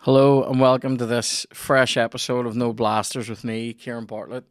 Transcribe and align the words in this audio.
Hello 0.00 0.44
and 0.44 0.60
welcome 0.60 0.96
to 0.96 1.06
this 1.06 1.46
fresh 1.52 1.96
episode 1.96 2.46
of 2.46 2.56
No 2.56 2.72
Blasters 2.72 3.28
with 3.28 3.44
me, 3.44 3.72
Ciaran 3.74 4.06
Bartlett. 4.06 4.44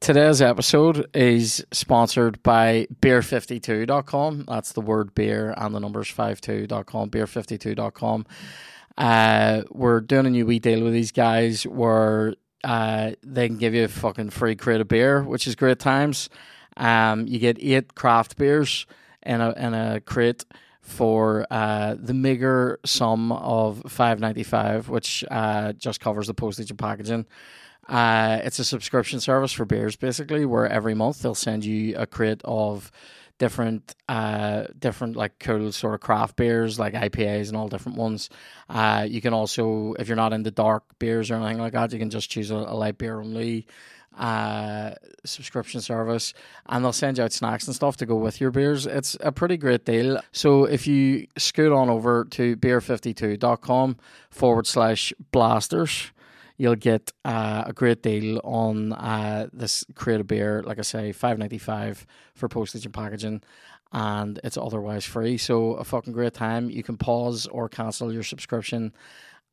Today's 0.00 0.42
episode 0.42 1.08
is 1.14 1.64
sponsored 1.72 2.42
by 2.42 2.86
beer52.com. 3.00 4.44
That's 4.46 4.72
the 4.72 4.80
word 4.80 5.14
beer 5.14 5.54
and 5.56 5.74
the 5.74 5.80
numbers 5.80 6.08
52.com, 6.08 7.10
beer52.com. 7.10 8.26
Uh, 8.98 9.62
we're 9.70 10.00
doing 10.00 10.26
a 10.26 10.30
new 10.30 10.46
wee 10.46 10.58
deal 10.58 10.84
with 10.84 10.92
these 10.92 11.10
guys 11.10 11.64
where 11.64 12.34
uh, 12.64 13.12
they 13.22 13.48
can 13.48 13.56
give 13.56 13.74
you 13.74 13.84
a 13.84 13.88
fucking 13.88 14.30
free 14.30 14.56
crate 14.56 14.80
of 14.80 14.88
beer, 14.88 15.22
which 15.22 15.46
is 15.46 15.54
great 15.54 15.78
times. 15.78 16.28
Um, 16.76 17.26
you 17.26 17.38
get 17.38 17.58
eight 17.60 17.94
craft 17.94 18.36
beers 18.36 18.86
and 19.22 19.42
a, 19.42 19.66
in 19.66 19.74
a 19.74 20.00
crate 20.00 20.44
for 20.80 21.46
uh, 21.50 21.96
the 21.98 22.14
meager 22.14 22.78
sum 22.84 23.32
of 23.32 23.82
five 23.88 24.20
ninety 24.20 24.42
five, 24.42 24.88
which 24.88 25.24
uh, 25.30 25.72
just 25.72 26.00
covers 26.00 26.26
the 26.26 26.34
postage 26.34 26.70
and 26.70 26.78
packaging. 26.78 27.26
Uh, 27.88 28.40
it's 28.42 28.58
a 28.58 28.64
subscription 28.64 29.20
service 29.20 29.52
for 29.52 29.64
beers, 29.64 29.96
basically, 29.96 30.44
where 30.44 30.66
every 30.66 30.94
month 30.94 31.22
they'll 31.22 31.34
send 31.34 31.64
you 31.64 31.96
a 31.96 32.06
crate 32.06 32.40
of 32.44 32.90
different, 33.38 33.94
uh, 34.08 34.64
different 34.78 35.16
like 35.16 35.38
cool 35.38 35.72
sort 35.72 35.94
of 35.94 36.00
craft 36.00 36.36
beers, 36.36 36.78
like 36.78 36.94
IPAs 36.94 37.48
and 37.48 37.56
all 37.56 37.68
different 37.68 37.98
ones. 37.98 38.30
Uh, 38.68 39.06
you 39.08 39.20
can 39.20 39.34
also, 39.34 39.94
if 39.98 40.08
you're 40.08 40.16
not 40.16 40.32
into 40.32 40.50
dark 40.50 40.84
beers 40.98 41.30
or 41.30 41.34
anything 41.34 41.58
like 41.58 41.72
that, 41.72 41.92
you 41.92 41.98
can 41.98 42.10
just 42.10 42.30
choose 42.30 42.50
a, 42.50 42.56
a 42.56 42.76
light 42.76 42.96
beer 42.96 43.20
only 43.20 43.66
uh, 44.16 44.94
subscription 45.24 45.80
service 45.80 46.34
and 46.66 46.84
they'll 46.84 46.92
send 46.92 47.18
you 47.18 47.24
out 47.24 47.32
snacks 47.32 47.66
and 47.66 47.74
stuff 47.74 47.96
to 47.96 48.06
go 48.06 48.16
with 48.16 48.40
your 48.40 48.50
beers. 48.50 48.86
It's 48.86 49.16
a 49.20 49.32
pretty 49.32 49.56
great 49.56 49.84
deal. 49.84 50.20
So 50.32 50.64
if 50.64 50.86
you 50.86 51.26
scoot 51.36 51.72
on 51.72 51.88
over 51.90 52.24
to 52.30 52.56
beer52.com 52.56 53.96
forward 54.30 54.66
slash 54.66 55.12
blasters, 55.32 56.12
you'll 56.56 56.76
get 56.76 57.12
uh, 57.24 57.64
a 57.66 57.72
great 57.72 58.02
deal 58.02 58.40
on 58.44 58.92
uh, 58.92 59.48
this 59.52 59.84
crate 59.94 60.20
of 60.20 60.26
beer. 60.26 60.62
Like 60.62 60.78
I 60.78 60.82
say, 60.82 61.12
five 61.12 61.38
ninety 61.38 61.58
five 61.58 62.06
for 62.34 62.48
postage 62.48 62.84
and 62.84 62.94
packaging, 62.94 63.42
and 63.92 64.38
it's 64.44 64.56
otherwise 64.56 65.04
free. 65.04 65.38
So 65.38 65.72
a 65.74 65.84
fucking 65.84 66.12
great 66.12 66.34
time. 66.34 66.70
You 66.70 66.82
can 66.82 66.96
pause 66.96 67.46
or 67.46 67.68
cancel 67.68 68.12
your 68.12 68.22
subscription 68.22 68.92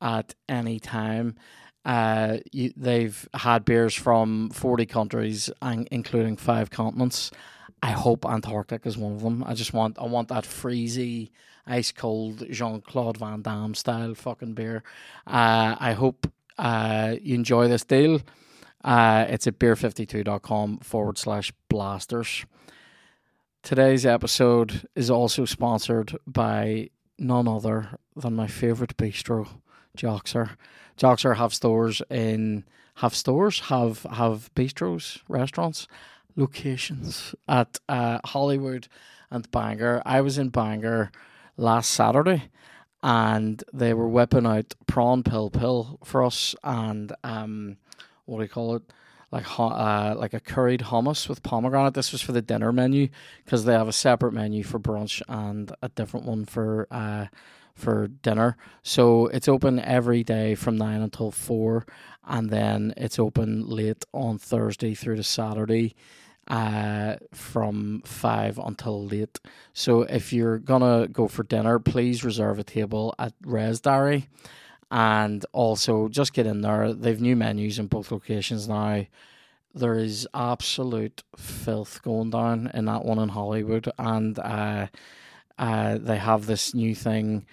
at 0.02 0.36
any 0.48 0.80
time. 0.80 1.36
Uh, 1.84 2.38
you, 2.52 2.74
they've 2.76 3.28
had 3.34 3.66
beers 3.66 3.96
from 3.96 4.50
40 4.52 4.86
countries, 4.86 5.50
and 5.62 5.88
including 5.92 6.38
five 6.38 6.70
continents. 6.70 7.32
I 7.84 7.92
hope 7.92 8.26
Antarctic 8.26 8.86
is 8.86 8.98
one 8.98 9.14
of 9.14 9.22
them. 9.22 9.44
I 9.46 9.56
just 9.56 9.74
want 9.74 9.98
I 9.98 10.06
want 10.06 10.28
that 10.28 10.44
freezy, 10.44 11.32
ice 11.66 11.92
cold 11.92 12.46
Jean 12.52 12.82
Claude 12.82 13.18
Van 13.18 13.42
Damme 13.42 13.74
style 13.74 14.14
fucking 14.14 14.54
beer. 14.54 14.84
Uh, 15.26 15.76
I 15.80 15.94
hope 15.94 16.32
uh, 16.60 17.16
you 17.22 17.34
enjoy 17.34 17.68
this 17.68 17.84
deal. 17.84 18.22
Uh, 18.84 19.26
it's 19.30 19.48
at 19.48 19.60
beer52.com 19.60 20.80
forward 20.80 21.18
slash 21.18 21.52
blasters. 21.70 22.46
Today's 23.64 24.06
episode 24.06 24.88
is 24.96 25.12
also 25.12 25.46
sponsored 25.46 26.18
by 26.26 26.90
none 27.20 27.48
other 27.48 28.00
than 28.16 28.36
my 28.36 28.48
favourite 28.48 28.98
bistro, 28.98 29.48
Joxer. 29.98 30.52
Joxer 30.98 31.38
have 31.38 31.54
stores 31.54 32.02
in 32.10 32.64
have 32.96 33.16
stores 33.16 33.62
have 33.62 34.04
have 34.04 34.54
bistros 34.56 35.22
restaurants 35.28 35.88
locations 36.36 37.36
at 37.48 37.80
uh, 37.90 38.20
Holywood 38.26 38.88
and 39.30 39.50
Bangor. 39.52 40.02
I 40.06 40.22
was 40.22 40.38
in 40.38 40.50
Bangor 40.50 41.12
last 41.58 41.92
Saturday 41.92 42.50
and 43.04 43.64
they 43.74 43.94
were 43.94 44.08
whipping 44.08 44.46
out 44.46 44.76
prawn 44.88 45.24
pil 45.24 45.50
pil 45.50 45.98
for 46.04 46.24
us 46.24 46.56
and 46.64 47.12
um 47.24 47.78
what 48.26 48.38
do 48.38 48.44
you 48.44 48.50
call 48.50 48.76
it 48.76 48.84
like 49.32 49.46
uh, 49.60 50.14
like 50.18 50.34
a 50.34 50.40
curried 50.40 50.82
hummus 50.82 51.30
with 51.30 51.42
pomegranate. 51.42 51.94
This 51.94 52.12
was 52.12 52.22
for 52.22 52.34
the 52.34 52.42
dinner 52.42 52.74
menu 52.74 53.08
because 53.46 53.66
they 53.66 53.74
have 53.74 53.88
a 53.88 53.94
separate 53.94 54.34
menu 54.34 54.64
for 54.64 54.80
brunch 54.80 55.22
and 55.28 55.74
a 55.82 55.90
different 55.90 56.26
one 56.26 56.46
for 56.46 56.88
uh, 56.92 57.28
for 57.82 58.08
dinner. 58.08 58.56
So 58.84 59.28
it's 59.28 59.48
open 59.48 59.80
every 59.80 60.24
day 60.24 60.56
from 60.56 60.78
nine 60.78 61.02
until 61.02 61.32
four, 61.32 61.86
and 62.26 62.50
then 62.50 62.94
it's 62.96 63.20
open 63.20 63.68
late 63.68 64.06
on 64.14 64.38
Thursday 64.38 64.94
through 64.94 65.18
to 65.18 65.24
Saturday 65.24 65.96
uh, 66.48 67.16
from 67.34 68.02
five 68.06 68.60
until 68.60 69.06
late. 69.06 69.40
So 69.74 70.02
if 70.04 70.32
you're 70.34 70.60
gonna 70.60 71.08
go 71.08 71.28
for 71.28 71.44
dinner, 71.44 71.80
please 71.80 72.24
reserve 72.24 72.60
a 72.60 72.64
table 72.64 73.16
at 73.18 73.34
ResDiary, 73.42 74.28
and 74.92 75.46
also 75.54 76.08
just 76.10 76.34
get 76.34 76.46
in 76.46 76.62
there. 76.62 76.94
They've 76.94 77.22
new 77.22 77.36
menus 77.36 77.80
in 77.80 77.88
both 77.88 78.12
locations 78.12 78.68
now. 78.68 79.06
There 79.74 79.98
is 79.98 80.28
absolute 80.34 81.24
filth 81.38 82.02
going 82.04 82.32
down 82.32 82.70
in 82.74 82.86
that 82.86 83.06
one 83.06 83.20
in 83.20 83.30
Holywood, 83.30 83.90
and 83.98 84.38
uh, 84.38 84.88
uh, 85.58 85.98
they 85.98 86.18
have 86.18 86.46
this 86.46 86.74
new 86.74 86.94
thing. 86.94 87.46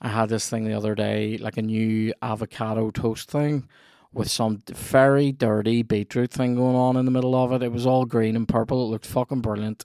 I 0.00 0.08
had 0.08 0.28
this 0.28 0.48
thing 0.48 0.64
the 0.64 0.74
other 0.74 0.94
day, 0.94 1.38
like 1.38 1.56
a 1.56 1.62
new 1.62 2.12
avocado 2.20 2.90
toast 2.90 3.30
thing 3.30 3.68
with 4.12 4.30
some 4.30 4.62
very 4.68 5.32
dirty 5.32 5.82
beetroot 5.82 6.30
thing 6.30 6.54
going 6.54 6.76
on 6.76 6.96
in 6.96 7.04
the 7.04 7.10
middle 7.10 7.34
of 7.34 7.52
it. 7.52 7.62
It 7.62 7.72
was 7.72 7.86
all 7.86 8.04
green 8.04 8.36
and 8.36 8.48
purple. 8.48 8.82
It 8.84 8.90
looked 8.90 9.06
fucking 9.06 9.40
brilliant. 9.40 9.84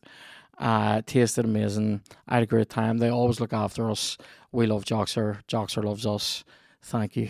Uh, 0.58 1.02
tasted 1.06 1.44
amazing. 1.44 2.02
I 2.28 2.36
had 2.36 2.44
a 2.44 2.48
great 2.48 2.70
time. 2.70 3.00
They 3.00 3.10
always 3.10 3.40
look 3.40 3.54
after 3.54 3.90
us. 3.90 4.18
We 4.52 4.68
love 4.68 4.86
Joxer. 4.86 5.42
Joxer 5.48 5.84
loves 5.84 6.06
us. 6.06 6.44
Thank 6.82 7.16
you. 7.16 7.30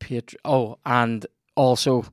Patri- 0.00 0.38
oh, 0.44 0.78
and 0.84 1.26
also 1.54 2.04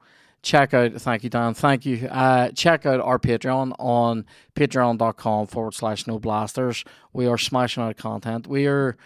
check 0.43 0.73
out 0.73 0.93
thank 0.93 1.23
you 1.23 1.29
dan. 1.29 1.53
Thank 1.53 1.85
you. 1.85 2.07
Uh 2.07 2.49
check 2.49 2.85
out 2.85 2.99
our 2.99 3.17
patreon 3.17 3.73
on 3.79 4.25
patreon.com 4.55 5.47
forward 5.47 5.73
slash 5.73 6.05
no 6.05 6.19
blasters. 6.19 6.83
We 7.13 7.25
are 7.25 7.37
smashing 7.37 7.81
out 7.81 7.97
content. 7.97 8.45
We 8.45 8.67
are 8.67 8.97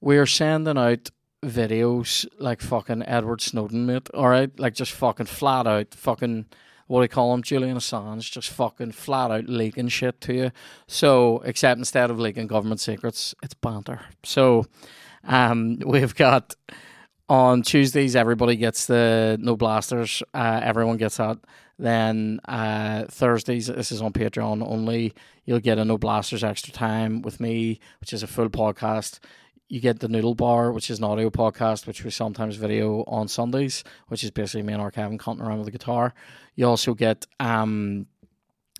we 0.00 0.18
are 0.18 0.26
sending 0.26 0.78
out 0.78 1.10
videos 1.42 2.26
like 2.38 2.60
fucking 2.60 3.02
edward 3.06 3.40
snowden 3.40 3.86
mate 3.86 4.08
all 4.14 4.28
right? 4.28 4.56
Like 4.60 4.74
just 4.74 4.92
fucking 4.92 5.26
flat 5.26 5.66
out 5.66 5.94
fucking 5.94 6.46
what 6.86 7.00
do 7.00 7.04
you 7.04 7.08
call 7.08 7.32
him 7.32 7.42
julian 7.42 7.78
assange 7.78 8.30
just 8.30 8.50
fucking 8.50 8.92
flat 8.92 9.30
out 9.30 9.46
leaking 9.46 9.88
shit 9.88 10.20
to 10.20 10.34
you. 10.34 10.50
So 10.86 11.40
except 11.46 11.78
instead 11.78 12.10
of 12.10 12.20
leaking 12.20 12.46
government 12.46 12.80
secrets 12.80 13.34
it's 13.42 13.54
banter. 13.54 14.02
So 14.22 14.66
um 15.26 15.78
we've 15.86 16.14
got 16.14 16.54
on 17.28 17.62
Tuesdays, 17.62 18.16
everybody 18.16 18.56
gets 18.56 18.86
the 18.86 19.38
no 19.40 19.56
blasters. 19.56 20.22
Uh, 20.32 20.60
everyone 20.62 20.96
gets 20.96 21.16
that. 21.16 21.38
Then 21.78 22.40
uh, 22.44 23.04
Thursdays, 23.08 23.66
this 23.66 23.90
is 23.90 24.00
on 24.00 24.12
Patreon 24.12 24.66
only. 24.66 25.12
You'll 25.44 25.60
get 25.60 25.78
a 25.78 25.84
no 25.84 25.98
blasters 25.98 26.44
extra 26.44 26.72
time 26.72 27.22
with 27.22 27.40
me, 27.40 27.80
which 28.00 28.12
is 28.12 28.22
a 28.22 28.26
full 28.26 28.48
podcast. 28.48 29.18
You 29.68 29.80
get 29.80 30.00
the 30.00 30.08
Noodle 30.08 30.34
Bar, 30.34 30.72
which 30.72 30.90
is 30.90 30.98
an 30.98 31.04
audio 31.04 31.30
podcast, 31.30 31.86
which 31.86 32.04
we 32.04 32.10
sometimes 32.10 32.56
video 32.56 33.02
on 33.06 33.28
Sundays, 33.28 33.82
which 34.08 34.22
is 34.22 34.30
basically 34.30 34.62
me 34.62 34.74
and 34.74 34.82
our 34.82 34.90
Kevin 34.90 35.18
cutting 35.18 35.42
around 35.42 35.58
with 35.58 35.66
the 35.66 35.72
guitar. 35.72 36.14
You 36.54 36.66
also 36.66 36.94
get 36.94 37.26
um, 37.40 38.06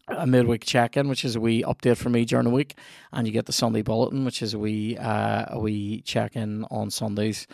a 0.08 0.26
midweek 0.26 0.64
check 0.64 0.96
in, 0.96 1.08
which 1.08 1.24
is 1.24 1.34
a 1.34 1.40
wee 1.40 1.62
update 1.62 1.96
for 1.96 2.10
me 2.10 2.24
during 2.24 2.44
the 2.44 2.50
week, 2.50 2.76
and 3.12 3.26
you 3.26 3.32
get 3.32 3.46
the 3.46 3.52
Sunday 3.52 3.82
bulletin, 3.82 4.24
which 4.24 4.42
is 4.42 4.54
a 4.54 4.58
wee 4.58 4.96
uh, 4.98 5.46
a 5.48 5.58
wee 5.58 6.02
check 6.02 6.36
in 6.36 6.64
on 6.70 6.90
Sundays. 6.90 7.46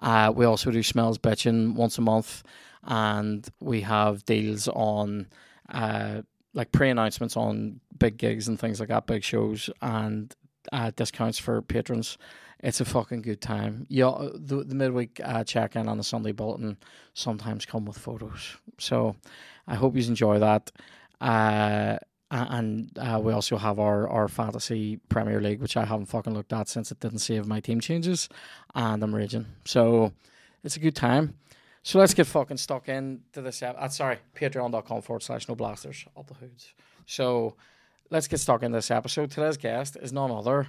Uh, 0.00 0.32
we 0.34 0.44
also 0.44 0.70
do 0.70 0.82
Smells 0.82 1.18
Bitchin 1.18 1.74
once 1.74 1.98
a 1.98 2.02
month, 2.02 2.42
and 2.82 3.48
we 3.60 3.80
have 3.82 4.24
deals 4.24 4.68
on 4.68 5.28
uh, 5.70 6.22
like 6.52 6.72
pre 6.72 6.90
announcements 6.90 7.36
on 7.36 7.80
big 7.98 8.16
gigs 8.16 8.48
and 8.48 8.58
things 8.58 8.80
like 8.80 8.88
that, 8.88 9.06
big 9.06 9.22
shows, 9.24 9.70
and 9.82 10.34
uh, 10.72 10.90
discounts 10.96 11.38
for 11.38 11.62
patrons. 11.62 12.18
It's 12.60 12.80
a 12.80 12.84
fucking 12.84 13.22
good 13.22 13.42
time. 13.42 13.86
Yeah, 13.90 14.28
the, 14.34 14.64
the 14.64 14.74
midweek 14.74 15.20
uh, 15.22 15.44
check 15.44 15.76
in 15.76 15.86
on 15.86 15.98
the 15.98 16.04
Sunday 16.04 16.32
bulletin 16.32 16.78
sometimes 17.12 17.66
come 17.66 17.84
with 17.84 17.98
photos. 17.98 18.56
So 18.78 19.16
I 19.66 19.74
hope 19.74 19.96
you 19.96 20.02
enjoy 20.04 20.38
that. 20.38 20.72
Uh, 21.20 21.98
and 22.34 22.98
uh, 22.98 23.20
we 23.22 23.32
also 23.32 23.56
have 23.56 23.78
our, 23.78 24.08
our 24.08 24.28
fantasy 24.28 24.98
Premier 25.08 25.40
League, 25.40 25.60
which 25.60 25.76
I 25.76 25.84
haven't 25.84 26.06
fucking 26.06 26.34
looked 26.34 26.52
at 26.52 26.68
since 26.68 26.90
it 26.90 27.00
didn't 27.00 27.18
save 27.18 27.46
my 27.46 27.60
team 27.60 27.80
changes, 27.80 28.28
and 28.74 29.02
I'm 29.02 29.14
raging. 29.14 29.46
So 29.64 30.12
it's 30.62 30.76
a 30.76 30.80
good 30.80 30.96
time. 30.96 31.34
So 31.82 31.98
let's 31.98 32.14
get 32.14 32.26
fucking 32.26 32.56
stuck 32.56 32.88
into 32.88 33.42
this. 33.42 33.62
Uh, 33.62 33.88
sorry, 33.88 34.18
patreon.com 34.34 35.02
forward 35.02 35.22
slash 35.22 35.48
no 35.48 35.54
blasters 35.54 36.06
up 36.16 36.26
the 36.26 36.34
hoods. 36.34 36.72
So 37.06 37.56
let's 38.10 38.26
get 38.26 38.40
stuck 38.40 38.62
in 38.62 38.72
this 38.72 38.90
episode. 38.90 39.30
Today's 39.30 39.58
guest 39.58 39.96
is 40.00 40.12
none 40.12 40.30
other 40.30 40.68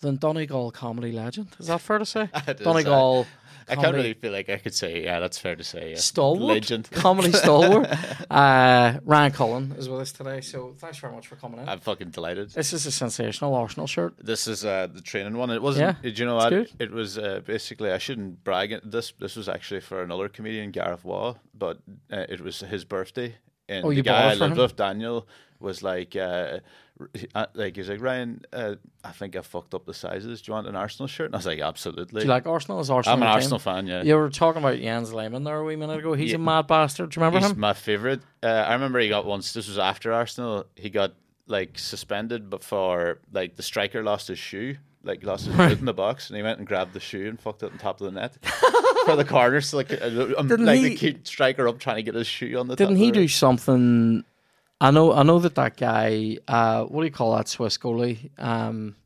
than 0.00 0.16
Donegal 0.16 0.70
comedy 0.72 1.12
legend. 1.12 1.48
Is 1.58 1.68
that 1.68 1.80
fair 1.80 1.98
to 1.98 2.06
say? 2.06 2.28
Donegal. 2.62 3.26
I 3.66 3.76
can't 3.76 3.94
really 3.94 4.12
feel 4.12 4.30
like 4.32 4.50
I 4.50 4.58
could 4.58 4.74
say, 4.74 5.04
yeah, 5.04 5.20
that's 5.20 5.38
fair 5.38 5.56
to 5.56 5.64
say. 5.64 5.90
Yeah. 5.92 5.96
Stalwart, 5.96 6.42
Legend. 6.42 6.90
comedy 6.92 7.32
stalwart. 7.32 7.88
Uh, 8.30 8.98
Ryan 9.04 9.32
Cullen 9.32 9.74
is 9.78 9.88
with 9.88 10.00
us 10.00 10.12
today, 10.12 10.40
so 10.40 10.74
thanks 10.78 10.98
very 10.98 11.12
much 11.14 11.28
for 11.28 11.36
coming 11.36 11.60
in. 11.60 11.68
I'm 11.68 11.78
fucking 11.78 12.10
delighted. 12.10 12.50
This 12.50 12.72
is 12.72 12.84
a 12.84 12.90
sensational 12.90 13.54
Arsenal 13.54 13.86
shirt. 13.86 14.14
This 14.18 14.48
is 14.48 14.64
uh, 14.64 14.88
the 14.92 15.00
training 15.00 15.36
one. 15.36 15.50
It 15.50 15.62
wasn't. 15.62 15.96
Yeah, 16.02 16.10
do 16.10 16.22
you 16.22 16.26
know? 16.26 16.64
It 16.80 16.90
was 16.90 17.16
uh, 17.16 17.40
basically. 17.44 17.92
I 17.92 17.98
shouldn't 17.98 18.42
brag. 18.44 18.72
It. 18.72 18.90
This 18.90 19.12
this 19.20 19.36
was 19.36 19.48
actually 19.48 19.80
for 19.80 20.02
another 20.02 20.28
comedian, 20.28 20.72
Gareth 20.72 21.04
Waugh, 21.04 21.36
but 21.56 21.78
uh, 22.12 22.24
it 22.28 22.40
was 22.40 22.60
his 22.60 22.84
birthday. 22.84 23.36
And 23.68 23.84
Oh, 23.84 23.94
the 23.94 24.02
guy 24.02 24.32
I 24.32 24.34
lived 24.34 24.52
him? 24.52 24.58
with, 24.58 24.76
Daniel, 24.76 25.26
was 25.60 25.82
like, 25.82 26.16
uh, 27.34 27.46
like 27.54 27.74
he's 27.76 27.88
like 27.88 28.00
Ryan. 28.00 28.42
Uh, 28.52 28.76
I 29.02 29.10
think 29.12 29.34
I 29.36 29.40
fucked 29.42 29.74
up 29.74 29.84
the 29.84 29.94
sizes. 29.94 30.42
Do 30.42 30.50
you 30.50 30.54
want 30.54 30.68
an 30.68 30.76
Arsenal 30.76 31.08
shirt? 31.08 31.26
And 31.26 31.34
I 31.34 31.38
was 31.38 31.46
like, 31.46 31.58
absolutely. 31.60 32.20
Do 32.20 32.26
you 32.26 32.30
like 32.30 32.46
Arsenal? 32.46 32.78
Is 32.80 32.88
Arsenal 32.90 33.16
I'm 33.16 33.22
an? 33.22 33.28
Arsenal 33.28 33.58
fan. 33.58 33.86
Yeah. 33.86 34.02
You 34.02 34.14
were 34.16 34.30
talking 34.30 34.62
about 34.62 34.78
Jens 34.78 35.12
Lehmann 35.12 35.42
there 35.44 35.58
a 35.58 35.64
wee 35.64 35.76
minute 35.76 35.98
ago. 35.98 36.14
He's 36.14 36.30
Yeah. 36.30 36.36
a 36.36 36.38
mad 36.38 36.66
bastard. 36.68 37.10
Do 37.10 37.18
you 37.20 37.24
remember 37.26 37.44
He's 37.44 37.52
him? 37.54 37.60
my 37.60 37.72
favorite. 37.72 38.20
Uh, 38.42 38.46
I 38.46 38.72
remember 38.74 39.00
he 39.00 39.08
got 39.08 39.26
once. 39.26 39.52
This 39.52 39.66
was 39.68 39.78
after 39.78 40.12
Arsenal. 40.12 40.66
He 40.76 40.88
got 40.90 41.14
like 41.46 41.78
suspended 41.78 42.48
before 42.48 43.18
like 43.32 43.56
the 43.56 43.62
striker 43.62 44.02
lost 44.02 44.28
his 44.28 44.38
shoe. 44.38 44.76
Like 45.02 45.22
lost 45.22 45.44
his 45.46 45.54
boot 45.56 45.78
in 45.80 45.84
the 45.84 45.92
box, 45.92 46.30
and 46.30 46.36
he 46.38 46.42
went 46.42 46.58
and 46.60 46.66
grabbed 46.66 46.94
the 46.94 47.00
shoe 47.00 47.28
and 47.28 47.38
fucked 47.38 47.62
it 47.62 47.70
on 47.72 47.76
top 47.78 48.00
of 48.00 48.06
the 48.06 48.18
net 48.18 48.38
for 49.04 49.16
the 49.16 49.24
corner. 49.24 49.60
So 49.60 49.76
like, 49.76 49.92
uh, 49.92 50.32
um, 50.38 50.48
like 50.48 50.78
he- 50.78 50.88
the 50.90 50.94
key 50.96 51.18
striker 51.24 51.68
up 51.68 51.78
trying 51.78 51.96
to 51.96 52.02
get 52.02 52.14
his 52.14 52.26
shoe 52.26 52.56
on 52.58 52.68
the. 52.68 52.76
Didn't 52.76 52.94
top 52.94 52.98
he 53.02 53.08
of 53.08 53.14
the- 53.14 53.20
do 53.20 53.28
something? 53.28 54.24
I 54.80 54.90
know. 54.90 55.12
I 55.12 55.22
know 55.22 55.38
that 55.38 55.54
that 55.54 55.76
guy. 55.76 56.38
Uh, 56.46 56.84
what 56.84 57.02
do 57.02 57.06
you 57.06 57.12
call 57.12 57.36
that 57.36 57.48
Swiss 57.48 57.78
goalie? 57.78 58.30
Um, 58.38 58.96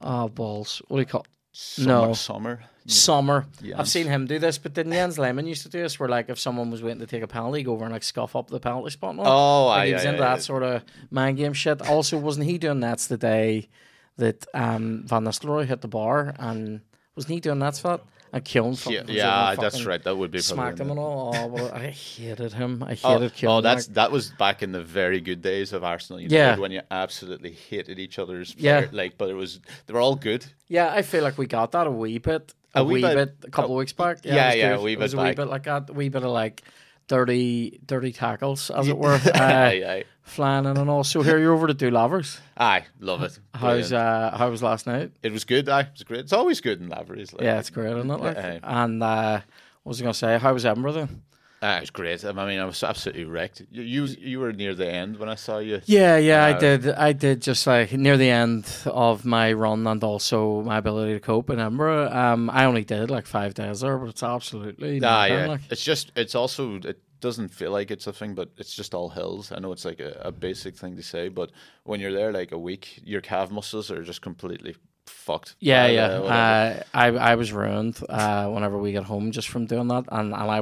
oh 0.00 0.28
balls. 0.28 0.82
What 0.88 0.98
do 0.98 1.00
you 1.00 1.06
call? 1.06 1.26
Sommer, 1.52 1.88
no. 1.88 2.12
Sommer. 2.14 2.64
Sommer. 2.86 3.46
Yeah, 3.62 3.78
I've 3.78 3.88
seen 3.88 4.06
him 4.06 4.26
do 4.26 4.38
this, 4.38 4.58
but 4.58 4.74
didn't 4.74 4.92
Jens 4.92 5.18
Lehmann 5.18 5.46
used 5.46 5.62
to 5.62 5.68
do 5.68 5.80
this? 5.80 5.98
Where 6.00 6.08
like 6.08 6.28
if 6.28 6.38
someone 6.38 6.70
was 6.70 6.82
waiting 6.82 6.98
to 7.00 7.06
take 7.06 7.22
a 7.22 7.28
penalty, 7.28 7.62
go 7.62 7.72
over 7.72 7.84
and 7.84 7.92
like 7.92 8.02
scuff 8.02 8.34
up 8.34 8.48
the 8.48 8.58
penalty 8.58 8.90
spot. 8.90 9.18
all? 9.18 9.26
Oh, 9.26 9.68
like 9.68 9.82
aye, 9.82 9.86
he 9.86 9.92
was 9.94 10.04
aye, 10.04 10.08
into 10.10 10.22
aye. 10.22 10.34
that 10.34 10.42
sort 10.42 10.62
of 10.62 10.82
mind 11.10 11.36
game 11.36 11.52
shit. 11.52 11.80
Also, 11.88 12.18
wasn't 12.18 12.46
he 12.46 12.58
doing 12.58 12.80
that's 12.80 13.06
the 13.06 13.16
day 13.16 13.68
that 14.16 14.46
um, 14.52 15.04
Van 15.06 15.24
Nistelrooy 15.24 15.66
hit 15.66 15.80
the 15.80 15.88
bar 15.88 16.34
and 16.38 16.80
wasn't 17.14 17.34
he 17.34 17.40
doing 17.40 17.60
that 17.60 17.76
for 17.76 17.88
that? 17.88 18.04
And 18.34 18.44
Yeah, 18.54 18.72
fucking- 18.74 19.14
yeah, 19.14 19.46
fucking 19.50 19.62
that's 19.62 19.84
right. 19.84 20.02
That 20.02 20.16
would 20.16 20.30
be 20.30 20.38
probably 20.38 20.54
Smacked 20.64 20.80
him 20.80 20.90
and 20.90 20.98
all. 20.98 21.32
Oh, 21.36 21.46
well, 21.46 21.70
I 21.72 21.90
hated 21.90 22.52
him. 22.52 22.82
I 22.82 22.96
Oh, 23.04 23.14
hated 23.18 23.34
Keown. 23.34 23.50
oh, 23.52 23.60
that's 23.60 23.86
that 23.88 24.10
was 24.10 24.30
back 24.30 24.62
in 24.62 24.72
the 24.72 24.82
very 24.82 25.20
good 25.20 25.40
days 25.42 25.72
of 25.72 25.84
Arsenal 25.84 26.20
United 26.20 26.34
Yeah. 26.36 26.56
when 26.58 26.72
you 26.72 26.80
absolutely 26.90 27.52
hated 27.52 27.98
each 27.98 28.18
other's. 28.18 28.54
Yeah. 28.58 28.86
like, 28.92 29.16
but 29.18 29.30
it 29.30 29.34
was 29.34 29.60
they 29.86 29.92
were 29.94 30.00
all 30.00 30.16
good. 30.16 30.44
Yeah, 30.68 30.90
I 30.92 31.02
feel 31.02 31.22
like 31.22 31.38
we 31.38 31.46
got 31.46 31.72
that 31.72 31.86
a 31.86 31.90
wee 31.90 32.18
bit, 32.18 32.52
a, 32.74 32.80
A 32.80 32.84
wee, 32.84 32.94
wee 32.94 33.02
bit, 33.02 33.14
bit- 33.14 33.48
a 33.48 33.50
couple 33.50 33.70
oh, 33.70 33.74
of 33.74 33.78
weeks 33.78 33.92
back. 33.92 34.18
yeah, 34.24 34.48
was 34.48 34.56
yeah, 34.56 34.74
a 34.74 34.80
wee 34.82 34.92
It 34.94 34.98
was 34.98 35.12
bit 35.12 35.20
a 35.20 35.22
wee 35.22 35.28
back. 35.30 35.36
bit 35.36 35.46
like 35.48 35.62
that, 35.64 35.90
a 35.90 35.92
wee 35.92 36.08
bit 36.08 36.22
of 36.24 36.30
like 36.30 36.62
dirty, 37.06 37.78
dirty 37.86 38.12
tackles, 38.12 38.70
as 38.70 38.88
it 38.88 38.96
were, 38.98 39.12
uh, 39.24 39.30
aye, 39.34 39.84
aye, 39.86 40.04
flying 40.24 40.64
in 40.64 40.76
and 40.76 40.90
all. 40.90 41.04
So 41.04 41.22
here 41.22 41.38
you're 41.38 41.52
over 41.54 41.66
to 41.68 41.74
do 41.74 41.90
Lavers. 41.90 42.40
aye, 42.56 42.84
love 43.00 43.22
it. 43.22 43.38
How's 43.54 43.92
uh, 43.92 44.34
how 44.36 44.50
was 44.50 44.62
last 44.62 44.86
night? 44.86 45.12
It 45.22 45.32
was 45.32 45.44
good. 45.44 45.68
Aye, 45.68 45.80
it 45.82 45.88
was 45.92 46.02
great. 46.02 46.20
It's 46.20 46.32
always 46.32 46.60
good 46.60 46.80
in 46.80 46.88
Lavery's. 46.88 47.32
Like, 47.32 47.42
Yeah, 47.42 47.58
it's 47.60 47.70
great, 47.70 47.96
isn't 47.96 48.10
it? 48.10 48.20
Like, 48.20 48.36
Aye. 48.36 48.60
and 48.62 49.02
uh, 49.02 49.40
what 49.82 49.90
was 49.90 50.00
I 50.00 50.04
going 50.04 50.12
to 50.12 50.18
say? 50.18 50.38
How 50.38 50.52
was 50.52 50.66
Edinburgh 50.66 50.92
then? 50.92 51.22
Ah, 51.62 51.78
it 51.78 51.80
was 51.80 51.90
great. 51.90 52.22
I 52.26 52.32
mean, 52.32 52.58
I 52.60 52.64
was 52.66 52.82
absolutely 52.82 53.24
wrecked. 53.24 53.62
You, 53.70 53.82
you, 53.82 54.04
you 54.18 54.38
were 54.40 54.52
near 54.52 54.74
the 54.74 54.86
end 54.90 55.16
when 55.18 55.30
I 55.30 55.34
saw 55.34 55.58
you. 55.60 55.80
Yeah, 55.86 56.18
yeah, 56.18 56.44
I 56.44 56.52
Uh, 56.52 56.58
did. 56.58 56.88
I 56.90 57.12
did 57.14 57.40
just 57.40 57.66
like 57.66 57.90
near 57.94 58.18
the 58.18 58.28
end 58.28 58.70
of 58.84 59.24
my 59.24 59.50
run 59.54 59.86
and 59.86 60.04
also 60.04 60.60
my 60.60 60.76
ability 60.76 61.14
to 61.14 61.20
cope 61.20 61.48
in 61.48 61.58
Edinburgh. 61.58 62.10
Um, 62.12 62.50
I 62.50 62.66
only 62.66 62.84
did 62.84 63.10
like 63.10 63.26
five 63.26 63.54
days 63.54 63.80
there, 63.80 63.96
but 63.96 64.10
it's 64.10 64.22
absolutely 64.22 65.00
Ah, 65.02 65.22
nothing, 65.26 65.32
yeah. 65.38 65.46
like- 65.46 65.60
It's 65.70 65.82
just, 65.82 66.12
it's 66.16 66.34
also, 66.34 66.74
it 66.84 66.98
doesn't 67.28 67.48
feel 67.60 67.72
like 67.78 67.90
it's 67.94 68.06
a 68.06 68.12
thing, 68.12 68.34
but 68.34 68.48
it's 68.60 68.74
just 68.80 68.94
all 68.94 69.08
hills. 69.10 69.50
I 69.54 69.58
know 69.60 69.72
it's 69.72 69.84
like 69.90 70.00
a, 70.10 70.12
a 70.30 70.32
basic 70.48 70.76
thing 70.80 70.96
to 70.96 71.02
say, 71.02 71.28
but 71.28 71.48
when 71.88 71.98
you're 72.00 72.12
there 72.20 72.32
like 72.40 72.52
a 72.52 72.58
week, 72.58 72.84
your 73.04 73.20
calf 73.30 73.50
muscles 73.50 73.90
are 73.90 74.02
just 74.10 74.20
completely 74.22 74.74
fucked. 75.06 75.56
Yeah, 75.60 75.86
by 75.86 75.92
the- 75.92 76.24
yeah. 76.24 76.34
Uh, 76.38 76.82
I 77.02 77.06
I 77.32 77.34
was 77.34 77.50
ruined 77.52 77.96
uh, 78.08 78.46
whenever 78.54 78.76
we 78.78 78.92
got 78.98 79.04
home 79.04 79.32
just 79.32 79.48
from 79.48 79.66
doing 79.66 79.88
that, 79.88 80.04
and, 80.18 80.32
and 80.40 80.50
I 80.56 80.58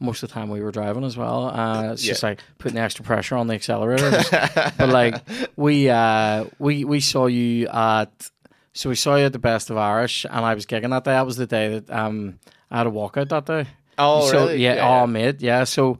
most 0.00 0.22
of 0.22 0.28
the 0.28 0.34
time 0.34 0.48
we 0.50 0.60
were 0.64 0.72
driving 0.72 1.04
as 1.04 1.16
well. 1.16 1.40
Uh, 1.60 1.92
it's 1.92 2.02
just 2.10 2.22
like 2.28 2.40
putting 2.58 2.78
extra 2.78 3.04
pressure 3.04 3.36
on 3.40 3.46
the 3.48 3.54
accelerator. 3.54 4.10
But 4.78 4.88
like 5.00 5.14
we 5.56 5.76
uh, 5.90 6.46
we 6.58 6.84
we 6.84 7.00
saw 7.00 7.26
you 7.26 7.68
at 7.68 8.30
so 8.72 8.88
we 8.88 8.96
saw 8.96 9.16
you 9.16 9.26
at 9.26 9.32
the 9.32 9.38
Best 9.50 9.70
of 9.70 9.76
Irish, 9.76 10.26
and 10.28 10.44
I 10.50 10.54
was 10.54 10.66
gigging 10.66 10.90
that 10.90 11.04
day. 11.04 11.12
That 11.12 11.26
was 11.26 11.36
the 11.36 11.46
day 11.46 11.66
that 11.78 11.86
um 11.90 12.38
I 12.70 12.78
had 12.78 12.86
a 12.86 12.90
walkout 12.90 13.28
that 13.28 13.46
day. 13.46 13.66
Oh, 13.98 14.28
so 14.30 14.46
really? 14.46 14.62
yeah, 14.62 15.02
oh 15.02 15.06
mate, 15.06 15.40
yeah. 15.40 15.64
So 15.64 15.94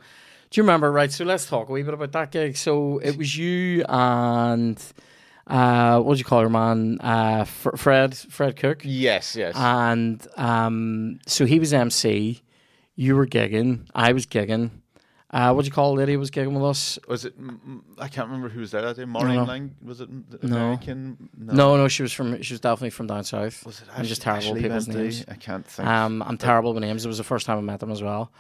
do 0.51 0.61
you 0.61 0.63
remember? 0.63 0.91
Right. 0.91 1.11
So 1.13 1.25
let's 1.25 1.47
talk 1.47 1.69
a 1.69 1.73
wee 1.73 1.83
bit 1.83 1.95
about 1.95 2.13
that 2.13 2.31
gig. 2.31 2.57
So 2.57 2.99
it 2.99 3.17
was 3.17 3.37
you 3.37 3.85
and. 3.89 4.83
Uh, 5.47 6.01
what 6.01 6.15
do 6.15 6.19
you 6.19 6.25
call 6.25 6.41
her, 6.41 6.49
man? 6.49 6.99
Uh, 7.03 7.41
F- 7.41 7.67
Fred, 7.77 8.17
Fred 8.17 8.57
Cooke. 8.57 8.81
Yes, 8.83 9.37
yes. 9.37 9.55
And 9.55 10.27
um, 10.39 11.21
so 11.27 11.45
he 11.45 11.59
was 11.59 11.75
MC, 11.75 12.41
you 12.97 13.15
were 13.15 13.27
gigging, 13.27 13.87
I 13.95 14.15
was 14.15 14.25
gigging. 14.25 14.71
Uh, 15.35 15.53
what 15.53 15.63
do 15.63 15.67
you 15.67 15.73
call 15.73 15.93
the 15.95 15.99
lady 15.99 16.13
who 16.13 16.19
was 16.21 16.31
gigging 16.31 16.53
with 16.55 16.63
us? 16.65 16.97
was 17.09 17.25
it? 17.25 17.35
I 17.99 18.07
can't 18.07 18.29
remember 18.29 18.49
who 18.49 18.61
was 18.61 18.71
there 18.71 18.83
that 18.83 18.95
day. 18.97 19.05
Maureen 19.05 19.35
know. 19.35 19.45
Lang? 19.45 19.75
Was 19.83 20.01
it 20.01 20.09
the 20.31 20.47
No. 20.47 20.57
American? 20.57 21.29
No, 21.37 21.77
no, 21.77 21.89
she 21.89 22.03
was 22.03 22.13
from. 22.13 22.41
She 22.41 22.55
was 22.55 22.61
definitely 22.61 22.91
from 22.91 23.09
down 23.09 23.25
south. 23.25 23.67
Was 23.67 23.81
it 23.81 23.89
I'm 23.97 24.05
just 24.05 24.23
terrible 24.23 24.55
people's 24.55 24.87
names. 24.87 25.25
I 25.27 25.35
can't 25.35 25.67
think. 25.67 25.89
Um, 25.89 26.23
I'm 26.23 26.39
terrible 26.39 26.73
with 26.73 26.83
names. 26.85 27.05
It 27.05 27.09
was 27.09 27.19
the 27.19 27.25
first 27.25 27.47
time 27.47 27.59
I 27.59 27.63
met 27.63 27.81
them 27.81 27.91
as 27.91 28.01
well. 28.01 28.31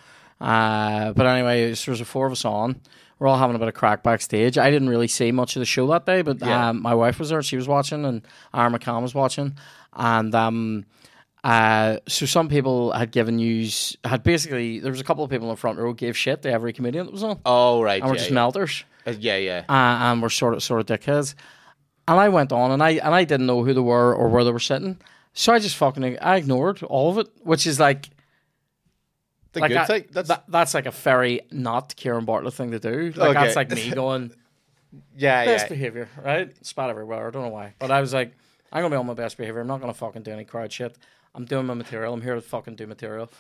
Uh, 0.41 1.13
but 1.15 1.27
anyway, 1.27 1.75
so 1.75 1.87
there 1.87 1.93
was 1.95 2.01
a 2.01 2.05
four 2.05 2.27
of 2.27 2.33
us 2.33 2.45
on. 2.45 2.81
We're 3.19 3.27
all 3.29 3.39
having 3.39 3.57
a 3.57 3.59
bit 3.59 3.69
of 3.69 3.75
crack 3.75 4.03
backstage. 4.05 4.57
I 4.57 4.71
didn't 4.71 4.89
really 4.89 5.09
see 5.09 5.33
much 5.33 5.57
of 5.57 5.61
the 5.61 5.67
show 5.67 5.87
that 5.89 6.07
day, 6.07 6.23
but 6.23 6.41
Yeah. 6.41 6.69
um, 6.71 6.83
my 6.83 6.95
wife 6.95 7.19
was 7.19 7.31
there. 7.31 7.43
She 7.43 7.57
was 7.57 7.67
watching, 7.67 8.05
and 8.05 8.23
Aaron 8.55 8.73
McCann 8.73 9.03
was 9.03 9.15
watching. 9.15 9.57
And 9.95 10.35
um, 10.35 10.85
uh, 11.45 11.99
so 12.09 12.25
some 12.25 12.49
people 12.49 12.91
had 12.93 13.11
given 13.11 13.37
news, 13.37 13.97
had 14.03 14.23
basically, 14.23 14.81
there 14.81 14.91
was 14.91 15.01
a 15.01 15.05
couple 15.05 15.23
of 15.23 15.31
people 15.31 15.47
in 15.49 15.53
the 15.53 15.61
front 15.61 15.79
row 15.79 15.93
gave 15.93 16.17
shit 16.17 16.41
to 16.43 16.51
every 16.51 16.73
comedian 16.73 17.05
that 17.05 17.13
was 17.13 17.23
on. 17.23 17.39
oh, 17.45 17.83
right. 17.83 18.01
And 18.01 18.11
we're 18.11 18.15
yeah, 18.17 18.19
just 18.19 18.31
yeah. 18.31 18.35
melters. 18.35 18.85
Uh, 19.07 19.13
yeah, 19.19 19.37
yeah. 19.37 19.65
Uh, 19.69 19.73
and 20.13 20.23
we're 20.23 20.31
sort 20.31 20.55
of 20.55 20.63
sort 20.63 20.81
of 20.81 20.87
dickheads. 20.87 21.35
And 22.09 22.19
I 22.19 22.31
went 22.31 22.51
on, 22.51 22.71
and 22.71 22.83
I 22.83 22.93
and 22.93 23.15
I 23.15 23.25
didn't 23.25 23.47
know 23.47 23.63
who 23.63 23.73
they 23.75 23.81
were 23.81 24.15
or 24.15 24.29
where 24.29 24.43
they 24.45 24.51
were 24.53 24.59
sitting, 24.59 24.99
so 25.35 25.53
I 25.53 25.59
just 25.59 25.77
fucking 25.77 26.19
I 26.19 26.37
ignored 26.37 26.83
all 26.83 27.11
of 27.11 27.19
it, 27.19 27.29
which 27.43 27.67
is 27.67 27.79
like 27.81 28.09
The 29.53 29.61
like 29.61 29.73
good 29.73 29.87
thing. 29.87 30.05
That's 30.13 30.29
that, 30.29 30.45
that's 30.49 30.75
like 30.75 30.87
a 30.87 30.91
very 30.91 31.41
not 31.51 31.95
Ciaran 31.97 32.25
Bartlett 32.25 32.55
thing 32.55 32.71
to 32.73 32.79
do. 32.79 33.13
Like 33.17 33.31
Okay. 33.31 33.45
that's 33.45 33.57
like 33.57 33.71
me 33.71 33.91
going 33.95 34.33
yeah, 35.17 35.45
best 35.45 35.65
yeah. 35.65 35.69
behavior, 35.69 36.09
right? 36.23 36.55
Spat 36.65 36.91
everywhere. 36.91 37.29
I 37.29 37.31
don't 37.31 37.43
know 37.43 37.49
why, 37.49 37.75
but 37.79 37.91
I 37.91 38.01
was 38.01 38.13
like, 38.15 38.33
I'm 38.73 38.83
gonna 38.83 38.95
be 38.95 38.99
on 38.99 39.07
my 39.07 39.15
best 39.15 39.37
behavior. 39.37 39.61
I'm 39.61 39.67
not 39.67 39.81
gonna 39.81 39.95
fucking 39.95 40.23
do 40.23 40.31
any 40.31 40.45
crowd 40.45 40.73
shit. 40.73 40.97
I'm 41.35 41.45
doing 41.45 41.67
my 41.67 41.75
material. 41.75 42.13
I'm 42.15 42.23
here 42.23 42.35
to 42.35 42.41
fucking 42.41 42.77
do 42.77 42.87
material. 42.87 43.31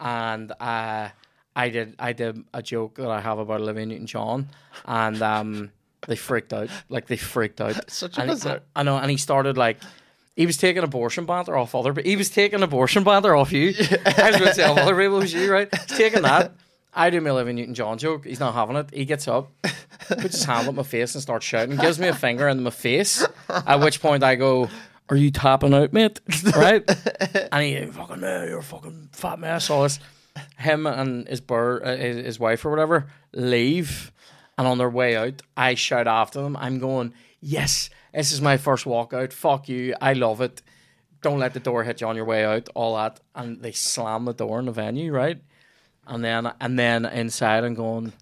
And 0.00 0.52
uh, 0.60 1.08
I 1.56 1.68
did 1.70 1.94
I 1.98 2.12
did 2.12 2.44
a 2.54 2.62
joke 2.62 2.96
that 2.96 3.10
I 3.10 3.20
have 3.20 3.38
about 3.38 3.60
Olivia 3.60 3.86
Newton 3.86 4.06
John, 4.06 4.48
and 4.84 5.20
um, 5.22 5.70
they 6.06 6.16
freaked 6.16 6.52
out. 6.52 6.68
Like 6.88 7.06
they 7.08 7.16
freaked 7.16 7.60
out. 7.60 7.90
Such 7.90 8.18
a 8.18 8.22
And- 8.22 8.30
bizarre- 8.30 8.62
I 8.76 8.82
know, 8.82 8.96
and 8.98 9.10
he 9.10 9.16
started 9.16 9.56
like. 9.56 9.78
He 10.36 10.46
was 10.46 10.56
taking 10.56 10.84
abortion 10.84 11.26
banter 11.26 11.56
off 11.56 11.74
other, 11.74 11.92
but 11.92 12.06
he 12.06 12.14
was 12.14 12.30
taking 12.30 12.62
abortion 12.62 13.02
banter 13.02 13.34
off 13.34 13.50
you. 13.50 13.70
I 14.06 14.30
was 14.30 14.36
going 14.38 14.48
to 14.50 14.54
say 14.54 14.62
off 14.62 14.78
other 14.78 14.94
people, 14.94 15.18
was 15.18 15.32
you, 15.34 15.52
right? 15.52 15.68
He's 15.74 15.98
taking 15.98 16.22
that. 16.22 16.52
I 16.94 17.10
do 17.10 17.20
my 17.20 17.30
Olivia 17.30 17.54
Newton 17.54 17.74
John 17.74 17.98
joke. 17.98 18.24
He's 18.24 18.38
not 18.38 18.54
having 18.54 18.76
it. 18.76 18.88
He 18.94 19.04
gets 19.04 19.26
up, 19.26 19.50
puts 20.06 20.22
his 20.36 20.44
hand 20.44 20.68
up 20.68 20.76
my 20.76 20.84
face 20.84 21.16
and 21.16 21.22
starts 21.22 21.44
shouting. 21.44 21.76
Gives 21.76 21.98
me 21.98 22.06
a 22.06 22.14
finger 22.14 22.46
in 22.46 22.62
my 22.62 22.70
face. 22.70 23.26
At 23.48 23.80
which 23.80 24.00
point 24.00 24.22
I 24.22 24.36
go, 24.36 24.68
"Are 25.08 25.16
you 25.16 25.30
tapping 25.30 25.74
out, 25.74 25.92
mate?" 25.92 26.20
Right? 26.56 26.84
and 27.52 27.62
he 27.62 27.86
fucking, 27.86 28.20
no, 28.20 28.44
you're 28.44 28.58
a 28.58 28.62
fucking 28.62 29.10
fat 29.12 29.38
mess. 29.38 29.70
All 29.70 29.82
this. 29.82 29.98
Him 30.58 30.86
and 30.86 31.26
his 31.26 31.40
bird, 31.40 31.82
uh, 31.82 31.96
his, 31.96 32.24
his 32.24 32.40
wife 32.40 32.64
or 32.64 32.70
whatever, 32.70 33.06
leave, 33.32 34.12
and 34.56 34.66
on 34.68 34.78
their 34.78 34.90
way 34.90 35.16
out, 35.16 35.42
I 35.56 35.74
shout 35.74 36.06
after 36.06 36.40
them. 36.42 36.56
I'm 36.56 36.78
going, 36.78 37.12
"Yes, 37.40 37.90
this 38.12 38.32
is 38.32 38.40
my 38.40 38.56
first 38.56 38.84
walkout. 38.84 39.32
Fuck 39.32 39.68
you. 39.68 39.94
I 40.00 40.12
love 40.12 40.40
it." 40.40 40.62
Don't 41.20 41.40
let 41.40 41.52
the 41.52 41.60
door 41.60 41.82
hit 41.82 42.00
you 42.00 42.06
on 42.06 42.14
your 42.14 42.24
way 42.24 42.44
out. 42.44 42.68
All 42.74 42.94
that, 42.96 43.18
and 43.34 43.60
they 43.60 43.72
slam 43.72 44.24
the 44.24 44.32
door 44.32 44.60
in 44.60 44.66
the 44.66 44.72
venue, 44.72 45.12
right? 45.12 45.42
And 46.06 46.24
then, 46.24 46.52
and 46.60 46.78
then 46.78 47.04
inside, 47.04 47.64
I'm 47.64 47.74
going. 47.74 48.12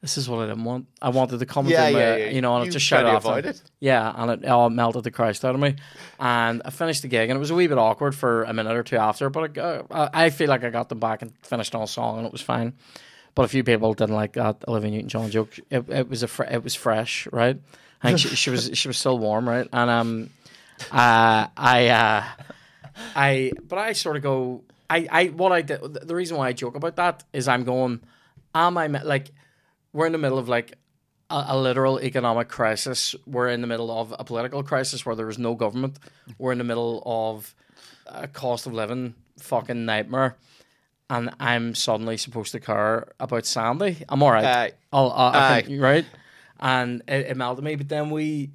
This 0.00 0.16
is 0.18 0.28
what 0.28 0.40
I 0.40 0.46
didn't 0.48 0.64
want. 0.64 0.86
I 1.02 1.08
wanted 1.10 1.38
to 1.40 1.46
come 1.46 1.66
Yeah, 1.66 1.88
yeah, 1.88 2.16
yeah. 2.16 2.30
you 2.30 2.40
know, 2.40 2.56
and 2.56 2.66
You 2.66 2.72
just 2.72 2.84
shut 2.86 3.00
shout 3.00 3.06
to 3.10 3.16
after. 3.16 3.28
avoid 3.28 3.44
them. 3.44 3.50
it. 3.50 3.62
Yeah, 3.80 4.12
and 4.16 4.30
it 4.44 4.48
all 4.48 4.70
melted 4.70 5.04
the 5.04 5.10
Christ 5.10 5.44
out 5.44 5.54
of 5.54 5.60
me. 5.60 5.76
And 6.18 6.62
I 6.64 6.70
finished 6.70 7.02
the 7.02 7.08
gig, 7.08 7.30
and 7.30 7.36
it 7.36 7.40
was 7.40 7.50
a 7.50 7.54
wee 7.54 7.66
bit 7.66 7.78
awkward 7.78 8.14
for 8.14 8.44
a 8.44 8.52
minute 8.52 8.76
or 8.76 8.82
two 8.82 8.96
after, 8.96 9.30
but 9.30 9.44
I, 9.44 9.48
got- 9.48 9.86
I 10.14 10.30
feel 10.30 10.48
like 10.48 10.64
I 10.64 10.70
got 10.70 10.88
them 10.88 11.00
back 11.00 11.22
and 11.22 11.32
finished 11.42 11.74
on 11.74 11.82
a 11.82 11.86
song, 11.86 12.18
and 12.18 12.26
it 12.26 12.32
was 12.32 12.42
fine. 12.42 12.74
But 13.34 13.44
a 13.44 13.48
few 13.48 13.64
people 13.64 13.94
didn't 13.94 14.14
like 14.14 14.34
that 14.34 14.62
Olivia 14.68 14.90
Newton-John 14.92 15.30
joke. 15.30 15.58
It, 15.70 15.88
it 15.90 16.08
was 16.08 16.22
a 16.22 16.28
fre- 16.28 16.44
it 16.44 16.62
was 16.62 16.74
fresh, 16.74 17.26
right? 17.32 17.58
I 18.02 18.08
think 18.08 18.18
she, 18.20 18.28
she 18.36 18.50
was 18.50 18.70
she 18.74 18.86
was 18.88 18.96
still 18.98 19.18
warm, 19.18 19.48
right? 19.48 19.66
And 19.72 19.90
um, 19.90 20.30
uh, 20.92 21.48
I, 21.56 21.88
uh, 21.88 22.24
I, 23.16 23.52
but 23.66 23.78
I 23.78 23.92
sort 23.92 24.16
of 24.16 24.22
go, 24.22 24.62
I, 24.88 25.08
I, 25.10 25.24
what 25.28 25.50
I 25.52 25.62
did, 25.62 25.80
the 25.94 26.14
reason 26.14 26.36
why 26.36 26.48
I 26.48 26.52
joke 26.52 26.76
about 26.76 26.96
that 26.96 27.24
is 27.32 27.48
I'm 27.48 27.64
going, 27.64 28.00
am 28.54 28.78
I, 28.78 28.86
like, 28.86 29.30
we're 29.94 30.06
in 30.06 30.12
the 30.12 30.18
middle 30.18 30.38
of 30.38 30.48
like 30.48 30.74
a, 31.30 31.46
a 31.48 31.56
literal 31.56 31.98
economic 32.00 32.48
crisis. 32.48 33.14
We're 33.24 33.48
in 33.48 33.62
the 33.62 33.66
middle 33.66 33.90
of 33.90 34.14
a 34.18 34.24
political 34.24 34.62
crisis 34.62 35.06
where 35.06 35.14
there 35.14 35.28
is 35.30 35.38
no 35.38 35.54
government. 35.54 35.98
We're 36.36 36.52
in 36.52 36.58
the 36.58 36.64
middle 36.64 37.02
of 37.06 37.54
a 38.06 38.28
cost 38.28 38.66
of 38.66 38.74
living 38.74 39.14
fucking 39.38 39.86
nightmare. 39.86 40.36
And 41.08 41.30
I'm 41.38 41.74
suddenly 41.74 42.16
supposed 42.16 42.52
to 42.52 42.60
care 42.60 43.12
about 43.20 43.46
Sandy. 43.46 44.04
I'm 44.08 44.22
all 44.22 44.32
right. 44.32 44.44
Aye. 44.44 44.72
I'll, 44.92 45.10
I, 45.12 45.56
I 45.56 45.62
can, 45.62 45.80
right? 45.80 46.04
And 46.58 47.02
it, 47.06 47.26
it 47.26 47.36
melted 47.36 47.64
me. 47.64 47.76
But 47.76 47.88
then 47.88 48.10
we, 48.10 48.50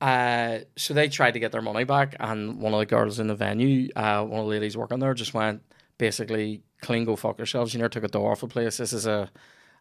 uh, 0.00 0.58
so 0.76 0.92
they 0.92 1.08
tried 1.08 1.32
to 1.32 1.40
get 1.40 1.52
their 1.52 1.62
money 1.62 1.84
back, 1.84 2.16
and 2.20 2.60
one 2.60 2.74
of 2.74 2.80
the 2.80 2.86
girls 2.86 3.18
in 3.18 3.28
the 3.28 3.34
venue, 3.34 3.90
uh, 3.96 4.22
one 4.24 4.40
of 4.40 4.46
the 4.46 4.50
ladies 4.50 4.76
working 4.76 4.98
there, 4.98 5.14
just 5.14 5.34
went 5.34 5.62
basically 5.98 6.62
clean 6.82 7.04
go 7.04 7.16
fuck 7.16 7.38
yourselves. 7.38 7.72
You 7.72 7.78
never 7.78 7.88
took 7.88 8.04
a 8.04 8.08
door 8.08 8.32
off 8.32 8.40
the 8.40 8.48
place. 8.48 8.76
This 8.76 8.92
is 8.92 9.06
a, 9.06 9.30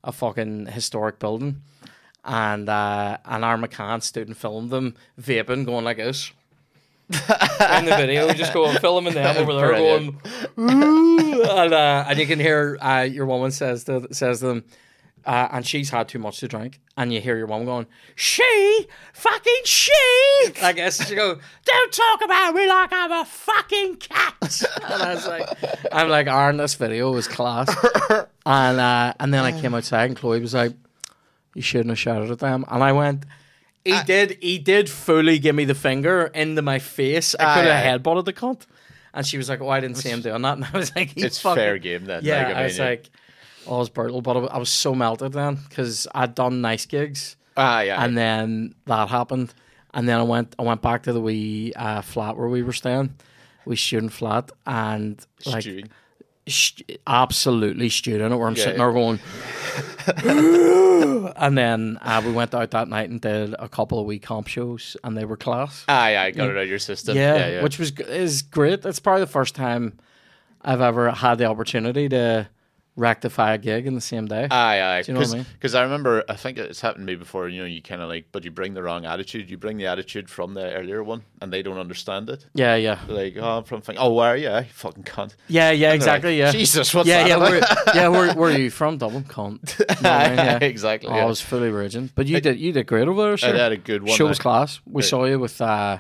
a 0.04 0.12
fucking 0.12 0.68
historic 0.68 1.20
building, 1.20 1.62
and 2.24 2.70
uh, 2.70 3.18
and 3.26 3.44
our 3.46 3.58
McCann 3.58 4.02
stood 4.02 4.28
and 4.28 4.38
filmed 4.38 4.70
them 4.70 4.96
vaping, 5.20 5.66
going 5.66 5.86
like 5.86 5.98
this. 5.98 6.32
in 7.10 7.86
the 7.86 7.96
video, 7.96 8.34
just 8.34 8.54
go 8.54 8.66
and 8.66 8.80
filming 8.80 9.14
them 9.14 9.38
over 9.38 9.54
there, 9.54 9.68
Brilliant. 9.70 10.22
going, 10.58 11.42
and 11.50 11.74
uh, 11.74 12.06
and 12.08 12.20
you 12.20 12.28
can 12.28 12.38
hear 12.40 12.78
uh, 12.82 13.08
your 13.10 13.26
woman 13.26 13.52
says 13.52 13.86
to 13.86 14.08
says 14.12 14.42
to 14.42 14.48
them, 14.48 14.64
uh, 15.28 15.50
and 15.52 15.68
she's 15.68 15.90
had 15.92 16.08
too 16.08 16.18
much 16.20 16.40
to 16.40 16.48
drink, 16.48 16.80
and 16.96 17.14
you 17.14 17.22
hear 17.22 17.38
your 17.38 17.46
mum 17.48 17.66
going, 17.66 17.86
"She, 18.16 18.88
fucking 19.14 19.62
she," 19.66 19.92
I 20.64 20.74
guess 20.74 21.06
she 21.08 21.14
go, 21.16 21.38
"Don't 21.66 21.92
talk 21.94 22.24
about 22.24 22.56
me 22.56 22.68
like 22.68 22.92
I'm 22.94 23.12
a 23.12 23.26
fucking 23.26 23.98
cat." 23.98 24.36
and 24.84 25.04
I 25.04 25.14
was 25.14 25.28
like, 25.28 25.48
"I'm 25.92 26.10
like, 26.10 26.28
Aaron, 26.28 26.58
this 26.58 26.76
video 26.76 27.12
was 27.12 27.28
class," 27.28 27.68
and 28.46 28.80
uh, 28.80 29.14
and 29.20 29.34
then 29.34 29.44
I 29.44 29.60
came 29.60 29.76
outside, 29.76 30.06
and 30.10 30.18
Chloe 30.18 30.40
was 30.40 30.54
like, 30.54 30.72
"You 31.54 31.62
shouldn't 31.62 31.90
have 31.90 32.00
shouted 32.00 32.32
at 32.32 32.40
them," 32.40 32.66
and 32.70 32.84
I 32.84 32.92
went. 32.94 33.26
He 33.86 33.98
did. 34.06 34.38
He 34.42 34.58
did 34.58 34.90
fully 34.90 35.40
give 35.40 35.56
me 35.56 35.64
the 35.64 35.76
finger 35.76 36.26
into 36.34 36.62
my 36.62 36.78
face. 36.80 37.36
I 37.40 37.56
could 37.56 37.72
have 37.72 38.02
headbutted 38.02 38.26
the 38.26 38.34
cunt, 38.34 38.66
and 39.14 39.26
she 39.26 39.38
was 39.38 39.48
like, 39.48 39.62
"Oh, 39.62 39.70
I 39.70 39.80
didn't 39.80 39.96
see 39.98 40.10
him 40.10 40.22
doing 40.22 40.42
that." 40.42 40.58
And 40.58 40.66
I 40.66 40.78
was 40.78 40.94
like, 40.96 41.10
"He's 41.12 41.24
It's 41.24 41.40
fucking- 41.42 41.56
fair 41.56 41.78
game 41.78 42.04
then. 42.06 42.22
yeah, 42.26 42.48
Like, 42.48 42.56
I 42.56 42.60
I, 42.60 42.64
was 42.64 42.78
yeah. 42.78 42.86
like, 42.86 43.10
oh, 43.68 43.76
it 43.76 43.80
was 43.80 43.90
brutal, 43.90 44.22
but 44.22 44.38
I 44.38 44.58
was, 44.58 44.70
so 44.70 44.94
melted 44.96 45.34
then 45.34 45.56
because 45.70 46.08
I'd 46.16 46.36
done 46.36 46.62
nice 46.62 46.86
gigs, 46.86 47.36
ah, 47.56 47.82
yeah. 47.82 48.04
and 48.04 48.18
then 48.18 48.76
that 48.86 49.10
happened, 49.10 49.54
and 49.94 50.08
then 50.08 50.20
I 50.20 50.24
went 50.24 50.56
I 50.60 50.64
went 50.64 50.82
back 50.82 51.04
to 51.04 51.14
the 51.14 51.22
wee 51.22 51.74
uh, 51.76 52.02
flat 52.02 52.38
where 52.38 52.48
we 52.48 52.64
were 52.64 52.74
staying, 52.74 53.14
we 53.66 53.76
student 53.76 54.14
flat, 54.14 54.52
and 54.66 55.24
like 55.46 55.62
Stewing. 55.64 55.90
st- 56.48 57.00
absolutely 57.08 57.90
in 58.22 58.38
where 58.38 58.48
I'm 58.48 58.56
Yeah, 58.56 58.64
sitting 58.64 58.80
yeah. 58.80 58.86
there 58.86 58.94
going. 58.94 59.20
and 61.38 61.58
then 61.58 61.98
uh, 62.02 62.22
we 62.26 62.32
went 62.32 62.54
out 62.54 62.72
that 62.72 62.88
night 62.88 63.10
and 63.10 63.20
did 63.22 63.56
a 63.60 63.68
couple 63.68 64.00
of 64.00 64.06
wee 64.06 64.20
comp 64.20 64.48
shows, 64.48 64.96
and 65.04 65.18
they 65.18 65.26
were 65.26 65.38
class. 65.38 65.84
Aye, 65.88 66.18
aye, 66.18 66.32
got 66.32 66.50
it 66.50 66.58
out 66.58 66.64
of 66.64 66.70
your 66.70 66.80
system. 66.80 67.16
Yeah, 67.18 67.36
yeah, 67.36 67.48
yeah. 67.50 67.64
which 67.64 67.80
was 67.80 67.92
is 68.00 68.42
great. 68.42 68.86
It's 68.86 69.00
probably 69.00 69.22
the 69.22 69.28
first 69.28 69.56
time 69.56 69.98
I've 70.62 70.82
ever 70.82 71.12
had 71.12 71.38
the 71.38 71.46
opportunity 71.46 72.10
to 72.10 72.48
rectify 72.98 73.54
a 73.54 73.58
gig 73.58 73.88
in 73.88 73.96
the 73.96 74.02
same 74.02 74.26
day. 74.26 74.48
Aye, 74.50 74.82
aye. 74.82 75.02
Do 75.04 75.12
you 75.12 75.14
know 75.14 75.22
what 75.22 75.30
I 75.32 75.36
mean? 75.36 75.46
Because 75.54 75.76
I 75.76 75.84
remember, 75.84 76.24
I 76.28 76.36
think 76.36 76.58
it's 76.58 76.82
happened 76.82 77.08
to 77.08 77.14
me 77.14 77.16
before. 77.16 77.48
You 77.48 77.62
know, 77.62 77.68
you 77.68 77.82
kind 77.82 78.02
of 78.02 78.10
like, 78.10 78.26
but 78.32 78.44
you 78.44 78.52
bring 78.52 78.74
the 78.74 78.84
wrong 78.84 79.06
attitude. 79.06 79.50
You 79.50 79.58
bring 79.58 79.78
the 79.78 79.86
attitude 79.86 80.30
from 80.30 80.56
the 80.56 80.74
earlier 80.74 81.04
one, 81.04 81.24
and 81.42 81.54
they 81.54 81.62
don't 81.62 81.78
understand 81.78 82.30
it. 82.30 82.46
yeah, 82.54 82.76
yeah, 82.76 83.00
like, 83.08 83.38
oh, 83.38 83.60
I'm 83.60 83.64
from. 83.64 83.82
Thing. 83.82 83.98
Oh, 84.00 84.12
where 84.14 84.30
are 84.30 84.38
you? 84.38 84.50
You 84.50 84.64
fucking 84.64 85.04
cunt. 85.04 85.36
yeah, 85.48 85.72
yeah, 85.72 85.94
exactly. 85.94 86.32
like, 86.32 86.40
yeah, 86.40 86.52
Jesus, 86.52 86.94
what's 86.94 87.08
yeah, 87.08 87.24
that 87.24 87.30
yeah. 87.30 87.38
Where, 87.38 87.62
yeah, 87.96 88.08
where, 88.08 88.34
where 88.34 88.52
are 88.52 88.58
you 88.58 88.72
from? 88.72 88.98
Dublin, 88.98 89.24
cunt. 89.24 89.80
You 89.80 89.86
know 90.02 90.10
I 90.10 90.30
mean? 90.30 90.38
Yeah. 90.48 90.60
exactly. 90.62 91.10
Oh, 91.10 91.16
yeah. 91.16 91.24
I 91.24 91.26
was 91.26 91.42
fully 91.42 91.70
raging, 91.70 92.10
but 92.16 92.26
you 92.26 92.42
did 92.42 92.60
you 92.60 92.72
did 92.72 92.88
great 92.88 93.08
over 93.08 93.22
there. 93.22 93.38
Sure. 93.38 93.54
I 93.54 93.58
had 93.58 93.72
a 93.72 93.78
good 93.78 94.02
one. 94.04 94.16
Show 94.16 94.28
was 94.28 94.40
class. 94.40 94.82
We 94.86 95.04
saw 95.04 95.26
you 95.26 95.40
with 95.40 95.62
uh, 95.62 96.00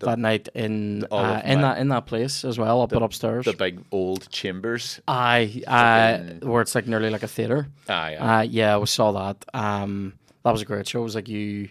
that 0.00 0.18
night 0.18 0.48
in 0.54 1.04
uh, 1.10 1.40
in 1.44 1.60
that 1.62 1.78
in 1.78 1.88
that 1.88 2.06
place 2.06 2.44
as 2.44 2.58
well, 2.58 2.82
up 2.82 2.92
at 2.92 3.02
upstairs. 3.02 3.44
The 3.44 3.52
big 3.52 3.80
old 3.92 4.28
chambers. 4.30 5.00
I 5.08 5.62
uh, 5.66 6.46
where 6.46 6.62
it's 6.62 6.74
like 6.74 6.86
nearly 6.86 7.10
like 7.10 7.22
a 7.22 7.28
theater. 7.28 7.68
Aye, 7.88 8.16
aye. 8.18 8.38
Uh, 8.38 8.42
yeah, 8.42 8.76
we 8.78 8.86
saw 8.86 9.12
that. 9.12 9.44
Um, 9.54 10.14
that 10.44 10.52
was 10.52 10.62
a 10.62 10.64
great 10.64 10.86
show. 10.88 11.00
It 11.00 11.04
was 11.04 11.14
like 11.14 11.28
you, 11.28 11.68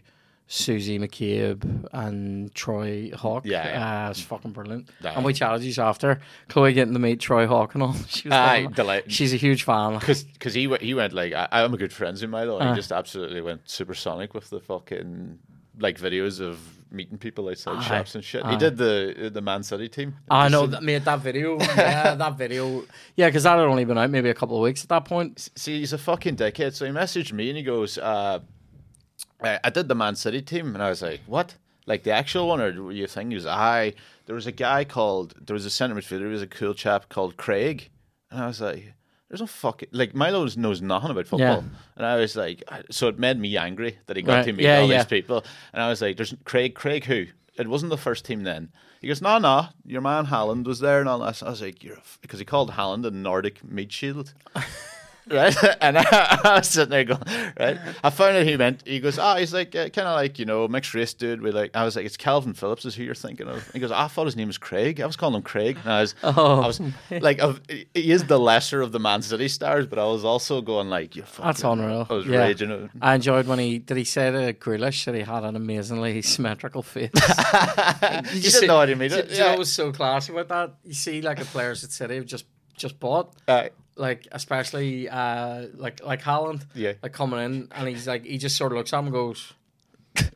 Susie 0.47 0.97
McCabe, 0.99 1.87
and 1.91 2.53
Troy 2.53 3.11
Hawke. 3.15 3.45
Yeah, 3.45 3.67
yeah. 3.67 4.03
Uh, 4.03 4.05
it 4.05 4.09
was 4.09 4.21
fucking 4.21 4.51
brilliant. 4.51 4.89
Aye. 5.03 5.09
And 5.09 5.25
we 5.25 5.33
you 5.33 5.81
after. 5.83 6.19
Chloe 6.47 6.73
getting 6.73 6.93
to 6.93 6.99
meet 6.99 7.19
Troy 7.19 7.47
Hawke 7.47 7.73
and 7.73 7.83
all. 7.83 7.93
She 8.07 8.27
was 8.29 8.33
Aye, 8.35 8.67
it. 8.69 8.75
delight- 8.75 9.11
She's 9.11 9.33
a 9.33 9.37
huge 9.37 9.63
fan. 9.63 9.99
Because 9.99 10.53
he 10.53 10.67
went, 10.67 10.81
he 10.81 10.93
went 10.93 11.13
like 11.13 11.33
I, 11.33 11.47
I'm 11.51 11.73
a 11.73 11.77
good 11.77 11.91
friends 11.93 12.21
with 12.21 12.29
Milo. 12.29 12.59
Aye. 12.59 12.69
He 12.69 12.75
just 12.75 12.91
absolutely 12.91 13.41
went 13.41 13.69
supersonic 13.69 14.33
with 14.33 14.49
the 14.49 14.59
fucking 14.59 15.39
like 15.79 15.99
videos 15.99 16.39
of 16.39 16.59
meeting 16.91 17.17
people 17.17 17.49
outside 17.49 17.77
Aye. 17.77 17.83
shops 17.83 18.15
and 18.15 18.23
shit. 18.23 18.43
Aye. 18.45 18.51
He 18.51 18.57
did 18.57 18.77
the 18.77 19.29
the 19.33 19.41
Man 19.41 19.63
City 19.63 19.89
team. 19.89 20.15
I 20.29 20.49
know, 20.49 20.67
that, 20.67 20.83
mate, 20.83 21.05
that 21.05 21.19
video. 21.19 21.57
Yeah, 21.77 22.15
that 22.15 22.37
video. 22.37 22.83
Yeah, 23.15 23.27
because 23.27 23.43
that 23.43 23.57
had 23.57 23.67
only 23.67 23.85
been 23.85 23.97
out 23.97 24.09
maybe 24.09 24.29
a 24.29 24.33
couple 24.33 24.57
of 24.57 24.63
weeks 24.63 24.83
at 24.83 24.89
that 24.89 25.05
point. 25.05 25.49
See, 25.55 25.79
he's 25.79 25.93
a 25.93 25.97
fucking 25.97 26.35
dickhead. 26.35 26.73
So 26.73 26.85
he 26.85 26.91
messaged 26.91 27.31
me 27.31 27.49
and 27.49 27.57
he 27.57 27.63
goes, 27.63 27.97
uh, 27.97 28.39
I, 29.41 29.59
I 29.63 29.69
did 29.69 29.87
the 29.87 29.95
Man 29.95 30.15
City 30.15 30.41
team. 30.41 30.73
And 30.73 30.83
I 30.83 30.89
was 30.89 31.01
like, 31.01 31.21
what? 31.25 31.55
Like 31.85 32.03
the 32.03 32.11
actual 32.11 32.47
one 32.47 32.59
or 32.61 32.91
you 32.91 33.07
think? 33.07 33.29
He 33.29 33.35
was, 33.35 33.45
I, 33.45 33.93
there 34.25 34.35
was 34.35 34.47
a 34.47 34.51
guy 34.51 34.83
called, 34.83 35.35
there 35.45 35.53
was 35.53 35.65
a 35.65 35.69
centre 35.69 35.95
midfielder, 35.95 36.21
he 36.21 36.25
was 36.25 36.41
a 36.41 36.47
cool 36.47 36.73
chap 36.73 37.09
called 37.09 37.37
Craig. 37.37 37.89
And 38.29 38.41
I 38.41 38.47
was 38.47 38.59
like, 38.59 38.93
there's 39.29 39.41
no 39.41 39.47
fucking, 39.47 39.89
like 39.91 40.13
Milo 40.15 40.47
knows 40.55 40.81
nothing 40.81 41.11
about 41.11 41.27
football. 41.27 41.39
Yeah. 41.63 41.69
And 41.97 42.05
I 42.05 42.15
was 42.15 42.35
like, 42.35 42.63
so 42.89 43.07
it 43.07 43.19
made 43.19 43.37
me 43.39 43.57
angry 43.57 43.97
that 44.07 44.15
he 44.17 44.23
got 44.23 44.33
Right. 44.37 44.45
to 44.45 44.53
meet 44.53 44.63
Yeah, 44.63 44.79
all 44.79 44.87
yeah. 44.89 44.97
these 44.97 45.05
people. 45.07 45.43
And 45.73 45.81
I 45.81 45.89
was 45.89 46.01
like, 46.01 46.15
there's 46.17 46.33
Craig, 46.45 46.75
Craig 46.75 47.05
who? 47.05 47.25
It 47.57 47.67
wasn't 47.67 47.89
the 47.89 47.97
first 47.97 48.23
team 48.25 48.43
then. 48.43 48.69
He 49.01 49.07
goes, 49.07 49.21
no, 49.21 49.37
no, 49.37 49.67
your 49.85 50.01
man 50.01 50.27
Haaland 50.27 50.65
was 50.65 50.79
there 50.79 50.99
and 50.99 51.09
all 51.09 51.19
that. 51.19 51.41
I 51.43 51.49
was 51.49 51.61
like, 51.61 51.83
you're, 51.83 51.97
because 52.21 52.39
he 52.39 52.45
called 52.45 52.71
Haaland 52.71 53.05
a 53.05 53.11
Nordic 53.11 53.63
meat 53.63 53.91
shield 53.91 54.33
right? 55.31 55.55
And 55.81 55.97
I, 55.97 56.03
I 56.43 56.57
was 56.57 56.69
sitting 56.69 56.89
there 56.89 57.03
going, 57.03 57.21
right? 57.59 57.77
I 58.03 58.09
found 58.09 58.35
out 58.37 58.43
who 58.43 58.51
he 58.51 58.57
meant. 58.57 58.83
He 58.85 58.99
goes, 58.99 59.19
ah, 59.19 59.35
he's 59.37 59.53
like 59.53 59.75
uh, 59.75 59.89
kind 59.89 60.07
of 60.07 60.15
like 60.15 60.39
you 60.39 60.45
know 60.45 60.67
mixed 60.67 60.93
race 60.93 61.13
dude. 61.13 61.41
We 61.41 61.51
like, 61.51 61.75
I 61.75 61.83
was 61.85 61.95
like, 61.95 62.05
it's 62.05 62.17
Kalvin 62.17 62.55
Phillips 62.55 62.85
is 62.85 62.95
who 62.95 63.03
you're 63.03 63.15
thinking 63.15 63.47
of. 63.47 63.69
He 63.71 63.79
goes, 63.79 63.91
I 63.91 64.07
thought 64.07 64.25
his 64.25 64.35
name 64.35 64.47
was 64.47 64.57
Craig. 64.57 64.99
I 64.99 65.05
was 65.05 65.15
calling 65.15 65.35
him 65.35 65.41
Craig. 65.43 65.77
And 65.83 65.91
I 65.91 66.01
was, 66.01 66.15
Oh. 66.23 66.61
I 66.61 66.67
was 66.67 66.81
like, 67.09 67.39
of, 67.39 67.61
he 67.69 68.11
is 68.11 68.25
the 68.25 68.39
lesser 68.39 68.81
of 68.81 68.91
the 68.91 68.99
Man 68.99 69.21
City 69.21 69.47
stars, 69.47 69.85
but 69.85 69.99
I 69.99 70.05
was 70.05 70.25
also 70.25 70.61
going 70.61 70.89
like, 70.89 71.15
you 71.15 71.23
That's 71.39 71.63
unreal. 71.63 72.07
I 72.09 72.13
was 72.13 72.25
yeah. 72.25 72.39
raging. 72.39 72.89
I 73.01 73.15
enjoyed 73.15 73.47
when 73.47 73.59
he 73.59 73.79
did. 73.79 73.97
He 73.97 74.03
say 74.03 74.31
to 74.31 74.53
Grealish 74.53 75.05
that 75.05 75.15
he 75.15 75.21
had 75.21 75.43
an 75.43 75.55
amazingly 75.55 76.21
symmetrical 76.33 76.81
face. 76.83 77.11
You 78.33 78.41
didn't 78.41 78.67
know 78.67 78.75
what 78.77 78.89
he 78.89 78.95
mean. 78.95 79.09
Do, 79.09 79.21
do 79.21 79.33
you 79.33 79.39
know 79.39 79.49
what 79.49 79.59
was 79.59 79.71
so 79.71 79.91
classy 79.91 80.33
about 80.33 80.47
that? 80.49 80.75
You 80.85 80.93
see, 80.93 81.21
like 81.21 81.39
the 81.39 81.45
players 81.45 81.83
at 81.83 81.91
City 81.91 82.15
have 82.15 82.25
just 82.25 82.45
just 82.75 82.99
bought, 82.99 83.33
Uh, 83.47 83.69
like 83.97 84.27
especially 84.31 85.09
uh 85.09 85.67
like 85.75 86.03
like 86.05 86.21
Haaland, 86.21 86.65
Yeah. 86.75 86.93
like 87.03 87.13
coming 87.13 87.39
in, 87.39 87.67
and 87.75 87.87
he's 87.87 88.07
like 88.07 88.23
he 88.25 88.37
just 88.37 88.55
sort 88.57 88.71
of 88.71 88.77
looks 88.77 88.93
at 88.93 88.99
him 88.99 89.05
and 89.07 89.13
goes. 89.13 89.53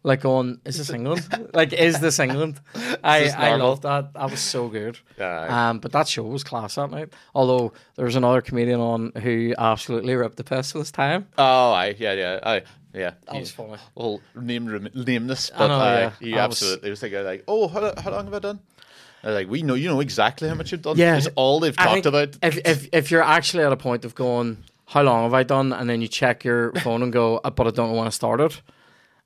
Like 0.04 0.26
on 0.26 0.62
is 0.64 0.78
this 0.78 0.92
England? 0.92 1.28
like, 1.56 1.74
is 1.74 2.00
this 2.00 2.20
England? 2.20 2.60
I 3.04 3.22
this 3.22 3.34
I 3.34 3.50
normal? 3.50 3.70
love 3.70 3.82
that. 3.82 4.14
That 4.14 4.30
was 4.30 4.40
so 4.40 4.68
good. 4.68 5.00
Aye. 5.20 5.70
Um, 5.70 5.80
but 5.80 5.92
that 5.94 6.08
show 6.08 6.22
was 6.24 6.44
class 6.44 6.76
that 6.76 6.92
night. 6.92 7.10
Although 7.34 7.74
there 7.96 8.06
was 8.06 8.16
another 8.16 8.42
comedian 8.42 8.80
on 8.80 9.12
who 9.24 9.56
absolutely 9.58 10.14
ripped 10.14 10.38
the 10.38 10.44
piss 10.44 10.74
this 10.74 10.92
time. 10.92 11.28
oh, 11.38 11.72
I 11.72 11.96
yeah 11.98 12.14
yeah 12.14 12.40
I 12.44 12.62
yeah. 12.94 13.14
That 13.26 13.40
was 13.40 13.52
funny. 13.52 13.78
Well, 13.96 14.22
name 14.36 14.90
nameless, 14.94 15.50
but 15.58 15.68
know, 15.68 15.74
uh, 15.74 16.12
yeah. 16.20 16.28
he 16.28 16.34
I 16.38 16.46
was- 16.46 16.62
absolutely 16.62 16.90
was 16.92 17.00
thinking 17.00 17.24
like, 17.24 17.44
oh, 17.48 17.68
how, 17.68 17.94
how 17.98 18.12
long 18.12 18.26
have 18.26 18.34
I 18.36 18.40
done? 18.40 18.60
Was 19.24 19.36
like, 19.36 19.50
we 19.50 19.62
know 19.62 19.76
you 19.76 19.88
know 19.88 20.00
exactly 20.00 20.50
how 20.50 20.56
much 20.56 20.72
you've 20.72 20.82
done. 20.82 20.98
Yeah. 20.98 21.18
it's 21.18 21.28
all 21.36 21.60
they've 21.60 21.76
I 21.78 21.86
talked 21.86 22.06
about. 22.08 22.38
If, 22.42 22.58
if 22.66 22.90
if 22.92 23.12
you're 23.12 23.24
actually 23.24 23.64
at 23.64 23.72
a 23.72 23.78
point 23.78 24.06
of 24.06 24.16
going, 24.16 24.58
how 24.86 25.04
long 25.04 25.24
have 25.24 25.34
I 25.34 25.44
done? 25.44 25.74
And 25.74 25.90
then 25.90 26.02
you 26.02 26.08
check 26.08 26.44
your 26.44 26.72
phone 26.84 27.04
and 27.04 27.14
go, 27.14 27.40
"Uh, 27.44 27.50
but 27.50 27.68
I 27.68 27.72
don't 27.72 27.92
know 27.92 27.98
when 27.98 28.08
I 28.08 28.12
started. 28.12 28.56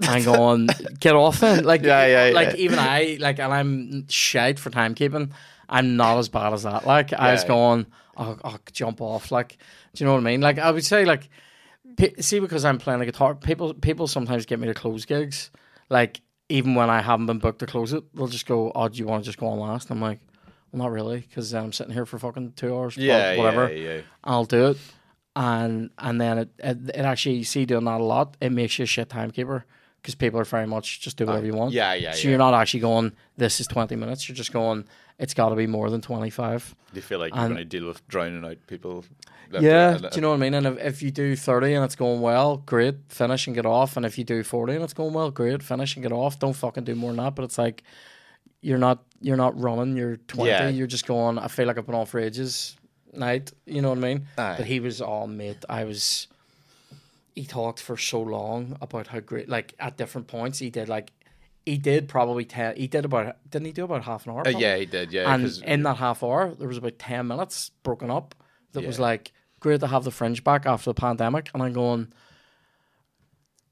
And 0.05 0.25
going, 0.25 0.67
get 0.99 1.15
off 1.15 1.39
then. 1.39 1.63
Like, 1.63 1.81
Yeah, 1.81 2.05
yeah, 2.27 2.33
like 2.35 2.49
yeah. 2.49 2.63
even 2.65 2.79
I, 2.79 3.17
like, 3.21 3.39
and 3.39 3.53
I'm 3.53 4.07
shite 4.09 4.59
for 4.59 4.69
timekeeping. 4.69 5.31
I'm 5.69 5.95
not 5.95 6.17
as 6.17 6.27
bad 6.27 6.51
as 6.51 6.63
that. 6.63 6.85
Like, 6.85 7.13
I 7.13 7.31
was 7.31 7.45
going, 7.45 7.85
oh, 8.17 8.37
oh, 8.43 8.57
jump 8.73 8.99
off. 8.99 9.31
Like, 9.31 9.57
do 9.93 10.03
you 10.03 10.05
know 10.05 10.13
what 10.13 10.19
I 10.19 10.23
mean? 10.23 10.41
Like, 10.41 10.59
I 10.59 10.69
would 10.69 10.83
say, 10.83 11.05
like, 11.05 11.29
see, 12.19 12.39
because 12.39 12.65
I'm 12.65 12.77
playing 12.77 12.99
the 12.99 13.05
guitar, 13.05 13.35
people 13.35 13.73
people 13.73 14.07
sometimes 14.07 14.45
get 14.45 14.59
me 14.59 14.67
to 14.67 14.73
close 14.73 15.05
gigs. 15.05 15.49
Like, 15.89 16.19
even 16.49 16.75
when 16.75 16.89
I 16.89 17.01
haven't 17.01 17.25
been 17.25 17.39
booked 17.39 17.59
to 17.59 17.65
close 17.65 17.93
it, 17.93 18.03
they'll 18.15 18.27
just 18.27 18.45
go, 18.45 18.71
oh, 18.75 18.87
do 18.87 18.97
you 18.99 19.05
want 19.07 19.23
to 19.23 19.25
just 19.27 19.37
go 19.37 19.47
on 19.47 19.59
last? 19.59 19.89
I'm 19.89 20.01
like, 20.01 20.19
well, 20.71 20.83
not 20.83 20.91
really, 20.91 21.21
because 21.21 21.51
then 21.51 21.63
I'm 21.63 21.73
sitting 21.73 21.93
here 21.93 22.05
for 22.05 22.19
fucking 22.19 22.53
two 22.53 22.75
hours. 22.75 22.97
yeah, 22.97 23.37
whatever. 23.37 23.71
yeah, 23.73 23.95
yeah. 23.95 24.01
I'll 24.23 24.45
do 24.45 24.67
it, 24.67 24.77
and 25.35 25.89
and 25.97 26.19
then 26.21 26.37
it, 26.39 26.49
it 26.59 26.77
it 26.89 26.99
actually 27.05 27.43
see 27.43 27.65
doing 27.65 27.85
that 27.85 28.01
a 28.01 28.03
lot. 28.03 28.37
It 28.41 28.51
makes 28.51 28.77
you 28.77 28.83
a 28.83 28.85
shit 28.85 29.09
timekeeper 29.09 29.65
because 30.01 30.15
people 30.15 30.39
are 30.39 30.45
very 30.45 30.67
much 30.67 31.01
just 31.01 31.17
do 31.17 31.23
uh, 31.23 31.27
whatever 31.27 31.45
you 31.45 31.53
want. 31.55 31.73
yeah, 31.73 31.93
yeah, 31.93 32.11
So 32.11 32.23
yeah. 32.23 32.29
you're 32.29 32.37
not 32.37 32.53
actually 32.53 32.81
going. 32.81 33.13
This 33.37 33.59
is 33.59 33.67
twenty 33.67 33.95
minutes. 33.95 34.27
You're 34.27 34.35
just 34.35 34.53
going. 34.53 34.85
It's 35.17 35.33
got 35.33 35.49
to 35.49 35.55
be 35.55 35.67
more 35.67 35.89
than 35.89 36.01
twenty 36.01 36.29
five. 36.29 36.75
Do 36.91 36.97
you 36.97 37.01
feel 37.01 37.19
like 37.19 37.33
you're 37.33 37.45
going 37.45 37.57
to 37.57 37.65
deal 37.65 37.85
with 37.87 38.05
drowning 38.07 38.43
out 38.45 38.57
people? 38.67 39.05
Yeah, 39.51 39.97
do 39.97 40.09
you 40.15 40.21
know 40.21 40.29
what 40.29 40.35
I 40.35 40.39
mean? 40.39 40.53
And 40.55 40.65
if, 40.65 40.77
if 40.79 41.03
you 41.03 41.11
do 41.11 41.35
30 41.35 41.73
and 41.75 41.85
it's 41.85 41.95
going 41.95 42.19
well, 42.19 42.57
great, 42.57 42.95
finish 43.09 43.45
and 43.47 43.55
get 43.55 43.65
off. 43.65 43.95
And 43.95 44.05
if 44.05 44.17
you 44.17 44.23
do 44.23 44.43
40 44.43 44.73
and 44.73 44.83
it's 44.83 44.93
going 44.93 45.13
well, 45.13 45.29
great, 45.29 45.61
finish 45.61 45.95
and 45.95 46.03
get 46.03 46.11
off. 46.11 46.39
Don't 46.39 46.53
fucking 46.53 46.83
do 46.83 46.95
more 46.95 47.11
than 47.13 47.23
that. 47.23 47.35
But 47.35 47.43
it's 47.45 47.57
like 47.57 47.83
you're 48.61 48.79
not 48.79 49.03
you're 49.21 49.37
not 49.37 49.59
running, 49.59 49.95
you're 49.95 50.17
20, 50.17 50.49
Yeah. 50.49 50.69
you're 50.69 50.87
just 50.87 51.05
going, 51.05 51.37
I 51.37 51.47
feel 51.47 51.67
like 51.67 51.77
I've 51.77 51.85
been 51.85 51.95
on 51.95 52.05
for 52.07 52.19
ages 52.19 52.75
night, 53.13 53.53
you 53.65 53.81
know 53.81 53.89
what 53.89 53.99
I 53.99 54.01
mean? 54.01 54.27
Aye. 54.37 54.55
But 54.57 54.65
he 54.65 54.79
was 54.79 54.99
all 55.01 55.27
mate. 55.27 55.63
I 55.69 55.83
was 55.85 56.27
he 57.35 57.45
talked 57.45 57.79
for 57.81 57.97
so 57.97 58.21
long 58.21 58.77
about 58.81 59.07
how 59.07 59.19
great 59.19 59.47
like 59.47 59.73
at 59.79 59.95
different 59.97 60.27
points 60.27 60.59
he 60.59 60.69
did 60.69 60.89
like 60.89 61.11
he 61.65 61.77
did 61.77 62.07
probably 62.07 62.45
10 62.45 62.75
he 62.77 62.87
did 62.87 63.05
about 63.05 63.37
didn't 63.49 63.65
he 63.65 63.71
do 63.73 63.83
about 63.85 64.03
half 64.03 64.25
an 64.25 64.31
hour 64.33 64.47
Uh, 64.47 64.51
yeah, 64.51 64.75
he 64.77 64.85
did. 64.85 65.11
Yeah, 65.11 65.33
and 65.33 65.43
in 65.65 65.83
that 65.83 65.97
half 65.97 66.21
hour, 66.23 66.53
there 66.53 66.67
was 66.67 66.77
about 66.77 66.99
ten 66.99 67.27
minutes 67.27 67.71
broken 67.83 68.09
up. 68.11 68.35
That 68.73 68.85
was 68.85 68.99
like 68.99 69.31
great 69.59 69.79
to 69.79 69.87
have 69.87 70.03
the 70.03 70.11
fringe 70.11 70.43
back 70.43 70.65
after 70.65 70.89
the 70.91 70.93
pandemic, 70.93 71.49
and 71.53 71.63
I'm 71.63 71.73
going 71.73 72.13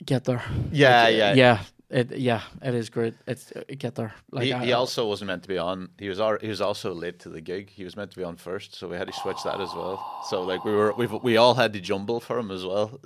get 0.05 0.23
there. 0.25 0.43
yeah, 0.71 1.03
Like, 1.03 1.15
yeah, 1.15 1.33
yeah. 1.33 1.59
It 1.89 2.12
yeah, 2.17 2.41
it 2.63 2.73
is 2.73 2.89
great. 2.89 3.13
It's 3.27 3.51
uh, 3.51 3.62
get 3.77 3.93
there. 3.93 4.15
Like 4.31 4.45
he, 4.45 4.53
I- 4.53 4.65
he 4.65 4.73
also 4.73 5.07
wasn't 5.07 5.27
meant 5.27 5.43
to 5.43 5.47
be 5.47 5.59
on. 5.59 5.89
He 6.00 6.09
was 6.09 6.19
al- 6.19 6.39
he 6.41 6.47
was 6.47 6.59
also 6.62 6.91
late 6.93 7.19
to 7.19 7.29
the 7.29 7.41
gig. 7.41 7.69
He 7.69 7.83
was 7.83 7.95
meant 7.95 8.09
to 8.12 8.17
be 8.17 8.23
on 8.23 8.35
first, 8.35 8.73
so 8.73 8.88
we 8.88 8.97
had 8.97 9.05
to 9.05 9.13
switch 9.13 9.43
that 9.43 9.62
as 9.62 9.71
well. 9.75 10.01
So 10.29 10.41
like 10.41 10.65
we 10.65 10.71
were 10.71 10.93
we 10.93 11.05
we 11.05 11.38
all 11.38 11.53
had 11.53 11.71
to 11.73 11.79
jumble 11.79 12.19
for 12.19 12.39
him 12.39 12.50
as 12.50 12.65
well. 12.65 13.00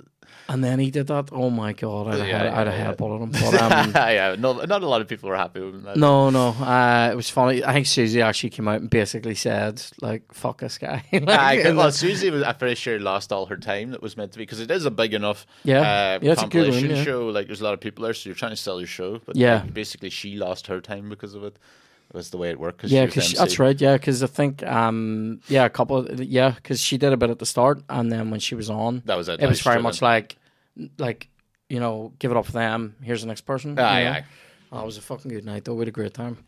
And 0.48 0.62
then 0.64 0.78
he 0.78 0.90
did 0.90 1.06
that. 1.08 1.28
Oh 1.32 1.50
my 1.50 1.72
god, 1.72 2.08
I'd 2.08 2.18
have 2.20 2.28
Yeah, 2.28 2.38
had, 2.38 2.46
I'd 2.46 2.66
have 2.66 2.78
yeah, 2.78 2.88
yeah. 2.88 2.94
headbutted 2.94 3.22
him. 3.22 3.30
But, 3.30 3.62
um, 3.62 3.90
yeah, 3.94 4.36
no, 4.38 4.52
not 4.64 4.82
a 4.82 4.86
lot 4.88 5.00
of 5.00 5.08
people 5.08 5.28
were 5.28 5.36
happy 5.36 5.60
with 5.60 5.82
that. 5.84 5.96
no, 5.96 6.30
no, 6.30 6.48
uh, 6.50 7.08
it 7.12 7.16
was 7.16 7.28
funny. 7.30 7.64
I 7.64 7.72
think 7.72 7.86
Susie 7.86 8.22
actually 8.22 8.50
came 8.50 8.68
out 8.68 8.80
and 8.80 8.88
basically 8.90 9.34
said 9.34 9.82
like 10.00 10.32
"fuck 10.32 10.60
this 10.60 10.78
guy." 10.78 11.04
Like, 11.12 11.28
I, 11.28 11.72
well, 11.72 11.86
the- 11.86 11.92
Susie 11.92 12.30
was. 12.30 12.42
I'm 12.42 12.54
pretty 12.56 12.74
sure 12.76 12.98
lost 12.98 13.32
all 13.32 13.46
her 13.46 13.56
time 13.56 13.90
that 13.90 14.02
was 14.02 14.16
meant 14.16 14.32
to 14.32 14.38
be 14.38 14.42
because 14.44 14.60
it 14.60 14.70
is 14.70 14.84
a 14.86 14.90
big 14.90 15.14
enough 15.14 15.46
Yeah. 15.64 15.80
uh, 15.80 16.18
Yeah, 16.22 16.32
it's 16.32 16.42
a 16.42 16.46
good 16.46 16.70
one, 16.70 16.90
yeah. 16.90 17.04
show. 17.04 17.26
Like 17.26 17.46
there's 17.46 17.60
a 17.60 17.64
lot 17.64 17.74
of 17.74 17.80
people 17.80 18.04
there, 18.04 18.14
so 18.14 18.28
you're 18.28 18.34
trying 18.36 18.52
to 18.52 18.56
sell 18.56 18.78
your 18.80 18.86
show. 18.86 19.20
But 19.24 19.36
Yeah. 19.36 19.60
like, 19.62 19.74
basically 19.74 20.10
she 20.10 20.36
lost 20.36 20.66
her 20.68 20.80
time 20.80 21.08
because 21.08 21.34
of 21.34 21.44
it. 21.44 21.56
That's 22.14 22.30
the 22.30 22.38
way 22.38 22.50
it 22.50 22.58
worked. 22.58 22.78
Cause 22.80 22.90
Yeah, 22.92 23.06
because 23.06 23.32
that's 23.34 23.58
right. 23.58 23.78
Yeah, 23.80 23.94
because 23.96 24.22
I 24.22 24.26
think 24.28 24.62
um 24.62 25.40
yeah 25.48 25.64
a 25.66 25.70
couple 25.70 25.98
of, 25.98 26.20
yeah 26.24 26.50
because 26.50 26.80
she 26.80 26.96
did 26.98 27.12
a 27.12 27.16
bit 27.16 27.30
at 27.30 27.38
the 27.38 27.46
start 27.46 27.82
and 27.88 28.10
then 28.10 28.30
when 28.30 28.40
she 28.40 28.54
was 28.54 28.70
on 28.70 29.02
That 29.04 29.16
was 29.16 29.28
it. 29.28 29.40
it 29.42 29.46
was 29.46 29.60
very 29.60 29.82
much 29.82 30.00
like 30.02 30.36
like 30.98 31.28
you 31.68 31.80
know 31.80 32.12
give 32.18 32.30
it 32.30 32.36
up 32.36 32.46
for 32.46 32.52
them. 32.52 32.96
Here's 33.02 33.20
the 33.20 33.26
next 33.28 33.42
person. 33.42 33.76
you 33.76 33.82
Aye, 33.82 34.04
know? 34.04 34.10
aye. 34.10 34.24
Oh, 34.72 34.82
it 34.82 34.86
was 34.86 34.96
a 34.98 35.02
fucking 35.02 35.30
good 35.30 35.44
night 35.44 35.64
though. 35.64 35.74
We 35.74 35.80
had 35.80 35.88
a 35.88 35.92
great 35.92 36.14
time. 36.14 36.38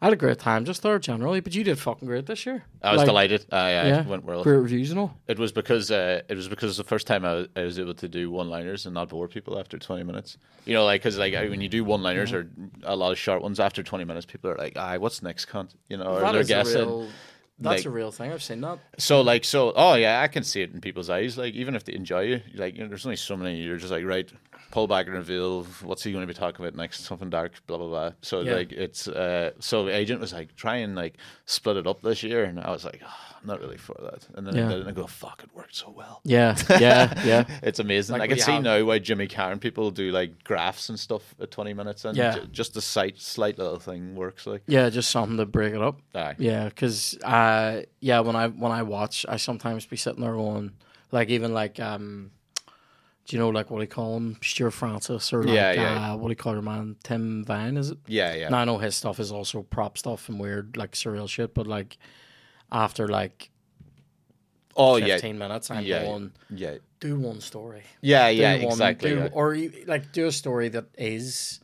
I 0.00 0.06
had 0.06 0.12
a 0.12 0.16
great 0.16 0.38
time 0.38 0.64
just 0.64 0.82
there 0.82 0.98
generally, 0.98 1.40
but 1.40 1.54
you 1.54 1.64
did 1.64 1.78
fucking 1.78 2.06
great 2.06 2.26
this 2.26 2.46
year. 2.46 2.64
I 2.82 2.92
was 2.92 2.98
Like, 2.98 3.06
delighted. 3.06 3.46
I, 3.50 3.56
aye, 3.56 3.72
Yeah, 3.88 4.00
it 4.02 4.06
went 4.06 4.24
well. 4.24 4.44
great 4.44 4.58
reviews 4.58 4.90
and 4.92 5.00
all. 5.00 5.16
It 5.26 5.38
was 5.38 5.50
because 5.50 5.90
uh, 5.90 6.22
it 6.28 6.36
was 6.36 6.46
because 6.48 6.76
the 6.76 6.84
first 6.84 7.06
time 7.08 7.24
I 7.24 7.32
was, 7.34 7.48
I 7.56 7.62
was 7.62 7.78
able 7.80 7.94
to 7.94 8.08
do 8.08 8.30
one-liners 8.30 8.86
and 8.86 8.94
not 8.94 9.08
bore 9.08 9.26
people 9.28 9.58
after 9.58 9.76
20 9.76 10.04
minutes. 10.04 10.38
You 10.66 10.74
know, 10.74 10.84
like 10.84 11.00
because 11.02 11.18
like 11.18 11.32
when 11.34 11.60
you 11.60 11.68
do 11.68 11.82
one-liners 11.84 12.32
or 12.32 12.48
a 12.84 12.94
lot 12.94 13.10
of 13.10 13.18
short 13.18 13.42
ones 13.42 13.58
after 13.58 13.82
20 13.82 14.04
minutes, 14.04 14.24
people 14.26 14.50
are 14.50 14.56
like, 14.56 14.76
"Aye, 14.76 14.98
what's 14.98 15.20
next, 15.22 15.46
cunt?" 15.48 15.70
You 15.88 15.96
know, 15.96 16.04
or 16.18 16.32
they're 16.32 16.44
guessing. 16.44 16.78
real. 16.86 17.08
That's 17.60 17.80
like- 17.80 17.86
a 17.86 17.90
real 17.90 18.12
thing. 18.12 18.30
I've 18.32 18.42
seen 18.44 18.60
that. 18.60 18.78
So 18.98 19.20
like 19.20 19.42
so 19.44 19.72
oh 19.74 19.94
yeah, 19.94 20.20
I 20.22 20.28
can 20.28 20.44
see 20.44 20.62
it 20.62 20.72
in 20.72 20.80
people's 20.80 21.10
eyes. 21.10 21.36
Like 21.36 21.54
even 21.54 21.74
if 21.74 21.82
they 21.84 21.94
enjoy 21.94 22.20
you, 22.20 22.40
like 22.54 22.76
you 22.76 22.82
know, 22.82 22.88
there's 22.88 23.04
only 23.04 23.16
so 23.16 23.36
many. 23.36 23.56
You're 23.60 23.78
just 23.78 23.90
like 23.90 24.04
right, 24.04 24.30
pull 24.70 24.86
back 24.86 25.06
and 25.06 25.14
reveal 25.14 25.64
what's 25.82 26.02
he 26.04 26.12
going 26.12 26.22
to 26.22 26.26
be 26.26 26.38
talking 26.38 26.64
about 26.64 26.76
next, 26.76 27.04
something 27.04 27.30
dark, 27.30 27.52
blah 27.66 27.78
blah 27.78 27.88
blah. 27.88 28.12
So 28.22 28.40
Yeah. 28.42 28.54
like 28.54 28.72
it's 28.72 29.08
uh 29.08 29.52
so 29.60 29.84
the 29.86 29.94
agent 29.96 30.20
was 30.20 30.32
like 30.32 30.54
try 30.56 30.76
and 30.76 30.94
like 30.94 31.14
split 31.46 31.76
it 31.76 31.86
up 31.86 32.02
this 32.02 32.22
year, 32.22 32.44
and 32.44 32.60
I 32.60 32.70
was 32.70 32.84
like 32.84 33.00
oh, 33.04 33.14
I'm 33.40 33.46
not 33.46 33.60
really 33.60 33.78
for 33.78 33.94
that. 34.02 34.26
And 34.34 34.46
then 34.46 34.54
Yeah. 34.56 34.66
I 34.66 34.68
did 34.68 34.76
it 34.78 34.80
and 34.80 34.88
I 34.90 34.92
go 34.92 35.06
fuck, 35.06 35.42
it 35.42 35.54
worked 35.54 35.74
so 35.76 35.90
well. 35.96 36.20
Yeah, 36.24 36.56
yeah, 36.80 37.12
yeah. 37.24 37.44
It's 37.62 37.78
amazing. 37.78 38.14
Like 38.18 38.22
I 38.30 38.34
can 38.34 38.38
see 38.44 38.52
have- 38.52 38.62
now 38.62 38.84
why 38.84 38.98
Jimmy 38.98 39.26
Carr 39.26 39.56
people 39.56 39.90
do 39.90 40.10
like 40.10 40.44
graphs 40.44 40.88
and 40.90 40.98
stuff 41.00 41.34
at 41.40 41.50
20 41.50 41.72
minutes, 41.72 42.04
and 42.04 42.16
Yeah. 42.16 42.34
ju- 42.34 42.46
just 42.52 42.74
the 42.74 42.82
slight, 42.82 43.18
slight 43.20 43.56
little 43.58 43.78
thing 43.78 44.14
works. 44.16 44.46
Like, 44.46 44.62
Yeah, 44.66 44.90
just 44.90 45.10
something 45.10 45.38
to 45.38 45.46
break 45.46 45.72
it 45.74 45.80
up. 45.82 46.00
aye, 46.14 46.34
Yeah, 46.38 46.64
because 46.68 47.16
uh, 47.24 47.82
yeah, 48.00 48.20
when 48.20 48.36
I 48.36 48.48
when 48.48 48.72
I 48.72 48.82
watch, 48.82 49.24
I 49.28 49.36
sometimes 49.38 49.86
be 49.86 49.96
sitting 49.96 50.20
there 50.20 50.34
going, 50.34 50.72
like 51.10 51.30
even 51.30 51.54
like 51.54 51.80
um, 51.80 52.32
do 53.28 53.36
you 53.36 53.42
know 53.42 53.50
like 53.50 53.70
what 53.70 53.78
do 53.78 53.82
you 53.82 53.88
call 53.88 54.16
him, 54.16 54.38
Stuart 54.42 54.70
Francis 54.70 55.32
or 55.34 55.44
like, 55.44 55.54
Yeah, 55.54 55.72
yeah. 55.72 56.12
Uh, 56.12 56.16
what 56.16 56.28
do 56.28 56.32
you 56.32 56.36
call 56.36 56.54
your 56.54 56.62
man, 56.62 56.96
Tim 57.04 57.44
Vine? 57.44 57.76
Is 57.76 57.90
it? 57.90 57.98
yeah, 58.06 58.34
yeah. 58.34 58.48
Now 58.48 58.58
I 58.58 58.64
know 58.64 58.78
his 58.78 58.96
stuff 58.96 59.20
is 59.20 59.30
also 59.30 59.62
prop 59.62 59.98
stuff 59.98 60.30
and 60.30 60.40
weird 60.40 60.78
like 60.78 60.92
surreal 60.92 61.28
shit, 61.28 61.54
but 61.54 61.66
like 61.66 61.98
after 62.72 63.06
like 63.06 63.50
oh 64.76 64.96
yeah, 64.96 65.16
fifteen 65.16 65.36
minutes, 65.36 65.70
I'm 65.70 65.84
yeah, 65.84 66.04
going 66.04 66.32
yeah, 66.50 66.76
do 67.00 67.18
one 67.18 67.40
story, 67.40 67.82
yeah, 68.00 68.30
do 68.30 68.36
yeah, 68.36 68.54
one, 68.56 68.64
exactly. 68.64 69.10
do- 69.10 69.16
yeah. 69.16 69.28
or 69.32 69.54
you, 69.54 69.84
like 69.86 70.10
do 70.12 70.26
a 70.26 70.32
story 70.32 70.70
that 70.70 70.86
is. 70.96 71.60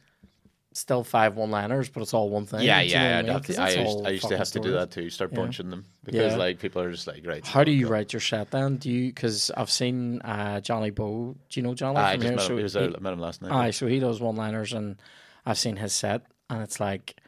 Still 0.76 1.04
five 1.04 1.36
one-liners, 1.36 1.88
but 1.88 2.02
it's 2.02 2.12
all 2.12 2.28
one 2.30 2.46
thing. 2.46 2.62
Yeah, 2.62 2.80
do 2.82 2.88
you 2.88 2.94
know 2.96 3.00
yeah, 3.00 3.14
I 3.14 3.18
I, 3.18 3.22
mean? 3.22 3.32
have 3.32 3.42
'Cause 3.44 3.54
to, 3.56 3.62
I 3.62 3.68
used, 3.70 4.06
I 4.06 4.08
used 4.10 4.28
to 4.28 4.36
have 4.36 4.50
to 4.50 4.58
do 4.60 4.72
that 4.72 4.90
too. 4.90 5.08
Start 5.08 5.30
Yeah. 5.32 5.36
bunching 5.38 5.70
them 5.70 5.84
because 6.02 6.32
Yeah. 6.32 6.36
like 6.36 6.58
people 6.58 6.82
are 6.82 6.90
just 6.90 7.06
like 7.06 7.24
right. 7.24 7.46
How 7.46 7.62
do 7.62 7.70
you 7.70 7.84
go. 7.86 7.92
write 7.92 8.12
your 8.12 8.18
set 8.18 8.50
then? 8.50 8.78
Do 8.78 8.90
you 8.90 9.06
because 9.06 9.52
I've 9.56 9.70
seen 9.70 10.20
uh, 10.22 10.60
Johnny 10.60 10.90
Bow. 10.90 11.36
Do 11.48 11.60
you 11.60 11.62
know 11.62 11.74
Johnny 11.74 11.96
I 11.98 12.14
from 12.14 12.22
just 12.22 12.24
here? 12.24 12.32
met 12.36 12.42
him, 12.42 12.48
So 12.48 12.56
he 12.56 12.62
was 12.64 12.72
he- 12.74 12.80
there, 12.80 13.00
met 13.00 13.12
him 13.12 13.20
last 13.20 13.40
night. 13.40 13.52
aye, 13.52 13.70
so 13.70 13.86
he 13.86 14.00
does 14.00 14.20
one 14.20 14.34
liners, 14.34 14.72
and 14.72 14.96
I've 15.46 15.58
seen 15.58 15.76
his 15.76 15.92
set, 15.92 16.22
and 16.50 16.60
it's 16.60 16.80
like, 16.80 17.20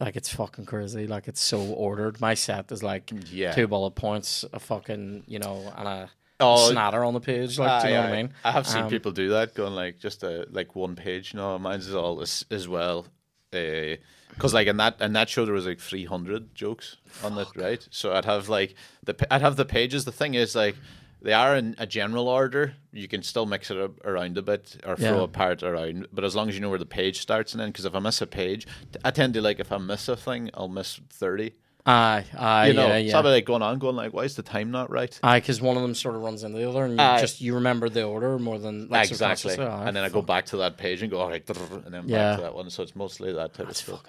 like 0.00 0.16
it's 0.16 0.32
fucking 0.32 0.64
crazy. 0.64 1.06
Like 1.06 1.28
it's 1.28 1.42
so 1.42 1.60
ordered. 1.60 2.22
My 2.22 2.32
set 2.32 2.72
is 2.72 2.82
like 2.82 3.12
yeah. 3.30 3.52
two 3.52 3.66
bullet 3.66 3.96
points, 3.96 4.46
a 4.50 4.58
fucking 4.60 5.24
you 5.26 5.38
know, 5.40 5.70
and 5.76 5.86
a 5.86 6.10
Oh, 6.40 6.70
snatter 6.70 7.04
on 7.04 7.14
the 7.14 7.20
page. 7.20 7.58
Like, 7.58 7.82
do 7.82 7.88
you 7.88 7.94
know 7.94 8.00
Aye, 8.00 8.04
what 8.04 8.12
I 8.12 8.16
mean? 8.22 8.34
I 8.44 8.52
have 8.52 8.66
seen 8.66 8.82
Um, 8.84 8.90
people 8.90 9.10
do 9.12 9.30
that, 9.30 9.54
going 9.54 9.74
like 9.74 9.98
just 9.98 10.22
a 10.22 10.46
like 10.50 10.76
one 10.76 10.94
page. 10.96 11.34
No, 11.34 11.58
mine's 11.58 11.86
is 11.88 11.94
all 11.94 12.20
as, 12.20 12.44
as 12.50 12.68
well. 12.68 13.06
Because 13.50 14.54
like 14.54 14.66
in 14.68 14.76
that 14.76 15.00
in 15.00 15.14
that 15.14 15.28
show 15.28 15.44
there 15.44 15.54
was 15.54 15.66
like 15.66 15.80
three 15.80 16.04
hundred 16.04 16.54
jokes 16.54 16.96
on 17.24 17.36
it, 17.38 17.48
right? 17.56 17.86
So 17.90 18.12
I'd 18.12 18.24
have 18.24 18.48
like 18.48 18.74
the 19.04 19.14
I'd 19.32 19.40
have 19.42 19.56
the 19.56 19.64
pages. 19.64 20.04
The 20.04 20.12
thing 20.12 20.34
is 20.34 20.54
like 20.54 20.76
they 21.20 21.32
are 21.32 21.56
in 21.56 21.74
a 21.78 21.86
general 21.86 22.28
order. 22.28 22.74
You 22.92 23.08
can 23.08 23.22
still 23.22 23.46
mix 23.46 23.70
it 23.70 23.78
up 23.78 24.04
around 24.04 24.38
a 24.38 24.42
bit 24.42 24.76
or 24.86 24.96
throw 24.96 25.18
Yeah. 25.18 25.24
a 25.24 25.28
part 25.28 25.62
around, 25.64 26.06
but 26.12 26.22
as 26.24 26.36
long 26.36 26.48
as 26.48 26.54
you 26.54 26.60
know 26.60 26.68
where 26.70 26.78
the 26.78 26.86
page 26.86 27.20
starts 27.20 27.52
and 27.52 27.60
then, 27.60 27.70
because 27.70 27.84
if 27.84 27.94
I 27.94 27.98
miss 27.98 28.20
a 28.22 28.26
page, 28.26 28.66
I 29.04 29.10
tend 29.10 29.34
to 29.34 29.40
like 29.42 29.58
if 29.58 29.72
I 29.72 29.78
miss 29.78 30.08
a 30.08 30.16
thing, 30.16 30.50
I'll 30.54 30.68
miss 30.68 31.00
thirty. 31.10 31.54
Aye, 31.88 32.26
aye, 32.36 32.66
You 32.66 32.74
know, 32.74 32.88
yeah, 32.88 33.12
so 33.12 33.22
yeah. 33.22 33.30
Like 33.30 33.46
going 33.46 33.62
on, 33.62 33.78
going 33.78 33.96
like, 33.96 34.12
why 34.12 34.24
is 34.24 34.36
the 34.36 34.42
time 34.42 34.70
not 34.70 34.90
right? 34.90 35.18
Aye, 35.22 35.40
because 35.40 35.62
one 35.62 35.74
of 35.76 35.82
them 35.82 35.94
sort 35.94 36.16
of 36.16 36.20
runs 36.20 36.44
into 36.44 36.58
the 36.58 36.68
other, 36.68 36.84
and 36.84 36.92
you 36.92 37.00
Aye. 37.00 37.18
just 37.18 37.40
you 37.40 37.54
remember 37.54 37.88
the 37.88 38.02
order 38.04 38.38
more 38.38 38.58
than 38.58 38.88
like, 38.88 39.06
so 39.08 39.14
exactly. 39.14 39.52
consciously. 39.56 39.64
Oh, 39.64 39.70
aye, 39.84 39.86
and 39.88 39.96
then 39.96 40.04
I 40.04 40.10
go 40.10 40.20
back 40.20 40.44
to 40.46 40.58
that 40.58 40.76
page 40.76 41.00
and 41.00 41.10
go, 41.10 41.18
all 41.18 41.30
right, 41.30 41.42
and 41.48 41.94
then 41.94 42.06
Yeah. 42.06 42.32
back 42.32 42.36
to 42.36 42.42
that 42.42 42.54
one. 42.54 42.68
So 42.68 42.82
it's 42.82 42.94
mostly 42.94 43.32
that 43.32 43.54
type 43.54 43.70
of 43.70 43.76
stuff. 43.76 44.02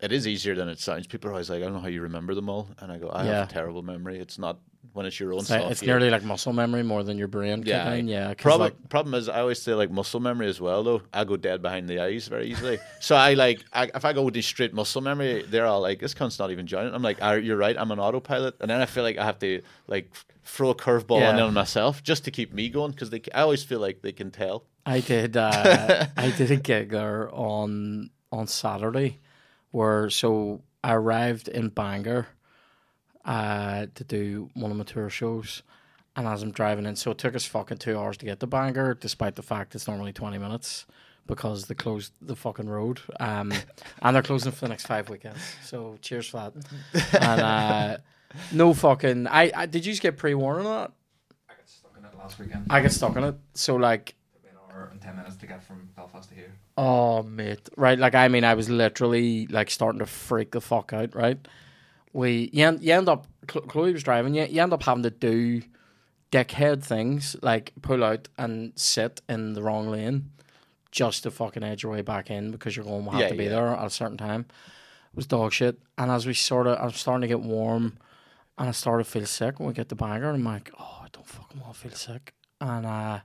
It 0.00 0.10
is 0.10 0.26
easier 0.26 0.56
than 0.56 0.68
it 0.68 0.80
sounds. 0.80 1.06
People 1.06 1.30
are 1.30 1.34
always 1.34 1.48
like, 1.48 1.60
I 1.62 1.66
don't 1.66 1.74
know 1.74 1.80
how 1.80 1.86
you 1.86 2.02
remember 2.02 2.34
them 2.34 2.48
all. 2.48 2.70
And 2.80 2.90
I 2.90 2.98
go, 2.98 3.08
I 3.14 3.24
Yeah. 3.24 3.34
have 3.38 3.48
a 3.50 3.52
terrible 3.52 3.82
memory. 3.82 4.18
It's 4.18 4.36
not 4.36 4.58
when 4.92 5.06
it's 5.06 5.18
your 5.18 5.32
own 5.32 5.38
It's, 5.40 5.48
stuff. 5.48 5.70
it's 5.70 5.82
nearly 5.82 6.10
like 6.10 6.22
muscle 6.22 6.52
memory 6.52 6.82
more 6.82 7.02
than 7.02 7.16
your 7.16 7.28
brain. 7.28 7.62
yeah. 7.64 7.92
in. 7.94 8.08
yeah. 8.08 8.34
Problem, 8.34 8.60
like, 8.70 8.88
problem 8.90 9.14
is, 9.14 9.28
I 9.28 9.40
always 9.40 9.62
say 9.62 9.74
like 9.74 9.90
muscle 9.90 10.20
memory 10.20 10.48
as 10.48 10.60
well. 10.60 10.82
Though 10.82 11.02
I 11.12 11.24
go 11.24 11.36
dead 11.36 11.62
behind 11.62 11.88
the 11.88 12.00
eyes 12.00 12.28
very 12.28 12.48
easily. 12.50 12.78
so 13.00 13.14
I 13.16 13.34
like 13.34 13.64
I, 13.72 13.90
if 13.94 14.04
I 14.04 14.12
go 14.12 14.22
with 14.22 14.34
the 14.34 14.42
straight 14.42 14.74
muscle 14.74 15.00
memory, 15.00 15.44
they're 15.48 15.66
all 15.66 15.80
like, 15.80 16.00
"This 16.00 16.14
cunt's 16.14 16.38
not 16.38 16.50
even 16.50 16.66
joining." 16.66 16.94
I'm 16.94 17.02
like, 17.02 17.18
"Ah, 17.22 17.32
"You're 17.34 17.56
right. 17.56 17.76
I'm 17.78 17.90
an 17.90 17.98
autopilot." 18.00 18.56
And 18.60 18.70
then 18.70 18.80
I 18.80 18.86
feel 18.86 19.02
like 19.04 19.16
I 19.18 19.24
have 19.24 19.38
to 19.38 19.62
like 19.86 20.12
throw 20.44 20.70
a 20.70 20.74
curveball 20.74 21.20
Yeah. 21.20 21.40
on 21.40 21.54
myself 21.54 22.02
just 22.02 22.24
to 22.24 22.30
keep 22.30 22.52
me 22.52 22.68
going 22.68 22.90
because 22.90 23.10
they. 23.10 23.22
I 23.34 23.40
always 23.42 23.62
feel 23.62 23.80
like 23.80 24.02
they 24.02 24.12
can 24.12 24.30
tell. 24.30 24.64
I 24.84 25.00
did. 25.00 25.36
Uh, 25.36 26.06
I 26.16 26.30
did 26.32 26.50
a 26.50 26.56
gig 26.56 26.90
there 26.90 27.30
on 27.32 28.10
on 28.30 28.46
Saturday, 28.46 29.20
where 29.70 30.10
so 30.10 30.62
I 30.84 30.94
arrived 30.94 31.48
in 31.48 31.68
Bangor 31.68 32.26
uh, 33.24 33.86
to 33.94 34.04
do 34.04 34.50
one 34.54 34.70
of 34.70 34.76
my 34.76 34.84
tour 34.84 35.08
shows, 35.10 35.62
and 36.16 36.26
as 36.26 36.42
I'm 36.42 36.50
driving 36.52 36.86
in, 36.86 36.96
so 36.96 37.10
it 37.10 37.18
took 37.18 37.34
us 37.34 37.44
fucking 37.44 37.78
two 37.78 37.98
hours 37.98 38.16
to 38.18 38.24
get 38.24 38.40
to 38.40 38.46
Bangor, 38.46 38.94
despite 38.94 39.36
the 39.36 39.42
fact 39.42 39.74
it's 39.74 39.88
normally 39.88 40.12
twenty 40.12 40.38
minutes 40.38 40.86
because 41.26 41.66
they 41.66 41.74
closed 41.74 42.12
the 42.20 42.36
fucking 42.36 42.68
road, 42.68 43.00
um, 43.20 43.52
and 44.02 44.14
they're 44.16 44.22
closing 44.22 44.52
for 44.52 44.60
the 44.60 44.68
next 44.68 44.86
five 44.86 45.08
weekends. 45.08 45.40
So 45.64 45.98
cheers 46.00 46.28
for 46.28 46.52
that. 46.92 47.20
and 47.22 47.40
uh, 47.40 47.96
no 48.52 48.74
fucking. 48.74 49.26
I, 49.26 49.50
I 49.54 49.66
did 49.66 49.86
you 49.86 49.92
just 49.92 50.02
get 50.02 50.16
pre 50.16 50.34
warning 50.34 50.66
on 50.66 50.82
that? 50.82 50.92
I 51.48 51.54
got 51.54 51.68
stuck 51.68 51.96
in 51.98 52.04
it 52.04 52.18
last 52.18 52.38
weekend. 52.38 52.66
I 52.70 52.80
get 52.80 52.92
stuck 52.92 53.16
in 53.16 53.24
it. 53.24 53.36
So 53.54 53.76
like. 53.76 54.14
an 54.44 54.56
hour 54.70 54.88
and 54.90 55.00
ten 55.00 55.16
minutes 55.16 55.36
to 55.36 55.46
get 55.46 55.62
from 55.62 55.88
Belfast 55.96 56.28
to 56.30 56.34
here. 56.34 56.52
Oh, 56.76 57.22
mate. 57.22 57.68
Right. 57.76 57.98
Like, 57.98 58.14
I 58.14 58.28
mean, 58.28 58.44
I 58.44 58.54
was 58.54 58.70
literally 58.70 59.46
like 59.48 59.70
starting 59.70 59.98
to 59.98 60.06
freak 60.06 60.52
the 60.52 60.60
fuck 60.60 60.92
out, 60.92 61.14
right? 61.14 61.38
We, 62.12 62.50
you 62.52 62.66
end, 62.66 62.82
you 62.82 62.92
end 62.92 63.08
up, 63.08 63.26
Chloe 63.46 63.92
was 63.92 64.02
driving, 64.02 64.34
you, 64.34 64.44
you 64.44 64.60
end 64.62 64.72
up 64.72 64.82
having 64.82 65.02
to 65.04 65.10
do 65.10 65.62
dickhead 66.30 66.82
things 66.82 67.36
like 67.42 67.72
pull 67.82 68.02
out 68.02 68.28
and 68.38 68.72
sit 68.74 69.20
in 69.28 69.52
the 69.52 69.62
wrong 69.62 69.88
lane 69.88 70.30
just 70.90 71.22
to 71.24 71.30
fucking 71.30 71.62
edge 71.62 71.82
your 71.82 71.92
way 71.92 72.02
back 72.02 72.30
in 72.30 72.50
because 72.50 72.74
you're 72.76 72.84
going 72.84 73.04
to 73.04 73.10
have 73.12 73.20
Yeah, 73.20 73.28
to 73.28 73.34
be 73.34 73.44
yeah. 73.44 73.50
there 73.50 73.66
at 73.68 73.86
a 73.86 73.90
certain 73.90 74.16
time. 74.18 74.46
It 75.12 75.16
was 75.16 75.26
dog 75.26 75.52
shit. 75.52 75.78
And 75.98 76.10
as 76.10 76.26
we 76.26 76.34
sort 76.34 76.66
of, 76.66 76.78
I 76.78 76.84
was 76.84 76.96
starting 76.96 77.22
to 77.22 77.28
get 77.28 77.40
warm, 77.40 77.98
and 78.58 78.68
I 78.68 78.72
started 78.72 79.04
to 79.04 79.10
feel 79.10 79.26
sick 79.26 79.58
when 79.58 79.68
we 79.68 79.74
get 79.74 79.88
the 79.90 79.94
Bangor. 79.94 80.28
And 80.28 80.36
I'm 80.36 80.44
like, 80.44 80.70
oh, 80.78 81.00
I 81.02 81.08
don't 81.12 81.26
fucking 81.26 81.60
want 81.60 81.74
to 81.74 81.80
feel 81.80 81.92
sick. 81.92 82.34
And 82.60 82.84
uh, 82.86 83.20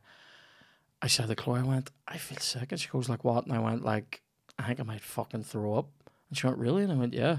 I 1.02 1.08
said 1.08 1.28
to 1.28 1.36
Chloe, 1.36 1.60
I 1.60 1.64
went, 1.64 1.92
I 2.08 2.18
feel 2.18 2.40
sick. 2.40 2.72
And 2.72 2.80
she 2.80 2.88
goes, 2.90 3.08
like, 3.10 3.24
what? 3.24 3.46
And 3.46 3.54
I 3.54 3.60
went, 3.60 3.84
like, 3.86 4.22
I 4.60 4.64
think 4.64 4.80
I 4.80 4.84
might 4.84 5.02
fucking 5.02 5.44
throw 5.44 5.76
up. 5.76 5.88
And 6.30 6.38
she 6.38 6.48
went, 6.48 6.58
really? 6.60 6.84
And 6.84 6.92
I 6.92 6.96
went, 6.96 7.14
yeah. 7.14 7.38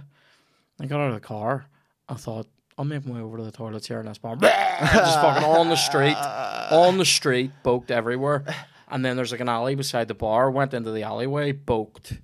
I 0.80 0.86
got 0.86 1.00
out 1.00 1.08
of 1.08 1.14
the 1.14 1.20
car. 1.20 1.66
I 2.08 2.14
thought, 2.14 2.46
I'll 2.76 2.84
make 2.84 3.04
my 3.04 3.14
way 3.16 3.20
over 3.20 3.38
to 3.38 3.42
the 3.42 3.50
toilets 3.52 3.88
here 3.88 4.00
in 4.00 4.06
this 4.06 4.18
bar. 4.18 4.36
Just 4.36 5.20
fucking 5.20 5.44
on 5.44 5.68
the 5.68 5.76
street, 5.76 6.16
on 6.16 6.96
the 6.96 7.04
street, 7.04 7.50
boked 7.64 7.90
everywhere. 7.90 8.44
And 8.88 9.04
then 9.04 9.16
there's 9.16 9.32
like 9.32 9.40
an 9.40 9.48
alley 9.48 9.74
beside 9.74 10.08
the 10.08 10.14
bar. 10.14 10.50
Went 10.50 10.72
into 10.74 10.92
the 10.92 11.02
alleyway, 11.02 11.52
boked 11.52 12.20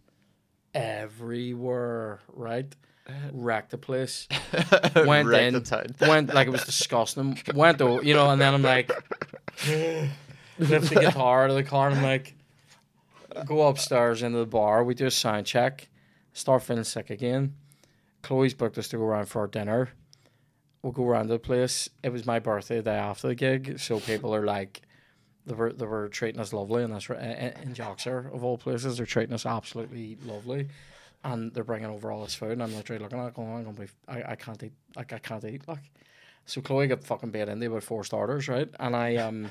everywhere, 0.72 2.20
right? 2.28 2.74
Wrecked 3.32 3.70
the 3.70 3.78
place. 3.78 4.28
Went 4.96 5.28
in, 5.34 5.62
went 6.00 6.32
like 6.32 6.46
it 6.46 6.50
was 6.50 6.64
disgusting. 6.64 7.38
Went 7.54 7.78
though, 7.78 8.00
you 8.00 8.14
know, 8.14 8.30
and 8.30 8.40
then 8.40 8.54
I'm 8.54 8.62
like, 8.62 8.90
lift 10.58 10.88
the 10.90 11.00
guitar 11.00 11.44
out 11.44 11.50
of 11.50 11.56
the 11.56 11.64
car 11.64 11.88
and 11.88 11.98
I'm 11.98 12.02
like, 12.02 12.34
go 13.44 13.66
upstairs 13.66 14.22
into 14.22 14.38
the 14.38 14.46
bar. 14.46 14.84
We 14.84 14.94
do 14.94 15.06
a 15.06 15.10
sound 15.10 15.44
check, 15.44 15.88
start 16.32 16.62
feeling 16.62 16.84
sick 16.84 17.10
again. 17.10 17.54
Chloe's 18.24 18.54
booked 18.54 18.78
us 18.78 18.88
to 18.88 18.96
go 18.96 19.04
around 19.04 19.26
for 19.26 19.46
dinner. 19.46 19.90
We'll 20.82 20.92
go 20.92 21.04
around 21.04 21.28
the 21.28 21.38
place. 21.38 21.90
It 22.02 22.10
was 22.10 22.24
my 22.24 22.38
birthday 22.38 22.76
the 22.76 22.82
day 22.82 22.96
after 22.96 23.28
the 23.28 23.34
gig, 23.34 23.78
so 23.78 24.00
people 24.00 24.34
are 24.34 24.44
like, 24.44 24.80
they 25.46 25.54
were 25.54 25.72
they 25.72 25.84
were 25.84 26.08
treating 26.08 26.40
us 26.40 26.54
lovely, 26.54 26.82
and 26.82 26.92
that's 26.92 27.10
right 27.10 27.20
in 27.62 27.74
Joxer 27.74 28.34
of 28.34 28.42
all 28.42 28.56
places. 28.56 28.96
They're 28.96 29.04
treating 29.04 29.34
us 29.34 29.44
absolutely 29.44 30.16
lovely, 30.24 30.68
and 31.22 31.52
they're 31.52 31.64
bringing 31.64 31.90
over 31.90 32.10
all 32.10 32.22
this 32.22 32.34
food. 32.34 32.52
And 32.52 32.62
I'm 32.62 32.74
literally 32.74 33.02
looking 33.02 33.18
at 33.18 33.28
it, 33.28 33.34
going, 33.34 33.52
I'm 33.52 33.64
gonna 33.64 33.76
be, 33.76 33.88
I, 34.08 34.32
I 34.32 34.36
can't 34.36 34.62
eat, 34.62 34.72
like 34.96 35.12
I 35.12 35.18
can't 35.18 35.44
eat, 35.44 35.68
like. 35.68 35.90
So 36.46 36.62
Chloe 36.62 36.86
got 36.86 37.04
fucking 37.04 37.30
bait 37.30 37.48
in 37.48 37.58
there 37.58 37.68
about 37.68 37.82
four 37.82 38.04
starters, 38.04 38.48
right? 38.48 38.68
And 38.80 38.96
I 38.96 39.16
um, 39.16 39.50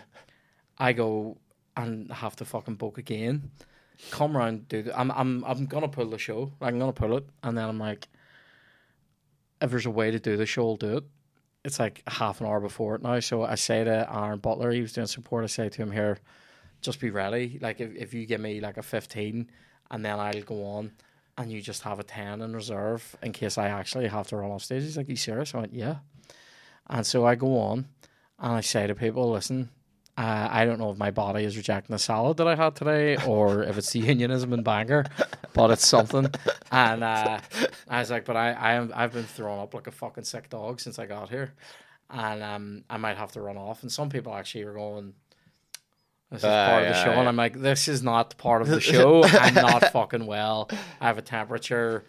I 0.80 0.94
go 0.94 1.38
and 1.78 2.12
have 2.12 2.36
to 2.38 2.46
fucking 2.46 2.76
book 2.76 2.98
again. 2.98 3.52
Come 4.10 4.36
round, 4.36 4.68
dude. 4.68 4.90
I'm 4.90 5.12
I'm 5.12 5.44
I'm 5.46 5.68
gonna 5.68 5.88
pull 5.88 6.08
the 6.08 6.18
show. 6.18 6.54
I'm 6.60 6.80
gonna 6.80 6.92
pull 6.92 7.18
it, 7.18 7.28
and 7.44 7.56
then 7.56 7.70
I'm 7.70 7.80
like, 7.80 8.08
if 9.64 9.72
there's 9.72 9.88
a 9.88 9.92
way 9.92 10.12
to 10.12 10.20
do 10.20 10.38
the 10.38 10.46
show, 10.46 10.68
I'll 10.68 10.76
do 10.76 10.98
it. 10.98 11.04
It's 11.66 11.80
like 11.80 12.04
half 12.08 12.42
an 12.42 12.48
hour 12.48 12.60
before 12.60 12.96
it 12.96 13.02
now. 13.02 13.22
So 13.22 13.44
I 13.44 13.56
say 13.56 13.84
to 13.86 14.14
Aaron 14.14 14.40
Butler, 14.40 14.72
he 14.72 14.82
was 14.82 14.92
doing 14.92 15.08
support. 15.08 15.46
I 15.46 15.48
say 15.48 15.70
to 15.70 15.82
him 15.82 15.92
here, 15.92 16.20
just 16.82 17.00
be 17.00 17.10
ready. 17.10 17.58
Like 17.62 17.80
if, 17.80 17.96
if 17.96 18.14
you 18.14 18.26
give 18.26 18.42
me 18.42 18.60
like 18.60 18.78
a 18.78 18.84
fifteen, 18.84 19.50
and 19.90 20.04
then 20.04 20.20
I'll 20.20 20.42
go 20.42 20.66
on, 20.66 20.92
and 21.38 21.50
you 21.50 21.62
just 21.62 21.84
have 21.84 22.00
a 22.00 22.04
ten 22.04 22.42
in 22.42 22.54
reserve 22.54 23.16
in 23.24 23.32
case 23.32 23.58
I 23.58 23.70
actually 23.70 24.08
have 24.10 24.28
to 24.28 24.36
run 24.36 24.52
off 24.52 24.64
stage. 24.64 24.84
He's 24.84 24.98
like, 24.98 25.08
you 25.08 25.16
serious? 25.16 25.56
I 25.56 25.60
went, 25.60 25.74
yeah. 25.74 25.98
And 26.88 27.08
so 27.08 27.26
I 27.26 27.36
go 27.36 27.58
on, 27.58 27.88
and 28.40 28.52
I 28.52 28.62
say 28.62 28.86
to 28.86 28.96
people, 28.96 29.32
listen. 29.32 29.70
Uh, 30.16 30.48
I 30.52 30.66
don't 30.66 30.78
know 30.78 30.92
if 30.92 30.98
my 30.98 31.10
body 31.10 31.44
is 31.44 31.58
rejecting 31.58 31.94
the 31.94 32.00
salad 32.00 32.38
that 32.38 32.48
I 32.48 32.56
had 32.56 32.76
today 32.76 33.18
or 33.26 33.64
if 33.70 33.78
it's 33.78 33.92
the 33.92 34.00
unionism 34.00 34.54
and 34.54 34.64
Bangor, 34.64 35.06
but 35.54 35.72
it's 35.72 35.88
something. 35.88 36.28
And 36.72 37.04
uh, 37.04 37.40
I 37.90 38.00
was 38.00 38.12
like, 38.12 38.26
but 38.26 38.36
I, 38.38 38.52
I 38.52 38.74
am, 38.74 38.92
I've 38.96 39.12
been 39.12 39.24
thrown 39.24 39.60
up 39.60 39.74
like 39.74 39.88
a 39.88 39.92
fucking 39.92 40.24
sick 40.26 40.50
dog 40.50 40.80
since 40.80 41.00
I 41.00 41.08
got 41.08 41.30
here. 41.30 41.54
And 42.12 42.44
um, 42.44 42.84
I 42.92 42.98
might 42.98 43.18
have 43.18 43.32
to 43.32 43.42
run 43.42 43.58
off. 43.58 43.82
And 43.82 43.92
some 43.92 44.10
people 44.10 44.36
actually 44.36 44.66
are 44.66 44.74
going, 44.74 45.16
this 46.30 46.40
is 46.42 46.46
Ah, 46.46 46.68
part 46.70 46.84
of 46.84 46.90
the 46.90 46.96
yeah, 46.96 47.04
show. 47.06 47.12
And. 47.12 47.28
I'm 47.28 47.36
like, 47.36 47.60
this 47.60 47.88
is 47.88 48.04
not 48.04 48.38
part 48.38 48.62
of 48.62 48.68
the 48.68 48.82
show. 48.94 49.24
I'm 49.24 49.56
not 49.56 49.92
fucking 49.92 50.28
well. 50.28 50.70
I 51.02 51.08
have 51.08 51.18
a 51.18 51.24
temperature 51.24 52.04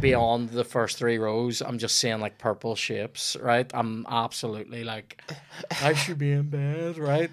beyond 0.00 0.50
the 0.50 0.64
first 0.64 0.98
three 0.98 1.18
rows. 1.18 1.60
I'm 1.60 1.78
just 1.78 1.96
seeing 1.96 2.20
like 2.20 2.38
purple 2.38 2.74
shapes, 2.74 3.36
right? 3.36 3.70
I'm 3.74 4.06
absolutely 4.08 4.84
like, 4.84 5.20
I 5.82 5.94
should 5.94 6.18
be 6.18 6.32
in 6.32 6.50
bed, 6.50 6.98
right? 6.98 7.30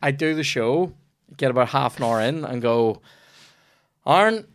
I 0.00 0.10
do 0.10 0.34
the 0.34 0.44
show, 0.44 0.92
get 1.36 1.50
about 1.50 1.70
half 1.70 1.98
an 1.98 2.04
hour 2.04 2.20
in, 2.20 2.44
and 2.44 2.62
go, 2.62 3.02
Aaron, 4.06 4.46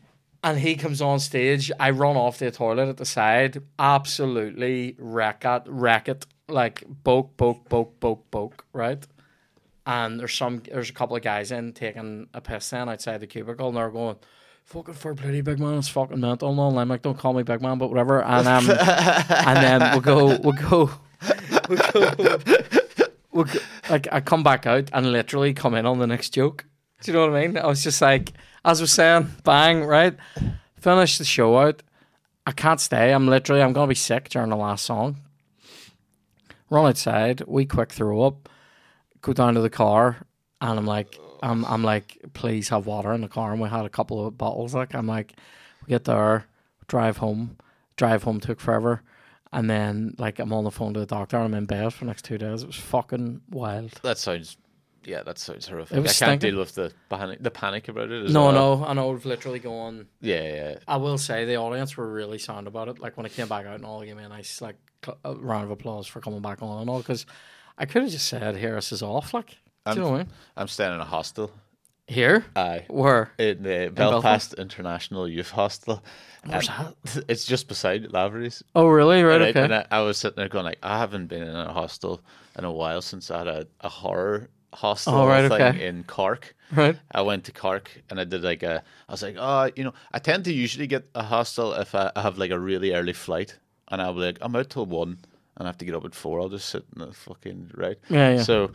and 0.43 0.59
he 0.59 0.75
comes 0.75 1.01
on 1.01 1.19
stage. 1.19 1.71
I 1.79 1.89
run 1.91 2.15
off 2.15 2.37
to 2.39 2.45
the 2.45 2.51
toilet 2.51 2.89
at 2.89 2.97
the 2.97 3.05
side, 3.05 3.61
absolutely 3.79 4.95
wreck 4.97 5.43
it, 5.45 5.63
wreck 5.67 6.09
it, 6.09 6.25
like 6.47 6.83
poke, 7.03 7.35
poke, 7.37 7.67
poke, 7.69 7.99
poke, 7.99 8.29
poke, 8.31 8.65
right? 8.73 9.05
And 9.85 10.19
there's 10.19 10.35
some, 10.35 10.63
there's 10.69 10.89
a 10.89 10.93
couple 10.93 11.15
of 11.15 11.21
guys 11.21 11.51
in 11.51 11.73
taking 11.73 12.27
a 12.33 12.41
piss 12.41 12.69
then 12.69 12.89
outside 12.89 13.19
the 13.19 13.27
cubicle, 13.27 13.69
and 13.69 13.77
they're 13.77 13.89
going, 13.89 14.17
"Fucking 14.67 14.93
fair 14.95 15.15
play, 15.15 15.39
big 15.41 15.59
man, 15.59 15.77
it's 15.77 15.87
fucking 15.87 16.19
mental." 16.19 16.49
And 16.49 16.59
all. 16.59 16.77
I'm 16.77 16.89
like, 16.89 17.01
"Don't 17.01 17.17
call 17.17 17.33
me 17.33 17.43
big 17.43 17.61
man, 17.61 17.77
but 17.77 17.89
whatever." 17.89 18.21
And 18.21 18.47
um, 18.47 18.69
and 18.69 19.57
then 19.57 19.79
we'll 19.91 20.01
go, 20.01 20.37
we'll 20.43 20.51
go, 20.51 20.91
we'll 21.69 21.91
go, 21.93 22.39
we'll 23.31 23.45
go, 23.45 23.59
like 23.89 24.07
I 24.11 24.19
come 24.19 24.43
back 24.43 24.67
out 24.67 24.89
and 24.91 25.11
literally 25.11 25.53
come 25.53 25.73
in 25.73 25.85
on 25.85 25.99
the 25.99 26.07
next 26.07 26.33
joke. 26.33 26.65
Do 27.01 27.11
you 27.11 27.17
know 27.17 27.29
what 27.29 27.37
I 27.37 27.47
mean? 27.47 27.57
I 27.57 27.65
was 27.67 27.81
just 27.81 28.01
like, 28.01 28.33
as 28.65 28.81
we're 28.81 28.87
saying, 28.87 29.29
bang, 29.43 29.85
right? 29.85 30.15
Finish 30.79 31.17
the 31.17 31.25
show 31.25 31.57
out. 31.57 31.81
I 32.45 32.51
can't 32.51 32.81
stay. 32.81 33.13
I'm 33.13 33.27
literally, 33.27 33.61
I'm 33.61 33.73
gonna 33.73 33.87
be 33.87 33.95
sick 33.95 34.29
during 34.29 34.49
the 34.49 34.57
last 34.57 34.85
song. 34.85 35.17
Run 36.69 36.87
outside. 36.87 37.41
We 37.47 37.65
quick 37.65 37.93
throw 37.93 38.21
up. 38.23 38.49
Go 39.21 39.33
down 39.33 39.53
to 39.53 39.61
the 39.61 39.69
car, 39.69 40.17
and 40.59 40.77
I'm 40.77 40.85
like, 40.85 41.17
I'm, 41.41 41.65
I'm 41.65 41.83
like, 41.83 42.17
please 42.33 42.69
have 42.69 42.85
water 42.85 43.13
in 43.13 43.21
the 43.21 43.27
car. 43.27 43.51
And 43.51 43.61
we 43.61 43.69
had 43.69 43.85
a 43.85 43.89
couple 43.89 44.25
of 44.25 44.37
bottles. 44.37 44.73
Like, 44.73 44.95
I'm 44.95 45.07
like, 45.07 45.33
we 45.85 45.89
get 45.91 46.03
there, 46.05 46.45
drive 46.87 47.17
home. 47.17 47.57
Drive 47.95 48.23
home 48.23 48.39
took 48.39 48.59
forever. 48.59 49.01
And 49.51 49.69
then, 49.69 50.13
like, 50.17 50.39
I'm 50.39 50.51
on 50.53 50.65
the 50.65 50.71
phone 50.71 50.93
to 50.93 50.99
the 50.99 51.05
doctor. 51.05 51.37
I'm 51.37 51.53
in 51.53 51.65
bed 51.65 51.93
for 51.93 52.05
the 52.05 52.07
next 52.07 52.25
two 52.25 52.37
days. 52.37 52.63
It 52.63 52.67
was 52.67 52.75
fucking 52.75 53.41
wild. 53.49 53.91
That 54.03 54.17
sounds, 54.17 54.57
yeah, 55.03 55.23
that 55.23 55.39
sounds 55.39 55.67
horrific. 55.67 55.97
I 55.97 56.01
can't 56.01 56.09
stinking. 56.09 56.51
deal 56.51 56.59
with 56.59 56.75
the 56.75 56.91
panic, 57.09 57.41
the 57.41 57.49
panic 57.49 57.87
about 57.87 58.11
it. 58.11 58.29
No, 58.29 58.47
well. 58.47 58.77
no, 58.79 58.85
I 58.85 58.93
know. 58.93 59.09
We've 59.09 59.25
literally 59.25 59.59
gone. 59.59 60.07
Yeah, 60.21 60.43
yeah. 60.43 60.79
I 60.87 60.97
will 60.97 61.17
say 61.17 61.45
the 61.45 61.55
audience 61.55 61.95
were 61.95 62.11
really 62.11 62.37
sound 62.37 62.67
about 62.67 62.89
it. 62.89 62.99
Like 62.99 63.15
when 63.15 63.25
I 63.25 63.29
came 63.29 63.47
back 63.47 63.65
out 63.65 63.75
and 63.75 63.85
all, 63.85 64.03
gave 64.03 64.17
me 64.17 64.23
a 64.23 64.29
nice 64.29 64.61
like 64.61 64.75
cl- 65.03 65.17
a 65.23 65.33
round 65.35 65.63
of 65.63 65.71
applause 65.71 66.07
for 66.07 66.19
coming 66.19 66.41
back 66.41 66.61
on 66.61 66.81
and 66.81 66.89
all. 66.89 66.97
Because 66.99 67.25
I 67.77 67.85
could 67.85 68.01
have 68.01 68.11
just 68.11 68.27
said, 68.27 68.57
"Here, 68.57 68.75
this 68.75 68.91
is 68.91 69.01
off." 69.01 69.33
Like, 69.33 69.57
do 69.93 69.99
you 69.99 70.05
know 70.05 70.11
what 70.11 70.15
I 70.21 70.23
mean? 70.23 70.31
I'm 70.57 70.67
staying 70.67 70.93
in 70.93 70.99
a 70.99 71.05
hostel. 71.05 71.51
Here, 72.09 72.45
Aye. 72.55 72.85
where? 72.87 73.31
In 73.37 73.59
uh, 73.59 73.63
the 73.63 73.91
Belfast? 73.93 73.95
Belfast 73.95 74.53
International 74.53 75.27
Youth 75.27 75.49
Hostel. 75.51 76.01
Where's 76.45 76.67
that? 76.67 76.95
It's 77.27 77.43
just 77.43 77.67
beside 77.67 78.13
Lavery's. 78.13 78.63
Oh, 78.75 78.87
really? 78.87 79.21
Right. 79.23 79.41
Right, 79.41 79.49
Okay. 79.49 79.63
And 79.65 79.75
I, 79.75 79.85
I 79.91 79.99
was 80.01 80.17
sitting 80.17 80.37
there 80.37 80.47
going 80.47 80.63
like, 80.63 80.79
I 80.81 80.99
haven't 80.99 81.27
been 81.27 81.41
in 81.43 81.53
a 81.53 81.73
hostel 81.73 82.21
in 82.57 82.63
a 82.63 82.71
while 82.71 83.01
since 83.01 83.29
I 83.29 83.39
had 83.39 83.47
a, 83.49 83.67
a 83.81 83.89
horror 83.89 84.49
hostel 84.73 85.15
Oh, 85.15 85.27
right, 85.27 85.49
thing 85.49 85.61
okay. 85.61 85.85
in 85.85 86.05
Cork. 86.05 86.55
right. 86.73 86.95
I 87.11 87.21
went 87.23 87.43
to 87.45 87.51
Cork 87.51 87.91
and 88.09 88.21
I 88.21 88.23
did 88.23 88.41
like 88.41 88.63
a. 88.63 88.81
I 89.09 89.11
was 89.11 89.21
like, 89.21 89.35
oh, 89.37 89.69
you 89.75 89.83
know, 89.83 89.93
I 90.13 90.19
tend 90.19 90.45
to 90.45 90.53
usually 90.53 90.87
get 90.87 91.09
a 91.13 91.23
hostel 91.23 91.73
if 91.73 91.93
I, 91.93 92.09
I 92.15 92.21
have 92.21 92.37
like 92.37 92.51
a 92.51 92.59
really 92.59 92.93
early 92.93 93.11
flight, 93.13 93.57
and 93.89 94.01
I'll 94.01 94.13
be 94.13 94.21
like, 94.21 94.37
I'm 94.39 94.55
out 94.55 94.69
till 94.69 94.85
one, 94.85 95.17
and 95.57 95.67
I 95.67 95.69
have 95.69 95.77
to 95.79 95.85
get 95.85 95.93
up 95.95 96.05
at 96.05 96.15
four. 96.15 96.39
I'll 96.39 96.47
just 96.47 96.69
sit 96.69 96.85
in 96.95 97.01
the 97.05 97.11
fucking 97.11 97.71
right. 97.75 97.97
Yeah, 98.09 98.35
yeah. 98.35 98.43
So 98.43 98.71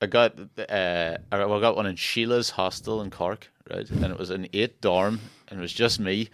I 0.00 0.06
got 0.06 0.38
uh, 0.38 1.18
I 1.32 1.38
well, 1.44 1.54
I 1.54 1.60
got 1.60 1.76
one 1.76 1.86
in 1.86 1.96
Sheila's 1.96 2.50
hostel 2.50 3.02
in 3.02 3.10
Cork, 3.10 3.50
right, 3.70 3.88
and 3.90 4.04
it 4.04 4.18
was 4.18 4.30
an 4.30 4.48
eight 4.52 4.80
dorm, 4.80 5.20
and 5.48 5.58
it 5.58 5.62
was 5.62 5.72
just 5.72 5.98
me 5.98 6.28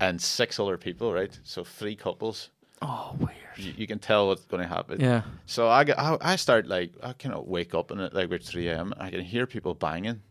and 0.00 0.20
six 0.20 0.60
other 0.60 0.78
people, 0.78 1.12
right, 1.12 1.36
so 1.42 1.64
three 1.64 1.96
couples. 1.96 2.50
Oh, 2.82 3.14
weird. 3.18 3.34
You, 3.56 3.72
you 3.76 3.86
can 3.86 3.98
tell 3.98 4.28
what's 4.28 4.44
going 4.44 4.62
to 4.62 4.68
happen. 4.68 5.00
Yeah. 5.00 5.22
So 5.44 5.68
I 5.68 5.84
get, 5.84 5.98
I, 5.98 6.16
I 6.20 6.36
start 6.36 6.66
like 6.66 6.92
I 7.02 7.12
kind 7.12 7.34
of 7.34 7.46
wake 7.46 7.74
up 7.74 7.90
and 7.90 8.00
at 8.00 8.14
like 8.14 8.26
about 8.26 8.42
three 8.42 8.68
a.m. 8.68 8.94
I 8.98 9.10
can 9.10 9.20
hear 9.20 9.46
people 9.46 9.74
banging. 9.74 10.22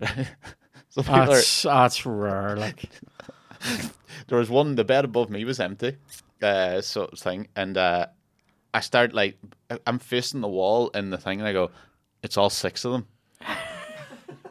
Right? 0.00 0.28
so 0.88 1.02
people 1.02 1.16
are, 1.16 1.26
That's 1.26 1.62
that's 1.62 2.06
rare. 2.06 2.56
Like, 2.56 2.88
there 4.28 4.38
was 4.38 4.48
one. 4.48 4.76
The 4.76 4.84
bed 4.84 5.04
above 5.04 5.28
me 5.28 5.44
was 5.44 5.60
empty, 5.60 5.96
uh, 6.40 6.80
sort 6.80 7.12
of 7.12 7.18
thing, 7.18 7.48
and 7.56 7.76
uh, 7.76 8.06
I 8.72 8.80
start 8.80 9.12
like 9.12 9.38
I'm 9.86 9.98
facing 9.98 10.40
the 10.40 10.48
wall 10.48 10.88
in 10.90 11.10
the 11.10 11.18
thing, 11.18 11.40
and 11.40 11.48
I 11.48 11.52
go, 11.52 11.70
"It's 12.22 12.36
all 12.36 12.50
six 12.50 12.84
of 12.84 12.92
them." 12.92 13.06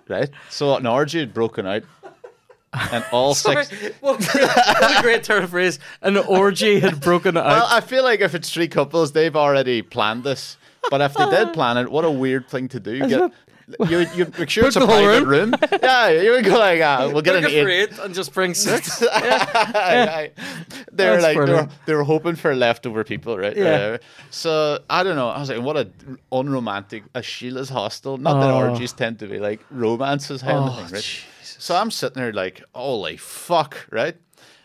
right. 0.08 0.30
So 0.50 0.76
an 0.76 0.86
orgy 0.86 1.20
had 1.20 1.34
broken 1.34 1.66
out, 1.68 1.84
and 2.92 3.04
all 3.12 3.34
sorry. 3.46 3.66
six. 3.66 3.96
What, 4.02 4.20
a 4.20 4.32
great, 4.32 4.48
what 4.48 5.00
a 5.00 5.02
great 5.02 5.24
turn 5.24 5.44
of 5.44 5.50
phrase. 5.50 5.80
An 6.02 6.18
orgy 6.18 6.80
had 6.80 7.02
broken 7.02 7.38
out. 7.38 7.46
Well, 7.46 7.68
I 7.70 7.82
feel 7.82 8.04
like 8.04 8.22
if 8.22 8.34
it's 8.36 8.52
three 8.52 8.68
couples, 8.68 9.12
they've 9.12 9.36
already 9.36 9.82
planned 9.82 10.24
this. 10.24 10.58
But 10.90 11.02
if 11.02 11.14
they 11.16 11.30
did 11.30 11.54
plan 11.54 11.78
it, 11.78 11.92
what 11.92 12.06
a 12.06 12.12
weird 12.12 12.48
thing 12.48 12.70
to 12.70 12.80
do. 12.80 13.08
Get, 13.08 13.32
you 13.90 14.00
you 14.16 14.32
make 14.40 14.50
sure 14.50 14.66
it's 14.66 14.76
a 14.76 14.80
Book 14.80 14.90
the 14.90 14.96
whole 14.96 15.04
private 15.06 15.26
room. 15.28 15.54
yeah, 15.84 16.10
you 16.10 16.32
would 16.32 16.46
go 16.46 16.58
like, 16.58 16.82
ah, 16.82 17.10
we'll 17.12 17.22
get 17.22 17.34
Book 17.42 17.52
an 17.52 17.58
it 17.58 17.64
for 17.64 17.70
eight. 17.70 18.00
and 18.00 18.14
just 18.14 18.34
bring 18.34 18.54
six. 18.54 19.02
Aye, 19.12 19.12
aye. 19.14 20.32
they 20.92 21.10
were 21.10 21.20
That's 21.20 21.24
like 21.24 21.34
they 21.34 21.40
were, 21.40 21.46
brilliant. 21.46 21.72
they 21.86 21.94
were 21.94 22.04
hoping 22.04 22.36
for 22.36 22.56
leftover 22.56 23.04
people, 23.04 23.38
right? 23.38 23.56
Yeah. 23.58 23.66
Uh, 23.66 23.98
so 24.30 24.80
I 24.90 25.04
don't 25.04 25.16
know. 25.16 25.30
I 25.30 25.40
was 25.40 25.50
like, 25.50 25.62
what 25.62 25.76
a 25.78 25.90
unromantic 26.32 27.04
a 27.14 27.22
Sheila's 27.22 27.70
hostel. 27.70 28.18
Not 28.18 28.40
that 28.42 28.50
Oh. 28.52 28.70
orgies 28.70 28.94
tend 28.94 29.20
to 29.20 29.28
be 29.28 29.40
like 29.40 29.60
romances, 29.70 30.42
kind 30.42 30.58
of 30.58 30.70
oh, 30.70 30.84
thing, 30.84 30.94
right? 30.94 31.24
So 31.44 31.76
I'm 31.76 31.92
sitting 31.92 32.22
there 32.22 32.32
like, 32.34 32.64
holy 32.74 33.18
fuck, 33.18 33.88
right? 33.92 34.16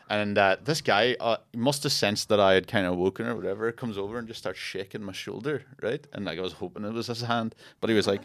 And 0.08 0.36
uh, 0.36 0.56
this 0.62 0.82
guy 0.82 1.16
uh, 1.20 1.38
must 1.56 1.84
have 1.84 1.92
sensed 1.92 2.28
that 2.28 2.38
I 2.38 2.52
had 2.52 2.66
kind 2.68 2.86
of 2.86 2.96
woken 2.96 3.26
or 3.26 3.34
whatever. 3.34 3.72
Comes 3.72 3.96
over 3.96 4.18
and 4.18 4.28
just 4.28 4.40
starts 4.40 4.58
shaking 4.58 5.02
my 5.02 5.12
shoulder, 5.12 5.62
right? 5.82 6.06
And 6.12 6.26
like 6.26 6.38
I 6.38 6.42
was 6.42 6.52
hoping 6.52 6.84
it 6.84 6.92
was 6.92 7.06
his 7.06 7.22
hand, 7.22 7.54
but 7.80 7.88
he 7.88 7.96
was 7.96 8.06
like, 8.06 8.20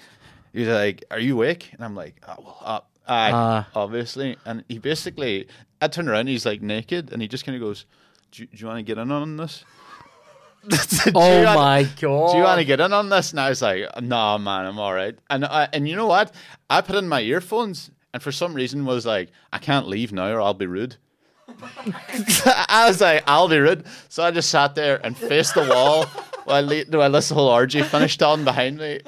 he 0.57 0.65
was 0.65 0.69
like, 0.69 1.03
"Are 1.11 1.19
you 1.19 1.33
awake?" 1.35 1.69
And 1.73 1.83
I'm 1.85 1.95
like, 1.95 2.15
"Oh 2.27 2.35
well, 2.43 2.57
uh, 2.61 2.79
aye, 3.07 3.31
Ah. 3.33 3.67
obviously." 3.75 4.37
And 4.45 4.63
he 4.67 4.79
basically, 4.79 5.47
I 5.81 5.87
turn 5.87 6.07
around, 6.09 6.27
he's 6.27 6.45
like 6.45 6.61
naked, 6.61 7.11
and 7.13 7.21
he 7.21 7.27
just 7.27 7.45
kind 7.45 7.55
of 7.55 7.61
goes, 7.61 7.85
"Do 8.31 8.41
you, 8.43 8.47
do 8.47 8.57
you 8.57 8.67
want 8.67 8.79
to 8.79 8.83
get 8.83 8.97
in 8.97 9.11
on 9.11 9.37
this?" 9.37 9.63
Oh 11.15 11.43
wanna- 11.43 11.55
my 11.55 11.83
god! 12.01 12.31
do 12.31 12.37
you 12.37 12.43
want 12.43 12.59
to 12.59 12.65
get 12.65 12.79
in 12.81 12.91
on 12.91 13.07
this? 13.09 13.31
And 13.31 13.39
I 13.39 13.49
was 13.49 13.61
like, 13.61 13.85
no, 14.01 14.37
man, 14.37 14.65
I'm 14.65 14.79
all 14.79 14.93
right. 14.93 15.15
And 15.29 15.45
I, 15.45 15.69
and 15.71 15.87
you 15.87 15.95
know 15.95 16.07
what? 16.07 16.33
I 16.69 16.81
put 16.81 16.95
in 16.97 17.07
my 17.07 17.21
earphones, 17.21 17.89
and 18.13 18.21
for 18.21 18.31
some 18.33 18.53
reason 18.53 18.83
was 18.83 19.05
like, 19.05 19.29
I 19.53 19.59
can't 19.59 19.87
leave 19.87 20.11
now, 20.11 20.27
or 20.29 20.41
I'll 20.41 20.53
be 20.53 20.65
rude. 20.65 20.97
I 22.67 22.85
was 22.87 22.99
like, 22.99 23.23
I'll 23.27 23.47
be 23.47 23.57
rude. 23.59 23.85
So 24.09 24.23
I 24.23 24.31
just 24.31 24.49
sat 24.49 24.75
there 24.75 24.99
and 25.05 25.15
faced 25.17 25.53
the 25.55 25.63
wall 25.69 26.05
while, 26.45 26.65
le- 26.65 26.85
while 26.97 27.11
this 27.11 27.29
whole 27.29 27.47
orgy 27.47 27.81
finished 27.81 28.21
on 28.21 28.43
behind 28.43 28.77
me. 28.77 28.99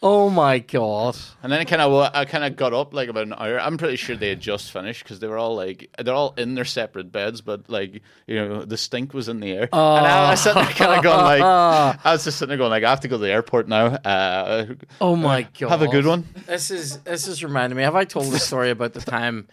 Oh 0.00 0.30
my 0.30 0.60
god! 0.60 1.16
And 1.42 1.50
then 1.50 1.58
I 1.58 1.64
kind 1.64 1.82
of 1.82 2.10
I 2.14 2.24
kind 2.24 2.44
of 2.44 2.54
got 2.54 2.72
up 2.72 2.94
like 2.94 3.08
about 3.08 3.24
an 3.24 3.32
hour. 3.32 3.58
I'm 3.58 3.76
pretty 3.76 3.96
sure 3.96 4.14
they 4.14 4.28
had 4.28 4.38
just 4.40 4.70
finished 4.70 5.02
because 5.02 5.18
they 5.18 5.26
were 5.26 5.38
all 5.38 5.56
like 5.56 5.90
they're 5.98 6.14
all 6.14 6.34
in 6.36 6.54
their 6.54 6.64
separate 6.64 7.10
beds, 7.10 7.40
but 7.40 7.68
like 7.68 8.02
you 8.28 8.36
know 8.36 8.64
the 8.64 8.76
stink 8.76 9.12
was 9.12 9.28
in 9.28 9.40
the 9.40 9.50
air. 9.50 9.68
And 9.72 10.06
I 10.06 10.30
was 10.30 10.40
sitting 10.40 10.62
there 10.62 10.72
kind 10.72 10.98
of 10.98 11.02
going 11.02 11.18
like 11.40 11.42
I 12.04 12.12
was 12.12 12.22
just 12.22 12.38
sitting 12.38 12.50
there 12.50 12.58
going 12.58 12.70
like 12.70 12.84
I 12.84 12.90
have 12.90 13.00
to 13.00 13.08
go 13.08 13.16
to 13.16 13.22
the 13.22 13.30
airport 13.32 13.66
now. 13.66 13.86
Uh, 13.86 14.66
Oh 15.00 15.16
my 15.16 15.48
god! 15.58 15.70
have 15.70 15.82
a 15.82 15.88
good 15.88 16.06
one. 16.06 16.28
This 16.46 16.70
is 16.70 16.98
this 16.98 17.26
is 17.26 17.42
reminding 17.42 17.76
me. 17.76 17.82
Have 17.82 17.96
I 17.96 18.04
told 18.04 18.26
the 18.26 18.38
story 18.38 18.70
about 18.70 18.92
the 18.92 19.00
time 19.00 19.48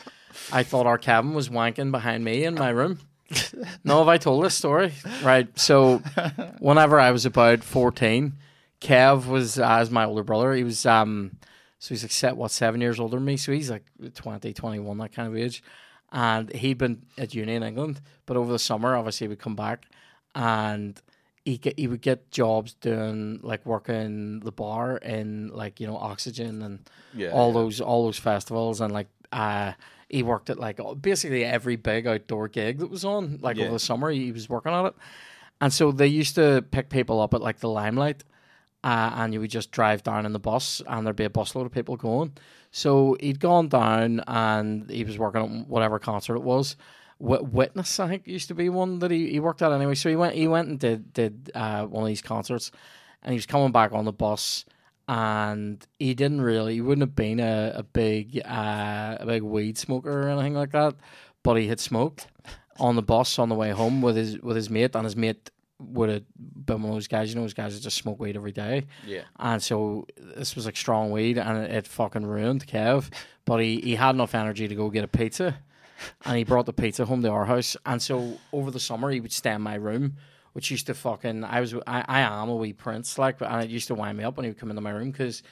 I 0.53 0.62
thought 0.62 0.86
our 0.86 0.99
Kevin 0.99 1.34
was 1.34 1.49
wanking 1.49 1.89
behind 1.89 2.23
me 2.23 2.43
in 2.43 2.53
my 2.53 2.69
room? 2.69 2.99
No, 3.84 3.97
have 3.97 4.08
I 4.08 4.19
told 4.19 4.45
this 4.45 4.53
story? 4.53 4.93
Right. 5.23 5.47
So, 5.58 6.03
whenever 6.60 6.99
I 6.99 7.10
was 7.10 7.25
about 7.25 7.63
fourteen, 7.63 8.34
Kev 8.86 9.28
was 9.28 9.58
uh, 9.60 9.67
as 9.67 9.89
my 9.91 10.06
older 10.06 10.24
brother. 10.24 10.54
He 10.54 10.63
was 10.63 10.86
um, 10.86 11.38
so 11.80 11.89
he's 11.89 12.04
like 12.04 12.12
set 12.12 12.38
what 12.38 12.52
seven 12.52 12.82
years 12.82 13.00
older 13.00 13.17
than 13.17 13.26
me. 13.26 13.38
So 13.38 13.52
he's 13.52 13.69
like 13.69 13.86
20, 14.15 14.54
21, 14.54 14.98
that 15.00 15.13
kind 15.13 15.28
of 15.28 15.36
age. 15.38 15.63
And 16.12 16.52
he'd 16.54 16.78
been 16.78 17.04
at 17.17 17.34
uni 17.34 17.56
in 17.56 17.63
England, 17.63 18.00
but 18.26 18.38
over 18.38 18.52
the 18.52 18.60
summer, 18.60 18.95
obviously, 18.95 19.26
he 19.26 19.30
would 19.30 19.39
come 19.39 19.56
back 19.56 19.86
and 20.34 21.02
he 21.43 21.58
get 21.58 21.78
he 21.80 21.88
would 21.88 22.02
get 22.02 22.32
jobs 22.32 22.74
doing 22.74 23.39
like 23.43 23.65
working 23.65 24.39
the 24.41 24.52
bar 24.52 24.98
in 24.98 25.50
like 25.50 25.80
you 25.80 25.88
know 25.88 25.98
Oxygen 25.98 26.62
and 26.62 26.89
Yeah, 27.13 27.30
all 27.32 27.48
yeah. 27.50 27.54
those 27.54 27.82
all 27.82 28.06
those 28.06 28.17
festivals 28.19 28.82
and 28.82 28.93
like 28.93 29.08
uh 29.32 29.74
he 30.10 30.24
worked 30.24 30.50
at 30.50 30.60
like 30.60 30.80
basically 31.02 31.43
every 31.45 31.76
big 31.76 32.08
outdoor 32.08 32.48
gig 32.48 32.80
that 32.80 32.89
was 32.89 33.06
on 33.06 33.39
like 33.41 33.58
Yeah. 33.58 33.65
over 33.65 33.74
the 33.74 33.80
summer 33.80 34.10
he 34.12 34.32
was 34.32 34.50
working 34.50 34.71
on 34.74 34.88
it 34.88 34.95
and 35.62 35.71
so 35.74 35.91
they 35.91 36.08
used 36.08 36.36
to 36.36 36.63
pick 36.71 36.89
people 36.89 37.19
up 37.21 37.34
at 37.34 37.41
like 37.41 37.60
the 37.60 37.69
limelight 37.69 38.24
uh, 38.86 39.12
and 39.15 39.34
you 39.34 39.41
would 39.41 39.50
just 39.50 39.71
drive 39.71 40.02
down 40.04 40.26
in 40.26 40.32
the 40.32 40.39
bus 40.39 40.82
and 40.88 41.06
there'd 41.06 41.17
be 41.17 41.26
a 41.26 41.30
busload 41.30 41.65
of 41.65 41.71
people 41.74 41.98
going 41.98 42.32
so 42.71 43.17
he'd 43.19 43.39
gone 43.39 43.67
down 43.67 44.21
and 44.28 44.89
he 44.89 45.04
was 45.04 45.17
working 45.17 45.41
on 45.41 45.65
whatever 45.67 46.00
concert 46.00 46.36
it 46.36 46.43
was 46.43 46.78
Witness, 47.17 48.00
I 48.02 48.10
think, 48.10 48.28
used 48.28 48.50
to 48.50 48.54
be 48.54 48.67
one 48.67 49.00
that 49.00 49.10
he, 49.10 49.30
he 49.30 49.39
worked 49.39 49.62
at 49.62 49.71
anyway. 49.71 49.95
So 49.95 50.10
he 50.10 50.17
went 50.17 50.36
he 50.36 50.50
went 50.50 50.67
and 50.67 50.78
did 50.78 51.13
did 51.13 51.50
uh, 51.56 51.86
one 51.86 52.04
of 52.04 52.08
these 52.08 52.21
concerts, 52.21 52.71
and 53.24 53.32
he 53.32 53.38
was 53.38 53.45
coming 53.45 53.71
back 53.71 53.93
on 53.93 54.04
the 54.04 54.12
bus, 54.12 54.65
and 55.08 55.86
he 55.98 56.13
didn't 56.13 56.41
really 56.41 56.74
he 56.74 56.82
wouldn't 56.82 57.04
have 57.04 57.15
been 57.15 57.39
a, 57.39 57.71
a 57.76 57.84
big 57.84 58.41
uh, 58.43 59.15
a 59.17 59.26
big 59.26 59.43
weed 59.43 59.78
smoker 59.78 60.24
or 60.24 60.30
anything 60.30 60.56
like 60.56 60.74
that, 60.74 60.95
but 61.41 61.56
he 61.56 61.67
had 61.67 61.80
smoked 61.80 62.28
on 62.80 62.98
the 62.98 63.02
bus 63.02 63.39
on 63.39 63.48
the 63.48 63.56
way 63.56 63.71
home 63.71 64.02
with 64.02 64.17
his 64.17 64.38
with 64.39 64.58
his 64.58 64.69
mate, 64.69 64.93
and 64.93 65.06
his 65.06 65.15
mate 65.15 65.52
would 65.79 66.09
have 66.09 66.23
been 66.38 66.81
one 66.81 66.91
of 66.91 66.95
those 66.95 67.07
guys, 67.07 67.29
you 67.29 67.35
know, 67.35 67.41
those 67.41 67.53
guys 67.53 67.75
that 67.75 67.81
just 67.81 67.97
smoke 67.97 68.19
weed 68.19 68.35
every 68.35 68.51
day. 68.51 68.85
Yeah. 69.05 69.23
And 69.38 69.61
so 69.61 70.07
this 70.17 70.55
was 70.55 70.65
like 70.65 70.77
strong 70.77 71.11
weed, 71.11 71.38
and 71.38 71.65
it, 71.65 71.71
it 71.71 71.88
fucking 71.88 72.25
ruined 72.25 72.65
Kev. 72.65 73.11
But 73.45 73.57
he, 73.57 73.79
he 73.81 73.95
had 73.95 74.15
enough 74.15 74.33
energy 74.33 74.67
to 74.67 74.75
go 74.75 74.89
get 74.89 75.03
a 75.03 75.07
pizza, 75.07 75.57
and 76.25 76.38
he 76.38 76.43
brought 76.43 76.65
the 76.65 76.73
pizza 76.73 77.05
home 77.05 77.21
to 77.23 77.29
our 77.29 77.45
house. 77.45 77.75
And 77.85 78.01
so 78.01 78.38
over 78.53 78.71
the 78.71 78.79
summer, 78.79 79.11
he 79.11 79.19
would 79.19 79.33
stay 79.33 79.53
in 79.53 79.61
my 79.61 79.75
room, 79.75 80.15
which 80.53 80.71
used 80.71 80.88
to 80.88 80.93
fucking 80.93 81.43
I 81.43 81.59
was 81.59 81.73
I, 81.85 82.05
I 82.07 82.19
am 82.21 82.49
a 82.49 82.55
wee 82.55 82.73
prince 82.73 83.17
like, 83.17 83.41
and 83.41 83.63
it 83.63 83.69
used 83.69 83.88
to 83.88 83.95
wind 83.95 84.17
me 84.17 84.23
up 84.23 84.38
when 84.38 84.45
he 84.45 84.49
would 84.49 84.59
come 84.59 84.69
into 84.69 84.81
my 84.81 84.91
room 84.91 85.11
because 85.11 85.43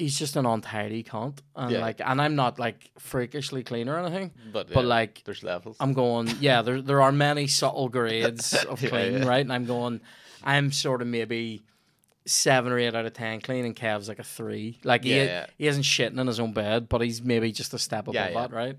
he's 0.00 0.18
just 0.18 0.34
an 0.36 0.46
untidy 0.46 1.02
cunt, 1.04 1.38
and 1.54 1.70
Yeah. 1.72 1.80
like, 1.80 2.00
and 2.04 2.20
I'm 2.20 2.34
not 2.34 2.58
like 2.58 2.90
freakishly 2.98 3.62
clean 3.62 3.88
or 3.88 3.98
anything, 3.98 4.32
But, 4.52 4.70
yeah, 4.70 4.80
like 4.80 5.22
there's 5.24 5.42
levels. 5.42 5.76
I'm 5.80 5.92
going, 5.92 6.28
yeah, 6.40 6.62
there 6.62 6.80
there 6.82 7.00
are 7.02 7.12
many 7.12 7.46
subtle 7.46 7.88
grades 7.88 8.54
of 8.72 8.82
Yeah, 8.82 8.88
clean, 8.90 9.12
yeah. 9.18 9.28
right? 9.28 9.44
And 9.46 9.52
I'm 9.52 9.66
going, 9.66 10.00
I'm 10.42 10.72
sort 10.72 11.02
of 11.02 11.08
maybe 11.08 11.62
seven 12.26 12.72
or 12.72 12.78
eight 12.78 12.94
out 12.94 13.06
of 13.06 13.12
ten 13.12 13.40
clean, 13.40 13.64
and 13.64 13.74
Kev's 13.76 14.08
like 14.08 14.18
a 14.18 14.24
three. 14.24 14.78
Like 14.84 15.04
he 15.04 15.14
Yeah, 15.16 15.24
yeah. 15.24 15.46
he 15.58 15.66
isn't 15.68 15.84
shitting 15.84 16.18
in 16.18 16.26
his 16.26 16.40
own 16.40 16.52
bed, 16.52 16.88
but 16.88 17.00
he's 17.00 17.22
maybe 17.22 17.52
just 17.52 17.74
a 17.74 17.78
step 17.78 18.04
above 18.04 18.14
Yeah, 18.14 18.28
yeah. 18.30 18.40
that, 18.40 18.52
right? 18.52 18.76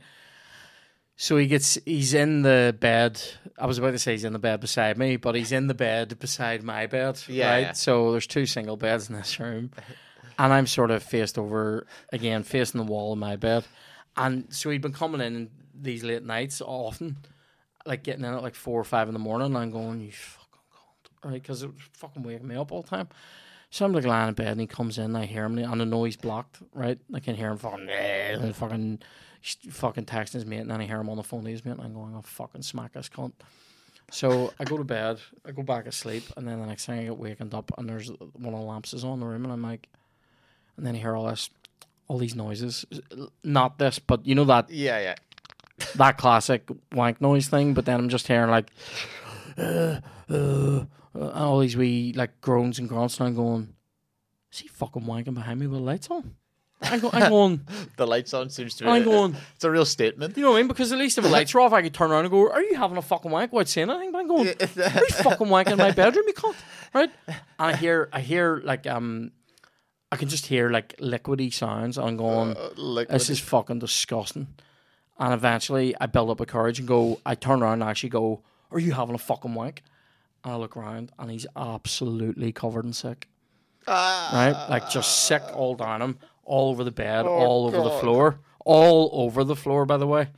So 1.18 1.38
he 1.38 1.46
gets 1.46 1.78
he's 1.86 2.14
in 2.16 2.42
the 2.42 2.76
bed. 2.80 3.22
I 3.60 3.68
was 3.68 3.78
about 3.78 3.92
to 3.92 4.00
say 4.00 4.14
he's 4.14 4.24
in 4.24 4.34
the 4.34 4.40
bed 4.40 4.60
beside 4.60 4.98
me, 4.98 5.18
but 5.18 5.36
he's 5.36 5.52
in 5.52 5.68
the 5.68 5.76
bed 5.76 6.18
beside 6.20 6.64
my 6.64 6.88
bed. 6.88 7.20
Yeah, 7.28 7.52
right. 7.52 7.60
yeah. 7.60 7.72
So 7.74 8.12
there's 8.12 8.26
two 8.26 8.46
single 8.48 8.76
beds 8.78 9.08
in 9.10 9.16
this 9.16 9.40
room, 9.40 9.70
and 10.42 10.52
I'm 10.52 10.66
sort 10.66 10.90
of 10.90 11.04
faced 11.04 11.38
over 11.38 11.86
again, 12.12 12.42
facing 12.42 12.80
the 12.80 12.92
wall 12.92 13.14
in 13.14 13.20
my 13.20 13.36
bed. 13.36 13.64
And 14.18 14.48
so 14.50 14.72
he'd 14.72 14.82
been 14.82 14.92
coming 14.92 15.22
in 15.22 15.52
these 15.80 16.04
late 16.04 16.24
nights 16.24 16.62
often, 16.66 17.18
like 17.86 18.02
getting 18.02 18.26
in 18.26 18.34
at 18.34 18.42
like 18.42 18.56
four 18.56 18.80
or 18.80 18.84
five 18.84 19.08
in 19.08 19.14
the 19.14 19.20
morning. 19.20 19.48
And 19.48 19.58
I'm 19.58 19.70
going, 19.70 20.02
you 20.02 20.12
fucking 20.12 20.50
cunt, 20.74 21.32
right? 21.32 21.42
Because 21.42 21.62
it 21.62 21.68
was 21.68 21.82
fucking 21.94 22.24
waking 22.24 22.48
me 22.48 22.56
up 22.56 22.72
all 22.72 22.82
the 22.82 22.90
time. 22.90 23.10
So 23.70 23.86
I'm 23.86 23.94
like 23.94 24.04
lying 24.04 24.30
in 24.30 24.34
bed 24.34 24.48
and 24.48 24.62
he 24.62 24.66
comes 24.66 24.98
in. 24.98 25.06
And 25.06 25.18
I 25.18 25.26
hear 25.26 25.46
him 25.46 25.60
and 25.60 25.80
the 25.80 25.86
noise 25.86 26.16
blocked, 26.16 26.58
right? 26.74 26.98
I 27.14 27.20
can 27.20 27.36
hear 27.36 27.52
him 27.52 27.60
fucking, 27.60 27.88
and 27.90 28.56
fucking, 28.56 29.00
fucking 29.70 30.06
texting 30.06 30.34
his 30.34 30.46
mate, 30.48 30.62
and 30.62 30.72
then 30.72 30.82
I 30.82 30.86
hear 30.86 31.00
him 31.00 31.10
on 31.10 31.18
the 31.18 31.24
phone 31.24 31.44
to 31.44 31.52
his 31.52 31.64
mate, 31.64 31.74
and 31.74 31.82
I'm 31.82 31.94
going, 31.94 32.16
I'll 32.16 32.24
fucking 32.24 32.64
smack 32.64 32.94
this 32.94 33.10
cunt. 33.10 33.34
So 34.10 34.54
I 34.60 34.66
go 34.66 34.78
to 34.78 34.84
bed, 34.84 35.20
I 35.46 35.52
go 35.52 35.62
back 35.62 35.86
asleep, 35.86 36.24
and 36.36 36.48
then 36.48 36.60
the 36.60 36.66
next 36.66 36.88
thing 36.88 37.00
I 37.00 37.04
get 37.04 37.18
wakened 37.18 37.54
up, 37.54 37.72
and 37.78 37.88
there's 37.88 38.10
one 38.10 38.54
of 38.54 38.60
the 38.60 38.66
lamps 38.66 38.94
is 38.94 39.06
on 39.06 39.20
the 39.20 39.26
room, 39.26 39.44
and 39.44 39.54
I'm 39.54 39.62
like, 39.62 39.88
and 40.82 40.88
then 40.88 40.96
I 40.96 40.98
hear 40.98 41.16
all 41.16 41.28
this, 41.28 41.52
all 42.08 42.18
these 42.18 42.34
noises. 42.34 42.86
Not 43.44 43.78
this, 43.78 44.00
but 44.00 44.26
you 44.26 44.34
know 44.34 44.46
that 44.46 44.72
yeah, 44.72 45.00
yeah. 45.00 45.16
that 45.96 46.18
classic 46.18 46.68
wank 46.92 47.22
noise 47.22 47.48
thing. 47.48 47.76
But 47.76 47.86
then 47.86 48.00
I'm 48.00 48.10
just 48.10 48.28
hearing 48.28 48.50
like, 48.50 48.72
uh, 49.60 50.00
uh, 50.28 50.86
uh, 51.14 51.30
all 51.36 51.60
these 51.60 51.78
wee 51.78 52.14
like 52.16 52.42
groans 52.42 52.80
and 52.80 52.90
grunts, 52.90 53.20
and 53.20 53.28
I'm 53.28 53.36
going, 53.36 53.76
is 54.52 54.58
he 54.58 54.70
fucking 54.70 55.04
wanking 55.04 55.36
behind 55.36 55.60
me 55.60 55.68
with 55.68 55.78
the 55.78 55.86
lights 55.86 56.10
on? 56.10 56.34
I'm, 56.82 57.00
go- 57.00 57.12
I'm 57.14 57.30
going, 57.30 57.62
The 57.96 58.08
lights 58.08 58.34
on 58.34 58.50
seems 58.50 58.74
to 58.78 58.86
be. 58.86 58.90
I'm 58.90 59.04
going. 59.04 59.36
It's 59.54 59.64
a 59.64 59.70
real 59.70 59.86
statement. 59.86 60.36
You 60.36 60.42
know 60.42 60.50
what 60.50 60.58
I 60.58 60.62
mean? 60.62 60.68
Because 60.68 60.92
at 60.92 60.98
least 60.98 61.20
if 61.20 61.24
the 61.24 61.30
lights 61.30 61.54
are 61.54 61.60
off, 61.60 61.74
I 61.74 61.84
could 61.84 61.94
turn 61.94 62.10
around 62.10 62.26
and 62.26 62.32
go, 62.32 62.50
"Are 62.50 62.64
you 62.64 62.76
having 62.76 62.98
a 62.98 63.04
fucking 63.04 63.30
wank?" 63.30 63.54
Without 63.54 63.68
saying 63.70 63.92
anything, 63.92 64.12
but 64.12 64.18
I'm 64.18 64.28
going, 64.28 64.48
"Are 64.48 64.52
you 64.52 65.16
fucking 65.22 65.46
wanking 65.46 65.74
in 65.74 65.78
my 65.78 65.92
bedroom, 65.92 66.26
you 66.26 66.34
cunt?" 66.34 66.56
Right? 66.92 67.12
And 67.28 67.38
I 67.60 67.76
hear, 67.76 68.10
I 68.12 68.22
hear 68.22 68.62
like 68.66 68.88
um, 68.88 69.32
I 70.12 70.18
can 70.18 70.28
just 70.28 70.48
hear 70.48 70.70
like 70.70 70.98
liquidy 70.98 71.54
sounds. 71.54 71.98
And 71.98 72.08
I'm 72.08 72.18
going, 72.18 72.58
uh, 72.58 72.70
like 72.76 73.08
"This 73.08 73.30
is 73.30 73.40
fucking 73.40 73.80
disgusting." 73.80 74.48
And 75.18 75.34
eventually, 75.34 75.96
I 76.02 76.08
build 76.08 76.30
up 76.30 76.40
a 76.40 76.46
courage 76.46 76.80
and 76.80 76.88
go. 76.88 77.20
I 77.26 77.36
turn 77.36 77.62
around 77.62 77.82
and 77.82 77.90
actually 77.90 78.10
go, 78.10 78.42
"Are 78.72 78.80
you 78.80 78.94
having 78.94 79.16
a 79.16 79.20
fucking 79.20 79.54
wank?" 79.54 79.84
And 80.44 80.54
I 80.54 80.56
look 80.58 80.76
around, 80.76 81.12
and 81.20 81.32
he's 81.32 81.46
absolutely 81.56 82.52
covered 82.52 82.86
in 82.86 82.94
sick. 82.94 83.28
Ah. 83.88 84.30
right? 84.34 84.70
Like 84.70 84.90
just 84.90 85.26
sick 85.26 85.42
all 85.56 85.76
down 85.76 86.02
him, 86.02 86.20
all 86.44 86.70
over 86.70 86.84
the 86.84 86.92
bed, 86.92 87.26
oh, 87.26 87.30
all 87.30 87.66
over 87.66 87.82
the 87.82 88.00
floor, 88.00 88.40
all 88.66 89.10
over 89.14 89.44
the 89.44 89.56
floor. 89.56 89.86
By 89.86 89.98
the 89.98 90.08
way, 90.08 90.30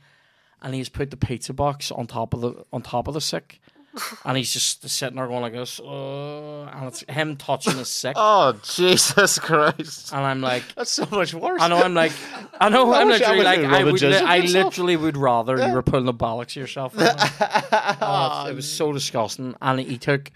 and 0.62 0.74
he's 0.74 0.88
put 0.88 1.10
the 1.10 1.16
pizza 1.16 1.52
box 1.52 1.90
on 1.90 2.06
top 2.06 2.32
of 2.34 2.40
the 2.40 2.64
on 2.72 2.82
top 2.82 3.06
of 3.08 3.14
the 3.14 3.20
sick, 3.20 3.60
and 4.24 4.36
he's 4.36 4.52
just 4.52 4.88
sitting 4.88 5.16
there 5.16 5.26
going 5.26 5.42
like 5.42 5.52
this, 5.52 5.78
uh, 5.80 6.62
and 6.64 6.86
it's 6.88 7.04
him 7.08 7.36
touching 7.36 7.76
his 7.76 7.88
sick, 7.88 8.14
Oh 8.18 8.52
Jesus 8.62 9.38
Christ! 9.38 10.12
and 10.12 10.24
I'm 10.24 10.40
like. 10.40 10.62
That's 10.74 10.90
so 10.90 11.06
much 11.10 11.32
worse. 11.34 11.60
I 11.62 11.68
know. 11.68 11.82
I'm 11.82 11.94
like, 11.94 12.12
I 12.60 12.68
know. 12.68 12.92
I 12.94 13.00
I'm 13.02 13.08
literally 13.08 13.44
like, 13.44 13.60
I 13.60 13.84
would, 13.84 14.00
li- 14.02 14.16
I 14.16 14.40
literally 14.40 14.96
would 14.96 15.16
rather 15.16 15.56
you 15.68 15.72
were 15.72 15.82
pulling 15.82 16.06
the 16.06 16.14
bollocks 16.14 16.56
yourself. 16.56 16.96
right. 16.96 17.96
Oh, 18.00 18.46
it 18.48 18.54
was 18.54 18.70
so 18.70 18.92
disgusting, 18.92 19.54
and 19.60 19.80
he 19.80 19.98
took, 19.98 20.30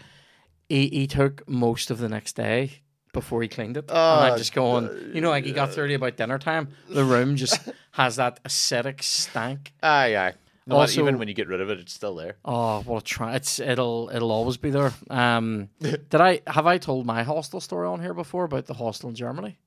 he, 0.69 0.89
he 0.89 1.07
took 1.07 1.49
most 1.49 1.91
of 1.91 1.99
the 1.99 2.09
next 2.09 2.35
day 2.37 2.83
before 3.13 3.43
he 3.43 3.49
cleaned 3.49 3.77
it. 3.77 3.89
and 3.89 3.97
Oh, 3.99 4.21
I'm 4.33 4.39
just 4.39 4.53
going, 4.55 5.11
you 5.15 5.21
know, 5.21 5.31
like 5.31 5.45
he 5.45 5.53
got 5.53 5.73
thirty 5.73 5.95
about 5.95 6.17
dinner 6.17 6.39
time. 6.39 6.69
The 6.89 7.05
room 7.05 7.37
just 7.37 7.59
has 7.93 8.17
that 8.17 8.43
acidic 8.45 9.03
stank. 9.03 9.73
Aye, 9.83 10.17
aye. 10.17 10.35
No, 10.69 10.75
matter- 10.75 10.81
Also- 10.83 11.01
even 11.03 11.19
when 11.19 11.29
you 11.29 11.35
get 11.35 11.49
rid 11.49 11.61
of 11.61 11.71
it, 11.71 11.81
it's 11.81 11.93
still 11.93 12.15
there. 12.15 12.37
Oh, 12.45 12.83
what 12.83 13.03
a 13.03 13.05
try! 13.05 13.35
It's 13.37 13.59
it'll 13.59 14.11
it'll 14.13 14.31
always 14.33 14.57
be 14.59 14.71
there. 14.71 14.93
Um, 15.11 15.71
did 15.81 16.15
I 16.15 16.41
have 16.47 16.67
I 16.67 16.79
told 16.79 17.07
my 17.07 17.23
hostel 17.23 17.61
story 17.61 17.89
on 17.89 18.01
here 18.01 18.15
before 18.15 18.45
about 18.45 18.67
the 18.67 18.75
hostel 18.75 19.09
in 19.09 19.15
Germany? 19.15 19.59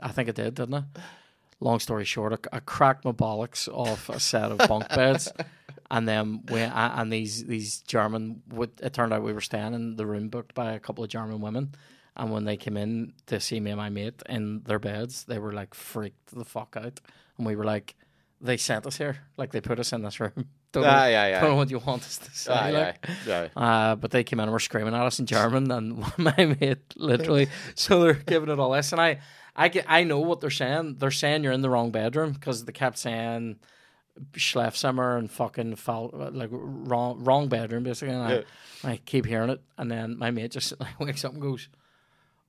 I 0.00 0.08
think 0.08 0.28
I 0.28 0.32
did, 0.32 0.54
didn't 0.54 0.74
I? 0.74 0.84
long 1.60 1.80
story 1.80 2.04
short, 2.04 2.46
I, 2.52 2.56
I 2.56 2.60
cracked 2.60 3.04
my 3.04 3.10
bollocks 3.12 3.68
off 3.68 4.08
a 4.08 4.20
set 4.20 4.52
of 4.52 4.58
bunk 4.68 4.88
beds, 4.90 5.32
and 5.90 6.06
then 6.06 6.44
we 6.50 6.60
and 6.60 7.12
these 7.12 7.44
these 7.44 7.80
German. 7.80 8.42
Would, 8.50 8.72
it 8.82 8.92
turned 8.92 9.12
out 9.12 9.22
we 9.22 9.32
were 9.32 9.40
staying 9.40 9.74
in 9.74 9.96
the 9.96 10.06
room 10.06 10.28
booked 10.28 10.54
by 10.54 10.72
a 10.72 10.78
couple 10.78 11.02
of 11.02 11.10
German 11.10 11.40
women, 11.40 11.74
and 12.16 12.30
when 12.30 12.44
they 12.44 12.56
came 12.56 12.76
in 12.76 13.12
to 13.26 13.40
see 13.40 13.58
me 13.60 13.72
and 13.72 13.78
my 13.78 13.88
mate 13.88 14.22
in 14.28 14.62
their 14.66 14.78
beds, 14.78 15.24
they 15.24 15.38
were 15.40 15.52
like 15.52 15.74
freaked 15.74 16.26
the 16.32 16.44
fuck 16.44 16.76
out, 16.78 17.00
and 17.36 17.46
we 17.46 17.56
were 17.56 17.64
like, 17.64 17.96
they 18.40 18.56
sent 18.56 18.86
us 18.86 18.96
here, 18.98 19.18
like 19.36 19.50
they 19.52 19.60
put 19.60 19.78
us 19.80 19.92
in 19.92 20.02
this 20.02 20.20
room. 20.20 20.32
Don't 20.72 20.82
know, 20.82 20.90
Ah, 20.90 21.06
yeah, 21.06 21.26
yeah. 21.28 21.40
don't 21.40 21.50
know 21.50 21.56
what 21.56 21.70
you 21.70 21.78
want 21.78 22.02
us 22.02 22.18
to 22.18 22.30
say. 22.30 22.52
Ah, 22.54 22.68
yeah, 22.68 22.78
like. 22.78 23.08
yeah. 23.26 23.48
Uh, 23.56 23.94
but 23.96 24.10
they 24.10 24.22
came 24.22 24.38
in 24.38 24.44
and 24.44 24.52
were 24.52 24.58
screaming 24.58 24.94
at 24.94 25.00
us 25.06 25.18
in 25.18 25.24
German, 25.24 25.70
and 25.70 25.98
my 26.18 26.56
mate 26.60 26.78
literally. 26.96 27.48
so 27.74 28.00
they're 28.02 28.12
giving 28.12 28.50
it 28.50 28.58
all 28.60 28.72
this, 28.72 28.92
and 28.92 29.00
I, 29.00 29.20
I 29.56 29.68
get, 29.68 29.86
I 29.88 30.04
know 30.04 30.20
what 30.20 30.40
they're 30.42 30.50
saying. 30.50 30.96
They're 30.98 31.10
saying 31.10 31.42
you're 31.42 31.54
in 31.54 31.62
the 31.62 31.70
wrong 31.70 31.90
bedroom 31.90 32.32
because 32.32 32.64
they 32.66 32.72
kept 32.72 32.98
saying 32.98 33.56
Schlafzimmer 34.34 35.18
and 35.18 35.30
fucking 35.30 35.76
foul, 35.76 36.10
like 36.32 36.50
wrong, 36.52 37.22
wrong 37.24 37.48
bedroom 37.48 37.84
basically. 37.84 38.14
And 38.14 38.30
Yeah. 38.30 38.42
I, 38.84 38.92
I 38.92 39.00
keep 39.04 39.26
hearing 39.26 39.50
it, 39.50 39.60
and 39.78 39.90
then 39.90 40.18
my 40.18 40.30
mate 40.30 40.50
just 40.50 40.74
like, 40.80 41.00
wakes 41.00 41.24
up 41.24 41.32
and 41.32 41.40
goes. 41.42 41.68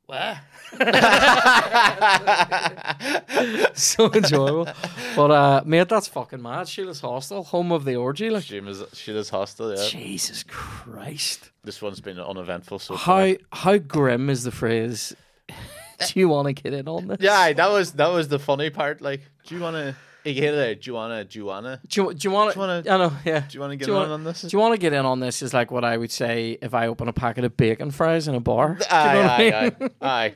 What? 0.10 0.38
so 3.78 4.12
enjoyable, 4.12 4.68
but 5.16 5.30
uh, 5.32 5.62
mate, 5.66 5.88
that's 5.88 6.08
fucking 6.08 6.42
mad. 6.42 6.68
Sheila's 6.68 7.02
Hostel, 7.02 7.44
home 7.44 7.72
of 7.72 7.86
the 7.86 7.96
orgy. 7.96 8.32
Like, 8.32 8.44
She 8.44 8.60
was 8.60 8.84
she 8.94 9.12
was 9.12 9.30
hostile. 9.30 9.78
Yeah. 9.78 9.88
Jesus 9.88 10.44
Christ. 10.48 11.52
This 11.64 11.80
one's 11.80 12.02
been 12.02 12.20
uneventful 12.20 12.80
so 12.80 12.96
How 12.96 13.34
far. 13.34 13.36
how 13.54 13.78
grim 13.78 14.32
is 14.32 14.44
the 14.44 14.52
phrase? 14.52 15.16
Do 15.48 16.20
you 16.20 16.28
want 16.28 16.48
to 16.48 16.54
get 16.54 16.74
in 16.74 16.88
on 16.88 17.08
this? 17.08 17.18
Yeah, 17.20 17.54
that 17.54 17.70
was 17.70 17.92
that 17.94 18.12
was 18.12 18.30
the 18.30 18.40
funny 18.40 18.72
part. 18.72 19.02
Like, 19.02 19.22
do 19.46 19.56
you 19.56 19.62
want 19.62 19.76
to? 19.76 19.96
You? 20.38 20.76
Do 20.76 20.80
you 20.84 20.94
want 20.94 21.14
to? 21.14 21.24
Do 21.26 21.40
you 21.40 21.46
want 21.46 21.66
to? 21.66 21.80
Do 21.88 22.16
you, 22.18 22.32
want 22.32 22.56
wanna- 22.56 22.84
I 22.90 22.98
know. 22.98 23.12
Yeah. 23.26 23.40
Do 23.42 23.56
you 23.56 23.60
want 23.60 23.72
to 23.72 23.78
get 23.78 23.88
you 23.88 23.96
on 23.96 24.24
this? 24.24 24.42
Do 24.42 24.48
you 24.56 24.60
want 24.60 24.74
to 24.74 24.78
get 24.80 24.94
in 24.94 25.06
on 25.06 25.20
this? 25.20 25.42
Is 25.42 25.54
like 25.54 25.72
what 25.72 25.84
I 25.84 25.98
would 25.98 26.12
say 26.12 26.58
if 26.62 26.74
I 26.74 26.88
open 26.88 27.08
a 27.08 27.14
packet 27.14 27.44
of 27.44 27.56
bacon 27.58 27.92
fries 27.92 28.28
in 28.28 28.36
a 28.36 28.40
bar. 28.40 28.76
Do 28.80 28.84
you 28.86 28.90
know 28.90 28.98
Aye, 28.98 29.16
what 29.16 29.32
I 29.32 29.62
mean? 29.80 29.90
aye, 30.02 30.26
aye. 30.26 30.36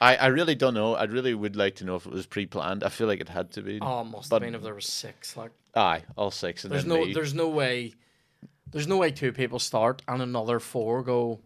I, 0.00 0.16
I 0.16 0.26
really 0.28 0.54
don't 0.54 0.74
know. 0.74 0.94
I 0.94 1.04
really 1.04 1.34
would 1.34 1.56
like 1.56 1.74
to 1.76 1.84
know 1.84 1.96
if 1.96 2.06
it 2.06 2.12
was 2.12 2.26
pre-planned. 2.26 2.84
I 2.84 2.88
feel 2.88 3.06
like 3.08 3.20
it 3.20 3.28
had 3.28 3.50
to 3.52 3.62
be. 3.62 3.78
Oh, 3.80 4.04
must 4.04 4.30
But- 4.30 4.42
have 4.42 4.46
been 4.46 4.54
if 4.54 4.62
there 4.62 4.74
was 4.74 4.86
six. 4.86 5.36
Like, 5.36 5.50
Aye, 5.74 6.02
all 6.16 6.30
six, 6.30 6.64
and 6.64 6.72
there's 6.72 6.84
no, 6.86 7.04
me. 7.04 7.12
there's 7.12 7.34
no 7.34 7.48
way, 7.48 7.94
there's 8.70 8.86
no 8.86 8.96
way 8.96 9.10
two 9.10 9.32
people 9.32 9.58
start 9.58 10.02
and 10.08 10.22
another 10.22 10.60
four 10.60 11.02
go. 11.02 11.40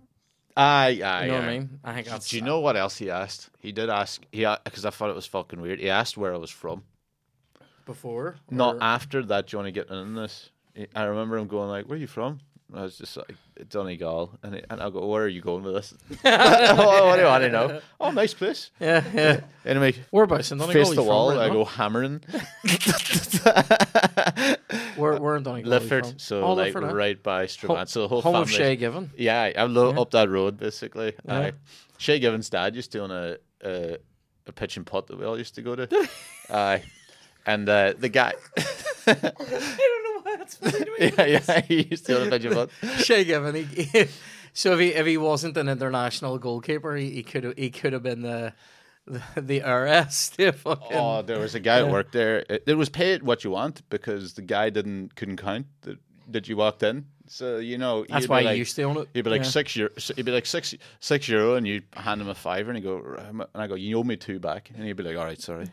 Aye, 0.57 1.00
aye. 1.02 1.24
You 1.24 1.31
know 1.33 1.35
what 1.38 1.44
aye. 1.44 1.46
I 1.46 1.59
mean? 1.59 1.81
I 1.83 2.02
think. 2.02 2.24
Do 2.26 2.37
you 2.37 2.42
know 2.42 2.61
what 2.61 2.76
else 2.76 2.98
he 2.98 3.11
asked? 3.11 3.48
He 3.61 3.72
did 3.72 3.88
ask. 3.88 4.22
He 4.33 4.46
because 4.64 4.85
I 4.85 4.90
thought 4.90 5.09
it 5.11 5.16
was 5.16 5.26
fucking 5.26 5.61
weird. 5.62 5.81
He 5.81 5.88
asked 5.88 6.16
where 6.18 6.35
I 6.35 6.37
was 6.37 6.50
from. 6.50 6.83
Before? 7.85 8.37
Not 8.51 8.79
after 8.81 9.23
that. 9.27 9.47
Do 9.49 9.55
you 9.57 9.59
want 9.62 9.75
to 9.75 9.81
get 9.81 9.90
in 9.90 10.14
this? 10.14 10.51
I 10.95 11.05
remember 11.05 11.37
him 11.37 11.49
going 11.49 11.68
like, 11.68 11.87
"Where 11.87 11.97
are 11.97 12.01
you 12.01 12.07
from?" 12.07 12.40
And 12.71 12.81
I 12.81 12.83
was 12.85 12.97
just 12.97 13.16
like, 13.16 13.35
"Donegal," 13.68 14.38
and 14.42 14.55
and 14.71 14.81
I 14.81 14.88
go, 14.90 15.07
"Where 15.07 15.25
are 15.25 15.29
you 15.29 15.42
going 15.42 15.62
with 15.64 15.75
this?" 15.75 15.95
oh, 16.25 17.07
what 17.07 17.16
do 17.16 17.47
to 17.47 17.53
know? 17.53 17.81
Oh, 18.01 18.11
nice 18.11 18.33
place. 18.35 18.71
Yeah, 18.81 19.05
yeah. 19.14 19.40
Anyway, 19.66 19.95
Whereabouts 20.11 20.51
in 20.53 20.59
Donegal? 20.59 20.85
face 20.85 20.95
the 20.95 21.03
wall. 21.03 21.29
Where- 21.29 21.40
I 21.40 21.49
go 21.51 21.64
hammering. 21.66 22.23
Where, 24.97 25.16
where 25.21 25.37
in 25.37 25.42
Donegal? 25.42 25.73
are 25.73 25.81
you 25.81 25.88
from? 25.88 25.99
Lifford, 26.01 26.21
so 26.21 26.42
Oh, 26.42 26.53
like 26.55 26.75
Lifford, 26.75 26.92
right 26.92 27.23
by 27.23 27.47
Strabane. 27.47 27.87
so 27.88 28.03
the 28.03 28.09
whole 28.09 28.21
Home 28.23 28.35
family. 28.35 28.42
of 28.45 28.51
Shay 28.51 28.77
Given. 28.77 29.11
Yeah, 29.16 29.51
I 29.57 29.62
lo- 29.64 29.92
Yeah. 29.92 30.01
up 30.01 30.11
that 30.12 30.29
road 30.29 30.57
basically. 30.59 31.14
Yeah. 31.27 31.38
Aye. 31.38 31.53
Shay 31.99 32.18
Given's 32.18 32.51
dad 32.51 32.75
used 32.77 32.92
to 32.92 33.01
own 33.01 33.11
a, 33.11 33.37
a 33.64 33.97
a 34.47 34.53
pitch 34.53 34.77
and 34.77 34.85
putt 34.87 35.07
that 35.07 35.18
we 35.18 35.25
all 35.25 35.38
used 35.38 35.55
to 35.57 35.62
go 35.62 35.77
to. 35.77 36.09
Aye. 36.51 36.83
And 37.46 37.68
uh, 37.68 37.94
the 37.98 38.09
guy, 38.09 38.35
I 39.07 39.14
don't 39.14 39.35
know 39.35 40.20
why 40.22 40.37
that's 40.37 40.55
funny 40.57 40.85
to 40.85 40.90
me. 40.98 41.12
yeah, 41.18 41.40
yeah, 41.48 41.61
he 41.68 41.83
used 41.90 42.07
to 42.07 42.20
own 42.20 42.28
a 42.28 42.31
pitch 42.31 42.44
and 42.44 42.55
putt. 42.55 42.70
Shay 42.98 43.24
Given. 43.24 43.55
He, 43.55 43.62
he- 43.64 44.07
so 44.55 44.74
if 44.74 44.81
he 44.81 44.88
if 44.88 45.07
he 45.07 45.16
wasn't 45.16 45.57
an 45.57 45.68
international 45.68 46.38
goalkeeper, 46.38 46.94
he, 46.94 47.11
he 47.11 47.22
could 47.22 47.44
have 47.44 47.57
he 47.57 47.70
could 47.70 47.92
have 47.94 48.02
been 48.02 48.20
the 48.22 48.52
the, 49.07 49.22
the 49.37 49.61
RS. 49.61 50.33
The 50.37 50.52
fucking, 50.52 50.96
Oh, 50.96 51.22
there 51.22 51.38
was 51.38 51.55
a 51.55 51.61
guy 51.61 51.78
Yeah. 51.78 51.85
that 51.87 51.92
worked 51.92 52.12
there. 52.12 52.44
It, 52.50 52.64
it 52.66 52.74
was 52.74 52.88
paid 52.90 53.22
what 53.22 53.44
you 53.44 53.50
want 53.50 53.83
because 53.88 54.35
the 54.35 54.42
guy 54.42 54.68
didn't 54.70 55.16
couldn't 55.16 55.38
count 55.38 55.66
that, 55.83 55.98
that 56.28 56.48
you 56.48 56.57
walked 56.57 56.83
in. 56.83 57.07
So 57.28 57.57
you 57.59 57.78
know 57.78 58.05
that's 58.09 58.28
why 58.28 58.40
be 58.40 58.42
you 58.44 58.48
like, 58.50 58.59
used 58.59 58.76
to 58.76 58.83
own 58.83 58.98
it. 58.98 59.09
He'd 59.14 59.22
be 59.22 59.31
like 59.31 59.42
Yeah. 59.42 59.48
six 59.48 59.74
euro. 59.74 59.90
He'd 60.16 60.24
be 60.26 60.33
like 60.33 60.44
six 60.44 60.74
six 61.00 61.28
euro, 61.28 61.55
and 61.55 61.66
you 61.66 61.81
hand 61.94 62.20
him 62.20 62.28
a 62.28 62.35
fiver, 62.35 62.68
and 62.70 62.76
he 62.76 62.83
go, 62.85 62.98
and 63.28 63.42
I 63.55 63.66
go, 63.66 63.74
you 63.74 63.98
owe 63.98 64.05
me 64.05 64.16
two 64.16 64.38
back, 64.38 64.70
and 64.74 64.85
he'd 64.85 64.92
be 64.96 65.02
like, 65.02 65.16
all 65.16 65.24
right, 65.24 65.40
sorry. 65.40 65.68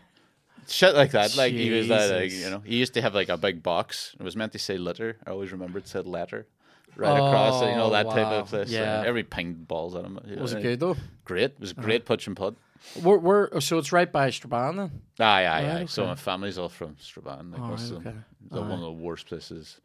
Shit 0.70 0.96
like 0.96 1.12
that. 1.12 1.36
Like 1.36 1.54
he 1.54 1.72
was 1.72 1.88
that, 1.88 2.12
like, 2.12 2.32
you 2.32 2.50
know. 2.50 2.60
He 2.60 2.78
used 2.78 2.94
to 2.94 3.02
have 3.02 3.14
like 3.16 3.30
a 3.30 3.38
big 3.38 3.64
box. 3.64 4.16
It 4.20 4.24
was 4.24 4.36
meant 4.36 4.52
to 4.54 4.60
say 4.60 4.78
litter. 4.78 5.18
I 5.26 5.32
always 5.32 5.52
remember 5.52 5.80
it 5.80 5.88
said 5.88 6.06
letter. 6.06 6.48
Right 6.96 7.16
across 7.16 7.62
it, 7.62 7.70
you 7.70 7.76
know 7.76 7.86
Oh, 7.86 7.90
that 7.92 8.10
type 8.10 8.26
of 8.28 8.50
thing. 8.50 8.66
Yeah. 8.68 9.04
Every 9.06 9.24
pinged 9.24 9.68
balls 9.68 9.96
at 9.96 10.04
him. 10.04 10.20
Was 10.38 10.54
it 10.54 10.62
good 10.62 10.80
though? 10.80 10.98
Great. 11.24 11.52
It 11.52 11.60
was 11.60 11.72
a 11.72 11.76
great 11.76 12.06
pitch 12.06 12.28
and 12.28 12.36
putt. 12.36 12.56
We're, 13.02 13.18
we're 13.18 13.60
so 13.60 13.78
it's 13.78 13.92
right 13.92 14.12
by 14.12 14.30
Strabane 14.30 14.78
then. 14.78 14.92
Aye, 15.20 15.46
aye, 15.46 15.46
Right, 15.46 15.82
aye. 15.82 15.86
So 15.86 16.06
my 16.06 16.16
family's 16.16 16.58
all 16.58 16.70
from 16.70 16.96
Strabane. 17.00 17.52
Like 17.52 17.62
Oh, 17.62 17.70
right, 17.72 17.92
okay. 18.08 18.14
The, 18.52 18.62
one 18.62 18.72
of 18.72 18.80
the 18.82 18.92
worst 18.92 19.28
places. 19.28 19.80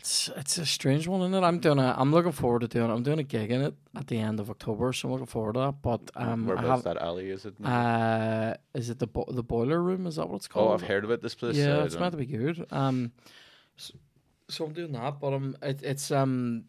It's 0.00 0.30
it's 0.36 0.58
a 0.58 0.64
strange 0.66 1.08
one, 1.08 1.20
isn't 1.22 1.34
it? 1.34 1.44
I'm 1.46 1.58
doing 1.58 1.78
a 1.78 1.94
I'm 1.98 2.12
looking 2.12 2.32
forward 2.32 2.60
to 2.60 2.68
doing 2.68 2.88
it. 2.90 2.94
I'm 2.94 3.02
doing 3.02 3.18
a 3.18 3.24
gig 3.24 3.50
in 3.50 3.62
it 3.62 3.74
at 3.96 4.06
the 4.06 4.18
end 4.18 4.38
of 4.38 4.48
October, 4.48 4.92
so 4.92 5.08
I'm 5.08 5.12
looking 5.12 5.26
forward 5.26 5.54
to 5.54 5.60
that. 5.60 5.82
But 5.82 6.00
um, 6.14 6.44
I 6.44 6.48
Whereabouts 6.54 6.84
have 6.84 6.94
that 6.94 7.02
alley 7.02 7.30
is 7.30 7.44
it? 7.44 7.54
uh, 7.64 8.54
is 8.74 8.90
it 8.90 9.00
the 9.00 9.08
bo- 9.08 9.26
the 9.28 9.42
boiler 9.42 9.82
room? 9.82 10.06
Is 10.06 10.16
that 10.16 10.28
what 10.28 10.36
it's 10.36 10.46
called? 10.46 10.70
oh, 10.70 10.74
I've 10.74 10.82
heard 10.82 11.04
about 11.04 11.20
this 11.20 11.34
place. 11.34 11.56
Yeah, 11.56 11.82
it's 11.82 11.98
meant 11.98 12.12
to 12.12 12.18
be 12.18 12.26
good. 12.26 12.64
Um, 12.70 13.10
so, 13.76 13.94
so 14.48 14.64
I'm 14.66 14.72
doing 14.72 14.92
that, 14.92 15.18
but 15.20 15.32
um, 15.32 15.56
it, 15.62 15.82
it's 15.82 16.12
um, 16.12 16.64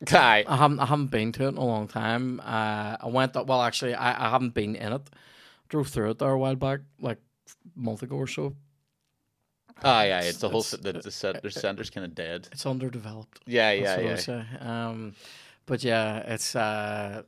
Aye. 0.10 0.44
I 0.48 0.56
haven't 0.56 0.80
I 0.80 0.86
haven't 0.86 1.08
been 1.08 1.30
to 1.32 1.44
it 1.44 1.48
in 1.48 1.56
a 1.58 1.64
long 1.64 1.88
time. 1.88 2.40
Uh, 2.40 2.96
I 3.00 3.06
went 3.08 3.36
up, 3.36 3.46
well, 3.48 3.60
actually, 3.60 3.94
I, 3.94 4.26
I 4.26 4.30
haven't 4.30 4.54
been 4.54 4.76
in 4.76 4.94
it. 4.94 5.10
Drove 5.68 5.88
through 5.88 6.10
it 6.12 6.18
there 6.18 6.30
a 6.30 6.38
while 6.38 6.56
back, 6.56 6.80
like 7.00 7.18
a 7.76 7.78
month 7.78 8.02
ago 8.02 8.16
or 8.16 8.26
so. 8.26 8.56
Aye, 9.82 10.06
yeah, 10.08 10.20
It's 10.22 10.38
the 10.38 10.48
whole 10.48 10.60
It's- 10.60 10.80
the 10.82 10.92
the, 10.92 11.10
set, 11.10 11.42
the 11.42 11.50
center's 11.50 11.90
kind 11.90 12.04
of 12.04 12.14
dead. 12.14 12.48
It's 12.52 12.66
underdeveloped. 12.66 13.40
Yeah, 13.46 13.72
yeah, 13.72 13.98
yeah. 14.00 14.16
say. 14.16 14.44
Um, 14.60 15.14
but 15.66 15.82
yeah, 15.84 16.18
it's 16.34 16.54
uh, 16.54 17.22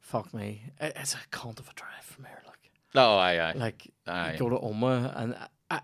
fuck 0.00 0.32
me. 0.32 0.62
It, 0.80 0.92
it's 0.96 1.14
a 1.14 1.18
cunt 1.30 1.58
of 1.60 1.68
a 1.68 1.74
drive 1.74 2.04
from 2.04 2.24
here. 2.24 2.40
Like, 2.46 2.70
Oh, 2.94 3.16
aye, 3.16 3.38
aye. 3.38 3.52
like 3.56 3.90
Aye. 4.06 4.32
you 4.32 4.38
go 4.38 4.50
to 4.50 4.56
Omagh 4.58 5.12
and 5.16 5.34
I, 5.34 5.48
I, 5.76 5.80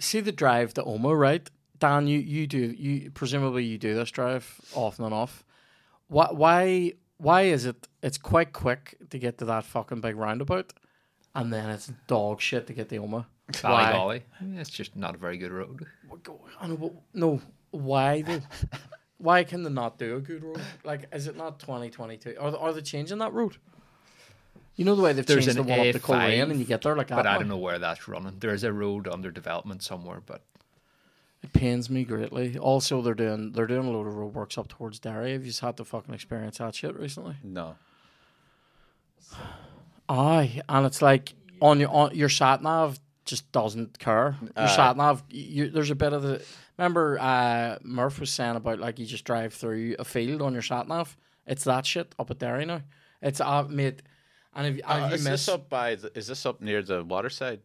see 0.00 0.20
the 0.20 0.32
drive 0.32 0.74
to 0.74 0.82
Omagh, 0.82 1.18
right? 1.18 1.50
Dan, 1.78 2.06
you 2.08 2.18
you 2.18 2.46
do 2.46 2.58
you 2.58 3.10
presumably 3.12 3.64
you 3.64 3.78
do 3.78 3.94
this 3.94 4.10
drive 4.10 4.60
often 4.74 5.04
and 5.04 5.14
off. 5.14 5.44
Why 6.08 6.26
why 6.32 6.92
why 7.18 7.42
is 7.42 7.64
it? 7.66 7.86
It's 8.02 8.18
quite 8.18 8.52
quick 8.52 8.96
to 9.10 9.18
get 9.18 9.38
to 9.38 9.44
that 9.46 9.64
fucking 9.64 10.00
big 10.00 10.16
roundabout, 10.16 10.72
and 11.34 11.52
then 11.52 11.70
it's 11.70 11.92
dog 12.08 12.40
shit 12.40 12.66
to 12.66 12.72
get 12.72 12.88
to 12.88 12.96
Omagh. 12.98 13.26
Why? 13.62 13.92
Ballygawley. 13.92 14.22
Yeah, 14.42 14.60
It's 14.60 14.70
just 14.70 14.94
not 14.96 15.14
a 15.14 15.18
very 15.18 15.38
good 15.38 15.52
road. 15.52 15.86
I 16.60 16.66
know, 16.66 16.76
but 16.76 16.92
no, 17.14 17.40
why 17.70 18.22
though? 18.22 18.40
why 19.18 19.44
can 19.44 19.62
they 19.62 19.70
not 19.70 19.98
do 19.98 20.16
a 20.16 20.20
good 20.20 20.44
road? 20.44 20.60
Like, 20.84 21.06
is 21.12 21.26
it 21.26 21.36
not 21.36 21.58
twenty 21.58 21.90
twenty 21.90 22.16
two? 22.18 22.36
Are 22.38 22.50
they, 22.50 22.58
are 22.58 22.72
they 22.72 22.82
changing 22.82 23.18
that 23.18 23.32
road? 23.32 23.56
You 24.76 24.84
know 24.84 24.94
the 24.94 25.02
way 25.02 25.12
they've 25.12 25.26
There's 25.26 25.46
changed 25.46 25.58
the 25.58 25.62
an 25.62 25.68
one 25.78 25.88
up 25.88 25.92
to 25.92 25.98
A5, 25.98 26.02
Coleraine 26.02 26.50
and 26.50 26.60
you 26.60 26.64
get 26.66 26.82
there 26.82 26.94
like 26.94 27.08
that. 27.08 27.16
But 27.16 27.26
I 27.26 27.34
don't 27.38 27.48
know 27.48 27.56
where 27.56 27.78
that's 27.80 28.06
running. 28.06 28.36
There's 28.38 28.62
a 28.62 28.72
road 28.72 29.08
under 29.08 29.30
development 29.32 29.82
somewhere, 29.82 30.20
but 30.24 30.42
It 31.42 31.52
pains 31.52 31.90
me 31.90 32.04
greatly. 32.04 32.56
Also, 32.58 33.02
they're 33.02 33.14
doing 33.14 33.52
they're 33.52 33.66
doing 33.66 33.86
a 33.86 33.90
load 33.90 34.06
of 34.06 34.14
road 34.14 34.34
works 34.34 34.56
up 34.58 34.68
towards 34.68 34.98
Derry. 35.00 35.32
Have 35.32 35.42
you 35.42 35.48
just 35.48 35.60
had 35.60 35.76
to 35.78 35.84
fucking 35.84 36.14
experience 36.14 36.58
that 36.58 36.74
shit 36.76 36.94
recently? 36.96 37.36
No. 37.42 37.76
Aye, 40.08 40.62
and 40.68 40.86
it's 40.86 41.02
like 41.02 41.34
on 41.60 41.80
your 41.80 41.90
on 41.90 42.14
your 42.14 42.28
sat 42.28 42.62
nav 42.62 42.98
just 43.28 43.50
doesn't 43.52 43.98
care. 43.98 44.36
Your 44.42 44.50
Aye. 44.56 44.76
sat 44.76 44.96
nav, 44.96 45.22
you, 45.30 45.68
there's 45.70 45.90
a 45.90 45.94
bit 45.94 46.12
of 46.12 46.22
the. 46.22 46.42
Remember, 46.76 47.18
uh, 47.20 47.78
Murph 47.82 48.20
was 48.20 48.30
saying 48.30 48.56
about 48.56 48.78
like 48.78 48.98
you 48.98 49.06
just 49.06 49.24
drive 49.24 49.52
through 49.54 49.96
a 49.98 50.04
field 50.04 50.42
on 50.42 50.52
your 50.52 50.62
sat 50.62 50.88
nav. 50.88 51.16
It's 51.46 51.64
that 51.64 51.86
shit 51.86 52.14
up 52.18 52.30
at 52.30 52.38
Derry 52.38 52.64
now. 52.66 52.82
It's 53.22 53.40
uh, 53.40 53.64
made, 53.68 54.02
and 54.54 54.78
if, 54.78 54.84
Uh, 54.84 55.10
is 55.12 55.24
this 55.24 55.48
up 55.48 55.68
by? 55.68 55.94
The, 55.96 56.10
is 56.16 56.26
this 56.26 56.44
up 56.46 56.60
near 56.60 56.82
the 56.82 57.02
water 57.04 57.30
side? 57.30 57.60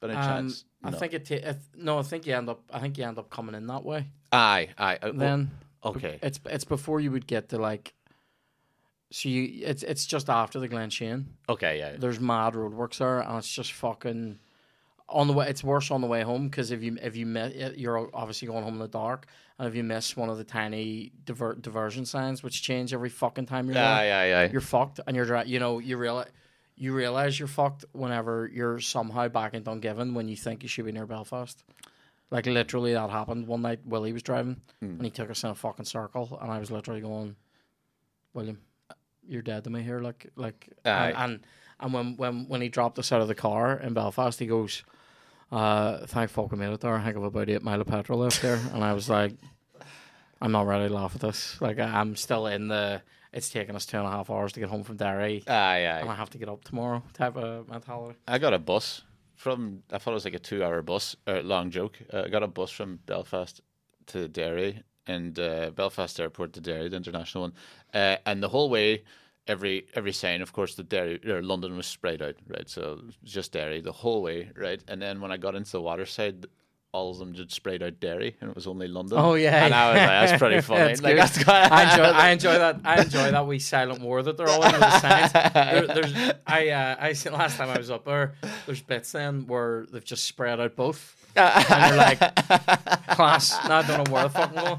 By 0.00 0.08
any 0.08 0.16
um, 0.16 0.24
chance? 0.24 0.64
I 0.82 0.90
No. 0.90 0.98
think 0.98 1.12
it, 1.14 1.26
ta- 1.26 1.50
it. 1.50 1.58
No, 1.76 1.98
I 1.98 2.02
think 2.02 2.26
you 2.26 2.34
end 2.34 2.48
up. 2.48 2.60
I 2.72 2.80
think 2.80 2.96
you 2.98 3.04
end 3.04 3.18
up 3.18 3.28
coming 3.30 3.54
in 3.54 3.66
that 3.66 3.84
way. 3.84 4.06
Aye, 4.32 4.68
aye. 4.78 4.98
uh, 5.02 5.12
Then 5.12 5.50
okay. 5.84 6.18
it's 6.22 6.40
it's 6.46 6.64
before 6.64 7.00
you 7.00 7.10
would 7.12 7.26
get 7.26 7.48
to 7.50 7.58
like. 7.58 7.94
So 9.12 9.28
you, 9.28 9.66
it's 9.66 9.82
it's 9.82 10.06
just 10.06 10.28
after 10.30 10.60
the 10.60 10.68
Glenshane. 10.68 11.24
Okay, 11.48 11.78
yeah. 11.78 11.96
there's 11.98 12.20
mad 12.20 12.54
roadworks 12.54 12.98
there, 12.98 13.20
and 13.20 13.38
it's 13.38 13.52
just 13.52 13.72
fucking 13.72 14.38
on 15.10 15.26
the 15.26 15.32
way. 15.32 15.48
It's 15.48 15.62
worse 15.64 15.90
on 15.90 16.00
the 16.00 16.06
way 16.06 16.22
home 16.22 16.48
because 16.48 16.70
if 16.70 16.82
you 16.82 16.96
if 17.02 17.16
you 17.16 17.26
miss, 17.26 17.76
you're 17.76 18.08
obviously 18.14 18.48
going 18.48 18.64
home 18.64 18.74
in 18.74 18.80
the 18.80 18.88
dark, 18.88 19.26
and 19.58 19.68
if 19.68 19.74
you 19.74 19.82
miss 19.84 20.16
one 20.16 20.28
of 20.30 20.38
the 20.38 20.44
tiny 20.44 21.12
diver, 21.24 21.54
diversion 21.54 22.04
signs, 22.06 22.42
which 22.42 22.62
change 22.62 22.94
every 22.94 23.08
fucking 23.10 23.46
time 23.46 23.66
you're 23.66 23.74
there, 23.74 23.84
Aye, 23.84 24.10
aye, 24.10 24.42
aye. 24.44 24.50
you're 24.52 24.60
fucked, 24.60 25.00
and 25.06 25.16
you're 25.16 25.42
you 25.44 25.58
know 25.58 25.78
you 25.78 25.96
realize 25.96 26.28
you 26.76 26.94
realize 26.94 27.38
you're 27.38 27.48
fucked 27.48 27.84
whenever 27.92 28.48
you're 28.52 28.80
somehow 28.80 29.28
back 29.28 29.52
in 29.54 29.62
Dungiven 29.62 30.14
when 30.14 30.28
you 30.28 30.36
think 30.36 30.62
you 30.62 30.68
should 30.68 30.86
be 30.86 30.92
near 30.92 31.06
Belfast. 31.06 31.62
Like 32.30 32.46
literally, 32.46 32.92
that 32.94 33.10
happened 33.10 33.46
one 33.48 33.62
night. 33.62 33.80
Willie 33.84 34.12
was 34.12 34.22
driving 34.22 34.60
Hmm. 34.80 34.86
and 34.96 35.04
he 35.04 35.10
took 35.10 35.30
us 35.30 35.42
in 35.44 35.50
a 35.50 35.54
fucking 35.54 35.84
circle, 35.86 36.38
and 36.40 36.50
I 36.50 36.58
was 36.60 36.70
literally 36.70 37.00
going, 37.00 37.34
"William, 38.34 38.58
you're 39.28 39.42
dead 39.42 39.64
to 39.64 39.70
me 39.70 39.82
here." 39.82 40.00
Like, 40.00 40.28
like, 40.36 40.68
Aye. 40.84 41.08
and, 41.10 41.16
and 41.16 41.40
and 41.80 41.92
when 41.92 42.16
when 42.16 42.48
when 42.48 42.60
he 42.60 42.68
dropped 42.68 42.98
us 42.98 43.10
out 43.12 43.20
of 43.20 43.28
the 43.28 43.34
car 43.34 43.78
in 43.78 43.92
Belfast, 43.94 44.38
he 44.38 44.46
goes, 44.46 44.84
uh, 45.50 46.06
"Thank 46.06 46.30
fuck 46.30 46.50
we 46.52 46.58
made 46.58 46.72
it 46.72 46.80
there. 46.80 46.94
I 46.94 47.04
think 47.04 47.16
of 47.16 47.24
about 47.24 47.48
eight 47.48 47.62
mile 47.62 47.80
of 47.80 47.86
petrol 47.86 48.20
left 48.20 48.42
there," 48.42 48.60
and 48.72 48.82
I 48.84 48.92
was 48.92 49.08
like, 49.08 49.32
"I'm 50.40 50.52
not 50.52 50.66
ready 50.66 50.88
to 50.88 50.94
laugh 50.94 51.14
at 51.14 51.20
this. 51.20 51.60
Like, 51.60 51.78
I'm 51.78 52.16
still 52.16 52.46
in 52.46 52.68
the." 52.68 53.02
It's 53.32 53.48
taken 53.48 53.76
us 53.76 53.86
two 53.86 53.96
and 53.96 54.06
a 54.06 54.10
half 54.10 54.28
hours 54.28 54.52
to 54.54 54.60
get 54.60 54.68
home 54.68 54.82
from 54.82 54.96
Derry 54.96 55.44
Aye, 55.46 55.78
and 56.00 56.08
I 56.08 56.12
aye. 56.12 56.16
have 56.16 56.30
to 56.30 56.38
get 56.38 56.48
up 56.48 56.64
tomorrow 56.64 57.00
type 57.14 57.36
of 57.36 57.68
mentality. 57.68 58.18
I 58.26 58.38
got 58.38 58.52
a 58.54 58.58
bus 58.58 59.02
from. 59.36 59.84
I 59.92 59.98
thought 59.98 60.10
it 60.10 60.14
was 60.14 60.24
like 60.24 60.34
a 60.34 60.40
two-hour 60.40 60.82
bus. 60.82 61.14
Uh, 61.28 61.40
long 61.44 61.70
joke. 61.70 61.96
Uh, 62.12 62.22
I 62.26 62.28
got 62.28 62.42
a 62.42 62.48
bus 62.48 62.70
from 62.72 62.98
Belfast 63.06 63.60
to 64.06 64.26
Derry 64.26 64.82
and 65.06 65.38
uh, 65.38 65.70
Belfast 65.70 66.18
Airport 66.18 66.54
to 66.54 66.60
Derry, 66.60 66.88
the 66.88 66.96
international 66.96 67.42
one, 67.42 67.52
uh, 67.94 68.16
and 68.26 68.42
the 68.42 68.48
whole 68.48 68.68
way. 68.68 69.04
Every 69.46 69.86
every 69.94 70.12
sign, 70.12 70.42
of 70.42 70.52
course, 70.52 70.74
the 70.74 70.82
Derry 70.84 71.20
or 71.28 71.42
London 71.42 71.76
was 71.76 71.86
sprayed 71.86 72.22
out, 72.22 72.36
right? 72.46 72.68
So 72.68 73.00
just 73.24 73.52
Derry 73.52 73.80
the 73.80 73.92
whole 73.92 74.22
way, 74.22 74.50
right? 74.56 74.82
And 74.86 75.00
then 75.02 75.20
when 75.20 75.32
I 75.32 75.38
got 75.38 75.54
into 75.54 75.72
the 75.72 75.80
water 75.80 76.06
side, 76.06 76.46
all 76.92 77.10
of 77.12 77.18
them 77.18 77.34
just 77.34 77.52
sprayed 77.52 77.82
out 77.82 78.00
Derry, 78.00 78.36
and 78.40 78.50
it 78.50 78.56
was 78.56 78.66
only 78.66 78.88
London. 78.88 79.18
Oh, 79.18 79.34
yeah. 79.34 79.64
and 79.64 79.74
I 79.74 79.88
was 79.90 79.96
like, 79.98 80.08
that's 80.08 80.38
pretty 80.40 80.60
funny. 80.62 80.80
That's 80.80 81.02
like 81.02 81.16
that's 81.16 81.44
kind 81.44 81.72
I 81.72 81.90
enjoy, 81.92 82.02
I 82.04 82.30
enjoy 82.30 82.58
that. 82.58 82.80
I 82.84 83.02
enjoy 83.02 83.30
that 83.30 83.46
wee 83.46 83.58
silent 83.58 84.00
war 84.00 84.22
that 84.22 84.36
they're 84.36 84.48
all 84.48 84.62
in 84.64 84.72
the 84.72 84.98
signs. 84.98 85.32
There, 85.32 85.86
there's, 85.86 86.14
I, 86.46 86.68
uh, 86.70 86.96
I 86.98 87.08
last 87.30 87.56
time 87.56 87.68
I 87.68 87.78
was 87.78 87.90
up 87.90 88.04
there. 88.04 88.34
There's 88.66 88.82
bits 88.82 89.12
then 89.12 89.46
where 89.46 89.86
they've 89.92 90.04
just 90.04 90.24
spread 90.24 90.60
out 90.60 90.74
both, 90.74 91.16
and 91.36 91.88
you're 91.88 91.96
like, 91.96 92.18
class. 93.14 93.56
Now 93.68 93.78
I 93.78 93.82
don't 93.86 94.04
know 94.08 94.12
where 94.12 94.24
the 94.24 94.30
fucking 94.30 94.56
go. 94.56 94.78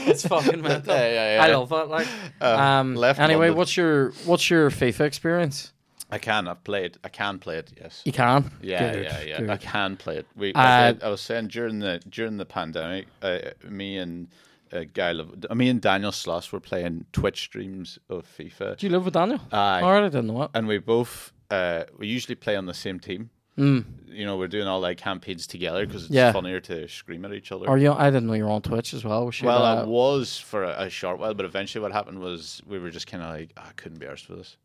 It's 0.06 0.26
fucking 0.26 0.60
mental. 0.70 0.94
Yeah, 0.94 1.08
yeah, 1.08 1.34
yeah. 1.36 1.44
I 1.44 1.56
love 1.56 1.68
that. 1.70 1.88
Like, 1.88 2.06
um, 2.40 2.94
left 2.94 3.20
anyway, 3.20 3.46
London. 3.48 3.56
what's 3.58 3.76
your 3.76 4.10
what's 4.24 4.48
your 4.50 4.70
FIFA 4.70 5.00
experience? 5.00 5.72
I 6.10 6.18
can. 6.18 6.48
I've 6.48 6.64
played. 6.64 6.96
I 7.04 7.08
can 7.10 7.38
play 7.38 7.58
it. 7.58 7.70
Yes. 7.78 8.02
You 8.06 8.12
can. 8.12 8.50
Yeah, 8.62 8.92
Good, 8.94 9.04
yeah, 9.04 9.20
yeah. 9.22 9.38
good. 9.40 9.50
I 9.50 9.56
can 9.58 9.96
play 9.96 10.16
it. 10.16 10.26
We, 10.36 10.54
Uh, 10.54 10.58
I, 10.60 10.96
I 11.02 11.08
was 11.10 11.20
saying 11.20 11.48
during 11.48 11.80
the 11.80 12.00
during 12.08 12.38
the 12.38 12.46
pandemic, 12.46 13.06
uh, 13.20 13.38
me 13.68 13.98
and 13.98 14.28
a 14.72 14.84
guy, 14.86 15.12
Lev- 15.12 15.44
uh, 15.50 15.54
me 15.54 15.68
and 15.68 15.80
Daniel 15.82 16.10
Sloss 16.12 16.50
were 16.52 16.60
playing 16.60 17.04
Twitch 17.12 17.40
streams 17.42 17.98
of 18.08 18.26
FIFA, 18.38 18.76
Do 18.78 18.86
you 18.86 18.92
live 18.92 19.04
with 19.04 19.14
Daniel? 19.14 19.40
Aye. 19.52 19.80
All 19.82 19.92
right, 19.92 20.04
I 20.04 20.08
didn't 20.08 20.26
know 20.28 20.42
it. 20.44 20.50
and 20.54 20.66
we 20.66 20.78
both 20.78 21.32
uh, 21.50 21.84
we 21.98 22.06
usually 22.06 22.34
play 22.36 22.56
on 22.56 22.64
the 22.66 22.74
same 22.74 22.98
team. 23.00 23.28
Mm. 23.58 23.84
You 24.10 24.24
know, 24.26 24.36
we're 24.36 24.48
doing 24.48 24.66
all 24.66 24.80
like 24.80 24.96
campaigns 24.98 25.46
together 25.46 25.86
because 25.86 26.04
it's 26.04 26.12
Yeah. 26.12 26.32
funnier 26.32 26.60
to 26.60 26.88
scream 26.88 27.24
at 27.24 27.32
each 27.32 27.52
other. 27.52 27.68
Are 27.68 27.78
you? 27.78 27.92
I 27.92 28.10
didn't 28.10 28.26
know 28.26 28.32
you 28.34 28.44
were 28.46 28.50
on 28.50 28.62
Twitch 28.62 28.94
as 28.94 29.04
well. 29.04 29.26
Was 29.26 29.40
well, 29.42 29.62
I 29.62 29.78
uh, 29.78 29.86
was 29.86 30.38
for 30.38 30.64
a, 30.64 30.84
a 30.84 30.90
short 30.90 31.18
while, 31.18 31.34
but 31.34 31.44
eventually 31.44 31.82
what 31.82 31.92
happened 31.92 32.18
was 32.20 32.60
we 32.66 32.78
were 32.78 32.90
just 32.90 33.06
kind 33.06 33.22
of 33.22 33.28
like, 33.30 33.50
"Ah, 33.56 33.66
I 33.68 33.72
couldn't 33.74 33.98
be 33.98 34.06
arsed 34.06 34.24
for 34.26 34.34
this. 34.36 34.56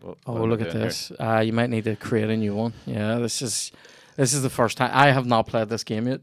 What- 0.00 0.18
Oh, 0.26 0.32
what 0.34 0.48
look 0.48 0.60
at 0.60 0.72
this. 0.72 1.12
Uh, 1.20 1.38
you 1.44 1.52
might 1.52 1.70
need 1.70 1.84
to 1.84 1.94
create 1.96 2.30
a 2.30 2.36
new 2.36 2.54
one. 2.54 2.72
Yeah, 2.84 3.16
this 3.16 3.42
is 3.42 3.70
this 4.16 4.32
is 4.34 4.42
the 4.42 4.50
first 4.50 4.76
time 4.78 4.90
I 4.92 5.10
have 5.10 5.26
not 5.26 5.46
played 5.46 5.68
this 5.68 5.84
game 5.84 6.06
yet. 6.08 6.20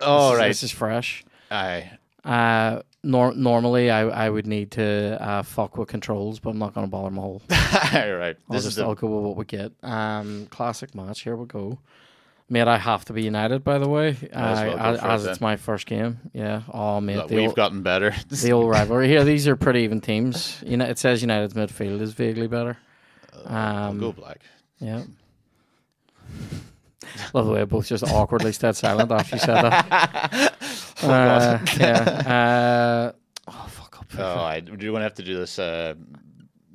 Oh, 0.00 0.30
this 0.30 0.32
is, 0.34 0.38
right. 0.38 0.48
This 0.48 0.62
is 0.64 0.70
fresh. 0.70 1.24
Aye. 1.50 1.90
Uh, 2.24 2.82
nor- 3.02 3.34
normally 3.34 3.90
I, 3.90 4.02
I 4.26 4.30
would 4.30 4.46
need 4.46 4.70
to 4.72 5.20
uh, 5.20 5.42
fuck 5.42 5.76
with 5.76 5.88
controls, 5.88 6.38
but 6.38 6.50
I'm 6.50 6.58
not 6.58 6.72
going 6.74 6.86
to 6.86 6.90
bother 6.90 7.10
my 7.10 7.22
whole. 7.22 7.42
All 7.50 8.12
right. 8.14 8.36
I'll 8.48 8.54
This 8.54 8.60
is 8.60 8.64
just 8.64 8.76
the 8.76 8.84
I'll 8.84 8.94
go 8.94 9.08
with 9.08 9.24
what 9.24 9.36
we 9.36 9.44
get. 9.44 9.72
Um, 9.82 10.46
classic 10.50 10.94
match. 10.94 11.22
Here 11.22 11.34
we 11.36 11.46
go. 11.46 11.78
Mate, 12.48 12.68
I 12.68 12.76
have 12.76 13.04
to 13.06 13.12
be 13.14 13.22
United, 13.22 13.64
by 13.64 13.78
the 13.78 13.88
way, 13.88 14.10
uh, 14.32 14.36
as 14.36 14.60
well 14.60 14.78
as, 14.78 14.98
it 14.98 15.04
as 15.04 15.26
it's 15.26 15.40
my 15.40 15.56
first 15.56 15.86
game. 15.86 16.20
Yeah. 16.34 16.62
Oh, 16.70 17.00
mate, 17.00 17.16
Look, 17.16 17.30
we've 17.30 17.46
old, 17.48 17.56
gotten 17.56 17.82
better. 17.82 18.14
the 18.28 18.52
old 18.52 18.68
rivalry 18.68 19.08
here. 19.08 19.24
These 19.24 19.48
are 19.48 19.56
pretty 19.56 19.80
even 19.80 20.00
teams. 20.02 20.62
You 20.64 20.76
know, 20.76 20.84
it 20.84 20.98
says 20.98 21.22
United's 21.22 21.54
midfield 21.54 22.00
is 22.02 22.12
vaguely 22.12 22.48
better. 22.48 22.76
I'll 23.46 23.90
Um, 23.90 23.98
go 24.00 24.12
black. 24.12 24.42
Yeah. 24.80 25.02
Love 27.34 27.46
the 27.46 27.52
way 27.52 27.64
both 27.64 27.86
just 27.86 28.04
awkwardly 28.04 28.52
stayed 28.52 28.76
silent 28.76 29.10
after 29.10 29.36
you 29.36 29.40
said 29.40 29.62
that. 29.62 30.54
uh, 31.02 31.58
yeah. 31.78 33.12
Uh, 33.12 33.12
oh 33.48 33.66
fuck 33.68 34.00
up. 34.00 34.06
Oh, 34.18 34.40
I 34.40 34.60
do 34.60 34.84
you 34.84 34.92
want 34.92 35.00
to 35.00 35.04
have 35.04 35.14
to 35.14 35.22
do 35.22 35.36
this? 35.36 35.58
Uh, 35.58 35.94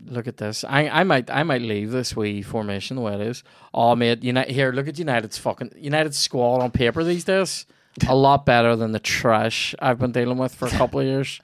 Look 0.09 0.27
at 0.27 0.37
this. 0.37 0.63
I 0.63 0.87
I 0.87 1.03
might 1.03 1.29
I 1.29 1.43
might 1.43 1.61
leave 1.61 1.91
this 1.91 2.15
wee 2.15 2.41
formation 2.41 2.95
the 2.95 3.01
way 3.01 3.15
it 3.15 3.21
is. 3.21 3.43
Oh 3.73 3.95
mate, 3.95 4.23
United 4.23 4.53
here. 4.53 4.71
Look 4.71 4.87
at 4.87 4.97
United's 4.97 5.37
fucking 5.37 5.71
United's 5.77 6.17
squad 6.17 6.61
on 6.61 6.71
paper 6.71 7.03
these 7.03 7.25
days. 7.25 7.65
A 8.07 8.15
lot 8.15 8.45
better 8.45 8.75
than 8.75 8.91
the 8.91 8.99
trash 8.99 9.73
I've 9.79 9.99
been 9.99 10.11
dealing 10.11 10.37
with 10.37 10.53
for 10.53 10.67
a 10.67 10.71
couple 10.71 10.99
of 10.99 11.05
years. 11.05 11.41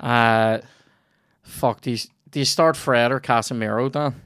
Uh, 0.00 0.58
fuck. 1.42 1.80
Do 1.80 1.92
you, 1.92 1.98
do 2.30 2.40
you 2.40 2.44
start 2.44 2.76
Fred 2.76 3.12
or 3.12 3.20
Casemiro, 3.20 3.90
Dan? 3.90 4.20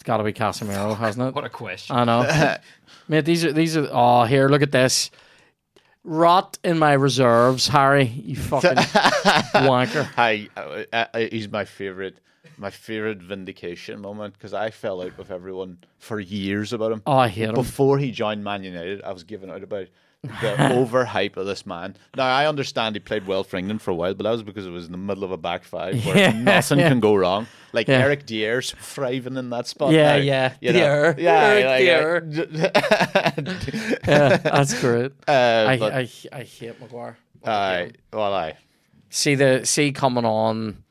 It's 0.00 0.06
got 0.06 0.16
to 0.16 0.24
be 0.24 0.32
Casemiro, 0.32 0.96
hasn't 0.98 1.28
it? 1.28 1.34
What 1.34 1.44
a 1.44 1.50
question. 1.50 1.94
I 1.94 2.04
know. 2.04 2.56
Mate, 3.08 3.26
these 3.26 3.44
are 3.44 3.52
these 3.52 3.76
are 3.76 3.86
oh 3.92 4.24
here, 4.24 4.48
look 4.48 4.62
at 4.62 4.72
this. 4.72 5.10
Rot 6.04 6.56
in 6.64 6.78
my 6.78 6.94
reserves, 6.94 7.68
Harry. 7.68 8.04
You 8.06 8.34
fucking 8.36 8.76
wanker. 8.76 10.04
hi, 10.04 10.48
uh, 10.56 10.84
uh, 10.90 11.04
uh, 11.12 11.18
he's 11.30 11.50
my 11.50 11.66
favorite, 11.66 12.18
my 12.56 12.70
favorite 12.70 13.20
vindication 13.20 14.00
moment 14.00 14.32
because 14.32 14.54
I 14.54 14.70
fell 14.70 15.02
out 15.02 15.18
with 15.18 15.30
everyone 15.30 15.76
for 15.98 16.18
years 16.18 16.72
about 16.72 16.92
him. 16.92 17.02
Oh, 17.06 17.18
I 17.18 17.28
hate 17.28 17.50
him. 17.50 17.54
Before 17.54 17.98
he 17.98 18.10
joined 18.10 18.42
Man 18.42 18.64
United, 18.64 19.02
I 19.02 19.12
was 19.12 19.24
giving 19.24 19.50
out 19.50 19.62
about 19.62 19.88
the 20.22 20.28
overhype 20.58 21.36
of 21.36 21.46
this 21.46 21.64
man. 21.64 21.96
Now 22.16 22.26
I 22.26 22.46
understand 22.46 22.94
he 22.96 23.00
played 23.00 23.26
well 23.26 23.42
for 23.44 23.56
England 23.56 23.80
for 23.82 23.90
a 23.90 23.94
while, 23.94 24.12
but 24.14 24.24
that 24.24 24.30
was 24.30 24.42
because 24.42 24.66
it 24.66 24.70
was 24.70 24.86
in 24.86 24.92
the 24.92 24.98
middle 24.98 25.24
of 25.24 25.30
a 25.32 25.36
back 25.38 25.64
five 25.64 26.04
where 26.04 26.16
Yeah, 26.16 26.32
nothing 26.38 26.78
yeah. 26.78 26.88
can 26.88 27.00
go 27.00 27.14
wrong. 27.14 27.46
Like 27.72 27.88
Yeah. 27.88 28.00
Eric 28.00 28.26
Dier's 28.26 28.72
thriving 28.80 29.36
in 29.36 29.48
that 29.50 29.66
spot. 29.66 29.92
Yeah, 29.92 30.16
now, 30.16 30.22
yeah. 30.22 30.54
you 30.60 30.72
know? 30.72 31.12
Dier. 31.14 31.14
yeah, 31.18 31.68
like, 31.70 31.84
Yeah, 34.06 34.36
that's 34.36 34.78
great. 34.80 35.12
uh, 35.28 35.64
I, 35.68 35.76
but, 35.78 35.92
I 35.94 36.08
I 36.32 36.42
hate 36.42 36.80
Maguire. 36.80 37.16
aye, 37.44 37.92
well, 38.12 38.34
I. 38.34 38.56
See 39.08 39.34
the 39.34 39.64
see 39.64 39.90
coming 39.92 40.24
on 40.24 40.84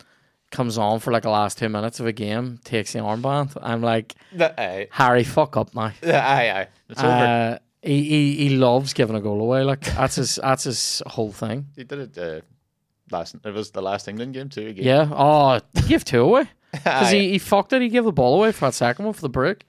comes 0.51 0.77
on 0.79 0.99
for 0.99 1.11
like 1.13 1.23
the 1.23 1.29
last 1.29 1.57
two 1.59 1.69
minutes 1.69 1.99
of 1.99 2.07
a 2.07 2.11
game, 2.11 2.59
takes 2.63 2.93
the 2.93 2.99
armband. 2.99 3.55
I'm 3.61 3.81
like, 3.81 4.15
Aye, 4.39 4.87
Harry, 4.91 5.23
fuck 5.23 5.55
up 5.55 5.73
now. 5.75 5.91
aye, 6.03 6.51
aye. 6.51 6.67
It's 6.89 6.99
over. 7.01 7.59
He, 7.81 8.03
he 8.03 8.35
he 8.35 8.49
loves 8.57 8.93
giving 8.93 9.15
a 9.15 9.21
goal 9.21 9.39
away. 9.41 9.63
Like 9.63 9.81
that's 9.81 10.15
his 10.15 10.35
that's 10.41 10.65
his 10.65 11.01
whole 11.07 11.31
thing. 11.31 11.67
He 11.75 11.83
did 11.85 11.99
it 11.99 12.17
uh, 12.17 12.41
last. 13.09 13.35
It 13.43 13.53
was 13.53 13.71
the 13.71 13.81
last 13.81 14.07
England 14.07 14.33
game 14.33 14.49
too. 14.49 14.67
Again. 14.67 14.85
Yeah. 14.85 15.09
Oh, 15.11 15.59
he 15.75 15.87
gave 15.87 16.03
two 16.03 16.21
away 16.21 16.49
because 16.73 17.11
he, 17.11 17.29
he 17.31 17.37
fucked 17.39 17.71
it. 17.73 17.81
He 17.81 17.89
gave 17.89 18.03
the 18.03 18.11
ball 18.11 18.35
away 18.35 18.51
for 18.51 18.65
that 18.65 18.73
second 18.73 19.05
one 19.05 19.13
for 19.13 19.21
the 19.21 19.29
break. 19.29 19.65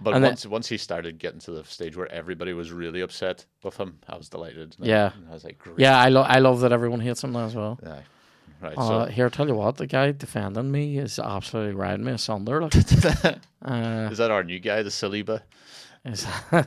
But 0.00 0.14
and 0.14 0.24
then- 0.24 0.30
once 0.32 0.46
once 0.46 0.68
he 0.68 0.76
started 0.76 1.18
getting 1.18 1.38
to 1.40 1.52
the 1.52 1.64
stage 1.64 1.96
where 1.96 2.10
everybody 2.10 2.52
was 2.52 2.72
really 2.72 3.00
upset 3.00 3.46
with 3.62 3.76
him, 3.76 3.98
I 4.08 4.16
was 4.16 4.28
delighted. 4.28 4.74
Yeah. 4.80 5.12
And 5.14 5.28
I 5.28 5.32
was 5.34 5.44
like, 5.44 5.58
great. 5.58 5.78
Yeah, 5.78 5.96
I 5.96 6.08
love 6.08 6.26
I 6.28 6.40
love 6.40 6.60
that 6.60 6.72
everyone 6.72 6.98
hates 6.98 7.22
him 7.22 7.32
now 7.32 7.44
as 7.46 7.54
well. 7.54 7.78
Aye. 7.86 8.02
Right. 8.60 8.78
Uh, 8.78 9.06
so 9.06 9.10
here, 9.12 9.28
tell 9.30 9.46
you 9.48 9.54
what, 9.54 9.76
the 9.76 9.86
guy 9.86 10.12
defending 10.12 10.70
me 10.70 10.98
is 10.98 11.18
absolutely 11.18 11.74
riding 11.74 12.04
me 12.04 12.12
asunder. 12.12 12.62
Like, 12.62 12.74
uh, 13.64 14.08
is 14.10 14.18
that 14.18 14.30
our 14.30 14.42
new 14.44 14.58
guy, 14.60 14.82
the 14.82 14.90
Saliba? 14.90 15.42
is- 16.04 16.26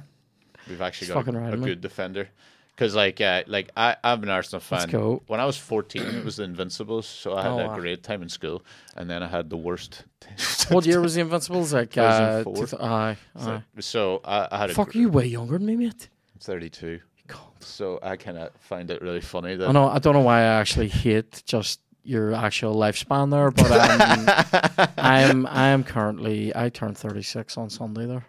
We've 0.70 0.82
actually 0.82 1.08
got 1.10 1.28
a, 1.28 1.54
a 1.54 1.58
good 1.58 1.82
defender. 1.82 2.30
Because 2.76 2.94
like 2.94 3.22
uh, 3.22 3.44
like 3.48 3.70
I 3.78 3.96
I'm 4.04 4.22
an 4.24 4.30
Arsenal 4.30 4.60
fan. 4.60 4.90
When 5.28 5.40
I 5.40 5.46
was 5.46 5.56
14, 5.58 6.02
it 6.02 6.26
was 6.26 6.36
the 6.36 6.44
Invincibles, 6.44 7.06
so 7.08 7.34
I 7.38 7.44
had 7.44 7.52
Oh, 7.54 7.60
a 7.60 7.68
wow. 7.68 7.76
great 7.80 8.04
time 8.04 8.22
in 8.22 8.28
school, 8.28 8.64
and 8.98 9.10
then 9.10 9.24
I 9.24 9.28
had 9.28 9.50
the 9.50 9.56
worst. 9.56 10.04
what 10.70 10.86
year 10.86 11.00
was 11.00 11.16
the 11.16 11.22
Invincibles? 11.22 11.72
Like, 11.74 11.98
uh, 11.98 12.44
2004. 12.44 12.56
two 12.56 12.66
th- 12.78 12.82
aye, 12.82 13.18
aye. 13.38 13.64
So 13.80 14.20
I, 14.26 14.50
I 14.52 14.58
had 14.58 14.70
a 14.72 14.74
Fuck, 14.74 14.92
gr- 14.92 14.98
you 14.98 15.08
way 15.10 15.26
younger 15.26 15.58
than 15.58 15.68
me, 15.68 15.78
mate. 15.78 16.10
32. 16.42 17.00
God. 17.28 17.40
So 17.62 17.98
I 18.04 18.18
kind 18.18 18.38
of 18.38 18.52
find 18.60 18.92
it 18.92 19.02
really 19.02 19.22
funny 19.22 19.56
that 19.56 19.70
I 19.70 19.72
know. 19.72 19.88
I 19.88 20.00
don't 20.00 20.14
know 20.14 20.20
why 20.20 20.40
I 20.42 20.60
actually 20.60 20.90
hate 20.90 21.44
just 21.46 21.80
your 22.04 22.34
actual 22.34 22.76
lifespan 22.76 23.32
there, 23.32 23.52
but 23.52 23.72
um, 23.72 24.90
I'm 24.98 25.48
I 25.48 25.68
am 25.70 25.86
currently 25.86 26.54
I 26.54 26.68
turned 26.68 26.98
36 26.98 27.58
on 27.58 27.70
Sunday 27.70 28.06
there, 28.06 28.26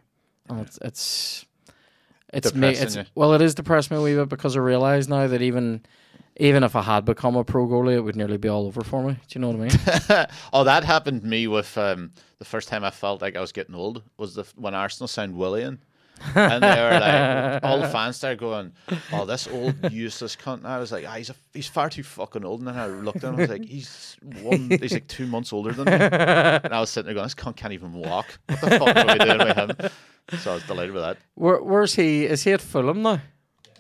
and 0.49 0.61
it's 0.61 0.79
it's 0.83 1.47
it's 2.33 2.55
me. 2.55 2.69
It's 2.69 2.97
you. 2.97 3.05
well, 3.15 3.33
it 3.35 3.43
is 3.43 3.55
depressed 3.55 3.91
me 3.91 3.97
a 3.97 4.03
wee 4.03 4.15
bit 4.15 4.29
because 4.29 4.57
I 4.57 4.61
realise 4.61 5.09
now 5.09 5.27
that 5.27 5.43
even 5.43 5.85
even 6.39 6.65
if 6.65 6.77
I 6.77 6.83
had 6.83 7.05
become 7.05 7.37
a 7.37 7.45
pro 7.45 7.67
goalie, 7.67 7.95
it 7.95 8.01
would 8.01 8.17
nearly 8.17 8.37
be 8.37 8.49
all 8.49 8.67
over 8.67 8.83
for 8.83 9.03
me. 9.03 9.13
Do 9.15 9.19
you 9.31 9.41
know 9.41 9.51
what 9.51 9.73
I 10.11 10.19
mean? 10.19 10.27
oh, 10.53 10.65
that 10.65 10.85
happened 10.85 11.23
to 11.23 11.27
me 11.27 11.47
with 11.47 11.77
um, 11.79 12.13
the 12.39 12.45
first 12.45 12.69
time 12.69 12.85
I 12.85 12.91
felt 12.91 13.23
like 13.23 13.37
I 13.37 13.41
was 13.41 13.53
getting 13.53 13.75
old 13.75 14.03
was 14.17 14.35
the 14.35 14.45
when 14.57 14.75
Arsenal 14.75 15.09
signed 15.09 15.37
Willian. 15.37 15.81
And 16.35 16.63
they 16.63 16.83
were 16.83 16.99
like, 17.01 17.61
all 17.65 17.81
the 17.81 17.89
fans 17.89 18.17
started 18.17 18.39
going, 18.39 18.73
"Oh, 19.13 19.25
this 19.25 19.47
old 19.49 19.93
useless 19.93 20.37
cunt." 20.37 20.59
And 20.59 20.67
I 20.69 20.79
was 20.79 20.93
like, 20.93 21.05
ah, 21.07 21.15
"He's 21.15 21.31
a, 21.31 21.35
he's 21.53 21.69
far 21.69 21.91
too 21.91 22.03
fucking 22.03 22.45
old." 22.45 22.61
And 22.61 22.69
then 22.69 22.77
I 22.79 22.87
looked 22.87 23.19
at 23.19 23.25
him, 23.25 23.37
I 23.37 23.41
was 23.43 23.51
like, 23.51 23.65
"He's 23.65 24.17
one, 24.43 24.71
he's 24.71 24.93
like 24.93 25.09
two 25.09 25.27
months 25.27 25.53
older 25.53 25.73
than 25.73 25.87
me." 25.87 25.93
And 25.93 26.73
I 26.73 26.81
was 26.81 26.91
sitting 26.91 27.07
there 27.07 27.15
going, 27.15 27.27
"This 27.27 27.35
cunt 27.35 27.57
can't 27.57 27.73
even 27.73 27.93
walk. 27.93 28.39
What 28.47 28.61
the 28.61 28.71
fuck 28.79 28.97
are 28.97 29.07
we 29.07 29.19
doing 29.19 29.39
with 29.39 29.57
him?" 29.57 29.91
So 30.39 30.53
I 30.53 30.55
was 30.55 30.65
delighted 30.65 30.93
with 30.93 31.03
that. 31.03 31.19
Where, 31.35 31.63
where's 31.63 31.95
he? 31.95 32.25
Is 32.25 32.43
he 32.43 32.53
at 32.53 32.61
Fulham 32.61 33.03
now? 33.03 33.21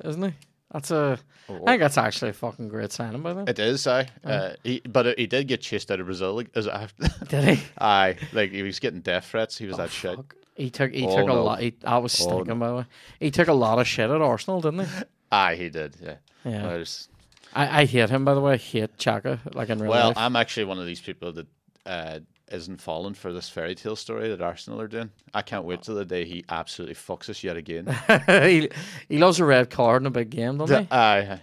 Isn't 0.04 0.22
he? 0.22 0.32
That's 0.72 0.90
a. 0.90 1.18
I 1.48 1.58
think 1.64 1.80
that's 1.80 1.96
actually 1.96 2.30
a 2.30 2.34
fucking 2.34 2.68
great 2.68 2.90
signing 2.92 3.22
by 3.22 3.32
them. 3.32 3.46
It 3.48 3.58
is, 3.58 3.86
I. 3.86 4.08
Uh, 4.24 4.54
he, 4.64 4.80
but 4.80 5.16
he 5.16 5.26
did 5.28 5.46
get 5.46 5.60
chased 5.60 5.90
out 5.92 6.00
of 6.00 6.06
Brazil. 6.06 6.34
Like, 6.34 6.50
as 6.56 6.66
I, 6.66 6.88
Did 7.28 7.44
he? 7.56 7.62
aye, 7.78 8.16
like 8.32 8.50
he 8.50 8.62
was 8.62 8.80
getting 8.80 9.00
death 9.00 9.26
threats. 9.26 9.56
He 9.56 9.66
was 9.66 9.76
that 9.76 9.90
shit. 9.90 10.18
He 10.56 10.70
took. 10.70 10.92
He 10.92 11.06
Oh, 11.06 11.14
took 11.16 11.24
a 11.24 11.32
no. 11.34 11.44
lot. 11.44 11.60
He, 11.60 11.74
I 11.84 11.98
was 11.98 12.18
Oh, 12.20 12.44
by 12.44 12.68
the 12.68 12.74
way. 12.74 12.84
He 13.20 13.30
took 13.30 13.48
a 13.48 13.52
lot 13.52 13.78
of 13.78 13.86
shit 13.86 14.10
at 14.10 14.22
Arsenal, 14.22 14.60
didn't 14.60 14.86
he? 14.86 14.90
Aye, 15.32 15.54
he 15.56 15.68
did. 15.68 15.96
Yeah. 16.02 16.16
Yeah. 16.44 16.68
I 16.68 16.76
was- 16.78 17.08
I, 17.54 17.82
I 17.82 17.84
hate 17.86 18.10
him 18.10 18.24
by 18.24 18.34
the 18.34 18.40
way. 18.40 18.54
I 18.54 18.56
hate 18.56 18.96
Xhaka 18.98 19.54
like 19.54 19.70
in 19.70 19.78
real 19.78 19.90
well, 19.90 20.08
life. 20.08 20.18
I'm 20.18 20.36
actually 20.36 20.64
one 20.66 20.78
of 20.78 20.84
these 20.84 21.00
people 21.00 21.32
that 21.32 21.46
uh, 21.86 22.18
isn't 22.52 22.80
falling 22.82 23.14
for 23.14 23.32
this 23.32 23.48
fairy 23.48 23.74
tale 23.74 23.96
story 23.96 24.28
that 24.28 24.42
Arsenal 24.42 24.80
are 24.80 24.88
doing. 24.88 25.10
I 25.32 25.40
can't 25.42 25.64
wait 25.64 25.82
till 25.82 25.94
the 25.94 26.04
day 26.04 26.26
he 26.26 26.44
absolutely 26.50 26.96
fucks 26.96 27.30
us 27.30 27.42
yet 27.42 27.56
again. 27.56 27.86
he, 28.26 28.68
he 29.08 29.18
loves 29.18 29.40
a 29.40 29.44
red 29.46 29.70
card 29.70 30.02
in 30.02 30.06
a 30.06 30.10
big 30.10 30.28
game, 30.30 30.58
doesn't 30.58 30.84
he? 30.84 30.88
Aye, 30.90 31.40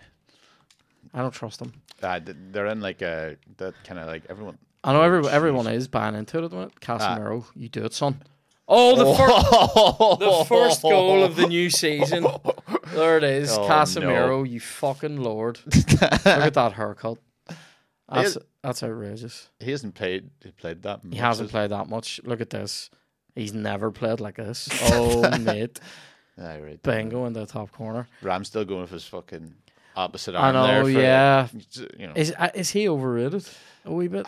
I 1.14 1.20
don't 1.20 1.34
trust 1.34 1.62
him. 1.62 1.74
Uh, 2.02 2.08
aye, 2.08 2.22
they're 2.52 2.68
in 2.68 2.82
like 2.82 3.02
a 3.02 3.38
that 3.58 3.74
kind 3.84 4.00
of 4.00 4.06
like 4.08 4.24
everyone. 4.30 4.58
I 4.84 4.94
know 4.94 5.02
every, 5.02 5.20
oh, 5.20 5.28
everyone 5.30 5.68
is 5.68 5.88
buying 5.88 6.14
into 6.14 6.38
it 6.40 6.44
at 6.44 6.50
the 6.52 6.58
minute. 6.58 6.74
Uh, 6.76 6.98
Casemiro, 6.98 7.46
you 7.56 7.70
do 7.70 7.86
it, 7.86 7.94
son. 7.94 8.22
Oh, 8.76 8.96
the 8.96 9.06
first 9.16 10.20
the 10.20 10.46
first 10.56 10.82
goal 10.82 11.24
of 11.24 11.36
the 11.36 11.48
new 11.48 11.70
season. 11.70 12.26
There 12.94 13.18
it 13.18 13.24
is, 13.24 13.58
Oh, 13.58 13.68
Casemiro. 13.68 14.48
You 14.48 14.60
fucking 14.60 15.18
lord! 15.18 15.60
Look 15.66 16.04
at 16.28 16.54
that 16.54 16.74
haircut. 16.74 17.18
That's 18.08 18.38
that's 18.62 18.84
outrageous. 18.84 19.50
He 19.60 19.72
hasn't 19.72 19.96
played. 19.96 20.30
He 20.44 20.52
played 20.52 20.84
that. 20.84 21.00
He 21.10 21.18
hasn't 21.18 21.50
played 21.50 21.72
that 21.72 21.90
much. 21.90 22.20
Look 22.24 22.40
at 22.40 22.52
this. 22.52 22.92
He's 23.36 23.52
never 23.54 23.90
played 23.90 24.20
like 24.20 24.36
this. 24.36 24.70
Oh, 24.94 25.38
mate. 25.40 25.80
Aye, 26.38 26.60
right. 26.60 26.84
Bingo 26.84 27.26
in 27.26 27.34
the 27.34 27.48
top 27.48 27.72
corner. 27.72 28.08
Ram's 28.22 28.48
still 28.50 28.66
going 28.66 28.82
with 28.82 28.92
his 28.92 29.06
fucking 29.06 29.56
opposite 29.96 30.36
I 30.36 30.52
arm 30.52 30.56
there. 30.68 30.80
know, 30.80 30.86
for, 30.86 30.90
yeah. 31.02 31.48
You 32.00 32.08
know. 32.08 32.14
Is 32.16 32.34
uh, 32.38 32.50
is 32.54 32.70
he 32.72 32.88
overrated 32.90 33.46
a 33.86 33.92
wee 33.94 34.08
bit? 34.08 34.26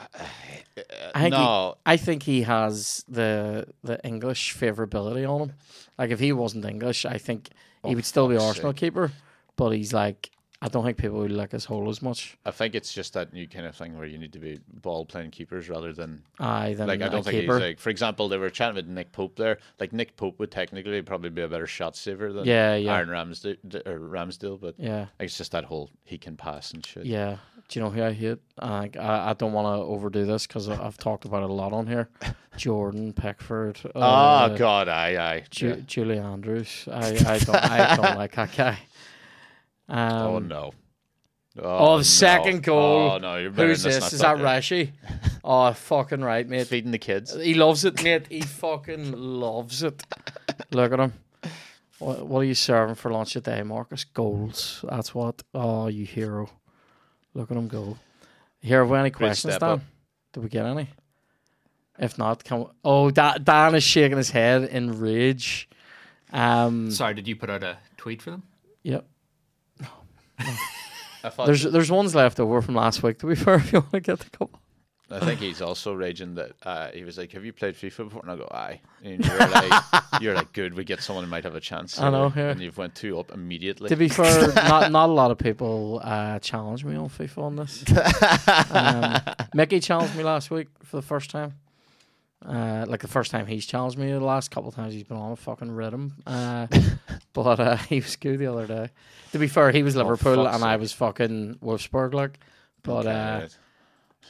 I 1.13 1.21
think 1.21 1.35
he- 1.35 1.41
no, 1.41 1.77
I 1.85 1.97
think 1.97 2.23
he 2.23 2.43
has 2.43 3.03
the 3.07 3.67
the 3.83 3.99
English 4.05 4.55
favorability 4.55 5.27
on 5.29 5.49
him. 5.49 5.53
Like 5.97 6.11
if 6.11 6.19
he 6.19 6.31
wasn't 6.33 6.65
English, 6.65 7.05
I 7.05 7.17
think 7.17 7.49
he 7.83 7.91
Oh, 7.91 7.95
would 7.95 8.05
still 8.05 8.27
be 8.27 8.35
Arsenal 8.37 8.71
sake. 8.71 8.77
keeper. 8.77 9.11
But 9.55 9.69
he's 9.69 9.93
like, 9.93 10.31
I 10.61 10.69
don't 10.69 10.85
think 10.85 10.97
people 10.97 11.17
would 11.19 11.31
like 11.31 11.51
his 11.51 11.65
hole 11.65 11.89
as 11.89 12.01
much. 12.01 12.37
I 12.45 12.51
think 12.51 12.75
it's 12.75 12.93
just 12.93 13.13
that 13.13 13.33
new 13.33 13.47
kind 13.47 13.65
of 13.65 13.75
thing 13.75 13.97
where 13.97 14.07
you 14.07 14.17
need 14.17 14.31
to 14.33 14.39
be 14.39 14.59
ball 14.81 15.05
playing 15.05 15.31
keepers 15.31 15.69
rather 15.69 15.91
than 15.93 16.23
Aye, 16.39 16.73
than 16.75 16.87
like 16.87 17.01
I 17.01 17.09
don't 17.09 17.23
think 17.23 17.41
keeper. 17.41 17.55
he's 17.59 17.61
like. 17.67 17.79
For 17.79 17.89
example, 17.89 18.29
they 18.29 18.37
were 18.37 18.49
chatting 18.49 18.75
with 18.75 18.87
Nick 18.87 19.11
Pope 19.11 19.35
there. 19.35 19.57
Like 19.79 19.91
Nick 19.93 20.15
Pope 20.15 20.39
would 20.39 20.51
technically 20.51 21.01
probably 21.01 21.29
be 21.29 21.41
a 21.41 21.47
better 21.47 21.67
shot 21.67 21.95
saver 21.95 22.31
than 22.31 22.45
Yeah, 22.45 22.75
yeah. 22.75 22.95
Aaron 22.95 23.09
Ramsdale 23.09 23.85
or 23.85 23.99
Ramsdale, 23.99 24.59
but 24.59 24.75
yeah, 24.77 25.07
it's 25.19 25.37
just 25.37 25.51
that 25.51 25.65
whole 25.65 25.89
he 26.03 26.17
can 26.17 26.37
pass 26.37 26.71
and 26.71 26.85
shit. 26.85 27.05
yeah. 27.05 27.37
Do 27.67 27.79
you 27.79 27.83
know 27.83 27.89
who 27.91 28.03
I 28.03 28.13
hate? 28.13 28.37
I 28.59 28.89
I, 28.99 29.31
I 29.31 29.33
don't 29.33 29.51
want 29.51 29.65
to 29.65 29.83
overdo 29.83 30.25
this 30.25 30.45
because 30.47 30.69
I've 30.69 30.97
talked 30.97 31.25
about 31.25 31.41
it 31.43 31.49
a 31.49 31.53
lot 31.53 31.73
on 31.73 31.87
here. 31.87 32.09
Jordan 32.57 33.11
Pickford. 33.11 33.79
Oh 33.95 34.01
uh, 34.01 34.49
God, 34.55 34.87
aye, 34.87 35.17
aye. 35.17 35.43
Ju- 35.49 35.69
yeah. 35.69 35.75
Julie 35.85 36.19
Andrews. 36.19 36.87
I, 36.91 37.07
I 37.27 37.39
don't 37.39 37.55
I 37.55 37.95
don't 37.95 38.17
like 38.17 38.35
that 38.35 38.55
guy. 38.55 38.77
Um, 39.87 40.11
oh 40.13 40.39
no. 40.39 40.73
Oh, 41.57 41.91
the 41.93 41.97
no. 41.99 42.03
second 42.03 42.63
goal. 42.63 43.11
Oh 43.11 43.17
no, 43.17 43.37
you're 43.37 43.51
better 43.51 43.69
Who's 43.69 43.83
than 43.83 43.93
this? 43.93 44.13
Is 44.13 44.19
that 44.19 44.37
there. 44.37 44.45
Rashi? 44.45 44.91
Oh, 45.47 45.71
fucking 45.73 46.21
right, 46.21 46.49
mate. 46.49 46.65
Feeding 46.65 46.89
the 46.89 46.97
kids. 46.97 47.35
He 47.35 47.53
loves 47.53 47.85
it, 47.85 48.03
mate. 48.03 48.25
He 48.29 48.41
fucking 48.41 49.11
loves 49.11 49.83
it. 49.83 50.03
Look 50.71 50.91
at 50.91 50.99
him. 50.99 51.13
What, 51.99 52.25
what 52.25 52.39
are 52.39 52.45
you 52.45 52.55
serving 52.55 52.95
for 52.95 53.11
lunch 53.11 53.33
today, 53.33 53.61
Marcus? 53.61 54.05
Goals. 54.05 54.83
That's 54.89 55.13
what. 55.13 55.43
Oh, 55.53 55.85
you 55.85 56.03
hero. 56.03 56.49
Look 57.35 57.51
at 57.51 57.57
him 57.57 57.67
go. 57.67 57.95
Here, 58.59 58.79
have 58.79 58.89
we 58.89 58.97
any 58.97 59.11
questions, 59.11 59.53
step 59.53 59.61
Dan? 59.61 59.69
up. 59.69 59.81
Did 60.33 60.41
we 60.43 60.49
get 60.49 60.65
any? 60.65 60.89
If 61.99 62.17
not, 62.17 62.43
can 62.43 62.61
we... 62.61 62.65
Oh, 62.83 63.11
da- 63.11 63.37
Dan 63.37 63.75
is 63.75 63.83
shaking 63.83 64.17
his 64.17 64.31
head 64.31 64.63
in 64.63 64.99
rage. 64.99 65.69
Um, 66.33 66.89
Sorry, 66.89 67.13
did 67.13 67.27
you 67.27 67.35
put 67.35 67.51
out 67.51 67.63
a 67.63 67.77
tweet 67.97 68.21
for 68.23 68.31
them? 68.31 68.43
yep. 68.81 69.05
I 70.39 71.29
thought 71.29 71.47
There's 71.47 71.63
there's 71.63 71.91
ones 71.91 72.13
left 72.15 72.39
over 72.39 72.61
from 72.61 72.75
last 72.75 73.01
week. 73.03 73.19
To 73.19 73.27
be 73.27 73.35
fair, 73.43 73.55
if 73.55 73.71
you 73.73 73.79
want 73.79 73.91
to 73.91 73.99
get 73.99 74.19
the 74.19 74.29
couple. 74.29 74.61
I 75.07 75.19
think 75.19 75.39
he's 75.39 75.61
also 75.61 75.93
raging 75.93 76.33
that 76.35 76.53
uh, 76.63 76.89
he 76.89 77.03
was 77.03 77.15
like, 77.15 77.31
"Have 77.33 77.45
you 77.45 77.53
played 77.53 77.75
FIFA 77.75 77.97
before?" 78.05 78.21
And 78.23 78.31
I 78.31 78.35
go, 78.37 78.47
"Aye." 78.51 78.81
And 79.03 79.23
you're 79.23 79.37
like, 79.37 79.83
"You're 80.19 80.33
like, 80.33 80.51
good. 80.51 80.73
We 80.73 80.83
get 80.83 81.03
someone 81.03 81.25
who 81.25 81.29
might 81.29 81.43
have 81.43 81.53
a 81.53 81.59
chance." 81.59 81.99
I 81.99 82.09
know, 82.09 82.29
here." 82.29 82.45
yeah. 82.45 82.51
And 82.51 82.61
you've 82.61 82.77
went 82.77 82.95
two 82.95 83.19
up 83.19 83.31
immediately. 83.31 83.89
To 83.89 83.95
be 83.95 84.09
fair, 84.09 84.51
not 84.55 84.91
not 84.91 85.09
a 85.09 85.13
lot 85.13 85.29
of 85.29 85.37
people 85.37 86.01
uh, 86.03 86.39
challenge 86.39 86.83
me 86.83 86.95
on 86.95 87.09
FIFA 87.09 87.37
on 87.37 87.55
this. 87.55 87.83
um, 88.71 89.47
Mickey 89.53 89.79
challenged 89.79 90.15
me 90.15 90.23
last 90.23 90.49
week 90.49 90.69
for 90.83 90.95
the 90.95 91.03
first 91.03 91.29
time. 91.29 91.53
Uh, 92.47 92.85
like 92.87 93.01
the 93.01 93.07
first 93.07 93.31
time 93.31 93.47
he's 93.47 93.65
challenged 93.65 93.97
me. 93.97 94.11
The 94.11 94.19
last 94.19 94.51
couple 94.51 94.69
of 94.69 94.75
times 94.75 94.93
he's 94.93 95.03
been 95.03 95.17
on 95.17 95.31
a 95.31 95.35
fucking 95.35 95.71
rhythm. 95.71 96.13
Uh, 96.27 96.67
but 97.33 97.59
uh, 97.59 97.75
he 97.89 97.99
was 97.99 98.15
good 98.15 98.39
the 98.39 98.47
other 98.47 98.67
day. 98.67 98.89
To 99.31 99.39
be 99.39 99.47
fair, 99.47 99.71
he 99.71 99.83
was 99.83 99.95
Liverpool 99.95 100.43
fuck's 100.45 100.55
and 100.55 100.63
I 100.63 100.75
was 100.77 100.91
fucking 100.93 101.59
Wolfsburg. 101.63 102.13
Like, 102.13 102.39
but 102.83 103.05
uh, 103.07 103.47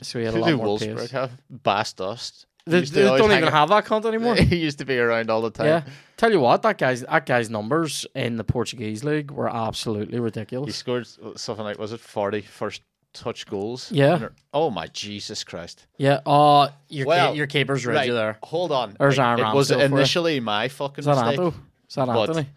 so 0.02 0.20
he 0.20 0.26
had 0.26 0.34
a 0.34 0.38
Who 0.38 0.42
lot 0.42 0.48
do 0.48 0.58
more 0.58 0.66
Wolfsburg 0.68 0.98
pace. 0.98 1.12
have? 1.12 1.32
Bas 1.50 1.94
Dost. 1.94 2.46
He 2.66 2.72
They, 2.72 2.82
to 2.82 2.92
they 2.92 3.04
don't 3.04 3.32
even 3.32 3.52
have 3.52 3.70
that 3.70 3.86
cunt 3.86 4.06
anymore. 4.06 4.36
he 4.36 4.56
used 4.58 4.80
to 4.80 4.86
be 4.86 4.98
around 4.98 5.30
all 5.30 5.42
the 5.42 5.52
time. 5.52 5.68
yeah, 5.68 5.84
tell 6.18 6.32
you 6.32 6.40
what, 6.40 6.64
that 6.64 6.78
guy's 6.80 7.02
that 7.02 7.26
guy's 7.26 7.50
numbers 7.50 8.06
in 8.16 8.38
the 8.38 8.44
Portuguese 8.44 9.04
league 9.04 9.30
were 9.32 9.50
absolutely 9.50 10.20
ridiculous. 10.20 10.68
He 10.68 10.72
scored 10.72 11.08
something 11.38 11.64
like 11.64 11.78
was 11.78 11.94
it 11.94 12.00
40 12.00 12.42
first 12.42 12.82
touch 13.16 13.48
goals? 13.48 13.92
Yeah. 13.92 14.30
Oh 14.54 14.70
my 14.70 14.88
Jesus 14.88 15.44
Christ! 15.44 15.88
Yeah. 15.98 16.20
Oh, 16.26 16.70
your 16.90 17.08
Well, 17.08 17.36
your 17.36 17.48
keeper's 17.48 17.86
ready 17.86 18.12
there. 18.12 18.38
hold 18.44 18.72
on. 18.72 18.96
There's 19.00 19.18
Like, 19.18 19.40
Aaron 19.40 19.52
It 19.52 19.56
was 19.56 19.72
initially 19.72 20.40
my 20.40 20.68
fucking 20.68 21.00
Is 21.00 21.06
that 21.06 21.26
mistake. 21.26 21.54
Is 21.90 21.96
that 21.96 22.10
Antony? 22.10 22.48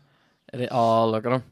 It 0.53 0.69
oh, 0.71 1.09
look 1.09 1.27
at 1.27 1.33
him. 1.33 1.43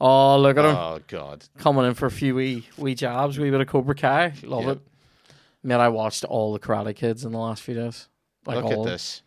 Oh, 0.00 0.38
look 0.38 0.56
at 0.56 0.64
him. 0.64 0.76
Oh 0.76 1.00
God! 1.06 1.44
Coming 1.58 1.84
in 1.86 1.94
for 1.94 2.06
a 2.06 2.10
few 2.10 2.34
wee, 2.34 2.66
wee 2.76 2.94
jabs, 2.94 3.38
wee 3.38 3.50
bit 3.50 3.60
of 3.60 3.66
Cobra 3.66 3.94
Kai. 3.94 4.32
Love 4.42 4.64
Yep. 4.64 4.76
it. 4.76 4.82
Man, 5.62 5.80
I 5.80 5.88
watched 5.88 6.24
all 6.24 6.52
the 6.52 6.60
Karate 6.60 6.94
Kids 6.94 7.24
in 7.24 7.32
the 7.32 7.38
last 7.38 7.62
few 7.62 7.74
days. 7.74 8.08
Like 8.46 8.62
Look 8.62 8.72
at 8.72 8.84
this. 8.84 9.22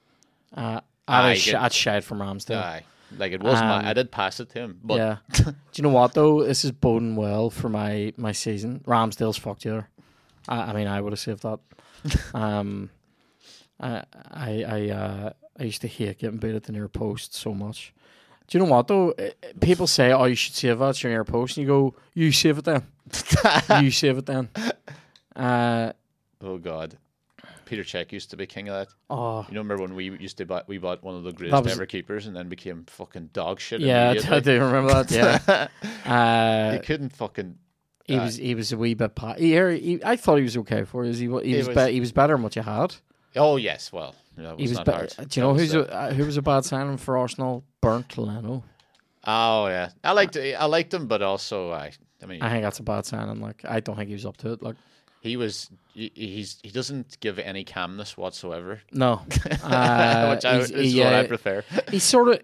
Uh, 0.55 0.81
I 1.07 1.29
had 1.29 1.37
sh-. 1.37 1.53
I'd 1.53 1.73
from 2.03 2.19
Ramsdale. 2.19 2.57
Aye. 2.57 2.83
Like 3.17 3.33
it 3.33 3.41
was 3.43 3.59
Um, 3.59 3.67
my. 3.67 3.89
I 3.89 3.93
did 3.93 4.11
pass 4.11 4.39
it 4.39 4.49
to 4.51 4.59
him, 4.59 4.79
but 4.83 4.95
yeah. 4.97 5.17
Do 5.33 5.53
you 5.75 5.83
know 5.83 5.89
what 5.89 6.13
though? 6.13 6.43
This 6.43 6.63
is 6.65 6.71
boding 6.71 7.15
well 7.15 7.49
for 7.49 7.69
my 7.69 8.13
my 8.17 8.31
season. 8.31 8.81
Ramsdale's 8.87 9.37
fucked 9.37 9.65
you. 9.65 9.85
I, 10.47 10.61
I 10.61 10.73
mean, 10.73 10.87
I 10.87 11.01
would 11.01 11.11
have 11.13 11.19
saved 11.19 11.43
that. 11.43 11.59
um, 12.33 12.89
I 13.79 14.03
I 14.31 14.63
I 14.63 14.89
uh, 14.89 15.33
I 15.59 15.63
used 15.63 15.81
to 15.81 15.87
hate 15.87 16.19
getting 16.19 16.37
beat 16.39 16.55
at 16.55 16.63
the 16.63 16.71
near 16.71 16.87
post 16.87 17.35
so 17.35 17.53
much. 17.53 17.93
Do 18.47 18.57
you 18.57 18.63
know 18.65 18.71
what 18.71 18.87
though? 18.87 19.11
Eh, 19.11 19.31
eh, 19.43 19.51
People 19.59 19.87
say, 19.87 20.11
"Oh, 20.11 20.25
you 20.25 20.35
should 20.35 20.53
save 20.55 20.79
that. 20.79 20.89
It's 20.89 21.03
your 21.03 21.11
near 21.11 21.23
post," 21.23 21.57
and 21.57 21.65
you 21.65 21.71
go, 21.71 21.95
"You 22.13 22.31
save 22.31 22.57
it 22.59 22.65
then. 22.65 22.83
you 23.83 23.91
save 23.91 24.17
it 24.17 24.25
then." 24.25 24.49
Uh, 25.35 25.93
oh 26.41 26.57
God. 26.57 26.97
Petr 27.71 27.85
Cech 27.85 28.11
used 28.11 28.29
to 28.31 28.37
be 28.37 28.45
king 28.45 28.67
of 28.69 28.75
that. 28.75 28.93
oh, 29.09 29.45
You 29.47 29.55
know, 29.55 29.61
remember 29.61 29.81
when 29.83 29.95
we 29.95 30.11
used 30.19 30.37
to 30.37 30.45
buy, 30.45 30.63
we 30.67 30.77
bought 30.77 31.03
one 31.03 31.15
of 31.15 31.23
the 31.23 31.31
greatest 31.31 31.63
was- 31.63 31.73
ever 31.73 31.85
keepers 31.85 32.27
and 32.27 32.35
then 32.35 32.49
became 32.49 32.83
fucking 32.87 33.29
dog 33.33 33.59
shit. 33.59 33.79
yeah, 33.81 34.13
I 34.29 34.39
do 34.41 34.59
remember 34.59 35.03
that. 35.03 35.11
Yeah, 35.11 35.67
he 36.73 36.77
uh, 36.79 36.81
couldn't 36.83 37.09
fucking. 37.15 37.57
he 38.05 38.19
was 38.19 38.35
he 38.35 38.55
was 38.55 38.71
a 38.73 38.77
wee 38.77 38.93
bit. 38.93 39.15
Pa- 39.15 39.35
he, 39.35 39.51
he, 39.79 39.99
I 40.03 40.15
thought 40.17 40.35
he 40.37 40.43
was 40.43 40.57
okay 40.57 40.83
for 40.83 41.05
you. 41.05 41.13
He, 41.13 41.19
he 41.45 41.51
He 41.53 41.57
was, 41.57 41.67
was- 41.69 41.87
be- 41.87 41.93
he 41.93 41.99
was 41.99 42.11
better 42.11 42.33
than 42.33 42.43
what 42.43 42.55
you 42.55 42.61
had. 42.61 42.95
Oh 43.35 43.55
yes, 43.55 43.93
well, 43.93 44.13
that 44.37 44.57
He 44.57 44.63
was 44.63 44.71
was. 44.71 44.77
not 44.79 44.85
Be- 44.87 44.91
hard. 44.91 45.13
do 45.29 45.39
you 45.39 45.45
know 45.47 45.53
who's 45.53 45.73
a, 45.73 45.89
uh, 45.93 46.13
who 46.13 46.25
was 46.25 46.35
a 46.37 46.41
bad 46.41 46.65
signing 46.65 46.97
for 46.97 47.17
Arsenal? 47.17 47.63
Bernd 47.81 48.17
Leno. 48.17 48.63
Oh 49.25 49.67
yeah, 49.67 49.89
I 50.03 50.11
liked 50.13 50.35
I 50.37 50.65
liked 50.65 50.93
him, 50.93 51.07
but 51.07 51.21
also 51.21 51.71
I. 51.71 51.91
I 52.23 52.27
mean, 52.27 52.41
I 52.41 52.49
think 52.51 52.63
that's 52.63 52.79
a 52.79 52.83
bad 52.83 53.05
signing. 53.05 53.39
Like 53.41 53.63
I 53.67 53.79
don't 53.79 53.95
think 53.95 54.07
he 54.09 54.13
was 54.13 54.25
up 54.25 54.37
to 54.37 54.51
it. 54.51 54.61
Like 54.61 54.75
he 55.21 55.37
was. 55.37 55.69
He's 55.93 56.57
he 56.63 56.69
doesn't 56.69 57.19
give 57.19 57.37
any 57.39 57.63
calmness 57.63 58.17
whatsoever, 58.17 58.81
no, 58.91 59.21
uh, 59.63 60.33
which 60.33 60.45
I, 60.45 60.57
is 60.57 60.69
he, 60.69 60.99
what 60.99 61.13
I 61.13 61.27
prefer. 61.27 61.63
he's 61.89 62.03
sort 62.03 62.29
of 62.29 62.41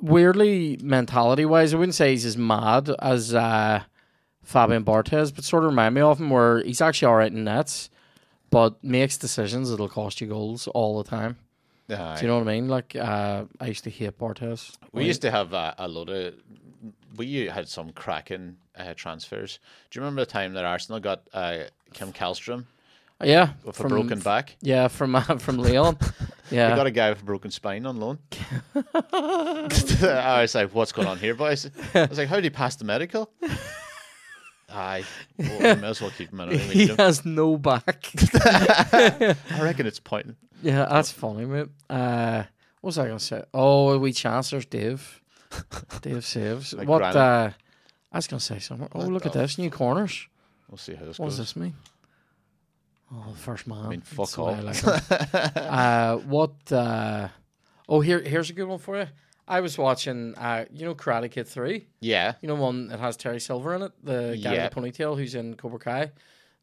weirdly 0.00 0.78
mentality 0.82 1.44
wise. 1.44 1.74
I 1.74 1.78
wouldn't 1.78 1.94
say 1.94 2.10
he's 2.10 2.24
as 2.24 2.36
mad 2.36 2.90
as 3.00 3.34
uh, 3.34 3.82
Fabian 4.42 4.84
Barthez, 4.84 5.34
but 5.34 5.44
sort 5.44 5.64
of 5.64 5.70
remind 5.70 5.94
me 5.94 6.00
of 6.00 6.20
him 6.20 6.30
where 6.30 6.62
he's 6.62 6.80
actually 6.80 7.06
all 7.06 7.16
right 7.16 7.32
in 7.32 7.44
nets, 7.44 7.90
but 8.50 8.82
makes 8.84 9.16
decisions 9.16 9.70
that'll 9.70 9.88
cost 9.88 10.20
you 10.20 10.28
goals 10.28 10.66
all 10.68 11.02
the 11.02 11.08
time. 11.08 11.38
Aye. 11.90 12.16
Do 12.16 12.22
you 12.22 12.28
know 12.28 12.38
what 12.38 12.48
I 12.48 12.52
mean? 12.52 12.68
Like, 12.68 12.94
uh, 12.96 13.44
I 13.60 13.66
used 13.66 13.84
to 13.84 13.90
hate 13.90 14.18
Barthez. 14.18 14.76
We 14.92 15.04
used 15.04 15.22
to 15.22 15.30
have 15.30 15.52
uh, 15.52 15.74
a 15.78 15.88
lot 15.88 16.08
of. 16.08 16.34
We 17.16 17.46
had 17.46 17.68
some 17.68 17.90
cracking 17.92 18.56
uh, 18.76 18.94
transfers. 18.94 19.58
Do 19.90 19.98
you 19.98 20.02
remember 20.02 20.22
the 20.22 20.30
time 20.30 20.54
that 20.54 20.64
Arsenal 20.64 21.00
got 21.00 21.22
uh, 21.32 21.64
Kim 21.92 22.12
Kallstrom 22.12 22.64
yeah, 23.22 23.52
with 23.64 23.76
from, 23.76 23.86
a 23.86 23.88
broken 23.88 24.20
back? 24.20 24.56
Yeah, 24.60 24.88
from 24.88 25.14
uh, 25.14 25.20
from 25.38 25.58
Leon. 25.58 25.98
yeah, 26.50 26.68
Yeah, 26.70 26.76
got 26.76 26.86
a 26.86 26.90
guy 26.90 27.10
with 27.10 27.22
a 27.22 27.24
broken 27.24 27.50
spine 27.50 27.86
on 27.86 27.98
loan. 27.98 28.18
I 29.12 30.38
was 30.42 30.54
like, 30.54 30.74
"What's 30.74 30.92
going 30.92 31.08
on 31.08 31.18
here, 31.18 31.34
boys?" 31.34 31.70
I 31.94 32.06
was 32.06 32.18
like, 32.18 32.28
"How 32.28 32.36
did 32.36 32.44
he 32.44 32.50
pass 32.50 32.76
the 32.76 32.84
medical?" 32.84 33.30
Aye, 34.74 35.04
well, 35.36 35.58
we 35.58 35.80
may 35.82 35.88
as 35.88 36.00
well 36.00 36.10
keep 36.10 36.32
him 36.32 36.40
in. 36.40 36.58
he 36.58 36.86
know. 36.86 36.96
has 36.96 37.26
no 37.26 37.58
back. 37.58 38.10
I 38.42 39.36
reckon 39.60 39.86
it's 39.86 40.00
pointing. 40.00 40.36
yeah, 40.62 40.86
that's 40.86 41.12
funny, 41.12 41.44
mate. 41.44 41.68
Uh, 41.90 42.44
what 42.80 42.88
was 42.88 42.98
I 42.98 43.06
gonna 43.06 43.20
say? 43.20 43.42
Oh, 43.52 43.98
we 43.98 44.12
chancers, 44.12 44.64
Dave. 44.64 45.21
Dave 46.02 46.24
saves. 46.24 46.72
Like 46.74 46.88
what? 46.88 47.02
Uh, 47.02 47.50
I 48.12 48.18
was 48.18 48.26
gonna 48.26 48.40
say 48.40 48.58
something. 48.58 48.88
Oh, 48.92 49.00
What 49.00 49.08
look 49.08 49.26
at 49.26 49.32
this 49.32 49.58
new 49.58 49.70
corners. 49.70 50.26
We'll 50.68 50.78
see 50.78 50.94
how 50.94 51.04
this 51.04 51.18
What 51.18 51.26
goes. 51.26 51.36
does 51.36 51.46
this 51.48 51.56
mean? 51.56 51.74
Oh, 53.12 53.30
the 53.30 53.36
first 53.38 53.66
man. 53.66 53.78
I 53.84 53.88
mean, 53.88 54.00
fuck 54.00 54.30
the 54.30 54.42
way 54.42 54.54
I 54.54 54.58
all. 54.58 54.64
like 54.64 55.56
uh, 55.56 56.16
what? 56.18 56.72
Uh, 56.72 57.28
oh, 57.88 58.00
here, 58.00 58.20
here's 58.20 58.48
a 58.50 58.54
good 58.54 58.66
one 58.68 58.78
for 58.78 58.98
you. 58.98 59.06
I 59.46 59.60
was 59.60 59.76
watching, 59.76 60.34
uh, 60.36 60.64
you 60.72 60.86
know, 60.86 60.94
Karate 60.94 61.30
Kid 61.30 61.46
Three. 61.46 61.88
Yeah, 62.00 62.34
You 62.40 62.48
know, 62.48 62.54
one 62.54 62.88
that 62.88 63.00
has 63.00 63.16
Terry 63.16 63.40
Silver 63.40 63.74
in 63.74 63.82
it, 63.82 63.92
the 64.02 64.38
guy 64.42 64.54
Yeah. 64.54 64.64
with 64.64 64.72
the 64.74 64.80
ponytail 64.80 65.16
who's 65.18 65.34
in 65.34 65.56
Cobra 65.56 65.78
Kai. 65.78 66.12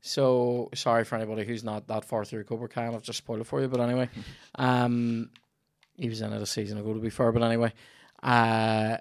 So 0.01 0.69
sorry 0.73 1.03
for 1.03 1.15
anybody 1.17 1.45
who's 1.45 1.63
not 1.63 1.87
that 1.87 2.05
far 2.05 2.23
through 2.25 2.45
Cobra 2.45 2.69
Kai, 2.69 2.85
and 2.85 2.95
I've 2.95 3.03
just 3.03 3.17
spoiled 3.19 3.41
it 3.41 3.43
for 3.47 3.61
you. 3.61 3.67
But 3.67 3.81
anyway, 3.81 4.09
um, 4.55 5.29
he 5.97 6.07
was 6.09 6.21
in 6.21 6.31
it 6.33 6.41
a 6.41 6.45
season 6.47 6.77
ago, 6.79 6.93
to 6.93 6.99
be 6.99 7.09
fair. 7.09 7.31
But 7.31 7.43
anyway, 7.43 7.73
uh, 8.23 8.97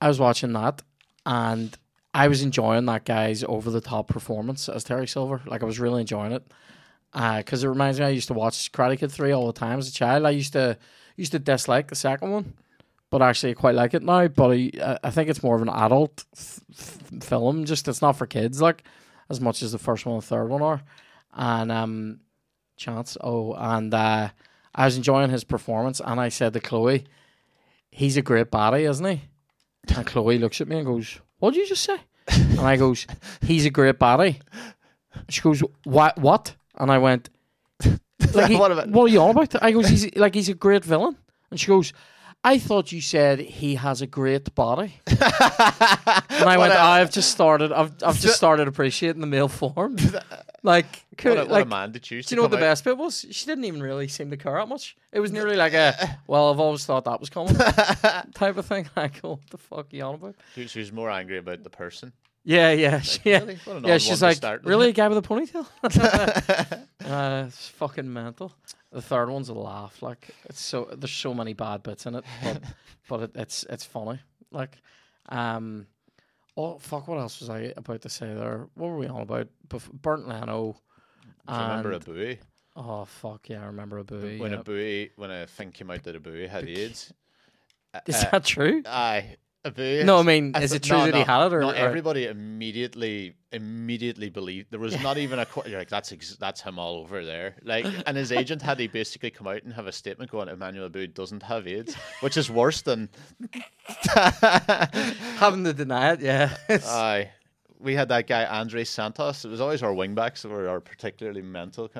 I 0.00 0.08
was 0.08 0.18
watching 0.18 0.52
that, 0.52 0.82
and 1.26 1.76
I 2.14 2.28
was 2.28 2.42
enjoying 2.42 2.86
that 2.86 3.04
guy's 3.04 3.44
over 3.44 3.70
the 3.70 3.80
top 3.80 4.08
performance 4.08 4.68
as 4.68 4.84
Terry 4.84 5.06
Silver. 5.06 5.42
Like 5.46 5.62
I 5.62 5.66
was 5.66 5.78
really 5.80 6.00
enjoying 6.00 6.32
it 6.32 6.46
because 7.12 7.64
it 7.64 7.68
reminds 7.68 7.98
me 7.98 8.06
I 8.06 8.10
used 8.10 8.28
to 8.28 8.34
watch 8.34 8.72
Karate 8.72 8.98
Kid 8.98 9.12
three 9.12 9.32
all 9.32 9.46
the 9.46 9.52
time 9.52 9.78
as 9.78 9.88
a 9.88 9.92
child. 9.92 10.24
I 10.24 10.30
used 10.30 10.52
to 10.54 10.78
used 11.16 11.32
to 11.32 11.38
dislike 11.38 11.88
the 11.88 11.94
second 11.96 12.30
one, 12.30 12.54
but 13.10 13.22
actually 13.22 13.50
I 13.50 13.54
quite 13.54 13.74
like 13.74 13.94
it 13.94 14.02
now. 14.02 14.28
But 14.28 14.52
I, 14.52 14.98
I 15.02 15.10
think 15.10 15.28
it's 15.28 15.42
more 15.42 15.56
of 15.56 15.62
an 15.62 15.68
adult 15.68 16.24
film. 17.20 17.64
Just 17.64 17.88
it's 17.88 18.02
not 18.02 18.16
for 18.16 18.26
kids 18.26 18.62
like 18.62 18.84
as 19.28 19.40
much 19.40 19.62
as 19.62 19.72
the 19.72 19.78
first 19.78 20.06
one 20.06 20.14
and 20.14 20.24
third 20.24 20.48
one 20.48 20.62
are. 20.62 20.82
And 21.34 21.70
um, 21.70 22.20
chance 22.76 23.16
oh, 23.20 23.54
and 23.54 23.92
uh, 23.92 24.30
I 24.74 24.84
was 24.84 24.96
enjoying 24.96 25.30
his 25.30 25.44
performance, 25.44 26.00
and 26.04 26.20
I 26.20 26.30
said 26.30 26.52
to 26.54 26.60
Chloe, 26.60 27.04
"He's 27.90 28.16
a 28.16 28.22
great 28.22 28.50
baddie, 28.50 28.88
isn't 28.88 29.04
he?" 29.06 29.22
And 29.96 30.06
Chloe 30.06 30.38
looks 30.38 30.60
at 30.60 30.68
me 30.68 30.76
and 30.78 30.86
goes, 30.86 31.20
"What 31.38 31.54
did 31.54 31.60
you 31.60 31.68
just 31.68 31.84
say?" 31.84 31.96
And 32.28 32.60
I 32.60 32.76
goes, 32.76 33.06
"He's 33.42 33.64
a 33.66 33.70
great 33.70 33.98
baddie." 33.98 34.40
She 35.28 35.40
goes, 35.40 35.62
"What? 35.84 36.18
What?" 36.18 36.54
And 36.76 36.90
I 36.92 36.98
went, 36.98 37.30
like, 38.34 38.50
he- 38.50 38.56
What 38.56 38.88
what 38.90 39.04
are 39.04 39.08
you 39.08 39.20
on 39.20 39.30
about? 39.30 39.62
I 39.62 39.72
goes, 39.72 39.88
he's 39.88 40.14
like 40.16 40.34
he's 40.34 40.48
a 40.48 40.54
great 40.54 40.84
villain, 40.84 41.16
and 41.50 41.58
she 41.58 41.66
goes, 41.66 41.92
I 42.44 42.58
thought 42.58 42.92
you 42.92 43.00
said 43.00 43.40
he 43.40 43.74
has 43.74 44.00
a 44.00 44.06
great 44.06 44.54
body, 44.54 45.00
and 45.06 45.18
I 45.20 46.56
went, 46.56 46.72
I've 46.72 47.10
just 47.10 47.32
started, 47.32 47.72
I've 47.72 47.92
I've 48.02 48.18
just 48.18 48.36
started 48.42 48.68
appreciating 48.68 49.20
the 49.20 49.26
male 49.26 49.48
form, 49.48 49.96
like, 50.62 51.04
could, 51.16 51.36
what 51.36 51.46
a, 51.48 51.50
like 51.50 51.64
a 51.64 51.68
man 51.68 51.92
to 51.94 51.98
choose. 51.98 52.26
do 52.26 52.34
you 52.34 52.36
know 52.36 52.42
what 52.42 52.52
the 52.52 52.56
best 52.58 52.84
bit 52.84 52.96
was? 52.96 53.26
She 53.30 53.46
didn't 53.46 53.64
even 53.64 53.82
really 53.82 54.06
seem 54.06 54.30
to 54.30 54.36
care 54.36 54.54
that 54.54 54.68
much. 54.68 54.96
It 55.12 55.20
was 55.20 55.32
nearly 55.32 55.56
like 55.56 55.74
a, 55.74 56.18
well, 56.28 56.52
I've 56.52 56.60
always 56.60 56.86
thought 56.86 57.04
that 57.06 57.18
was 57.18 57.28
coming 57.28 57.56
type 57.56 58.56
of 58.56 58.66
thing. 58.66 58.88
Like, 58.96 59.18
what 59.18 59.40
the 59.50 59.58
fuck 59.58 59.92
are 59.92 59.96
you 59.96 60.02
on 60.04 60.14
about? 60.14 60.36
She 60.54 60.78
was 60.78 60.92
more 60.92 61.10
angry 61.10 61.38
about 61.38 61.64
the 61.64 61.70
person. 61.70 62.12
Yeah, 62.48 62.72
yeah, 62.72 63.00
she- 63.00 63.20
yeah. 63.24 63.40
really? 63.40 63.56
What 63.64 63.76
an 63.76 63.84
Yeah, 63.84 63.94
odd 63.96 64.00
she's 64.02 64.20
to 64.20 64.24
like, 64.24 64.36
start 64.36 64.64
really, 64.64 64.88
a 64.88 64.92
guy 64.92 65.06
with 65.08 65.18
a 65.18 65.22
ponytail? 65.22 65.66
uh, 67.04 67.44
it's 67.46 67.68
fucking 67.68 68.10
mental. 68.10 68.54
The 68.90 69.02
third 69.02 69.28
one's 69.28 69.50
a 69.50 69.54
laugh. 69.54 70.00
Like, 70.00 70.30
it's 70.46 70.58
so 70.60 70.88
there's 70.96 71.12
so 71.12 71.34
many 71.34 71.52
bad 71.52 71.82
bits 71.82 72.06
in 72.06 72.14
it, 72.14 72.24
but 72.42 72.62
but 73.08 73.20
it, 73.20 73.30
it's 73.34 73.64
it's 73.68 73.84
funny. 73.84 74.18
Like, 74.50 74.78
um, 75.28 75.88
oh 76.56 76.78
fuck, 76.78 77.06
what 77.06 77.18
else 77.18 77.40
was 77.40 77.50
I 77.50 77.74
about 77.76 78.00
to 78.00 78.08
say 78.08 78.32
there? 78.32 78.68
What 78.76 78.88
were 78.88 78.96
we 78.96 79.08
on 79.08 79.20
about? 79.20 79.48
Bef- 79.68 79.92
Bernd 79.92 80.26
Leno. 80.26 80.80
Do 81.46 81.54
you 81.54 81.60
remember 81.60 81.92
a 81.92 81.96
and- 81.96 82.04
buoy? 82.06 82.38
Oh 82.76 83.04
fuck 83.04 83.48
yeah, 83.50 83.62
I 83.62 83.66
remember 83.66 84.02
Eboué. 84.02 84.38
when 84.38 84.54
a 84.54 84.62
buoy, 84.62 85.10
when 85.16 85.30
a 85.32 85.46
thing 85.46 85.70
came 85.72 85.90
out 85.90 86.02
that 86.04 86.22
Eboué 86.22 86.48
had 86.48 86.66
AIDS. 86.66 87.12
Is 88.06 88.22
uh, 88.24 88.30
that 88.30 88.44
true? 88.44 88.82
Aye, 88.86 89.36
No, 90.04 90.18
I 90.18 90.22
mean, 90.22 90.54
is 90.56 90.72
it 90.72 90.82
true 90.82 90.98
no, 90.98 91.04
that 91.06 91.14
he 91.14 91.22
had 91.22 91.46
it, 91.46 91.52
or, 91.52 91.60
not 91.60 91.74
or- 91.74 91.78
everybody 91.78 92.26
immediately 92.26 93.34
immediately 93.50 94.28
believed 94.28 94.70
there 94.70 94.78
was 94.78 95.00
not 95.02 95.16
even 95.18 95.38
a 95.38 95.46
qu- 95.46 95.68
you're 95.68 95.78
like 95.78 95.88
that's 95.88 96.12
ex- 96.12 96.36
that's 96.36 96.60
him 96.60 96.78
all 96.78 96.96
over 96.96 97.24
there. 97.24 97.56
Like 97.64 97.86
and 98.06 98.16
his 98.16 98.30
agent 98.30 98.62
had 98.62 98.78
he 98.78 98.86
basically 98.86 99.30
come 99.30 99.46
out 99.46 99.62
and 99.62 99.72
have 99.72 99.86
a 99.86 99.92
statement 99.92 100.30
going 100.30 100.48
Emmanuel 100.48 100.88
Eboué 100.88 101.12
doesn't 101.12 101.42
have 101.42 101.66
AIDS 101.66 101.94
which 102.20 102.36
is 102.36 102.50
worse 102.50 102.82
than 102.82 103.08
having 105.36 105.64
to 105.64 105.72
deny 105.72 106.12
it? 106.12 106.20
Yeah, 106.20 106.56
aye. 106.68 107.30
We 107.80 107.94
had 107.94 108.08
that 108.08 108.26
guy 108.26 108.44
Andre 108.44 108.84
Santos. 108.84 109.44
It 109.44 109.48
was 109.48 109.60
always 109.60 109.82
our 109.82 109.92
wingbacks 109.92 110.42
that 110.42 110.48
were 110.50 110.68
our 110.68 110.80
particularly 110.80 111.42
mental 111.42 111.90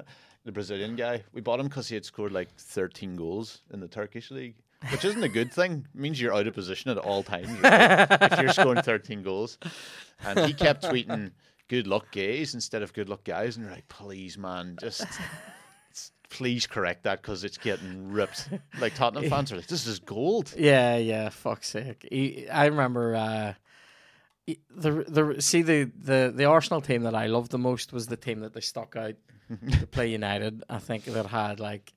the 0.45 0.53
Brazilian 0.53 0.97
guy. 0.97 1.23
We 1.33 1.41
bought 1.41 1.61
him 1.61 1.67
because 1.69 1.89
he 1.89 1.95
had 1.95 2.05
scored 2.05 2.33
like 2.33 2.51
13 2.57 3.17
goals 3.17 3.63
in 3.73 3.81
the 3.81 3.89
Turkish 3.89 4.31
league 4.31 4.55
which 4.91 5.05
isn't 5.05 5.23
a 5.23 5.29
good 5.29 5.53
thing 5.53 5.85
it 5.95 6.01
means 6.01 6.21
you're 6.21 6.35
out 6.35 6.47
of 6.47 6.55
position 6.55 6.91
at 6.91 6.99
all 6.99 7.23
times 7.23 7.49
right? 7.61 8.07
if 8.33 8.41
you're 8.41 8.53
scoring 8.53 8.83
13 8.83 9.23
goals 9.23 9.59
and 10.25 10.41
he 10.47 10.53
kept 10.53 10.85
tweeting 10.85 11.33
good 11.69 11.87
luck 11.87 12.11
gays 12.13 12.55
instead 12.55 12.83
of 12.83 12.93
good 12.93 13.09
luck 13.09 13.25
guys 13.25 13.57
and 13.57 13.65
you're 13.67 13.75
like 13.75 13.89
please 13.89 14.39
man 14.39 14.77
just 14.81 15.05
please 16.31 16.67
correct 16.67 17.05
that 17.05 17.23
because 17.23 17.43
it's 17.43 17.57
getting 17.59 18.11
ripped 18.13 18.49
like 18.81 18.95
tottenham 18.95 19.29
fans 19.31 19.51
are 19.51 19.57
like 19.57 19.67
this 19.67 19.87
is 19.87 19.99
gold 19.99 20.53
Yeah, 20.57 20.97
yeah. 20.97 21.29
Fuck's 21.31 21.69
sake. 21.69 22.07
He, 22.11 22.49
I 22.49 22.67
remember 22.67 23.17
uh, 23.17 23.55
the 24.75 25.05
the 25.09 25.43
see 25.43 25.63
the, 25.63 25.91
the 25.97 26.33
the 26.35 26.45
Arsenal 26.45 26.81
team 26.81 27.03
that 27.03 27.15
I 27.15 27.27
loved 27.27 27.51
the 27.51 27.59
most 27.59 27.93
was 27.93 28.07
the 28.07 28.17
team 28.17 28.41
that 28.41 28.53
they 28.55 28.61
stuck 28.61 28.95
out 28.97 29.15
to 29.81 29.87
play 29.87 30.09
United. 30.11 30.65
I 30.69 30.79
think 30.79 31.05
that 31.05 31.27
had 31.27 31.61
like 31.61 31.93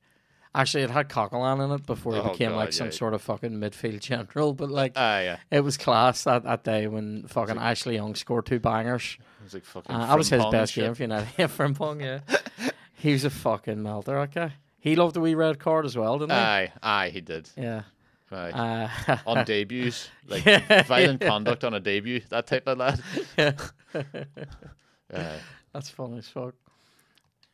actually 0.54 0.84
it 0.84 0.90
had 0.90 1.10
Coquelin 1.10 1.64
in 1.64 1.72
it 1.72 1.86
before 1.86 2.14
he 2.14 2.20
Oh, 2.20 2.30
became 2.32 2.52
like 2.54 2.68
God, 2.70 2.74
some 2.74 2.88
yeah. 2.88 2.92
sort 2.92 3.14
of 3.14 3.22
fucking 3.22 3.52
midfield 3.52 4.00
general. 4.02 4.54
But 4.54 4.70
like 4.70 4.94
ah 4.96 5.20
yeah 5.20 5.38
it 5.50 5.62
was 5.62 5.78
class 5.78 6.24
that, 6.26 6.44
that 6.44 6.64
day 6.64 6.88
when 6.88 7.28
fucking 7.28 7.58
Ashley 7.58 7.96
Young 7.96 8.16
scored 8.16 8.46
two 8.46 8.60
bangers. 8.60 9.18
it 9.40 9.44
was 9.44 9.54
like 9.54 9.66
fucking 9.66 9.94
Uh, 9.96 10.08
that 10.08 10.18
was 10.18 10.30
his 10.30 10.46
best 10.52 10.74
shit. 10.74 10.84
game 10.86 10.94
for 10.96 11.04
United. 11.04 11.30
Yeah, 11.38 11.48
Frimpong, 11.48 12.02
yeah. 12.02 12.70
he 12.96 13.14
was 13.14 13.24
a 13.26 13.30
fucking 13.30 13.82
melter, 13.82 14.28
guy. 14.34 14.54
He 14.80 14.96
loved 14.96 15.16
the 15.16 15.22
wee 15.22 15.36
red 15.36 15.60
card 15.60 15.86
as 15.86 15.96
well, 15.98 16.18
didn't 16.20 16.32
he? 16.32 16.38
aye 16.38 16.72
aye 16.82 17.10
he 17.10 17.22
did 17.22 17.50
yeah. 17.56 17.84
aye. 18.32 18.90
Uh, 19.08 19.18
on 19.28 19.46
debuts 19.46 20.10
like 20.28 20.44
Yeah, 20.46 20.84
violent 20.84 21.22
yeah. 21.22 21.28
conduct 21.30 21.64
on 21.64 21.74
a 21.74 21.80
debut 21.80 22.22
that 22.30 22.48
type 22.48 22.68
of 22.68 22.78
lad 22.78 23.02
yeah. 23.38 23.52
Aye. 25.14 25.40
That's 25.74 25.90
funny 25.90 26.18
as 26.18 26.28
fuck. 26.28 26.54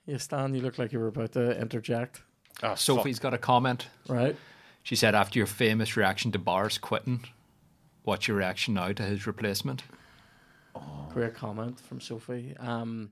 Yeah, 0.05 0.17
Stan, 0.17 0.53
you 0.55 0.61
look 0.61 0.77
like 0.77 0.93
you 0.93 0.99
were 0.99 1.07
about 1.07 1.33
to 1.33 1.59
interject, 1.59 2.21
oh, 2.63 2.75
Sophie's 2.75 3.19
got 3.19 3.33
a 3.33 3.37
comment. 3.37 3.87
right? 4.07 4.35
She 4.83 4.95
said, 4.95 5.15
after 5.15 5.37
your 5.37 5.47
famous 5.47 5.97
reaction 5.97 6.31
to 6.31 6.39
Boris 6.39 6.77
quitting, 6.77 7.25
what's 8.03 8.27
your 8.27 8.37
reaction 8.37 8.73
now 8.75 8.93
to 8.93 9.03
his 9.03 9.27
replacement? 9.27 9.83
Great 11.13 11.33
comment 11.33 11.79
from 11.79 11.99
Sophie. 11.99 12.55
Um, 12.57 13.11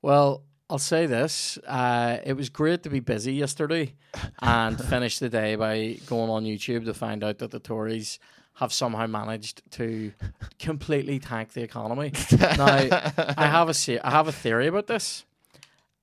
well, 0.00 0.44
I'll 0.68 0.78
say 0.78 1.06
this: 1.06 1.58
uh, 1.66 2.18
it 2.24 2.34
was 2.34 2.48
great 2.50 2.82
to 2.84 2.90
be 2.90 3.00
busy 3.00 3.34
yesterday 3.34 3.94
and 4.42 4.82
finish 4.82 5.18
the 5.18 5.28
day 5.28 5.54
by 5.56 5.98
going 6.06 6.30
on 6.30 6.44
YouTube 6.44 6.84
to 6.84 6.94
find 6.94 7.24
out 7.24 7.38
that 7.38 7.50
the 7.50 7.58
Tories 7.58 8.18
have 8.54 8.72
somehow 8.72 9.06
managed 9.06 9.62
to 9.72 10.12
completely 10.58 11.18
tank 11.18 11.52
the 11.54 11.62
economy. 11.62 12.12
now, 12.38 12.66
I 12.66 13.46
have 13.46 13.68
a 13.68 13.74
se- 13.74 14.00
I 14.00 14.10
have 14.10 14.28
a 14.28 14.32
theory 14.32 14.66
about 14.66 14.86
this. 14.86 15.24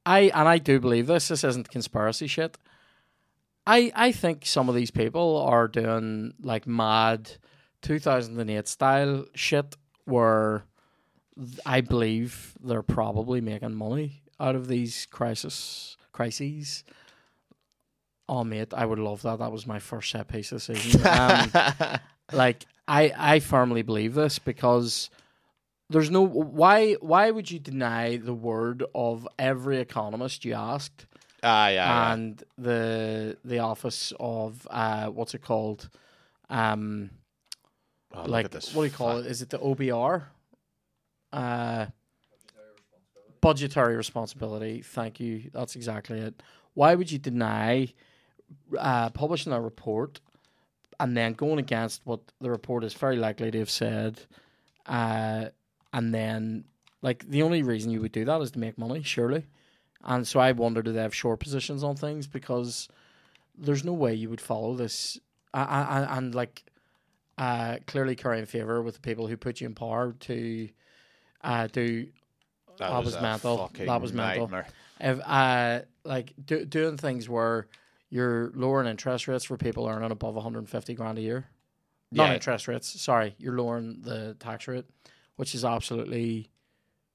I 0.06 0.32
and 0.34 0.48
I 0.48 0.58
do 0.58 0.80
believe 0.80 1.08
this. 1.08 1.28
This 1.28 1.44
isn't 1.44 1.70
conspiracy 1.70 2.28
shit. 2.28 2.58
I 3.68 3.92
I 3.96 4.12
think 4.12 4.46
some 4.46 4.70
of 4.70 4.76
these 4.76 4.92
people 4.92 5.38
are 5.38 5.68
doing 5.68 6.34
like 6.42 6.68
mad 6.68 7.32
2008 7.82 8.68
style 8.68 9.26
shit 9.36 9.76
where 10.06 10.64
I 11.66 11.82
believe 11.82 12.56
they're 12.62 12.82
probably 12.82 13.42
making 13.42 13.76
money 13.76 14.24
out 14.40 14.56
of 14.56 14.68
these 14.68 15.06
crisis 15.06 15.98
crises. 16.12 16.84
Oh 18.28 18.44
mate, 18.44 18.74
I 18.74 18.86
would 18.86 19.00
love 19.00 19.22
that. 19.24 19.40
That 19.40 19.52
was 19.52 19.66
my 19.66 19.80
first 19.80 20.12
set 20.12 20.28
piece 20.28 20.50
this 20.52 20.66
season. 20.66 21.02
Um, 21.06 21.52
like 22.32 22.66
I 22.88 23.14
I 23.18 23.40
firmly 23.40 23.82
believe 23.82 24.14
this 24.14 24.40
because 24.40 25.10
there's 25.90 26.10
no 26.12 26.22
why 26.22 26.94
why 26.96 27.32
would 27.32 27.50
you 27.50 27.60
deny 27.60 28.18
the 28.18 28.34
word 28.34 28.84
of 28.94 29.28
every 29.38 29.78
economist 29.80 30.46
you 30.46 30.54
asked 30.54 31.06
Ah, 31.42 31.68
yeah, 31.70 31.74
yeah. 31.74 32.14
and 32.14 32.44
the 32.58 33.38
the 33.46 33.60
office 33.60 34.12
of 34.20 34.68
uh, 34.70 35.08
what's 35.08 35.34
it 35.34 35.42
called? 35.42 35.90
Um, 36.50 37.12
Oh, 38.12 38.24
like 38.26 38.50
this 38.50 38.74
what 38.74 38.82
do 38.84 38.88
you 38.88 38.92
call 38.96 39.18
fat- 39.18 39.26
it? 39.26 39.32
Is 39.32 39.42
it 39.44 39.50
the 39.52 39.60
OBR? 39.60 40.24
Uh, 41.32 41.86
budgetary 43.42 43.96
responsibility. 43.96 44.82
Thank 44.82 45.20
you. 45.20 45.50
That's 45.54 45.76
exactly 45.76 46.20
it. 46.20 46.42
Why 46.74 46.96
would 46.96 47.12
you 47.12 47.18
deny 47.20 47.94
uh, 48.78 49.10
publishing 49.12 49.54
a 49.54 49.62
report 49.62 50.20
and 51.00 51.16
then 51.16 51.34
going 51.34 51.60
against 51.60 52.02
what 52.06 52.20
the 52.42 52.50
report 52.50 52.84
is 52.84 52.94
very 52.94 53.16
likely 53.16 53.52
to 53.52 53.60
have 53.60 53.70
said, 53.70 54.22
uh, 54.88 55.46
and 55.94 56.14
then 56.14 56.66
like 57.02 57.28
the 57.30 57.44
only 57.44 57.64
reason 57.64 57.92
you 57.92 58.02
would 58.02 58.12
do 58.12 58.26
that 58.26 58.42
is 58.42 58.52
to 58.52 58.60
make 58.60 58.78
money, 58.78 59.04
surely. 59.04 59.46
And 60.04 60.28
so 60.28 60.40
I 60.40 60.52
wonder 60.54 60.82
do 60.82 60.92
they 60.94 61.02
have 61.02 61.16
short 61.16 61.40
positions 61.40 61.84
on 61.84 61.96
things 61.96 62.28
because 62.28 62.88
there's 63.58 63.84
no 63.84 63.94
way 63.94 64.14
you 64.14 64.30
would 64.30 64.42
follow 64.42 64.76
this. 64.76 65.20
I, 65.54 65.64
I, 65.64 66.18
and 66.18 66.34
like 66.34 66.64
uh, 67.38 67.78
clearly 67.88 68.16
currying 68.16 68.46
favor 68.46 68.82
with 68.82 68.96
the 68.96 69.02
people 69.02 69.28
who 69.28 69.36
put 69.36 69.62
you 69.62 69.68
in 69.68 69.76
power 69.76 70.14
to 70.22 70.70
uh, 71.44 71.68
do 71.68 72.08
that 72.80 73.04
was 73.04 73.16
a 73.16 73.22
mental. 73.22 73.72
That 73.78 74.02
was 74.02 74.14
mental. 74.14 74.44
nightmare. 74.44 74.68
if 75.00 75.20
uh 75.26 75.82
like 76.04 76.34
do, 76.44 76.66
doing 76.66 76.98
things 76.98 77.28
where 77.28 77.68
you're 78.10 78.52
lowering 78.56 78.88
interest 78.88 79.28
rates 79.28 79.44
for 79.46 79.58
people 79.58 79.88
earning 79.88 80.12
above 80.12 80.36
150 80.36 80.94
grand 80.96 81.18
a 81.18 81.22
year. 81.22 81.48
Not 82.12 82.30
Yeah. 82.30 82.34
interest 82.36 82.68
rates. 82.68 83.02
Sorry, 83.02 83.36
you're 83.38 83.56
lowering 83.56 84.02
the 84.02 84.36
tax 84.40 84.68
rate, 84.68 84.86
which 85.40 85.56
is 85.56 85.64
absolutely 85.64 86.50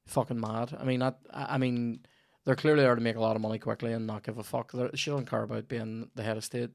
fucking 0.06 0.40
mad. 0.40 0.74
I 0.80 0.84
mean, 0.84 1.00
that, 1.00 1.18
I 1.30 1.54
I 1.54 1.58
mean, 1.58 2.00
they're 2.44 2.56
clearly 2.56 2.82
there 2.82 2.94
to 2.94 3.00
make 3.02 3.16
a 3.16 3.20
lot 3.20 3.36
of 3.36 3.42
money 3.42 3.58
quickly 3.58 3.92
and 3.92 4.06
not 4.06 4.22
give 4.22 4.38
a 4.38 4.42
fuck. 4.42 4.72
They're, 4.72 4.88
she 4.96 5.10
doesn't 5.10 5.28
care 5.28 5.42
about 5.42 5.68
being 5.68 6.08
the 6.14 6.22
head 6.22 6.38
of 6.38 6.44
state. 6.44 6.70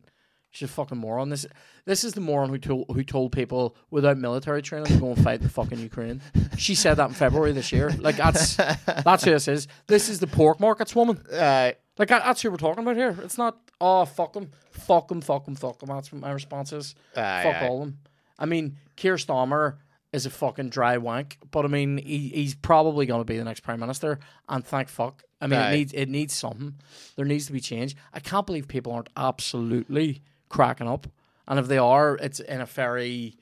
She's 0.52 0.70
a 0.70 0.72
fucking 0.72 0.98
moron. 1.00 1.30
This 1.30 1.48
this 1.86 2.04
is 2.04 2.14
the 2.14 2.22
moron 2.22 2.50
who 2.50 2.60
told 2.60 2.86
who 2.94 3.04
told 3.04 3.32
people 3.32 3.76
without 3.90 4.18
military 4.20 4.62
training 4.62 4.94
to 4.94 5.00
go 5.00 5.12
and 5.12 5.24
fight 5.24 5.42
the 5.42 5.50
fucking 5.50 5.80
Ukraine. 5.80 6.22
She 6.56 6.76
said 6.76 6.96
that 6.96 7.10
in 7.10 7.16
February 7.16 7.52
this 7.52 7.72
year. 7.72 7.90
Like 7.98 8.18
that's 8.18 8.56
that's 9.08 9.24
who 9.24 9.32
this 9.32 9.48
is. 9.48 9.68
This 9.88 10.08
is 10.08 10.20
the 10.20 10.28
pork 10.28 10.60
markets 10.60 10.96
woman. 10.96 11.18
Uh, 11.32 11.72
Like 11.98 12.10
that, 12.10 12.24
that's 12.24 12.42
who 12.44 12.52
we're 12.52 12.58
talking 12.58 12.84
about 12.84 12.96
here. 12.96 13.16
It's 13.24 13.38
not 13.40 13.58
oh 13.82 14.06
fuck 14.06 14.34
them, 14.34 14.52
fuck 14.72 15.08
them, 15.08 15.22
fuck 15.22 15.46
them, 15.46 15.56
fuck 15.56 15.80
them. 15.80 15.90
That's 15.90 16.12
what 16.12 16.22
my 16.22 16.32
response 16.32 16.74
is. 16.74 16.96
Aye, 17.16 17.44
fuck 17.44 17.62
all 17.64 17.80
them. 17.82 17.98
I 18.40 18.46
mean, 18.46 18.78
Keir 18.96 19.16
Starmer 19.18 19.78
is 20.12 20.26
a 20.26 20.30
fucking 20.30 20.70
dry 20.70 20.98
wank, 20.98 21.38
but 21.52 21.66
I 21.66 21.68
mean, 21.68 21.98
he, 21.98 22.30
he's 22.30 22.56
probably 22.56 23.06
going 23.06 23.22
to 23.22 23.26
be 23.26 23.38
the 23.38 23.44
next 23.44 23.60
prime 23.62 23.80
minister. 23.80 24.20
And 24.48 24.66
thank 24.66 24.90
fuck. 24.90 25.24
I 25.40 25.48
mean, 25.48 25.60
Aye. 25.60 25.70
it 25.72 25.76
needs 25.78 25.94
it 25.94 26.10
needs 26.10 26.34
something. 26.34 26.76
There 27.16 27.26
needs 27.26 27.46
to 27.48 27.54
be 27.54 27.60
change. 27.60 27.96
I 28.14 28.20
can't 28.20 28.46
believe 28.46 28.68
people 28.68 28.92
aren't 28.92 29.10
absolutely 29.16 30.22
cracking 30.50 30.88
up. 30.88 31.08
And 31.48 31.60
if 31.60 31.68
they 31.68 31.78
are, 31.78 32.16
it's 32.18 32.40
in 32.40 32.62
a 32.62 32.66
very 32.66 33.36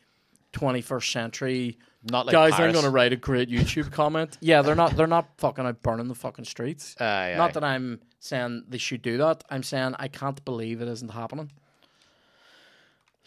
21st 0.54 1.12
century. 1.12 1.78
not 2.10 2.26
like 2.26 2.34
Guys, 2.34 2.54
Paris. 2.54 2.74
going 2.74 2.86
to 2.86 2.92
write 2.92 3.14
a 3.14 3.18
great 3.18 3.50
YouTube 3.50 3.92
comment. 3.92 4.38
Yeah, 4.42 4.62
they're 4.62 4.76
not. 4.76 4.96
They're 4.96 5.08
not 5.08 5.30
fucking 5.38 5.66
out 5.66 5.82
burning 5.82 6.08
the 6.08 6.16
fucking 6.16 6.46
streets. 6.46 6.96
Aye, 7.00 7.34
aye. 7.34 7.38
Not 7.38 7.54
that 7.54 7.64
I'm 7.64 8.00
saying 8.20 8.64
they 8.68 8.78
should 8.78 9.02
do 9.02 9.18
that. 9.18 9.44
I'm 9.50 9.64
saying 9.64 9.96
I 10.00 10.08
can't 10.08 10.44
believe 10.46 10.82
it 10.82 10.88
isn't 10.88 11.12
happening. 11.12 11.52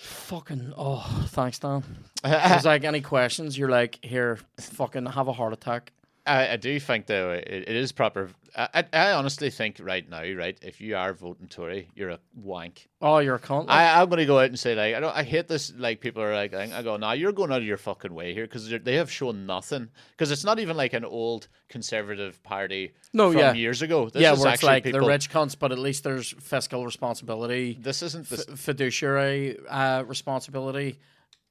Fucking 0.02 0.72
oh, 0.78 1.26
thanks, 1.28 1.58
Dan. 1.58 1.84
There's 2.24 2.64
like 2.64 2.84
any 2.84 3.02
questions, 3.02 3.58
you're 3.58 3.68
like, 3.68 3.98
here, 4.02 4.38
fucking 4.58 5.04
have 5.04 5.28
a 5.28 5.32
heart 5.34 5.52
attack. 5.52 5.92
I, 6.30 6.52
I 6.52 6.56
do 6.56 6.78
think 6.78 7.06
though 7.06 7.32
it, 7.32 7.44
it 7.48 7.76
is 7.76 7.90
proper. 7.92 8.30
I, 8.56 8.84
I, 8.92 9.12
honestly 9.12 9.50
think 9.50 9.78
right 9.80 10.08
now, 10.08 10.22
right, 10.34 10.58
if 10.62 10.80
you 10.80 10.96
are 10.96 11.12
voting 11.12 11.46
Tory, 11.48 11.88
you're 11.94 12.10
a 12.10 12.18
wank. 12.34 12.88
Oh, 13.00 13.18
you're 13.18 13.36
a 13.36 13.40
cunt. 13.40 13.66
like- 13.66 13.70
I, 13.76 14.00
I'm 14.00 14.08
gonna 14.08 14.26
go 14.26 14.38
out 14.38 14.46
and 14.46 14.58
say 14.58 14.74
like 14.74 14.94
I 14.94 15.00
don't. 15.00 15.14
I 15.16 15.22
hate 15.24 15.48
this. 15.48 15.72
Like 15.76 16.00
people 16.00 16.22
are 16.22 16.34
like, 16.34 16.54
I 16.54 16.82
go, 16.82 16.96
now 16.96 17.12
you're 17.12 17.32
going 17.32 17.50
out 17.50 17.58
of 17.58 17.64
your 17.64 17.76
fucking 17.78 18.14
way 18.14 18.32
here 18.32 18.44
because 18.44 18.68
they 18.68 18.94
have 18.94 19.10
shown 19.10 19.46
nothing. 19.46 19.88
Because 20.12 20.30
it's 20.30 20.44
not 20.44 20.58
even 20.60 20.76
like 20.76 20.92
an 20.92 21.04
old 21.04 21.48
conservative 21.68 22.42
party 22.42 22.92
No, 23.12 23.30
from 23.30 23.40
yeah. 23.40 23.52
years 23.52 23.82
ago. 23.82 24.08
This 24.08 24.22
yeah, 24.22 24.32
is 24.32 24.40
where 24.40 24.54
it's 24.54 24.62
like 24.62 24.84
people, 24.84 25.00
they're 25.00 25.08
rich 25.08 25.30
cunts, 25.30 25.56
but 25.58 25.72
at 25.72 25.78
least 25.78 26.04
there's 26.04 26.30
fiscal 26.40 26.84
responsibility, 26.84 27.76
This 27.80 28.02
isn't 28.02 28.28
this. 28.28 28.46
f- 28.48 28.58
fiduciary 28.58 29.58
uh, 29.68 30.04
responsibility. 30.04 30.98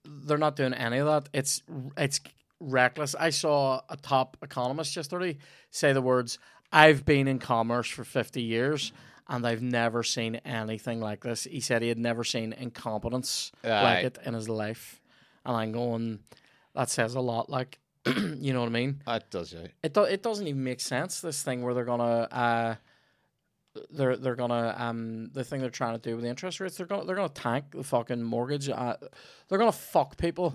They're 0.05 0.37
not 0.37 0.55
doing 0.55 0.73
any 0.73 0.99
of 0.99 1.07
that. 1.07 1.29
It's 1.33 1.61
it's 1.97 2.19
reckless. 2.59 3.15
I 3.15 3.29
saw 3.29 3.81
a 3.89 3.97
top 3.97 4.37
economist 4.41 4.95
yesterday 4.95 5.37
say 5.71 5.93
the 5.93 6.01
words, 6.01 6.39
"I've 6.71 7.05
been 7.05 7.27
in 7.27 7.39
commerce 7.39 7.89
for 7.89 8.03
fifty 8.03 8.41
years." 8.41 8.91
And 9.31 9.45
I've 9.45 9.61
never 9.61 10.01
seen 10.01 10.37
anything 10.37 11.01
like 11.01 11.21
this. 11.21 11.43
He 11.43 11.59
said 11.59 11.83
he 11.83 11.89
had 11.89 11.99
never 11.99 12.23
seen 12.23 12.51
incompetence 12.51 13.51
Aye. 13.63 13.83
like 13.83 14.05
it 14.05 14.17
in 14.25 14.33
his 14.33 14.49
life. 14.49 14.99
And 15.45 15.55
I'm 15.55 15.71
going, 15.71 16.17
that 16.73 16.89
says 16.89 17.13
a 17.13 17.19
lot. 17.21 17.47
Like, 17.47 17.77
you 18.07 18.53
know 18.53 18.61
what 18.61 18.69
I 18.69 18.71
mean? 18.71 19.01
That 19.05 19.29
does 19.29 19.53
yeah. 19.53 19.67
It 19.83 19.93
do, 19.93 20.03
it 20.03 20.23
doesn't 20.23 20.47
even 20.47 20.63
make 20.63 20.79
sense. 20.79 21.21
This 21.21 21.43
thing 21.43 21.61
where 21.61 21.75
they're 21.75 21.85
gonna 21.85 22.27
uh, 22.31 22.75
they're 23.91 24.17
they're 24.17 24.35
gonna 24.35 24.75
um 24.77 25.29
the 25.33 25.43
thing 25.43 25.61
they're 25.61 25.69
trying 25.69 25.99
to 25.99 26.09
do 26.09 26.15
with 26.15 26.23
the 26.23 26.29
interest 26.29 26.59
rates. 26.59 26.77
They're 26.77 26.87
gonna 26.87 27.05
they're 27.05 27.15
gonna 27.15 27.29
tank 27.29 27.65
the 27.71 27.83
fucking 27.83 28.23
mortgage. 28.23 28.69
Uh, 28.69 28.95
they're 29.47 29.59
gonna 29.59 29.71
fuck 29.71 30.17
people. 30.17 30.53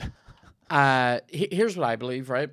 Uh, 0.71 1.21
he- 1.29 1.49
here's 1.53 1.77
what 1.77 1.87
I 1.89 1.97
believe. 1.97 2.31
Right. 2.31 2.51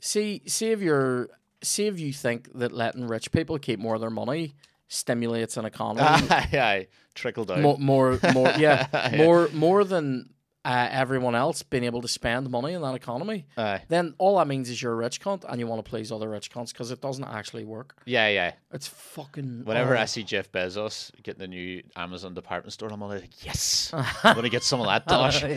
See 0.00 0.42
see 0.46 0.70
if 0.70 0.80
you're 0.82 1.28
see 1.62 1.86
if 1.86 1.98
you 1.98 2.12
think 2.12 2.50
that 2.58 2.72
letting 2.72 3.06
rich 3.08 3.32
people 3.32 3.58
keep 3.58 3.78
more 3.78 3.94
of 3.94 4.00
their 4.02 4.10
money 4.10 4.54
stimulates 4.88 5.56
an 5.56 5.64
economy 5.64 6.02
aye, 6.30 6.48
aye. 6.52 6.86
Trickle 7.14 7.44
down. 7.44 7.62
more, 7.62 7.78
more, 7.78 8.18
more, 8.34 8.50
yeah, 8.58 9.12
more, 9.16 9.48
more 9.54 9.84
than 9.84 10.33
uh, 10.64 10.88
everyone 10.90 11.34
else 11.34 11.62
being 11.62 11.84
able 11.84 12.00
to 12.00 12.08
spend 12.08 12.48
money 12.48 12.72
in 12.72 12.80
that 12.82 12.94
economy. 12.94 13.46
Aye. 13.58 13.82
Then 13.88 14.14
all 14.18 14.38
that 14.38 14.48
means 14.48 14.70
is 14.70 14.80
you're 14.80 14.92
a 14.92 14.96
rich 14.96 15.20
cunt 15.20 15.44
and 15.48 15.60
you 15.60 15.66
want 15.66 15.84
to 15.84 15.88
please 15.88 16.10
other 16.10 16.28
rich 16.30 16.50
cunts 16.50 16.72
because 16.72 16.90
it 16.90 17.02
doesn't 17.02 17.24
actually 17.24 17.64
work. 17.64 17.96
Yeah, 18.06 18.28
yeah. 18.28 18.52
It's 18.72 18.86
fucking. 18.86 19.62
Whenever. 19.64 19.96
I 19.96 20.06
see 20.06 20.22
Jeff 20.22 20.50
Bezos 20.50 21.10
getting 21.22 21.40
the 21.40 21.48
new 21.48 21.82
Amazon 21.96 22.32
department 22.34 22.72
store, 22.72 22.88
I'm 22.90 23.02
always 23.02 23.20
like, 23.20 23.44
yes, 23.44 23.90
I'm 23.92 24.34
gonna 24.34 24.48
get 24.48 24.62
some 24.62 24.80
of 24.80 24.86
that 24.86 25.06
dosh. 25.06 25.42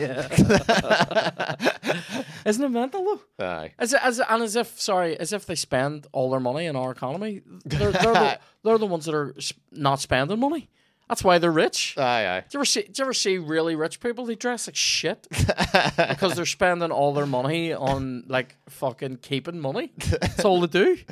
isn't 2.44 2.64
it 2.64 2.68
mental 2.68 3.20
though? 3.38 3.46
Aye. 3.46 3.72
As, 3.78 3.94
as 3.94 4.20
and 4.20 4.42
as 4.42 4.56
if 4.56 4.78
sorry, 4.80 5.18
as 5.18 5.32
if 5.32 5.46
they 5.46 5.54
spend 5.54 6.06
all 6.12 6.30
their 6.30 6.40
money 6.40 6.66
in 6.66 6.76
our 6.76 6.90
economy, 6.90 7.42
they're 7.64 7.92
they're 7.92 8.12
the, 8.12 8.38
they're 8.62 8.78
the 8.78 8.86
ones 8.86 9.06
that 9.06 9.14
are 9.14 9.34
s- 9.36 9.52
not 9.72 10.00
spending 10.00 10.38
money. 10.38 10.68
That's 11.08 11.24
why 11.24 11.38
they're 11.38 11.50
rich. 11.50 11.96
Aye, 11.96 12.26
aye. 12.26 12.40
Do 12.40 12.46
you 12.52 12.58
ever 12.58 12.64
see? 12.64 12.82
Do 12.82 12.92
you 12.96 13.04
ever 13.04 13.14
see 13.14 13.38
really 13.38 13.74
rich 13.74 13.98
people? 14.00 14.26
They 14.26 14.34
dress 14.34 14.66
like 14.68 14.76
shit 14.76 15.26
because 15.96 16.34
they're 16.36 16.44
spending 16.46 16.90
all 16.90 17.14
their 17.14 17.26
money 17.26 17.72
on 17.72 18.24
like 18.28 18.56
fucking 18.68 19.16
keeping 19.18 19.58
money. 19.58 19.92
That's 20.20 20.44
all 20.44 20.60
they 20.60 20.66
do. 20.66 20.98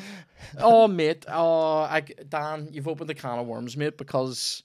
Oh, 0.59 0.87
mate. 0.87 1.25
Oh, 1.29 1.79
I, 1.79 2.03
Dan, 2.29 2.69
you've 2.71 2.87
opened 2.87 3.11
a 3.11 3.15
can 3.15 3.39
of 3.39 3.47
worms, 3.47 3.77
mate. 3.77 3.97
Because 3.99 4.63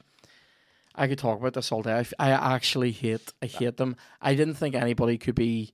I 0.93 1.07
could 1.07 1.17
talk 1.17 1.39
about 1.39 1.53
this 1.53 1.71
all 1.71 1.81
day. 1.81 2.05
I 2.19 2.31
actually 2.31 2.91
hate. 2.91 3.33
I 3.41 3.47
hate 3.47 3.77
them. 3.77 3.95
I 4.21 4.35
didn't 4.35 4.55
think 4.55 4.75
anybody 4.75 5.17
could 5.17 5.33
be 5.33 5.73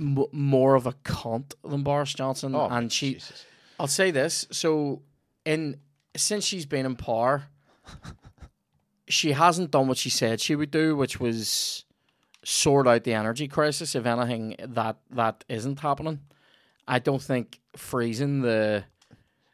m- 0.00 0.24
more 0.32 0.74
of 0.74 0.86
a 0.86 0.92
cunt 1.04 1.52
than 1.62 1.82
Boris 1.82 2.14
Johnson. 2.14 2.54
Oh, 2.56 2.66
and 2.68 2.90
she, 2.90 3.12
Jesus. 3.14 3.44
I'll 3.78 3.86
say 3.86 4.10
this. 4.10 4.48
So, 4.50 5.02
in 5.44 5.78
since 6.16 6.44
she's 6.44 6.66
been 6.66 6.86
in 6.86 6.96
power, 6.96 7.44
she 9.08 9.32
hasn't 9.32 9.70
done 9.70 9.88
what 9.88 9.98
she 9.98 10.10
said 10.10 10.40
she 10.40 10.56
would 10.56 10.70
do, 10.70 10.96
which 10.96 11.20
was 11.20 11.84
sort 12.44 12.86
out 12.86 13.04
the 13.04 13.14
energy 13.14 13.48
crisis. 13.48 13.94
If 13.94 14.06
anything, 14.06 14.56
that 14.58 14.96
that 15.10 15.44
isn't 15.48 15.80
happening. 15.80 16.20
I 16.86 16.98
don't 16.98 17.22
think 17.22 17.60
freezing 17.76 18.42
the 18.42 18.84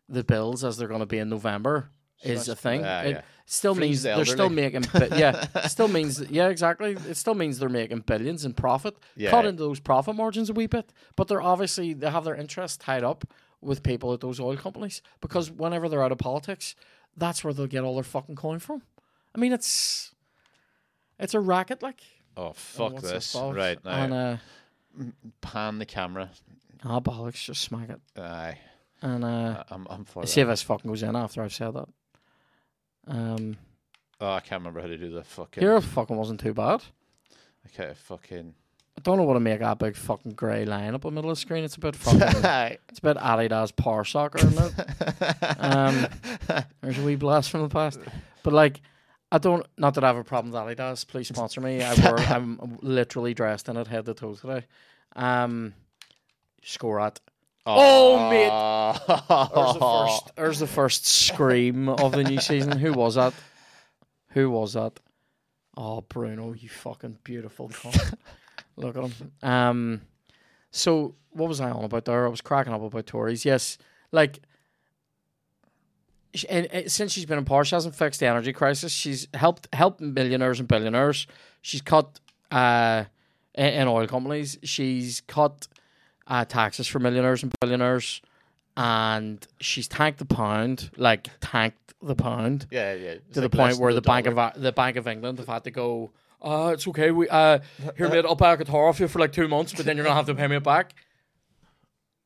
the 0.09 0.25
bills 0.25 0.65
as 0.65 0.77
they're 0.77 0.89
going 0.89 1.01
to 1.01 1.07
be 1.07 1.19
in 1.19 1.29
November 1.29 1.91
is 2.23 2.49
a 2.49 2.57
thing. 2.57 2.81
Yeah, 2.81 3.03
it 3.03 3.11
yeah. 3.11 3.21
still 3.47 3.75
Freeze 3.75 3.89
means 3.89 4.03
the 4.03 4.17
they're 4.17 4.25
still 4.25 4.51
making 4.51 4.85
yeah, 5.17 5.47
still 5.67 5.89
means 5.89 6.21
yeah, 6.31 6.49
exactly. 6.49 6.93
It 6.93 7.17
still 7.17 7.35
means 7.35 7.59
they're 7.59 7.69
making 7.69 8.01
billions 8.01 8.45
in 8.45 8.55
profit. 8.55 8.97
Yeah. 9.17 9.31
Cut 9.31 9.47
into 9.47 9.63
those 9.63 9.81
profit 9.81 10.17
margins 10.17 10.51
a 10.51 10.53
wee 10.53 10.67
bit, 10.67 10.93
but 11.17 11.29
they're 11.29 11.43
obviously 11.43 11.95
they 11.95 12.11
have 12.11 12.25
their 12.25 12.35
interests 12.35 12.77
tied 12.77 13.05
up 13.05 13.25
with 13.61 13.83
people 13.83 14.13
at 14.13 14.21
those 14.21 14.41
oil 14.41 14.57
companies 14.57 15.03
because 15.21 15.51
whenever 15.51 15.89
they're 15.89 16.03
out 16.03 16.13
of 16.13 16.19
politics, 16.19 16.75
that's 17.17 17.45
where 17.45 17.53
they'll 17.53 17.67
get 17.67 17.85
all 17.85 17.95
their 17.95 18.05
fucking 18.05 18.37
coin 18.37 18.59
from. 18.59 18.83
I 19.35 19.39
mean, 19.39 19.53
it's 19.53 20.13
it's 21.19 21.35
a 21.35 21.41
racket, 21.41 21.83
like. 21.83 22.01
Oh 22.37 22.53
fuck 22.55 22.93
what's 22.95 23.11
this! 23.11 23.35
Right 23.35 23.83
now, 23.85 23.91
And 23.91 24.13
uh, 24.15 24.37
pan 25.41 25.79
the 25.79 25.87
camera. 25.87 26.31
ah, 26.85 27.01
bollocks, 27.01 27.45
just 27.45 27.63
smack 27.63 27.91
it. 27.91 28.01
Aye, 28.19 28.59
And 29.03 29.25
uh, 29.25 29.65
I'm, 29.71 29.87
I'm 29.91 30.05
for 30.05 30.27
see 30.27 30.41
if 30.41 30.49
this 30.49 30.63
fucking 30.63 30.89
goes 30.89 31.03
in 31.03 31.17
after 31.17 31.43
I've 31.43 31.53
said 31.53 31.75
that. 31.75 31.89
Um, 33.07 33.57
Oh, 34.23 34.33
I 34.33 34.41
can't 34.41 34.61
remember 34.61 34.83
how 34.83 34.87
to 34.87 34.99
do 34.99 35.09
the 35.11 35.25
fucking. 35.25 35.63
here 35.63 35.81
fucking 35.81 36.15
wasn't 36.17 36.41
too 36.41 36.53
bad. 36.53 36.83
Okay, 37.67 37.95
fucking. 38.05 38.55
I 38.99 39.01
don't 39.03 39.17
know 39.17 39.23
what 39.23 39.35
to 39.35 39.41
make 39.41 39.61
that 39.61 39.79
big 39.79 39.97
fucking 39.97 40.33
grey 40.33 40.67
line 40.67 40.95
up 40.95 41.05
in 41.07 41.11
the 41.11 41.15
middle 41.15 41.31
of 41.31 41.37
the 41.39 41.41
screen. 41.41 41.65
It's 41.65 41.77
a 41.77 41.81
bit 41.81 41.97
fucking. 41.97 42.21
it's 42.89 42.99
a 42.99 43.03
bit 43.03 43.17
Adidas 43.17 43.75
Power 43.75 44.05
Soccer, 44.05 44.39
isn't 44.47 44.59
it? 44.79 44.87
Um, 45.59 46.07
there's 46.83 46.99
a 46.99 47.03
wee 47.03 47.17
blast 47.17 47.51
from 47.51 47.63
the 47.63 47.69
past, 47.69 47.99
but 48.43 48.53
like. 48.53 48.81
I 49.33 49.39
don't. 49.39 49.67
Not 49.79 49.95
that 49.95 50.05
I 50.05 50.09
have 50.09 50.17
a 50.17 50.25
problem 50.25 50.53
that 50.53 50.67
with 50.67 50.79
Adidas. 50.79 51.07
Please 51.07 51.29
sponsor 51.29 51.61
me. 51.61 51.83
I 51.83 51.95
wore, 51.95 52.19
I'm 52.19 52.79
literally 52.83 53.33
dressed 53.35 53.69
in 53.69 53.77
it 53.77 53.87
head 53.87 54.07
to 54.07 54.15
toe 54.15 54.35
today. 54.35 54.67
Um, 55.15 55.75
score 56.63 57.01
at. 57.01 57.21
Oh, 57.67 58.29
mate. 58.31 58.51
There's 59.55 59.75
the 59.75 59.81
first. 59.81 60.33
There's 60.37 60.59
the 60.59 60.67
first 60.67 61.07
scream 61.07 61.89
of 61.89 62.13
the 62.13 62.25
new 62.25 62.41
season. 62.41 62.77
Who 62.79 62.93
was 62.93 63.15
that? 63.15 63.33
Who 64.31 64.51
was 64.51 64.73
that? 64.73 64.99
Oh, 65.77 66.01
Bruno, 66.01 66.53
you 66.53 66.69
fucking 66.69 67.19
beautiful 67.23 67.69
cunt. 67.69 68.15
Look 68.77 68.97
at 68.97 69.05
him. 69.05 69.33
Um, 69.43 70.01
so 70.73 71.15
what 71.31 71.49
was 71.49 71.61
I 71.61 71.71
on 71.71 71.85
about 71.85 72.05
there? 72.07 72.27
I 72.27 72.31
was 72.31 72.41
cracking 72.41 72.73
up 72.73 72.83
about 72.83 73.07
Tories. 73.07 73.45
Yes, 73.45 73.79
like. 74.11 74.41
And, 76.49 76.67
and 76.67 76.91
since 76.91 77.13
she's 77.13 77.27
been 77.27 77.39
in 77.39 77.45
power, 77.45 77.65
she 77.65 77.75
hasn't 77.75 77.95
fixed 77.97 78.21
the 78.21 78.27
energy 78.27 78.53
crisis. 78.53 78.93
She's 78.93 79.27
helped 79.35 79.69
helped 79.73 80.01
millionaires 80.01 80.61
and 80.61 80.69
billionaires. 80.69 81.27
She's 81.63 81.83
cut 81.83 82.21
uh, 82.51 83.05
in, 83.55 83.67
in 83.67 83.89
oil 83.89 84.07
companies. 84.07 84.59
She's 84.63 85.23
cut 85.23 85.67
uh, 86.27 86.45
taxes 86.45 86.87
for 86.87 87.01
millionaires 87.01 87.43
and 87.43 87.53
billionaires, 87.61 88.23
and 88.77 89.45
she's 89.61 89.89
tanked 89.89 90.19
the 90.21 90.25
pound, 90.25 90.91
like 90.97 91.29
tanked 91.41 91.95
the 92.03 92.15
pound 92.15 92.67
Yeah, 92.71 92.95
yeah. 92.95 93.15
to 93.33 93.41
the 93.41 93.51
point 93.51 93.79
where 93.79 93.93
the 93.93 94.01
Bank 94.01 94.27
of 94.27 94.37
the 94.63 94.73
Bank 94.73 94.97
of 94.97 95.07
England 95.07 95.39
have 95.39 95.49
had 95.49 95.65
to 95.65 95.71
go. 95.71 96.11
Uh, 96.41 96.71
it's 96.73 96.87
okay. 96.89 97.11
We 97.11 97.29
uh, 97.29 97.59
here, 97.97 98.09
mate. 98.09 98.25
I'll 98.25 98.37
buy 98.37 98.55
a 98.55 98.57
guitar 98.57 98.89
off 98.89 99.01
you 99.01 99.09
for 99.09 99.19
like 99.19 99.33
two 99.33 99.49
months, 99.49 99.75
but 99.75 99.85
then 99.85 99.97
you're 99.97 100.05
gonna 100.05 100.17
have 100.17 100.27
to 100.27 100.35
pay 100.35 100.47
me 100.47 100.57
it 100.57 100.63
back. 100.63 100.95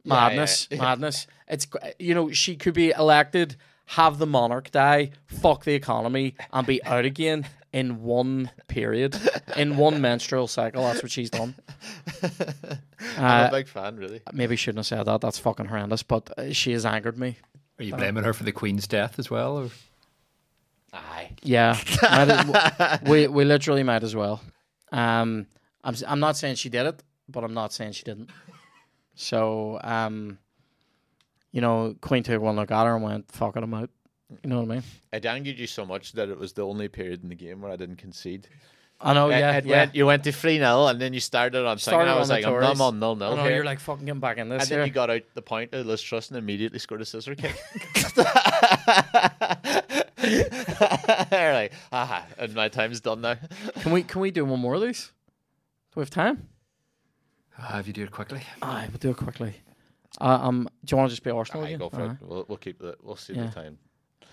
Madness, 0.04 0.68
yeah, 0.70 0.76
yeah. 0.76 0.82
madness. 0.82 1.26
It's 1.48 1.66
you 1.98 2.14
know 2.14 2.30
she 2.30 2.56
could 2.56 2.74
be 2.74 2.90
elected, 2.90 3.56
have 3.86 4.18
the 4.18 4.26
monarch 4.26 4.70
die, 4.70 5.10
fuck 5.26 5.64
the 5.64 5.74
economy, 5.74 6.34
and 6.52 6.66
be 6.66 6.82
out 6.84 7.04
again 7.04 7.46
in 7.72 8.02
one 8.02 8.50
period, 8.68 9.16
in 9.56 9.76
one 9.76 10.00
menstrual 10.00 10.46
cycle. 10.46 10.82
That's 10.84 11.02
what 11.02 11.10
she's 11.12 11.30
done. 11.30 11.54
I'm 12.22 13.24
Uh, 13.24 13.48
a 13.48 13.50
big 13.50 13.68
fan, 13.68 13.96
really. 13.96 14.20
maybe 14.32 14.56
shouldn't 14.56 14.78
have 14.78 14.86
said 14.86 15.04
that. 15.04 15.20
That's 15.20 15.38
fucking 15.38 15.66
horrendous. 15.66 16.02
But 16.02 16.30
uh, 16.38 16.52
she 16.52 16.72
has 16.72 16.86
angered 16.86 17.18
me. 17.18 17.36
Are 17.78 17.84
you 17.84 17.94
blaming 17.94 18.24
her 18.24 18.32
for 18.32 18.44
the 18.44 18.52
Queen's 18.52 18.86
death 18.86 19.18
as 19.18 19.30
well? 19.30 19.58
Or? 19.58 19.68
Aye. 20.92 21.30
Yeah, 21.42 21.76
as- 22.02 23.00
we 23.06 23.26
we 23.26 23.44
literally 23.44 23.82
might 23.82 24.04
as 24.04 24.14
well. 24.14 24.40
Um, 24.92 25.46
I'm 25.82 25.94
s- 25.94 26.04
I'm 26.06 26.20
not 26.20 26.36
saying 26.36 26.54
she 26.54 26.68
did 26.68 26.86
it, 26.86 27.02
but 27.28 27.42
I'm 27.42 27.52
not 27.54 27.72
saying 27.72 27.92
she 27.92 28.04
didn't. 28.04 28.30
So 29.16 29.80
um, 29.82 30.38
you 31.54 31.60
know, 31.60 31.94
Queen 32.00 32.24
took 32.24 32.42
one 32.42 32.56
look 32.56 32.72
at 32.72 32.84
her 32.84 32.96
and 32.96 33.04
went, 33.04 33.30
"Fuck 33.30 33.56
it, 33.56 33.62
I'm 33.62 33.72
out." 33.72 33.88
You 34.42 34.50
know 34.50 34.62
what 34.62 34.72
I 34.72 34.74
mean? 34.74 34.82
It 35.12 35.24
angered 35.24 35.56
you 35.56 35.68
so 35.68 35.86
much 35.86 36.12
that 36.12 36.28
it 36.28 36.36
was 36.36 36.52
the 36.52 36.62
only 36.66 36.88
period 36.88 37.22
in 37.22 37.28
the 37.28 37.36
game 37.36 37.60
where 37.60 37.70
I 37.70 37.76
didn't 37.76 37.96
concede. 37.96 38.48
I 39.00 39.12
know. 39.14 39.28
It- 39.30 39.38
yeah, 39.38 39.56
it 39.58 39.64
yeah. 39.64 39.76
went, 39.76 39.94
you 39.94 40.06
went 40.06 40.24
to 40.24 40.32
3 40.32 40.58
0 40.58 40.86
and 40.86 41.00
then 41.00 41.12
you 41.14 41.20
started 41.20 41.64
on 41.64 41.78
Started 41.78 42.06
second. 42.06 42.16
I 42.16 42.18
was 42.18 42.30
like, 42.30 42.44
I'm, 42.44 42.54
I'm 42.54 42.80
on 42.80 42.98
0 42.98 43.32
I 43.32 43.34
0 43.36 43.48
you're 43.54 43.64
like 43.64 43.78
fucking 43.78 44.04
getting 44.04 44.20
back 44.20 44.38
in 44.38 44.48
this. 44.48 44.62
and 44.62 44.70
then 44.80 44.86
you 44.86 44.92
got 44.92 45.10
out 45.10 45.22
the 45.34 45.42
point 45.42 45.72
of 45.74 45.86
Liz 45.86 46.02
Truss 46.02 46.28
and 46.30 46.38
immediately 46.38 46.80
scored 46.80 47.02
a 47.02 47.04
scissor 47.04 47.36
kick. 47.36 47.54
You're 50.24 51.52
like, 51.52 51.72
aha, 51.92 52.26
and 52.38 52.54
my 52.54 52.68
time's 52.68 53.00
done 53.00 53.20
now. 53.20 53.36
Can 53.80 53.92
we 53.92 54.02
can 54.02 54.20
we 54.20 54.30
do 54.30 54.44
one 54.44 54.58
more 54.60 54.74
of 54.74 54.80
these? 54.80 55.12
Do 55.92 56.00
we 56.00 56.02
have 56.02 56.10
time? 56.10 56.48
Uh, 57.58 57.76
if 57.78 57.86
you 57.86 57.92
do 57.92 58.02
it 58.02 58.10
quickly. 58.10 58.40
Aye, 58.62 58.88
we'll 58.90 58.98
do 58.98 59.10
it 59.10 59.16
quickly. 59.16 59.54
Uh, 60.20 60.24
um, 60.42 60.68
do 60.84 60.92
you 60.94 60.96
want 60.98 61.08
to 61.10 61.12
just 61.12 61.22
be 61.24 61.30
Arsenal 61.30 61.64
Aye, 61.64 61.74
go 61.76 61.88
for 61.90 62.04
it. 62.04 62.16
We'll, 62.20 62.44
we'll 62.48 62.58
keep 62.58 62.78
the, 62.78 62.96
we'll 63.02 63.16
save 63.16 63.36
Yeah. 63.36 63.46
the 63.46 63.52
time. 63.52 63.78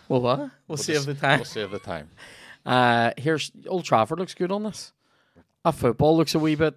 Well, 0.08 0.22
what? 0.22 0.40
We'll, 0.40 0.52
We'll 0.68 0.78
save 0.78 1.06
the 1.06 1.14
time. 1.16 1.40
We'll 1.40 1.46
save 1.46 1.72
the 1.72 1.80
time. 1.80 2.10
Uh, 2.64 3.10
here's 3.18 3.52
Old 3.66 3.84
Trafford 3.86 4.20
looks 4.20 4.36
good 4.36 4.52
on 4.52 4.62
this. 4.62 4.94
A 5.66 5.72
football 5.72 6.16
looks 6.16 6.36
a 6.36 6.40
wee 6.40 6.54
bit. 6.54 6.76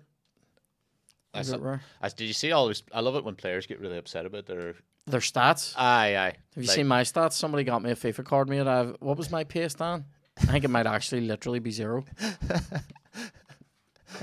I 1.35 1.41
Is 1.41 1.49
saw- 1.49 1.57
it 1.57 1.61
rare? 1.61 1.83
I- 2.01 2.09
did 2.09 2.25
you 2.25 2.33
see 2.33 2.53
all 2.53 2.69
this? 2.69 2.83
I 2.91 3.01
love 3.01 3.17
it 3.17 3.23
when 3.25 3.35
players 3.35 3.67
get 3.67 3.81
really 3.81 3.99
upset 3.99 4.25
about 4.25 4.47
their. 4.47 4.77
Their 5.07 5.21
stats. 5.21 5.75
Aye, 5.77 6.17
aye. 6.17 6.25
Have 6.55 6.65
you 6.65 6.69
Like, 6.69 6.75
seen 6.75 6.87
my 6.87 7.03
stats? 7.03 7.33
Somebody 7.35 7.65
got 7.65 7.83
me 7.83 7.91
a 7.91 7.97
FIFA 7.97 8.25
card 8.25 8.49
made. 8.49 8.67
I've 8.67 8.97
what 9.01 9.19
was 9.19 9.31
my 9.31 9.45
pace, 9.45 9.75
Dan? 9.75 10.07
I 10.41 10.47
think 10.47 10.65
it 10.65 10.69
might 10.71 10.87
actually 10.87 11.21
literally 11.21 11.59
be 11.59 11.71
zero. 11.71 12.07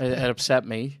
it 0.00 0.30
upset 0.30 0.66
me. 0.66 0.98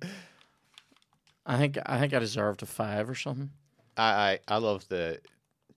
I 1.44 1.58
think 1.58 1.76
I 1.84 1.98
think 1.98 2.14
I 2.14 2.20
deserved 2.20 2.62
a 2.62 2.66
five 2.66 3.10
or 3.10 3.16
something. 3.16 3.50
I, 3.96 4.02
I, 4.02 4.38
I 4.48 4.56
love 4.58 4.86
the. 4.88 5.20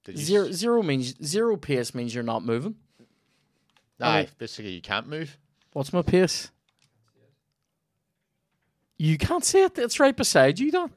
Did 0.04 0.16
you 0.18 0.22
s- 0.22 0.28
Zero 0.28 0.52
zero 0.52 0.84
means 0.84 1.16
zero 1.26 1.58
pace 1.58 1.94
means 1.96 2.14
you're 2.14 2.24
not 2.24 2.44
moving. 2.44 2.76
Aye, 4.02 4.28
basically 4.38 4.72
you 4.72 4.82
can't 4.82 5.08
move. 5.08 5.38
What's 5.74 5.92
my 5.94 6.02
pace? 6.02 6.52
You 8.98 9.18
can't 9.18 9.44
see 9.44 9.62
it. 9.62 9.78
It's 9.78 10.00
right 10.00 10.16
beside 10.16 10.60
you, 10.60 10.72
Dan. 10.72 10.92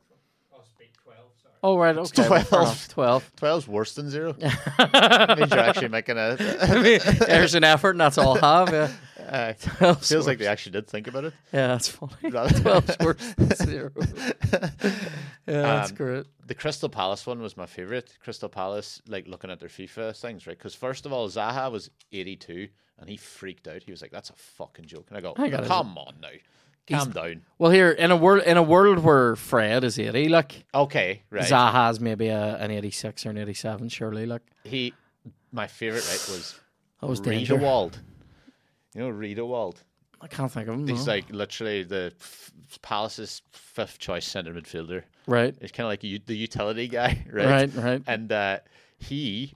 Oh 1.60 1.76
right, 1.76 1.96
okay. 1.96 2.28
well, 2.28 2.38
fair 2.40 2.44
12. 2.44 2.62
enough, 2.62 2.88
Twelve. 2.88 3.32
12's 3.40 3.66
worse 3.66 3.94
than 3.96 4.08
zero. 4.08 4.32
means 4.38 5.50
you're 5.50 5.58
actually 5.58 5.88
making 5.88 6.16
a. 6.16 6.36
I 6.62 6.80
mean, 6.82 7.00
there's 7.26 7.56
an 7.56 7.64
effort, 7.64 7.90
and 7.90 8.00
that's 8.00 8.16
all 8.16 8.38
I 8.38 8.60
have. 8.60 8.68
Yeah, 8.72 8.90
12's 9.28 10.08
feels 10.08 10.26
like 10.26 10.38
they 10.38 10.46
actually 10.46 10.72
did 10.72 10.86
think 10.86 11.06
about 11.08 11.24
it. 11.24 11.34
Yeah, 11.52 11.68
that's 11.68 11.88
funny. 11.88 12.12
Twelve's 12.30 12.96
worse 13.00 13.34
than 13.36 13.54
zero. 13.56 13.90
Yeah, 14.56 14.70
that's 15.46 15.90
Um, 15.90 15.96
great. 15.96 16.26
The 16.46 16.54
Crystal 16.54 16.88
Palace 16.88 17.26
one 17.26 17.40
was 17.40 17.56
my 17.56 17.66
favorite. 17.66 18.16
Crystal 18.22 18.48
Palace, 18.48 19.00
like 19.08 19.26
looking 19.28 19.50
at 19.50 19.60
their 19.60 19.68
FIFA 19.68 20.16
things, 20.16 20.46
right? 20.46 20.56
Because 20.56 20.74
first 20.74 21.06
of 21.06 21.12
all, 21.12 21.28
Zaha 21.28 21.70
was 21.70 21.90
82 22.12 22.68
and 22.98 23.08
he 23.08 23.16
freaked 23.16 23.68
out. 23.68 23.82
He 23.82 23.90
was 23.90 24.02
like, 24.02 24.10
"That's 24.10 24.30
a 24.30 24.34
fucking 24.34 24.86
joke." 24.86 25.06
And 25.08 25.16
I 25.16 25.20
go, 25.20 25.34
I 25.36 25.46
it. 25.46 25.64
"Come 25.66 25.96
on 25.98 26.14
now, 26.20 26.28
calm 26.88 27.10
down." 27.10 27.42
Well, 27.58 27.70
here 27.70 27.90
in 27.90 28.10
a 28.10 28.16
world 28.16 28.42
in 28.44 28.56
a 28.56 28.62
world 28.62 28.98
where 29.00 29.36
Fred 29.36 29.84
is 29.84 29.98
eighty, 29.98 30.28
like 30.28 30.64
Okay, 30.74 31.22
right. 31.30 31.44
Zaha's 31.44 32.00
maybe 32.00 32.28
a, 32.28 32.56
an 32.56 32.70
eighty-six 32.70 33.24
or 33.24 33.30
an 33.30 33.38
eighty-seven, 33.38 33.88
surely. 33.90 34.26
Like 34.26 34.42
He, 34.64 34.94
my 35.52 35.66
favorite, 35.66 36.06
right, 36.08 36.28
was 36.34 36.58
that 37.00 37.06
was 37.06 37.20
Rita. 37.20 37.54
Wald. 37.56 38.00
You 38.99 39.05
know 39.05 39.11
Riedewald. 39.11 39.80
I 40.20 40.26
can't 40.26 40.51
think 40.51 40.66
of 40.66 40.74
him. 40.74 40.88
He's 40.88 41.07
no. 41.07 41.12
like 41.12 41.30
literally 41.30 41.84
the 41.84 42.12
f- 42.20 42.51
Palace's 42.82 43.42
fifth 43.53 44.01
choice 44.01 44.26
centre 44.26 44.53
midfielder. 44.53 45.05
right, 45.28 45.55
He's 45.61 45.70
kind 45.70 45.84
of 45.86 45.90
like 45.90 46.03
u- 46.03 46.18
the 46.26 46.36
utility 46.36 46.88
guy, 46.88 47.24
right? 47.32 47.46
right, 47.46 47.74
right. 47.76 48.03
And 48.09 48.32
uh, 48.32 48.59
he, 48.99 49.55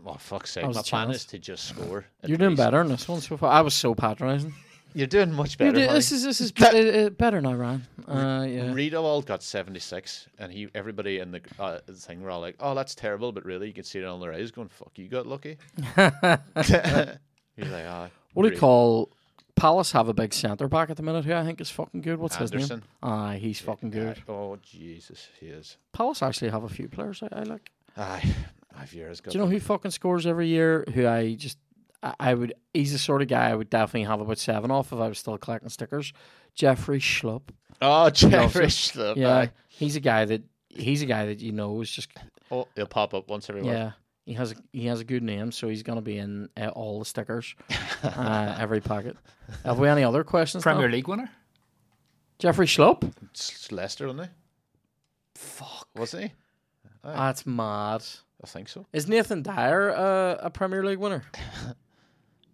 well, 0.00 0.16
fuck's 0.18 0.52
sake, 0.52 0.72
my 0.72 0.82
plan 0.82 1.10
is 1.10 1.24
to 1.24 1.40
just 1.40 1.64
score. 1.64 2.04
You're 2.24 2.38
doing 2.38 2.50
least. 2.50 2.62
better 2.62 2.80
in 2.82 2.86
this 2.86 3.08
one 3.08 3.20
so 3.20 3.36
far. 3.36 3.50
I 3.50 3.62
was 3.62 3.74
so 3.74 3.96
patronising. 3.96 4.54
You're 4.94 5.08
doing 5.08 5.32
much 5.32 5.58
better. 5.58 5.72
do- 5.72 5.88
this 5.88 6.12
is 6.12 6.22
this 6.22 6.40
is 6.40 6.52
be- 6.52 6.64
uh, 6.66 7.10
better 7.10 7.40
now, 7.40 7.54
Ryan. 7.54 7.84
Uh, 8.06 8.46
yeah. 8.48 8.72
Riedewald 8.72 9.26
got 9.26 9.42
76, 9.42 10.28
and 10.38 10.52
he 10.52 10.68
everybody 10.72 11.18
in 11.18 11.32
the 11.32 11.40
uh, 11.58 11.80
the 11.86 11.94
thing 11.94 12.22
were 12.22 12.30
all 12.30 12.40
like, 12.40 12.54
"Oh, 12.60 12.76
that's 12.76 12.94
terrible," 12.94 13.32
but 13.32 13.44
really, 13.44 13.66
you 13.66 13.72
can 13.72 13.82
see 13.82 13.98
it 13.98 14.04
on 14.04 14.20
their 14.20 14.32
eyes, 14.32 14.52
going, 14.52 14.68
"Fuck, 14.68 14.92
you 14.94 15.08
got 15.08 15.26
lucky." 15.26 15.56
He's 17.58 17.70
like, 17.70 17.84
"Ah." 17.86 18.08
What 18.34 18.44
do 18.44 18.50
you 18.50 18.58
call? 18.58 19.10
Palace 19.56 19.90
have 19.92 20.08
a 20.08 20.14
big 20.14 20.32
centre 20.32 20.68
back 20.68 20.88
at 20.88 20.96
the 20.96 21.02
minute 21.02 21.24
who 21.24 21.34
I 21.34 21.44
think 21.44 21.60
is 21.60 21.68
fucking 21.70 22.02
good. 22.02 22.18
What's 22.20 22.36
his 22.36 22.52
name? 22.52 22.60
Andersen. 22.62 22.84
Aye, 23.02 23.38
he's 23.42 23.60
fucking 23.60 23.90
good. 23.90 24.18
Aye. 24.18 24.22
Oh 24.32 24.56
Jesus, 24.62 25.28
he 25.40 25.46
is. 25.46 25.76
Palace 25.92 26.22
actually 26.22 26.50
have 26.50 26.62
a 26.62 26.68
few 26.68 26.88
players 26.88 27.22
I, 27.24 27.40
I 27.40 27.42
like. 27.42 27.72
Aye, 27.96 28.22
five 28.72 28.94
years. 28.94 29.20
Do 29.20 29.30
you 29.32 29.40
know 29.40 29.50
who 29.50 29.58
fucking 29.58 29.90
scores 29.90 30.26
every 30.26 30.46
year? 30.46 30.84
Who 30.94 31.08
I 31.08 31.34
just 31.34 31.58
I, 32.04 32.14
I 32.20 32.34
would. 32.34 32.54
He's 32.72 32.92
the 32.92 32.98
sort 32.98 33.20
of 33.22 33.26
guy 33.28 33.50
I 33.50 33.54
would 33.56 33.68
definitely 33.68 34.04
have 34.04 34.20
about 34.20 34.38
seven 34.38 34.70
off 34.70 34.92
if 34.92 35.00
I 35.00 35.08
was 35.08 35.18
still 35.18 35.36
collecting 35.38 35.70
stickers. 35.70 36.12
Jeffrey 36.54 37.00
Schlupp. 37.00 37.48
Oh, 37.82 38.10
Jeffrey. 38.10 38.66
Schlupp. 38.66 39.16
Yeah, 39.16 39.36
aye. 39.36 39.50
he's 39.68 39.96
a 39.96 40.00
guy 40.00 40.24
that 40.24 40.42
he's 40.68 41.02
a 41.02 41.06
guy 41.06 41.26
that 41.26 41.40
you 41.40 41.50
know 41.50 41.80
is 41.80 41.90
just 41.90 42.10
Oh, 42.52 42.68
he'll 42.76 42.86
pop 42.86 43.12
up 43.12 43.28
once 43.28 43.50
every 43.50 43.62
while. 43.62 43.72
yeah. 43.72 43.92
He 44.28 44.34
has 44.34 44.52
a, 44.52 44.56
he 44.72 44.84
has 44.88 45.00
a 45.00 45.04
good 45.04 45.22
name, 45.22 45.50
so 45.52 45.68
he's 45.68 45.82
gonna 45.82 46.02
be 46.02 46.18
in 46.18 46.50
uh, 46.54 46.68
all 46.68 46.98
the 46.98 47.06
stickers, 47.06 47.54
uh, 48.02 48.56
every 48.60 48.82
packet. 48.82 49.16
Have 49.64 49.78
we 49.78 49.88
any 49.88 50.04
other 50.04 50.22
questions? 50.22 50.66
now? 50.66 50.72
Premier 50.72 50.90
League 50.90 51.08
winner? 51.08 51.30
Jeffrey 52.38 52.66
Schlupp. 52.66 53.10
It's 53.30 53.72
Leicester, 53.72 54.06
wasn't 54.06 54.26
he? 54.26 54.32
Fuck, 55.34 55.88
Wasn't 55.96 56.24
he? 56.24 56.32
that's 57.02 57.46
mad. 57.46 58.04
I 58.44 58.46
think 58.46 58.68
so. 58.68 58.86
Is 58.92 59.08
Nathan 59.08 59.42
Dyer 59.42 59.90
uh, 59.92 60.36
a 60.40 60.50
Premier 60.50 60.84
League 60.84 60.98
winner? 60.98 61.22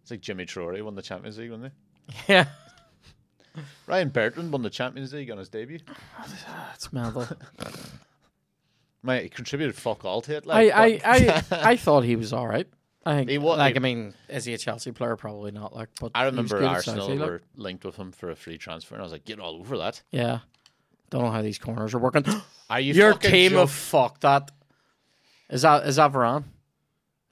It's 0.02 0.10
like 0.10 0.20
Jimmy 0.20 0.44
Traore 0.44 0.80
won 0.82 0.94
the 0.94 1.00
Champions 1.02 1.38
League, 1.38 1.50
wasn't 1.50 1.72
he? 2.08 2.12
Yeah. 2.34 2.44
Ryan 3.86 4.10
Bertrand 4.10 4.52
won 4.52 4.60
the 4.62 4.68
Champions 4.70 5.12
League 5.14 5.30
on 5.30 5.38
his 5.38 5.48
debut. 5.48 5.78
that's 6.46 6.92
mental. 6.92 7.26
Mate, 9.04 9.22
he 9.24 9.28
contributed 9.28 9.76
fuck 9.76 10.04
all 10.04 10.22
to 10.22 10.36
it. 10.36 10.46
Like, 10.46 10.72
I, 10.72 10.84
I, 10.84 11.00
I, 11.04 11.42
I 11.72 11.76
thought 11.76 12.04
he 12.04 12.16
was 12.16 12.32
all 12.32 12.48
right. 12.48 12.66
I 13.06 13.16
think. 13.16 13.30
He 13.30 13.38
wa- 13.38 13.54
like, 13.56 13.74
he- 13.74 13.78
I 13.78 13.80
mean, 13.80 14.14
is 14.30 14.46
he 14.46 14.54
a 14.54 14.58
Chelsea 14.58 14.90
player? 14.92 15.14
Probably 15.16 15.50
not. 15.50 15.76
Like, 15.76 15.90
but 16.00 16.12
I 16.14 16.24
remember 16.24 16.64
Arsenal 16.64 17.06
Chelsea, 17.06 17.18
like. 17.18 17.28
were 17.28 17.42
linked 17.56 17.84
with 17.84 17.96
him 17.96 18.12
for 18.12 18.30
a 18.30 18.34
free 18.34 18.56
transfer, 18.56 18.94
and 18.94 19.02
I 19.02 19.04
was 19.04 19.12
like, 19.12 19.26
get 19.26 19.38
all 19.40 19.56
over 19.56 19.76
that. 19.78 20.02
Yeah. 20.10 20.38
Don't 21.10 21.22
know 21.22 21.30
how 21.30 21.42
these 21.42 21.58
corners 21.58 21.92
are 21.94 21.98
working. 21.98 22.24
Are 22.70 22.80
you 22.80 22.94
Your 22.94 23.12
team 23.12 23.56
of 23.58 23.70
fuck 23.70 24.20
that. 24.20 24.50
Is 25.50 25.62
that 25.62 25.86
is 25.86 25.96
that 25.96 26.10
Varane? 26.12 26.44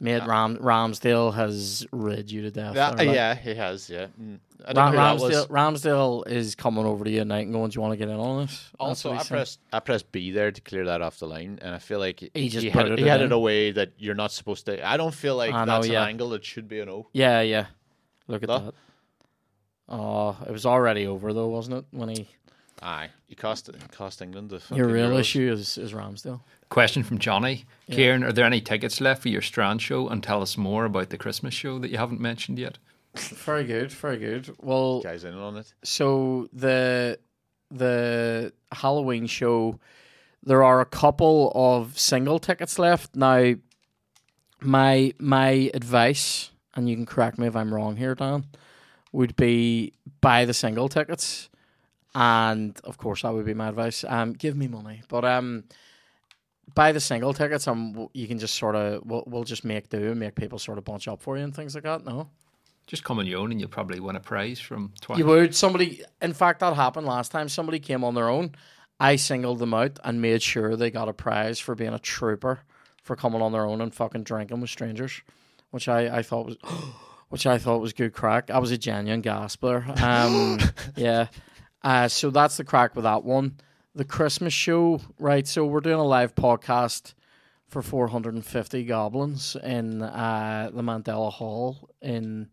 Mate, 0.02 0.26
Ram, 0.26 0.56
Ramsdale 0.58 1.32
has 1.34 1.86
rid 1.92 2.30
you 2.30 2.42
to 2.42 2.50
death. 2.50 2.74
Yeah, 2.74 2.90
there, 2.94 3.06
like. 3.06 3.14
yeah, 3.14 3.34
he 3.36 3.54
has. 3.54 3.88
Yeah, 3.88 4.06
Mm. 4.20 4.40
I 4.66 4.72
don't 4.72 4.94
Ra- 4.94 5.14
know 5.14 5.18
who 5.24 5.30
that 5.30 5.38
was. 5.38 5.46
Ramsdale, 5.48 6.24
Ramsdale 6.24 6.28
is 6.28 6.54
coming 6.56 6.84
over 6.84 7.04
to 7.04 7.10
you 7.10 7.20
at 7.20 7.26
night 7.26 7.44
and 7.46 7.52
going, 7.52 7.70
"Do 7.70 7.76
you 7.76 7.80
want 7.82 7.92
to 7.92 7.96
get 7.96 8.08
in 8.08 8.16
on 8.16 8.42
this?" 8.46 8.68
Also, 8.80 9.12
I 9.12 9.18
saying. 9.18 9.26
pressed 9.28 9.60
I 9.72 9.78
pressed 9.80 10.10
B 10.12 10.30
there 10.32 10.50
to 10.50 10.60
clear 10.60 10.84
that 10.86 11.02
off 11.02 11.18
the 11.20 11.26
line, 11.26 11.58
and 11.62 11.72
I 11.74 11.78
feel 11.78 11.98
like 12.00 12.18
He 12.34 12.48
just 12.48 12.64
he 12.64 12.70
had, 12.70 12.82
booted 12.84 12.98
he 12.98 13.04
it 13.06 13.08
had 13.08 13.20
in. 13.20 13.26
it 13.26 13.32
a 13.32 13.38
way 13.38 13.70
that 13.70 13.92
you're 13.96 14.14
not 14.16 14.32
supposed 14.32 14.66
to. 14.66 14.84
I 14.86 14.96
don't 14.96 15.14
feel 15.14 15.36
like 15.36 15.52
know, 15.52 15.64
that's 15.66 15.86
yeah. 15.88 16.02
an 16.02 16.08
angle 16.08 16.30
that 16.30 16.44
should 16.44 16.66
be 16.68 16.80
an 16.80 16.88
O. 16.88 17.06
Yeah, 17.12 17.40
yeah. 17.42 17.66
Look 18.28 18.42
at 18.42 18.48
No? 18.48 18.58
that. 18.58 18.74
Oh, 19.88 20.36
it 20.46 20.50
was 20.52 20.64
already 20.66 21.06
over 21.06 21.32
though, 21.32 21.48
wasn't 21.48 21.78
it? 21.78 21.84
When 21.90 22.08
he 22.08 22.28
Aye, 22.82 23.10
you 23.28 23.36
cost 23.36 23.70
cost 23.92 24.20
England 24.20 24.50
the 24.50 24.60
your 24.74 24.88
real 24.88 25.10
Euros. 25.10 25.20
issue 25.20 25.52
is 25.52 25.78
is 25.78 25.92
Ramsdale. 25.92 26.40
Question 26.68 27.02
from 27.04 27.18
Johnny. 27.18 27.64
Ciaran, 27.90 28.24
are 28.24 28.32
there 28.32 28.44
any 28.46 28.60
tickets 28.60 29.00
left 29.00 29.22
for 29.22 29.28
your 29.28 29.42
Strand 29.42 29.80
show? 29.82 30.08
And 30.08 30.22
tell 30.22 30.42
us 30.42 30.56
more 30.56 30.84
about 30.84 31.10
the 31.10 31.18
Christmas 31.18 31.54
show 31.54 31.78
that 31.78 31.90
you 31.90 31.98
haven't 31.98 32.20
mentioned 32.20 32.58
yet. 32.58 32.78
Very 33.14 33.64
good, 33.64 33.92
very 33.92 34.16
good. 34.16 34.54
Well, 34.60 35.02
Guys 35.02 35.22
in 35.24 35.34
on 35.34 35.56
it. 35.58 35.72
so 35.84 36.48
the 36.52 37.18
the 37.70 38.52
Halloween 38.72 39.26
show, 39.26 39.78
there 40.42 40.62
are 40.64 40.80
a 40.80 40.86
couple 40.86 41.52
of 41.54 41.98
single 41.98 42.38
tickets 42.38 42.78
left 42.78 43.14
now. 43.14 43.54
My 44.60 45.12
my 45.18 45.70
advice, 45.74 46.50
and 46.74 46.88
you 46.88 46.96
can 46.96 47.06
correct 47.06 47.38
me 47.38 47.46
if 47.46 47.54
I'm 47.56 47.72
wrong 47.74 47.96
here, 47.96 48.14
Dan, 48.14 48.44
would 49.12 49.36
be 49.36 49.92
buy 50.20 50.44
the 50.44 50.54
single 50.54 50.88
tickets, 50.88 51.48
and 52.14 52.78
of 52.84 52.98
course 52.98 53.22
that 53.22 53.32
would 53.32 53.46
be 53.46 53.54
my 53.54 53.68
advice. 53.68 54.04
Um, 54.06 54.32
give 54.32 54.56
me 54.56 54.68
money, 54.68 55.02
but 55.08 55.24
um, 55.24 55.64
buy 56.74 56.92
the 56.92 57.00
single 57.00 57.34
tickets, 57.34 57.66
and 57.66 58.08
you 58.12 58.28
can 58.28 58.38
just 58.38 58.54
sort 58.54 58.76
of 58.76 59.02
we'll, 59.04 59.24
we'll 59.26 59.44
just 59.44 59.64
make 59.64 59.88
do 59.88 60.10
and 60.10 60.20
make 60.20 60.34
people 60.34 60.58
sort 60.58 60.78
of 60.78 60.84
bunch 60.84 61.08
up 61.08 61.22
for 61.22 61.36
you 61.36 61.44
and 61.44 61.54
things 61.54 61.74
like 61.74 61.84
that. 61.84 62.04
No. 62.04 62.28
Just 62.86 63.04
come 63.04 63.20
on 63.20 63.26
your 63.26 63.40
own 63.40 63.52
and 63.52 63.60
you'll 63.60 63.70
probably 63.70 64.00
win 64.00 64.16
a 64.16 64.20
prize 64.20 64.58
from 64.58 64.92
Twice. 65.00 65.18
You 65.18 65.26
would. 65.26 65.54
Somebody, 65.54 66.02
in 66.20 66.34
fact, 66.34 66.60
that 66.60 66.74
happened 66.74 67.06
last 67.06 67.30
time. 67.30 67.48
Somebody 67.48 67.78
came 67.78 68.02
on 68.02 68.14
their 68.14 68.28
own. 68.28 68.54
I 68.98 69.16
singled 69.16 69.60
them 69.60 69.72
out 69.72 69.98
and 70.04 70.20
made 70.20 70.42
sure 70.42 70.76
they 70.76 70.90
got 70.90 71.08
a 71.08 71.12
prize 71.12 71.58
for 71.58 71.74
being 71.74 71.94
a 71.94 71.98
trooper 71.98 72.60
for 73.02 73.16
coming 73.16 73.40
on 73.40 73.52
their 73.52 73.64
own 73.64 73.80
and 73.80 73.94
fucking 73.94 74.24
drinking 74.24 74.60
with 74.60 74.70
strangers, 74.70 75.22
which 75.70 75.88
I, 75.88 76.18
I 76.18 76.22
thought 76.22 76.46
was, 76.46 76.56
which 77.28 77.46
I 77.46 77.58
thought 77.58 77.80
was 77.80 77.92
good 77.92 78.12
crack. 78.12 78.50
I 78.50 78.58
was 78.58 78.70
a 78.72 78.78
genuine 78.78 79.20
gasper. 79.20 79.84
Um, 80.02 80.58
yeah. 80.96 81.28
Uh, 81.84 82.08
so 82.08 82.30
that's 82.30 82.56
the 82.56 82.64
crack 82.64 82.94
with 82.94 83.04
that 83.04 83.24
one. 83.24 83.56
The 83.94 84.04
Christmas 84.04 84.52
show, 84.52 85.00
right? 85.18 85.46
So 85.46 85.66
we're 85.66 85.80
doing 85.80 85.96
a 85.96 86.04
live 86.04 86.34
podcast 86.34 87.14
for 87.66 87.82
450 87.82 88.84
goblins 88.84 89.56
in 89.62 90.02
uh, 90.02 90.70
the 90.72 90.82
Mandela 90.82 91.32
Hall 91.32 91.88
in 92.00 92.48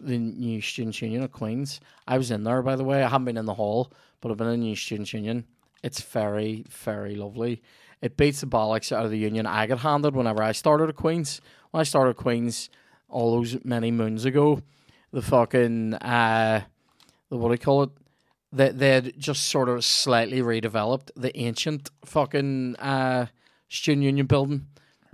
the 0.00 0.18
new 0.18 0.60
Students' 0.60 1.02
Union 1.02 1.22
of 1.22 1.32
Queens. 1.32 1.80
I 2.06 2.18
was 2.18 2.30
in 2.30 2.44
there, 2.44 2.62
by 2.62 2.76
the 2.76 2.84
way. 2.84 3.02
I 3.02 3.08
haven't 3.08 3.26
been 3.26 3.36
in 3.36 3.46
the 3.46 3.54
hall, 3.54 3.92
but 4.20 4.30
I've 4.30 4.38
been 4.38 4.48
in 4.48 4.60
the 4.60 4.66
new 4.66 4.76
Students' 4.76 5.12
Union. 5.12 5.44
It's 5.82 6.00
very, 6.00 6.64
very 6.68 7.14
lovely. 7.14 7.62
It 8.00 8.16
beats 8.16 8.40
the 8.40 8.46
bollocks 8.46 8.90
out 8.90 9.04
of 9.04 9.10
the 9.10 9.18
union 9.18 9.46
I 9.46 9.66
got 9.66 9.80
handed 9.80 10.14
whenever 10.14 10.42
I 10.42 10.52
started 10.52 10.88
at 10.88 10.96
Queens. 10.96 11.40
When 11.70 11.80
I 11.80 11.84
started 11.84 12.16
Queens 12.16 12.70
all 13.08 13.36
those 13.36 13.62
many 13.64 13.90
moons 13.90 14.24
ago, 14.24 14.62
the 15.12 15.22
fucking, 15.22 15.94
uh, 15.94 16.62
the 17.28 17.36
what 17.36 17.48
do 17.48 17.54
you 17.54 17.58
call 17.58 17.82
it? 17.84 17.90
They, 18.54 18.70
they'd 18.70 19.18
just 19.18 19.46
sort 19.46 19.68
of 19.68 19.84
slightly 19.84 20.40
redeveloped 20.40 21.10
the 21.16 21.36
ancient 21.36 21.90
fucking 22.04 22.76
uh, 22.76 23.26
Student 23.68 24.04
Union 24.04 24.26
building. 24.26 24.66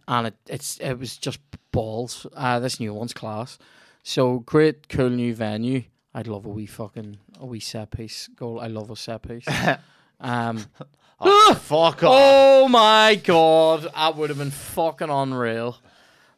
And 0.06 0.26
it, 0.28 0.34
it's 0.48 0.78
it 0.78 0.94
was 0.98 1.16
just 1.16 1.38
balls. 1.72 2.26
Uh, 2.34 2.58
this 2.60 2.78
new 2.80 2.92
one's 2.92 3.14
class. 3.14 3.58
So 4.02 4.40
great, 4.40 4.88
cool 4.88 5.10
new 5.10 5.34
venue. 5.34 5.84
I'd 6.14 6.26
love 6.26 6.44
a 6.46 6.48
wee 6.48 6.66
fucking 6.66 7.18
a 7.38 7.46
wee 7.46 7.60
set 7.60 7.92
piece 7.92 8.28
goal. 8.36 8.60
I 8.60 8.66
love 8.66 8.90
a 8.90 8.96
set 8.96 9.22
piece. 9.22 9.46
um, 10.20 10.58
Fuck 11.20 12.02
off. 12.02 12.04
oh 12.04 12.68
my 12.68 13.20
god, 13.22 13.88
that 13.94 14.16
would 14.16 14.30
have 14.30 14.38
been 14.38 14.50
fucking 14.50 15.10
unreal. 15.10 15.78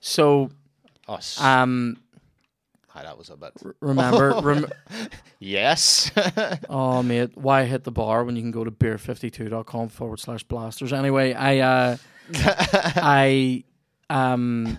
So, 0.01 0.51
Oh, 1.09 1.19
um, 1.41 1.97
That 2.95 3.17
was 3.19 3.31
a 3.31 3.37
bit. 3.37 3.53
remember, 3.81 4.39
rem- 4.43 4.71
Yes. 5.39 6.11
oh 6.69 7.03
mate, 7.03 7.37
why 7.37 7.65
hit 7.65 7.85
the 7.85 7.91
bar 7.91 8.25
when 8.25 8.37
you 8.37 8.43
can 8.43 8.51
go 8.51 8.65
to 8.65 8.71
beer52.com 8.71 9.89
forward 9.89 10.21
slash 10.21 10.43
blasters? 10.45 10.93
Anyway, 10.93 11.33
I, 11.35 11.59
uh, 11.59 11.97
I, 12.35 13.65
um, 14.11 14.79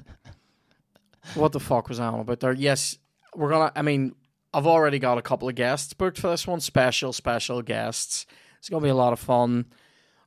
what 1.36 1.52
the 1.52 1.60
fuck 1.60 1.90
was 1.90 2.00
I 2.00 2.06
on 2.08 2.20
about 2.20 2.40
there? 2.40 2.54
Yes, 2.54 2.98
we're 3.36 3.50
gonna. 3.50 3.72
I 3.76 3.82
mean, 3.82 4.16
I've 4.54 4.68
already 4.68 5.00
got 5.00 5.18
a 5.18 5.22
couple 5.22 5.50
of 5.50 5.56
guests 5.56 5.94
booked 5.94 6.20
for 6.20 6.30
this 6.30 6.46
one. 6.48 6.60
Special, 6.60 7.14
special 7.14 7.62
guests. 7.62 8.26
It's 8.60 8.70
gonna 8.70 8.84
be 8.84 8.90
a 8.90 8.96
lot 8.96 9.14
of 9.14 9.20
fun. 9.20 9.66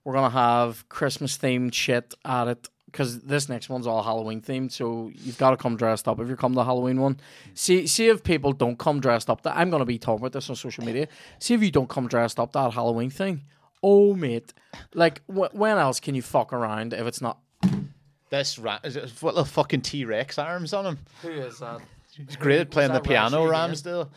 We're 0.04 0.14
gonna 0.14 0.30
have 0.30 0.88
Christmas 0.88 1.38
themed 1.38 1.72
shit 1.74 2.14
at 2.24 2.48
it 2.48 2.68
because 2.96 3.20
this 3.20 3.50
next 3.50 3.68
one's 3.68 3.86
all 3.86 4.02
Halloween 4.02 4.40
themed. 4.40 4.72
So 4.72 5.10
you've 5.14 5.36
got 5.36 5.50
to 5.50 5.58
come 5.58 5.76
dressed 5.76 6.08
up 6.08 6.18
if 6.18 6.26
you're 6.28 6.36
coming 6.36 6.54
to 6.54 6.60
the 6.60 6.64
Halloween 6.64 6.98
one. 6.98 7.20
See, 7.52 7.86
see 7.86 8.08
if 8.08 8.22
people 8.22 8.52
don't 8.52 8.78
come 8.78 9.00
dressed 9.00 9.28
up. 9.28 9.42
That 9.42 9.54
I'm 9.54 9.68
gonna 9.68 9.84
be 9.84 9.98
talking 9.98 10.22
about 10.22 10.32
this 10.32 10.48
on 10.48 10.56
social 10.56 10.82
media. 10.82 11.06
See 11.38 11.52
if 11.52 11.62
you 11.62 11.70
don't 11.70 11.90
come 11.90 12.08
dressed 12.08 12.40
up 12.40 12.52
that 12.52 12.72
Halloween 12.72 13.10
thing. 13.10 13.42
Oh 13.82 14.14
mate, 14.14 14.54
like 14.94 15.20
wh- 15.26 15.54
when 15.54 15.76
else 15.76 16.00
can 16.00 16.14
you 16.14 16.22
fuck 16.22 16.54
around 16.54 16.94
if 16.94 17.06
it's 17.06 17.20
not? 17.20 17.38
this 18.30 18.58
rat? 18.58 18.80
is 18.84 18.96
it, 18.96 19.10
what 19.20 19.34
the 19.34 19.44
fucking 19.44 19.82
T 19.82 20.04
Rex 20.04 20.38
arms 20.38 20.72
on 20.72 20.86
him. 20.86 20.98
Who 21.22 21.30
is 21.30 21.58
that? 21.58 21.80
He's 22.16 22.36
great 22.36 22.60
at 22.60 22.70
playing 22.70 22.92
the 22.92 23.00
piano, 23.00 23.46
Ramsey 23.46 23.90
again? 23.90 24.06
Ramsdale. 24.06 24.08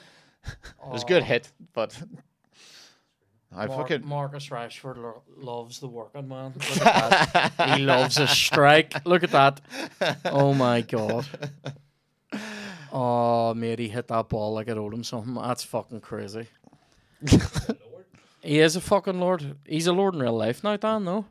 It 0.45 0.89
was 0.89 1.03
a 1.03 1.05
good 1.05 1.23
oh. 1.23 1.25
hit, 1.25 1.51
but 1.73 2.01
I 3.55 3.65
Mar- 3.65 3.77
fucking 3.77 4.05
Marcus 4.07 4.47
Rashford 4.49 4.97
lo- 4.97 5.23
loves 5.37 5.79
the 5.79 5.87
working 5.87 6.27
man. 6.27 6.53
Look 6.55 6.85
at 6.85 7.55
that. 7.57 7.69
he 7.77 7.83
loves 7.83 8.17
a 8.19 8.27
strike. 8.27 9.05
Look 9.07 9.23
at 9.23 9.31
that. 9.31 9.59
Oh 10.25 10.53
my 10.53 10.81
god. 10.81 11.25
Oh, 12.91 13.53
mate, 13.53 13.79
he 13.79 13.87
hit 13.87 14.07
that 14.07 14.29
ball 14.29 14.53
like 14.53 14.67
it 14.67 14.77
owed 14.77 14.93
him 14.93 15.03
something. 15.03 15.33
That's 15.35 15.63
fucking 15.63 16.01
crazy. 16.01 16.47
he 18.41 18.59
is 18.59 18.75
a 18.75 18.81
fucking 18.81 19.19
lord. 19.19 19.55
He's 19.67 19.87
a 19.87 19.93
lord 19.93 20.13
in 20.15 20.21
real 20.21 20.33
life 20.37 20.63
now, 20.63 20.75
Dan. 20.77 21.03
No, 21.03 21.25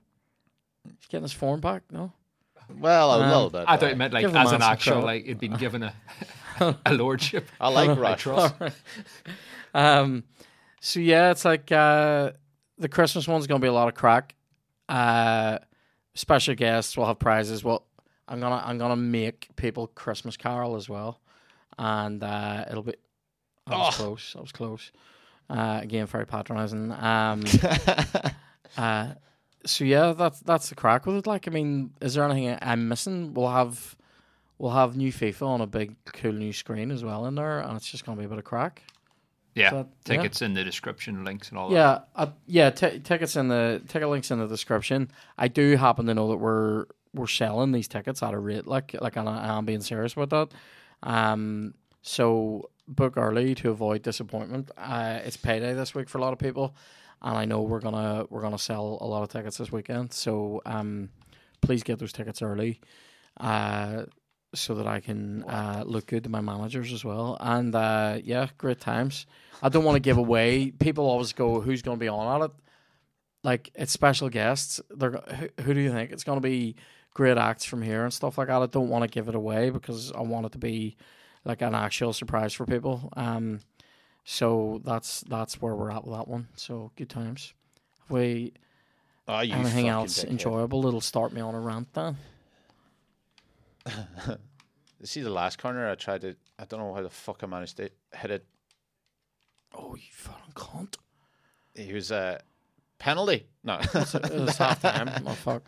he's 0.85 1.07
getting 1.09 1.23
his 1.25 1.33
form 1.33 1.61
back. 1.61 1.83
No, 1.91 2.13
well 2.79 3.13
a 3.13 3.23
Um, 3.23 3.29
little 3.29 3.51
bit. 3.51 3.65
I 3.67 3.77
thought 3.77 3.87
aye. 3.87 3.91
you 3.91 3.97
meant 3.97 4.13
like 4.13 4.25
as 4.25 4.53
an 4.53 4.63
actual, 4.63 4.93
credit. 4.95 5.07
like 5.07 5.25
it'd 5.25 5.39
been 5.41 5.55
given 5.57 5.83
a 5.85 5.95
a 6.87 6.93
lordship. 6.95 7.49
I 7.61 7.69
like 7.71 7.91
Rashford. 7.99 8.73
Um, 9.75 10.25
so 10.81 11.01
yeah, 11.01 11.31
it's 11.31 11.45
like 11.45 11.71
uh, 11.73 12.33
the 12.79 12.89
Christmas 12.89 13.27
one's 13.29 13.47
gonna 13.47 13.61
be 13.61 13.67
a 13.69 13.73
lot 13.73 13.89
of 13.89 13.95
crack. 13.95 14.35
Uh, 14.89 15.59
special 16.15 16.55
guests 16.55 16.97
will 16.97 17.07
have 17.07 17.19
prizes. 17.19 17.63
Well, 17.65 17.85
I'm 18.27 18.41
gonna 18.41 18.63
I'm 18.65 18.79
gonna 18.79 18.97
make 18.97 19.49
people 19.57 19.87
Christmas 19.89 20.37
carol 20.37 20.77
as 20.77 20.89
well, 20.89 21.21
and 21.79 22.23
uh, 22.23 22.65
it'll 22.71 22.83
be. 22.83 22.95
I 23.67 23.77
was 23.77 23.95
Oh. 23.95 23.97
close. 24.03 24.35
I 24.37 24.41
was 24.41 24.53
close. 24.53 24.93
Uh, 25.51 25.81
again, 25.83 26.07
very 26.07 26.27
patronising. 26.27 26.93
Um, 26.93 27.43
uh, 28.77 29.13
so 29.67 29.85
yeah, 29.85 30.13
that's 30.13 30.41
that's 30.41 30.69
the 30.69 30.75
crack 30.75 31.07
with 31.07 31.17
it. 31.17 31.27
Like, 31.27 31.49
I 31.49 31.51
mean, 31.51 31.91
is 32.01 32.15
there 32.15 32.25
anything 32.29 32.57
I'm 32.63 32.89
missing? 32.89 33.35
We'll 33.35 33.51
have 33.51 33.97
we'll 34.59 34.73
have 34.73 34.97
new 34.97 35.13
FIFA 35.13 35.43
on 35.47 35.61
a 35.61 35.67
big 35.67 35.97
cool 36.07 36.33
new 36.33 36.53
screen 36.53 36.91
as 36.91 37.05
well 37.05 37.27
in 37.27 37.35
there, 37.35 37.61
and 37.61 37.77
it's 37.77 37.91
just 37.91 38.05
gonna 38.07 38.19
be 38.19 38.25
a 38.25 38.29
bit 38.29 38.39
of 38.39 38.45
crack. 38.45 38.83
Yeah, 39.59 39.71
So, 39.71 39.77
yeah. 39.79 39.85
tickets 40.17 40.43
in 40.43 40.55
the 40.55 40.65
description, 40.65 41.25
links 41.25 41.49
and 41.51 41.59
all 41.59 41.69
that. 41.71 41.75
Yeah, 41.75 41.99
uh, 42.15 42.27
yeah. 42.47 42.71
T- 42.71 42.99
tickets 43.01 43.37
in 43.37 43.49
the 43.49 43.83
ticket 43.89 44.09
links 44.09 44.31
in 44.31 44.39
the 44.39 44.47
description. 44.47 45.11
I 45.37 45.49
do 45.49 45.77
happen 45.77 46.07
to 46.07 46.15
know 46.15 46.29
that 46.29 46.37
we're 46.39 46.87
we're 47.15 47.27
selling 47.27 47.73
these 47.73 47.89
tickets 47.89 48.23
at 48.23 48.35
a 48.35 48.39
rate 48.39 48.67
like 48.67 48.95
like 49.01 49.17
and 49.17 49.29
I- 49.29 49.57
I'm 49.57 49.65
being 49.65 49.81
serious 49.81 50.13
about 50.15 50.31
that. 50.31 50.49
Um, 51.09 51.75
so 52.03 52.71
book 52.87 53.17
early 53.17 53.55
to 53.57 53.71
avoid 53.71 54.03
disappointment. 54.03 54.71
Uh, 54.77 55.21
it's 55.25 55.37
payday 55.37 55.75
this 55.75 55.95
week 55.95 56.09
for 56.09 56.19
a 56.19 56.21
lot 56.21 56.33
of 56.33 56.39
people, 56.39 56.75
and 57.23 57.37
I 57.37 57.45
know 57.45 57.63
we're 57.63 57.81
gonna 57.81 58.27
we're 58.31 58.43
gonna 58.43 58.59
sell 58.59 58.99
a 59.01 59.07
lot 59.07 59.23
of 59.23 59.29
tickets 59.31 59.57
this 59.59 59.73
weekend. 59.73 60.13
So 60.13 60.61
um, 60.67 61.09
please 61.61 61.83
get 61.83 61.99
those 61.99 62.13
tickets 62.13 62.43
early. 62.43 62.81
Uh, 63.39 64.05
so 64.55 64.75
that 64.77 64.87
I 64.87 65.01
can 65.01 65.45
uh, 65.45 65.83
look 65.87 66.07
good 66.07 66.25
to 66.25 66.31
my 66.31 66.41
managers 66.41 66.93
as 66.93 67.05
well. 67.05 67.37
And 67.41 67.75
uh, 67.75 68.19
yeah, 68.23 68.49
great 68.59 68.81
times. 68.81 69.27
I 69.63 69.69
don't 69.69 69.85
want 69.85 69.97
to 69.97 70.01
give 70.01 70.19
away. 70.19 70.71
People 70.71 71.05
always 71.07 71.33
go, 71.33 71.61
"Who's 71.61 71.83
going 71.83 71.99
to 71.99 72.01
be 72.01 72.09
on 72.09 72.43
at 72.43 72.47
it?" 72.47 72.53
like 73.45 73.71
it's 73.75 73.93
special 73.93 74.29
guests. 74.29 74.81
They're 74.91 75.13
who, 75.13 75.63
who 75.63 75.75
do 75.75 75.81
you 75.81 75.91
think 75.93 76.11
it's 76.13 76.25
going 76.25 76.37
to 76.39 76.43
be? 76.49 76.77
Great 77.15 77.37
acts 77.39 77.65
from 77.65 77.83
here 77.83 78.05
and 78.05 78.13
stuff 78.13 78.39
like 78.39 78.47
that. 78.47 78.63
I 78.63 78.67
don't 78.67 78.91
want 78.91 79.03
to 79.03 79.09
give 79.09 79.27
it 79.29 79.35
away 79.35 79.71
because 79.71 80.13
I 80.13 80.21
want 80.21 80.47
it 80.47 80.53
to 80.53 80.59
be 80.59 80.97
like 81.45 81.63
an 81.63 81.75
actual 81.75 82.13
surprise 82.13 82.53
for 82.53 82.65
people. 82.65 83.13
Um, 83.17 83.59
so 84.25 84.81
that's 84.85 85.23
that's 85.23 85.61
where 85.61 85.75
we're 85.75 85.91
at 85.91 86.05
with 86.05 86.15
that 86.17 86.29
one. 86.29 86.47
So 86.55 86.93
good 86.95 87.11
times. 87.11 87.55
Have 88.03 88.11
we 88.11 88.53
Oh, 89.27 89.41
you 89.41 89.53
anything 89.53 89.89
else 89.89 90.23
dickhead. 90.23 90.31
enjoyable 90.31 90.87
It'll 90.87 91.01
start 91.01 91.33
me 91.33 91.41
on 91.41 91.57
a 91.57 91.61
rant 91.61 91.93
then? 91.93 92.19
See 95.05 95.21
the 95.23 95.31
last 95.31 95.59
corner? 95.59 95.89
I 95.89 95.95
tried 95.95 96.23
to. 96.23 96.35
I 96.59 96.65
don't 96.65 96.81
know 96.81 96.93
how 96.95 97.03
the 97.03 97.11
fuck 97.11 97.41
I 97.43 97.47
managed 97.47 97.77
to 97.77 97.91
hit 98.15 98.31
it. 98.31 98.45
Oh, 99.75 99.95
you 99.95 100.03
fucking 100.13 100.53
cunt! 100.55 100.95
He 101.75 101.93
was 101.93 102.11
a 102.11 102.41
penalty. 102.99 103.47
No. 103.63 103.79
It 103.79 103.93
was 104.41 104.57
half 104.57 104.81
time. 104.83 105.11
Oh 105.27 105.33
fuck! 105.35 105.63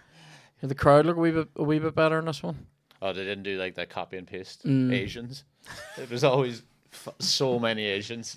Did 0.61 0.71
the 0.71 0.75
crowd 0.75 1.07
look 1.07 1.16
a 1.16 1.21
wee 1.21 1.31
bit 1.31 1.49
a 1.57 1.62
wee 1.62 1.79
bit 1.79 1.95
better 1.95 2.18
in 2.18 2.25
this 2.25 2.43
one? 2.43 2.66
oh, 3.03 3.12
they 3.14 3.25
didn't 3.25 3.45
do 3.45 3.57
like 3.59 3.77
that 3.77 3.89
copy 3.89 4.16
and 4.18 4.27
paste 4.27 4.64
Mm. 4.66 4.93
Asians. 4.93 5.45
It 5.97 6.11
was 6.11 6.23
always 6.25 6.62
f- 6.93 7.14
so 7.21 7.59
many 7.59 7.85
Asians. 7.85 8.37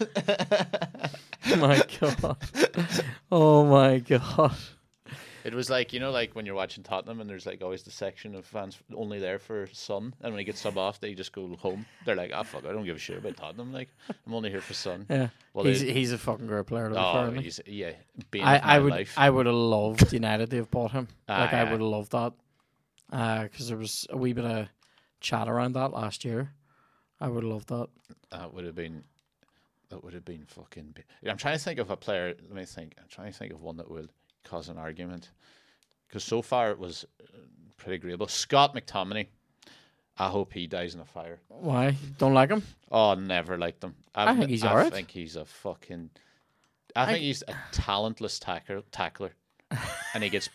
Oh 0.00 1.56
my 1.58 1.82
god! 2.00 2.36
Oh 3.30 3.64
my 3.66 3.98
god! 3.98 4.54
It 5.44 5.54
was 5.54 5.68
like 5.70 5.92
you 5.92 6.00
know, 6.00 6.10
like 6.10 6.34
when 6.34 6.46
you're 6.46 6.54
watching 6.54 6.82
Tottenham, 6.84 7.20
and 7.20 7.28
there's 7.28 7.46
like 7.46 7.62
always 7.62 7.82
the 7.82 7.90
section 7.90 8.34
of 8.34 8.44
fans 8.44 8.78
only 8.94 9.18
there 9.18 9.38
for 9.38 9.66
Son, 9.72 10.14
and 10.20 10.32
when 10.32 10.38
he 10.38 10.44
gets 10.44 10.60
sub 10.60 10.78
off, 10.78 11.00
they 11.00 11.14
just 11.14 11.32
go 11.32 11.56
home. 11.56 11.84
They're 12.04 12.16
like, 12.16 12.30
"Ah, 12.34 12.42
fuck, 12.42 12.64
I 12.64 12.72
don't 12.72 12.84
give 12.84 12.96
a 12.96 12.98
shit 13.00 13.18
about 13.18 13.36
Tottenham. 13.36 13.72
Like, 13.72 13.88
I'm 14.26 14.34
only 14.34 14.50
here 14.50 14.60
for 14.60 14.74
Son." 14.74 15.06
Yeah, 15.10 15.28
Well, 15.54 15.64
he's 15.64 15.80
they- 15.82 15.92
he's 15.92 16.12
a 16.12 16.18
fucking 16.18 16.46
great 16.46 16.66
player. 16.66 16.88
To 16.88 16.98
Oh, 16.98 17.30
he's 17.32 17.60
yeah, 17.66 17.92
I, 18.40 18.58
I 18.58 18.78
would 18.78 18.92
life. 18.92 19.14
I 19.16 19.30
would 19.30 19.46
have 19.46 19.54
loved 19.54 20.12
United 20.12 20.50
to 20.50 20.56
have 20.58 20.70
bought 20.70 20.92
him. 20.92 21.08
Ah, 21.28 21.40
like 21.42 21.52
I 21.54 21.62
would 21.64 21.72
have 21.72 21.80
loved 21.80 22.12
that. 22.12 22.32
Because 23.10 23.68
there 23.68 23.76
was 23.76 24.06
a 24.10 24.16
wee 24.16 24.32
bit 24.32 24.44
of 24.44 24.68
chat 25.20 25.48
around 25.48 25.72
that 25.74 25.92
last 25.92 26.24
year. 26.24 26.52
I 27.20 27.28
would 27.28 27.44
have 27.44 27.52
loved 27.52 27.68
that. 27.68 27.88
That 28.30 28.52
would 28.54 28.64
have 28.64 28.74
been. 28.74 29.04
That 29.90 30.02
would 30.02 30.14
have 30.14 30.24
been 30.24 30.44
fucking. 30.46 30.94
bi- 30.96 31.30
I'm 31.30 31.36
trying 31.36 31.58
to 31.58 31.62
think 31.62 31.78
of 31.78 31.90
a 31.90 31.96
player. 31.96 32.28
Let 32.28 32.52
me 32.52 32.64
think. 32.64 32.94
I'm 32.98 33.08
trying 33.10 33.30
to 33.30 33.38
think 33.38 33.52
of 33.52 33.60
one 33.60 33.76
that 33.76 33.90
would 33.90 34.08
cause 34.44 34.68
an 34.68 34.78
argument. 34.78 35.30
Because 36.08 36.24
so 36.24 36.42
far 36.42 36.70
it 36.70 36.78
was 36.78 37.04
uh, 37.22 37.26
pretty 37.78 37.96
agreeable. 37.96 38.28
Scott 38.28 38.74
McTominay. 38.74 39.26
I 40.18 40.28
hope 40.28 40.52
he 40.52 40.66
dies 40.66 40.94
in 40.94 41.00
a 41.00 41.06
fire. 41.06 41.40
Why 41.48 41.96
don't 42.18 42.34
like 42.34 42.50
him? 42.50 42.62
Oh, 42.90 43.14
never 43.14 43.56
liked 43.56 43.82
him. 43.82 43.94
I've, 44.14 44.28
I 44.28 44.38
think 44.38 44.50
he's 44.50 44.62
alright. 44.64 44.86
I 44.86 44.90
think 44.90 45.10
he's 45.10 45.36
a 45.36 45.46
fucking. 45.46 46.10
I 46.94 47.06
think 47.06 47.20
he's 47.20 47.42
a 47.48 47.54
talentless 47.72 48.38
tackler, 48.38 48.82
tackler, 48.92 49.32
and 50.14 50.22
he 50.22 50.28
gets 50.28 50.50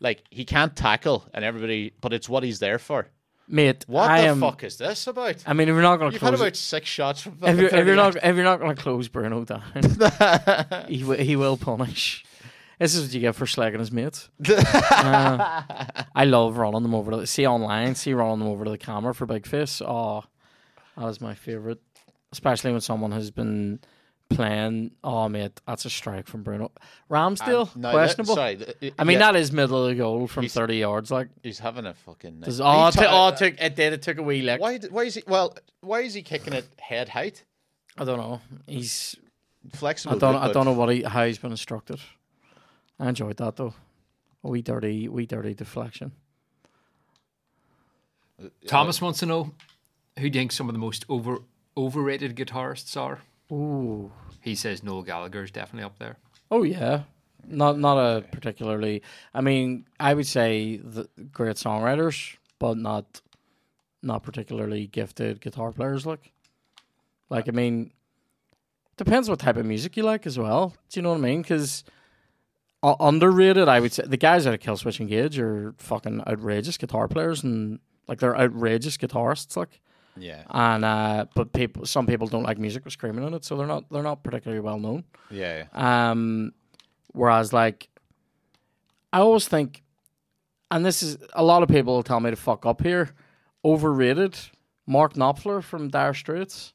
like 0.00 0.22
he 0.30 0.46
can't 0.46 0.74
tackle, 0.74 1.26
and 1.34 1.44
everybody. 1.44 1.92
But 2.00 2.14
it's 2.14 2.28
what 2.28 2.42
he's 2.42 2.58
there 2.58 2.78
for. 2.78 3.08
Mate, 3.48 3.84
What 3.86 4.10
I 4.10 4.22
the 4.22 4.28
am, 4.28 4.40
fuck 4.40 4.64
is 4.64 4.76
this 4.78 5.06
about? 5.06 5.36
I 5.46 5.52
mean, 5.52 5.68
if 5.68 5.74
you're 5.74 5.82
not 5.82 5.98
going 5.98 6.10
to 6.10 6.14
You've 6.14 6.22
had 6.22 6.34
about 6.34 6.56
six 6.56 6.88
shots 6.88 7.20
from. 7.20 7.38
if 7.42 7.56
you're, 7.58 7.68
if 7.68 7.86
you're 7.86 7.94
not 7.94 8.16
if 8.16 8.34
you're 8.34 8.44
not 8.44 8.58
going 8.58 8.74
to 8.74 8.82
close 8.82 9.06
Bruno 9.08 9.44
down, 9.44 9.62
he 10.88 11.04
will, 11.04 11.16
he 11.18 11.36
will 11.36 11.56
punish. 11.58 12.24
This 12.78 12.94
is 12.94 13.06
what 13.06 13.14
you 13.14 13.20
get 13.20 13.34
for 13.34 13.46
slagging 13.46 13.78
his 13.78 13.90
mates. 13.92 14.28
Uh, 14.48 15.84
I 16.14 16.24
love 16.24 16.56
running 16.56 16.82
them 16.82 16.94
over 16.94 17.10
to 17.12 17.16
the, 17.18 17.26
see 17.26 17.46
online, 17.46 17.94
see 17.94 18.12
running 18.12 18.38
them 18.40 18.48
over 18.48 18.64
to 18.64 18.70
the 18.70 18.78
camera 18.78 19.14
for 19.14 19.26
big 19.26 19.46
face. 19.46 19.80
Oh, 19.84 20.24
that 20.96 21.06
is 21.08 21.20
my 21.20 21.34
favorite, 21.34 21.80
especially 22.32 22.72
when 22.72 22.80
someone 22.80 23.12
has 23.12 23.30
been 23.30 23.80
playing. 24.30 24.92
Oh, 25.04 25.28
mate, 25.28 25.60
that's 25.66 25.84
a 25.84 25.90
strike 25.90 26.26
from 26.26 26.42
Bruno 26.42 26.72
Ramsdale. 27.10 27.62
Um, 27.74 27.80
no, 27.80 27.88
that- 27.88 27.92
questionable. 27.92 28.34
sorry, 28.34 28.56
th- 28.56 28.94
I 28.98 29.04
mean, 29.04 29.18
yeah, 29.18 29.32
that 29.32 29.36
is 29.36 29.52
middle 29.52 29.84
of 29.84 29.88
the 29.90 29.94
goal 29.94 30.26
from 30.26 30.48
thirty 30.48 30.76
yards. 30.78 31.10
Like, 31.10 31.28
he's 31.42 31.58
having 31.58 31.86
a 31.86 31.94
fucking. 31.94 32.40
does, 32.40 32.60
oh, 32.60 32.88
it 32.88 32.92
ta- 32.92 33.28
oh, 33.32 33.36
took 33.36 33.54
it 33.60 33.76
did. 33.76 33.92
It 33.92 34.02
took 34.02 34.18
a 34.18 34.22
wee 34.22 34.42
lick. 34.42 34.60
why? 34.60 34.78
Why 34.78 35.04
is 35.04 35.14
he? 35.14 35.22
Well, 35.26 35.56
why 35.80 36.00
is 36.00 36.14
he 36.14 36.22
kicking 36.22 36.52
it 36.52 36.66
head 36.80 37.08
height? 37.10 37.44
I 37.98 38.04
don't 38.04 38.18
know. 38.18 38.40
He's 38.66 39.16
Flexible. 39.74 40.16
I 40.16 40.18
don't 40.18 40.36
I 40.36 40.52
don't 40.52 40.64
know 40.64 40.72
what 40.72 40.90
he 40.90 41.02
how 41.02 41.24
he's 41.26 41.38
been 41.38 41.50
instructed. 41.50 42.00
I 42.98 43.08
enjoyed 43.08 43.36
that 43.38 43.56
though. 43.56 43.74
A 44.44 44.48
wee 44.48 44.62
dirty, 44.62 45.08
wee 45.08 45.26
dirty 45.26 45.54
deflection. 45.54 46.12
Uh, 48.42 48.48
Thomas 48.66 49.00
wants 49.00 49.20
to 49.20 49.26
know 49.26 49.52
who 50.18 50.30
do 50.30 50.38
you 50.38 50.42
think 50.42 50.52
some 50.52 50.68
of 50.68 50.74
the 50.74 50.78
most 50.78 51.04
over 51.08 51.38
overrated 51.76 52.36
guitarists 52.36 52.96
are. 52.96 53.20
Ooh. 53.52 54.10
He 54.40 54.54
says 54.54 54.82
Noel 54.82 55.02
Gallagher 55.02 55.42
is 55.42 55.50
definitely 55.50 55.84
up 55.84 55.98
there. 55.98 56.16
Oh 56.50 56.62
yeah. 56.62 57.02
Not 57.46 57.78
not 57.78 57.98
a 57.98 58.22
particularly. 58.22 59.02
I 59.34 59.40
mean, 59.40 59.86
I 60.00 60.14
would 60.14 60.26
say 60.26 60.78
the 60.78 61.08
great 61.32 61.56
songwriters, 61.56 62.36
but 62.58 62.76
not 62.76 63.20
not 64.02 64.22
particularly 64.22 64.86
gifted 64.86 65.40
guitar 65.40 65.72
players. 65.72 66.06
Like, 66.06 66.32
like 67.30 67.48
I 67.48 67.52
mean, 67.52 67.92
depends 68.96 69.28
what 69.28 69.38
type 69.38 69.56
of 69.56 69.66
music 69.66 69.96
you 69.96 70.02
like 70.02 70.26
as 70.26 70.38
well. 70.38 70.74
Do 70.90 70.98
you 70.98 71.02
know 71.02 71.10
what 71.10 71.18
I 71.18 71.22
mean? 71.22 71.42
Underrated, 72.82 73.68
I 73.68 73.80
would 73.80 73.92
say 73.92 74.04
the 74.06 74.16
guys 74.16 74.46
out 74.46 74.54
of 74.54 74.60
Killswitch 74.60 75.00
Engage 75.00 75.38
are 75.38 75.74
fucking 75.78 76.22
outrageous 76.26 76.76
guitar 76.76 77.08
players 77.08 77.42
and 77.42 77.80
like 78.06 78.20
they're 78.20 78.36
outrageous 78.36 78.96
guitarists. 78.96 79.56
Like, 79.56 79.80
Yeah, 80.16 80.44
and 80.50 80.84
uh, 80.84 81.26
but 81.34 81.52
people, 81.52 81.84
some 81.86 82.06
people 82.06 82.28
don't 82.28 82.44
like 82.44 82.58
music 82.58 82.84
with 82.84 82.92
screaming 82.92 83.26
in 83.26 83.34
it, 83.34 83.44
so 83.44 83.56
they're 83.56 83.66
not 83.66 83.84
they're 83.90 84.02
not 84.02 84.22
particularly 84.22 84.60
well 84.60 84.78
known. 84.78 85.04
yeah. 85.30 85.64
Um, 85.72 86.52
whereas 87.12 87.52
like, 87.52 87.88
I 89.12 89.18
always 89.18 89.48
think, 89.48 89.82
and 90.70 90.84
this 90.84 91.02
is 91.02 91.18
a 91.32 91.42
lot 91.42 91.62
of 91.62 91.68
people 91.68 91.94
will 91.94 92.02
tell 92.04 92.20
me 92.20 92.30
to 92.30 92.36
fuck 92.36 92.64
up 92.66 92.82
here. 92.82 93.14
Overrated, 93.64 94.38
Mark 94.86 95.14
Knopfler 95.14 95.60
from 95.62 95.88
Dire 95.88 96.14
Straits. 96.14 96.72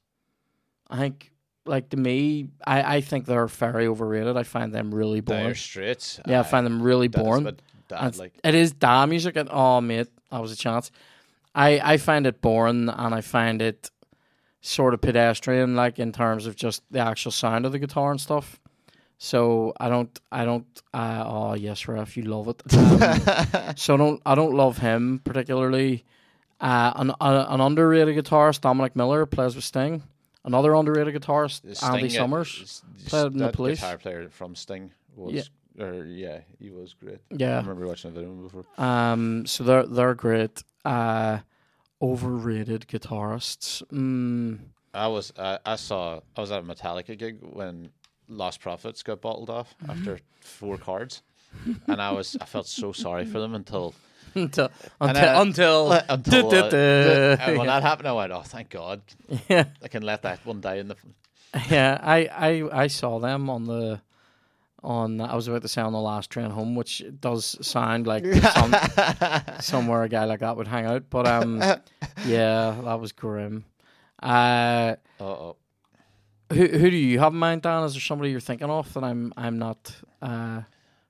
I 0.89 0.97
think, 0.97 1.30
like 1.65 1.89
to 1.89 1.97
me, 1.97 2.49
I, 2.65 2.97
I 2.97 3.01
think 3.01 3.25
they're 3.25 3.47
very 3.47 3.87
overrated. 3.87 4.37
I 4.37 4.43
find 4.43 4.73
them 4.73 4.93
really 4.93 5.21
boring. 5.21 5.43
Dire 5.45 5.55
Straits. 5.55 6.19
yeah, 6.27 6.39
I 6.39 6.43
find 6.43 6.65
them 6.65 6.81
really 6.81 7.07
boring. 7.07 7.57
dad, 7.87 8.17
like 8.17 8.33
it 8.43 8.55
is 8.55 8.71
da 8.73 9.05
music, 9.05 9.35
and 9.35 9.49
oh 9.51 9.81
mate, 9.81 10.07
that 10.31 10.41
was 10.41 10.51
a 10.51 10.55
chance. 10.55 10.91
I 11.53 11.79
I 11.93 11.97
find 11.97 12.25
it 12.25 12.41
boring, 12.41 12.89
and 12.89 13.13
I 13.15 13.21
find 13.21 13.61
it 13.61 13.91
sort 14.61 14.93
of 14.93 15.01
pedestrian, 15.01 15.75
like 15.75 15.99
in 15.99 16.11
terms 16.11 16.45
of 16.45 16.55
just 16.55 16.83
the 16.91 16.99
actual 16.99 17.31
sound 17.31 17.65
of 17.65 17.71
the 17.71 17.79
guitar 17.79 18.11
and 18.11 18.21
stuff. 18.21 18.59
So 19.17 19.73
I 19.79 19.87
don't, 19.89 20.19
I 20.31 20.45
don't. 20.45 20.65
Uh, 20.93 21.23
oh 21.27 21.53
yes, 21.53 21.87
Ref, 21.87 22.17
you 22.17 22.23
love 22.23 22.47
it. 22.47 22.61
Um, 22.73 23.75
so 23.75 23.93
I 23.93 23.97
don't, 23.97 24.21
I 24.25 24.35
don't 24.35 24.55
love 24.55 24.77
him 24.79 25.21
particularly. 25.23 26.05
Uh, 26.59 26.91
an 26.95 27.11
uh, 27.21 27.45
an 27.49 27.61
underrated 27.61 28.15
guitarist, 28.15 28.61
Dominic 28.61 28.95
Miller, 28.95 29.25
plays 29.25 29.55
with 29.55 29.63
Sting. 29.63 30.03
Another 30.43 30.73
underrated 30.73 31.13
guitarist, 31.15 31.63
Andy 31.83 32.09
Sting, 32.09 32.19
uh, 32.19 32.23
Summers. 32.23 32.83
played 33.05 33.31
in 33.33 33.37
the 33.37 33.49
Police. 33.51 33.79
guitar 33.79 33.97
player 33.97 34.29
from 34.29 34.55
Sting 34.55 34.91
was. 35.15 35.33
Yeah. 35.33 35.43
Or 35.85 36.03
yeah, 36.05 36.39
he 36.59 36.69
was 36.69 36.93
great. 36.93 37.19
Yeah, 37.29 37.53
I 37.55 37.61
remember 37.61 37.87
watching 37.87 38.11
a 38.11 38.13
video 38.13 38.31
before. 38.33 38.65
Um, 38.77 39.45
so 39.45 39.63
they're 39.63 39.85
they're 39.85 40.13
great. 40.15 40.63
Uh, 40.83 41.39
overrated 42.01 42.87
guitarists. 42.87 43.81
Mm, 43.87 44.59
I 44.93 45.07
was 45.07 45.31
uh, 45.37 45.59
I 45.65 45.75
saw 45.77 46.19
I 46.35 46.41
was 46.41 46.51
at 46.51 46.59
a 46.59 46.63
Metallica 46.63 47.17
gig 47.17 47.37
when 47.41 47.89
Lostprophets 48.29 49.03
got 49.03 49.21
bottled 49.21 49.49
off 49.49 49.73
Mm-hmm. 49.83 49.91
after 49.91 50.19
four 50.41 50.77
cards, 50.77 51.21
and 51.87 52.01
I 52.01 52.11
was 52.11 52.35
I 52.41 52.45
felt 52.45 52.67
so 52.67 52.91
sorry 52.91 53.25
for 53.25 53.39
them 53.39 53.55
until 53.55 53.93
until 54.35 54.69
And, 54.99 55.17
until 55.17 55.23
uh, 55.27 55.41
until, 55.41 55.91
until 56.09 56.49
duh, 56.49 56.57
uh, 56.57 56.61
duh, 56.61 56.69
the- 56.69 57.35
duh. 57.39 57.43
and 57.43 57.57
when 57.57 57.67
yeah. 57.67 57.79
that 57.79 57.83
happened, 57.83 58.07
I 58.07 58.13
went, 58.13 58.31
"Oh, 58.31 58.41
thank 58.41 58.69
God, 58.69 59.01
yeah, 59.49 59.65
I 59.83 59.87
can 59.87 60.03
let 60.03 60.21
that 60.23 60.45
one 60.45 60.61
die 60.61 60.75
in 60.75 60.87
the." 60.89 60.95
yeah. 61.69 61.99
I, 62.01 62.27
I 62.27 62.83
I 62.83 62.87
saw 62.87 63.19
them 63.19 63.49
on 63.49 63.65
the 63.65 64.01
on. 64.83 65.19
I 65.21 65.35
was 65.35 65.47
about 65.47 65.61
to 65.63 65.67
say 65.67 65.81
on 65.81 65.91
the 65.93 65.99
last 65.99 66.29
train 66.29 66.49
home, 66.49 66.75
which 66.75 67.03
does 67.19 67.57
sound 67.65 68.07
like 68.07 68.25
some, 68.25 68.75
somewhere 69.59 70.03
a 70.03 70.09
guy 70.09 70.23
like 70.25 70.39
that 70.39 70.55
would 70.55 70.67
hang 70.67 70.85
out. 70.85 71.09
But 71.09 71.27
um, 71.27 71.59
yeah, 72.25 72.77
that 72.83 72.99
was 72.99 73.11
grim. 73.11 73.65
Uh, 74.23 74.95
Uh 75.19 75.23
oh. 75.23 75.55
who 76.53 76.67
who 76.67 76.89
do 76.89 76.95
you 76.97 77.19
have 77.19 77.33
in 77.33 77.39
mind, 77.39 77.63
Dan? 77.63 77.83
Is 77.83 77.93
there 77.93 78.01
somebody 78.01 78.31
you're 78.31 78.39
thinking 78.39 78.69
of 78.69 78.93
that 78.93 79.03
I'm 79.03 79.33
I'm 79.35 79.57
not 79.59 79.93
uh 80.21 80.61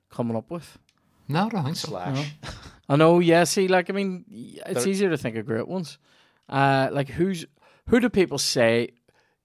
coming 0.10 0.36
up 0.36 0.50
with? 0.50 0.78
No, 1.28 1.46
I 1.46 1.50
don't 1.50 1.64
think 1.66 1.76
so. 1.78 1.90
Slash. 1.90 2.32
I 2.92 2.98
know, 2.98 3.20
yeah. 3.20 3.46
See, 3.46 3.68
like, 3.70 3.90
I 3.90 3.94
mean, 3.94 4.26
it's 4.66 4.86
easier 4.86 5.10
to 5.10 5.18
think 5.18 5.38
of 5.38 5.46
great 5.46 5.68
ones. 5.68 5.98
Uh, 6.50 6.90
like, 6.92 7.08
who's 7.08 7.46
who 7.88 8.00
do 8.02 8.10
people 8.10 8.38
say? 8.38 8.90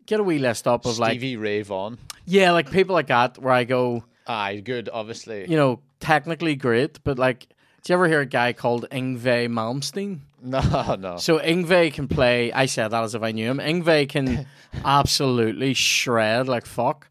Get 0.05 0.21
a 0.21 0.23
wee 0.23 0.39
list 0.39 0.67
up 0.69 0.85
of 0.87 0.99
like, 0.99 1.13
Stevie 1.13 1.37
Ray 1.37 1.63
Vaughan. 1.63 1.99
yeah, 2.27 2.51
like 2.53 2.71
people 2.71 2.95
like 2.95 3.07
that. 3.09 3.39
Where 3.39 3.53
I 3.53 3.65
go, 3.65 4.05
Aye, 4.27 4.57
good. 4.65 4.89
Obviously, 4.93 5.49
you 5.49 5.57
know, 5.57 5.81
technically 6.01 6.57
great, 6.57 7.03
but 7.05 7.19
like, 7.19 7.47
do 7.83 7.93
you 7.93 7.95
ever 7.95 8.09
hear 8.09 8.21
a 8.21 8.27
guy 8.27 8.53
called 8.53 8.89
Yngwie 8.91 9.49
Malmsteen? 9.49 10.21
no, 10.43 10.97
no. 10.97 11.17
So 11.19 11.39
Yngwie 11.39 11.93
can 11.93 12.09
play. 12.09 12.53
I 12.53 12.67
said 12.67 12.89
that 12.89 13.05
as 13.05 13.15
if 13.15 13.23
I 13.23 13.31
knew 13.33 13.49
him. 13.51 13.59
Yngwie 13.59 14.09
can 14.09 14.47
absolutely 14.85 15.75
shred 15.75 16.49
like 16.49 16.67
fuck, 16.67 17.09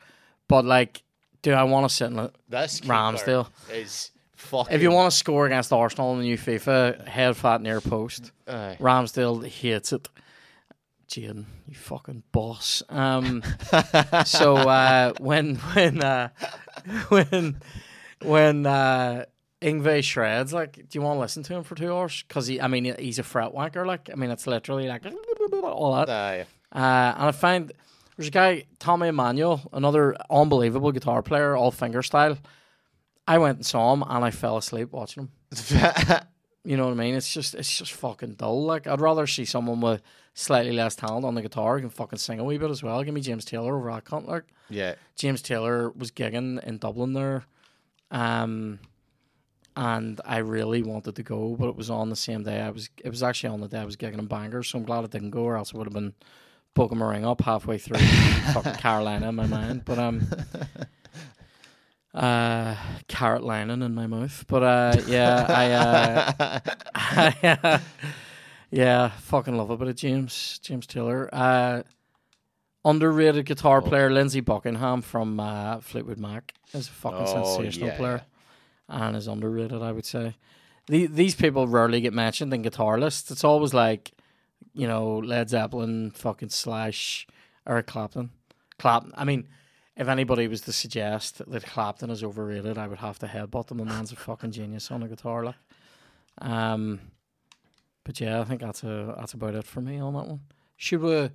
but 0.49 0.66
like 0.66 1.02
Do 1.41 1.53
I 1.53 1.64
want 1.64 1.90
to 1.90 1.95
sit 1.95 2.12
in 2.12 2.16
keeper 2.16 2.32
Ramsdale. 2.52 3.48
is 3.72 4.12
fucking. 4.36 4.76
If 4.76 4.82
you 4.82 4.91
want 4.91 5.12
to 5.12 5.18
score 5.18 5.45
against 5.45 5.72
Arsenal 5.74 6.14
in 6.14 6.20
the 6.20 6.26
new 6.26 6.38
FIFA, 6.38 7.07
head 7.07 7.36
flat 7.38 7.62
near 7.62 7.82
post. 7.82 8.32
Aye. 8.48 8.78
Ramsdale 8.80 9.45
hates 9.45 9.94
it. 9.94 10.07
Jadon, 11.07 11.45
you 11.68 11.76
fucking 11.76 12.24
boss. 12.32 12.82
Um, 12.90 13.44
so 14.26 14.56
uh, 14.56 15.14
when 15.20 15.56
when 15.56 16.03
uh, 16.03 16.30
when 17.10 17.60
when 18.22 18.66
uh, 18.66 19.26
Yngwie 19.62 20.03
shreds, 20.03 20.53
like, 20.53 20.74
do 20.76 20.86
you 20.91 21.02
want 21.02 21.18
to 21.18 21.22
listen 21.22 21.44
to 21.44 21.56
him 21.56 21.64
for 21.64 21.76
two 21.76 21.94
hours? 21.94 22.24
Because 22.28 22.48
he, 22.48 22.60
I 22.60 22.68
mean, 22.68 22.95
he's 22.99 23.20
a 23.20 23.24
fret 23.24 23.52
wanker. 23.53 23.86
Like, 23.86 24.10
I 24.12 24.16
mean, 24.16 24.32
it's 24.32 24.48
literally 24.48 24.88
like 24.88 25.03
all 25.64 25.95
that. 25.95 26.10
Aye. 26.10 26.45
Uh, 26.72 27.14
and 27.18 27.28
I 27.28 27.32
find 27.32 27.72
there's 28.18 28.28
a 28.28 28.32
guy, 28.32 28.66
Tommy 28.80 29.07
Emmanuel, 29.07 29.62
another 29.74 30.16
unbelievable 30.30 30.91
guitar 30.91 31.22
player, 31.22 31.56
all 31.56 31.72
finger 31.72 32.02
style. 32.02 32.38
I 33.27 33.38
went 33.38 33.57
and 33.57 33.65
saw 33.65 33.93
him, 33.93 34.03
and 34.07 34.23
I 34.23 34.31
fell 34.31 34.57
asleep 34.57 34.91
watching 34.91 35.30
him. 35.52 36.22
You 36.65 36.77
know 36.77 36.85
what 36.85 36.93
I 36.93 36.95
mean? 36.95 37.14
It's 37.14 37.31
just 37.31 37.53
it's 37.53 37.77
just 37.77 37.93
fucking 37.93 38.34
dull. 38.34 38.64
Like 38.64 38.88
I'd 38.88 38.99
rather 38.99 39.27
see 39.27 39.45
someone 39.45 39.81
with 39.81 40.02
slightly 40.34 40.72
less 40.72 40.95
talent 40.95 41.23
on 41.23 41.35
the 41.35 41.43
guitar 41.43 41.76
who 41.76 41.81
can 41.81 41.89
fucking 41.91 42.18
sing 42.18 42.39
a 42.39 42.43
wee 42.43 42.57
bit 42.57 42.72
as 42.72 42.81
well. 42.81 43.03
Give 43.03 43.14
me 43.14 43.22
James 43.22 43.45
Taylor 43.45 43.77
over 43.77 43.91
that 43.91 44.03
cunt. 44.03 44.27
Like 44.27 44.45
yeah. 44.69 44.95
James 45.15 45.43
Taylor 45.43 45.91
was 45.91 46.10
gigging 46.10 46.61
in 46.64 46.80
Dublin 46.80 47.14
there, 47.14 47.45
um, 48.10 48.80
and 49.77 50.19
I 50.26 50.39
really 50.39 50.81
wanted 50.81 51.15
to 51.18 51.23
go, 51.23 51.56
but 51.56 51.69
it 51.69 51.76
was 51.76 51.91
on 51.91 52.10
the 52.10 52.15
same 52.15 52.41
day. 52.41 52.60
I 52.60 52.72
was 52.72 52.89
it 53.03 53.10
was 53.10 53.22
actually 53.22 53.49
on 53.49 53.61
the 53.61 53.68
day 53.68 53.80
I 53.80 53.85
was 53.85 53.95
gigging 53.95 54.18
in 54.18 54.26
Bangor, 54.26 54.64
so 54.64 54.80
I'm 54.80 54.85
glad 54.85 55.03
I 55.03 55.07
didn't 55.07 55.30
go, 55.30 55.43
or 55.43 55.57
else 55.57 55.72
I 55.73 55.77
would 55.77 55.85
have 55.85 55.93
been 55.93 56.15
booking 56.73 56.97
my 56.97 57.11
ring 57.11 57.26
up 57.26 57.41
halfway 57.41 57.77
through 57.77 57.99
fucking 58.53 58.73
Carolina 58.73 59.30
in 59.30 59.35
my 59.35 59.45
mind. 59.45 59.85
But 59.85 59.99
um. 59.99 60.27
Uh, 62.15 62.75
carrot 63.09 63.43
lining 63.43 63.81
in 63.81 63.93
my 63.93 64.07
mouth, 64.07 64.45
but 64.47 64.63
uh, 64.63 64.95
yeah, 65.05 65.45
I, 65.49 65.71
uh, 65.73 66.59
I, 66.95 67.57
uh, 67.63 67.79
yeah, 68.71 69.09
fucking 69.09 69.57
love 69.57 69.69
a 69.69 69.75
bit 69.75 69.89
of 69.89 69.95
James 69.97 70.59
James 70.63 70.87
Taylor. 70.87 71.29
Uh, 71.33 71.83
underrated 72.85 73.45
guitar 73.45 73.79
Oh. 73.79 73.81
player 73.81 74.09
Lindsey 74.09 74.39
Buckingham 74.39 75.01
from 75.01 75.39
uh, 75.41 75.81
Fleetwood 75.81 76.17
Mac 76.17 76.53
is 76.73 76.87
a 76.87 76.91
fucking 76.91 77.27
Oh, 77.27 77.43
sensational 77.57 77.89
yeah. 77.89 77.97
player, 77.97 78.21
and 78.87 79.17
is 79.17 79.27
underrated. 79.27 79.81
I 79.81 79.91
would 79.91 80.05
say. 80.05 80.35
The, 80.87 81.07
these 81.07 81.35
people 81.35 81.67
rarely 81.67 81.99
get 81.99 82.13
mentioned 82.13 82.53
in 82.53 82.61
guitar 82.61 82.97
lists. 82.99 83.29
It's 83.31 83.43
always 83.43 83.73
like, 83.73 84.11
you 84.73 84.87
know, 84.87 85.17
Led 85.17 85.49
Zeppelin, 85.49 86.11
fucking 86.11 86.49
Slash, 86.49 87.25
Eric 87.67 87.87
Clapton. 87.87 88.29
Clapton. 88.77 89.11
I 89.17 89.23
mean, 89.25 89.47
if 89.97 90.07
anybody 90.07 90.47
was 90.47 90.61
to 90.61 90.73
suggest 90.73 91.41
that 91.47 91.65
Clapton 91.65 92.09
is 92.09 92.23
overrated, 92.23 92.77
I 92.77 92.88
would 92.88 92.99
have 92.99 93.19
to 93.19 93.27
headbutt 93.27 93.72
him. 93.72 93.77
The 93.77 93.85
man's 93.85 94.11
a 94.11 94.15
fucking 94.15 94.51
genius 94.51 94.91
on 94.91 95.03
a 95.03 95.07
guitar, 95.07 95.43
like. 95.43 95.55
Um, 96.39 96.99
but 98.03 98.19
yeah, 98.19 98.41
I 98.41 98.43
think 98.43 98.61
that's 98.61 98.84
a 98.84 99.15
that's 99.17 99.34
about 99.34 99.55
it 99.55 99.65
for 99.65 99.81
me 99.81 99.99
on 99.99 100.13
that 100.13 100.27
one. 100.27 100.41
Should 100.77 101.01
we 101.01 101.30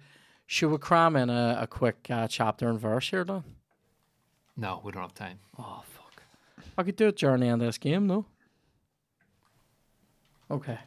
should 0.46 0.70
we 0.70 0.78
cram 0.78 1.16
in 1.16 1.30
a, 1.30 1.58
a 1.62 1.66
quick 1.66 2.06
uh, 2.10 2.28
chapter 2.28 2.68
and 2.68 2.78
verse 2.78 3.08
here, 3.10 3.24
Don? 3.24 3.44
No, 4.56 4.80
we 4.84 4.92
don't 4.92 5.02
have 5.02 5.14
time. 5.14 5.38
Oh 5.58 5.82
fuck! 5.84 6.22
I 6.76 6.82
could 6.82 6.96
do 6.96 7.08
it 7.08 7.16
during 7.16 7.40
the 7.40 7.46
end 7.46 7.62
of 7.62 7.66
this 7.68 7.78
game, 7.78 8.06
no? 8.06 8.26
Okay. 10.50 10.78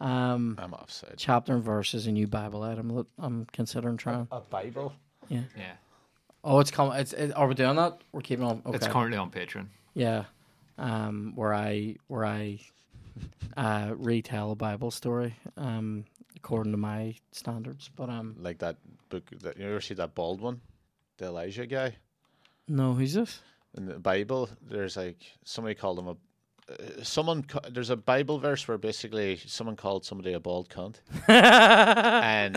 Um, 0.00 0.58
I'm 0.58 0.72
offside. 0.72 1.14
chapter 1.18 1.52
and 1.52 1.62
verse 1.62 1.92
is 1.94 2.06
a 2.06 2.12
new 2.12 2.26
Bible 2.26 2.62
item 2.62 2.88
that 2.94 3.06
I'm 3.18 3.46
considering 3.52 3.98
trying. 3.98 4.28
A 4.32 4.40
Bible. 4.40 4.94
Yeah. 5.28 5.42
Yeah, 5.56 5.74
Oh, 6.42 6.60
it's 6.60 6.70
coming. 6.70 6.98
It's 6.98 7.12
it, 7.12 7.32
are 7.36 7.46
we 7.46 7.54
doing 7.54 7.76
that? 7.76 8.00
We're 8.12 8.20
keeping 8.22 8.44
on. 8.44 8.62
Okay. 8.64 8.76
it's 8.76 8.86
currently 8.86 9.18
on 9.18 9.30
Patreon. 9.30 9.66
Yeah, 9.94 10.24
um, 10.78 11.32
where 11.34 11.54
I 11.54 11.96
where 12.08 12.24
I 12.24 12.60
uh, 13.56 13.94
retell 13.96 14.52
a 14.52 14.56
Bible 14.56 14.90
story, 14.90 15.34
um, 15.56 16.04
according 16.36 16.72
to 16.72 16.78
my 16.78 17.14
standards. 17.32 17.90
But 17.94 18.08
um, 18.08 18.36
Like 18.40 18.58
that 18.58 18.76
book. 19.08 19.24
That, 19.42 19.58
you 19.58 19.66
ever 19.66 19.80
see 19.80 19.94
that 19.94 20.14
bald 20.14 20.40
one? 20.40 20.60
The 21.18 21.26
Elijah 21.26 21.66
guy? 21.66 21.96
no, 22.68 22.94
who's 22.94 23.14
this? 23.14 23.40
in 23.76 23.86
the 23.86 23.98
Bible, 23.98 24.48
there's 24.68 24.96
like 24.96 25.18
somebody 25.44 25.74
called 25.74 25.98
him 25.98 26.08
a. 26.08 26.16
Someone 27.02 27.44
there's 27.68 27.90
a 27.90 27.96
Bible 27.96 28.38
verse 28.38 28.66
where 28.68 28.78
basically 28.78 29.40
someone 29.46 29.76
called 29.76 30.04
somebody 30.04 30.32
a 30.32 30.40
bald 30.40 30.68
cunt, 30.68 30.96
and 31.28 32.56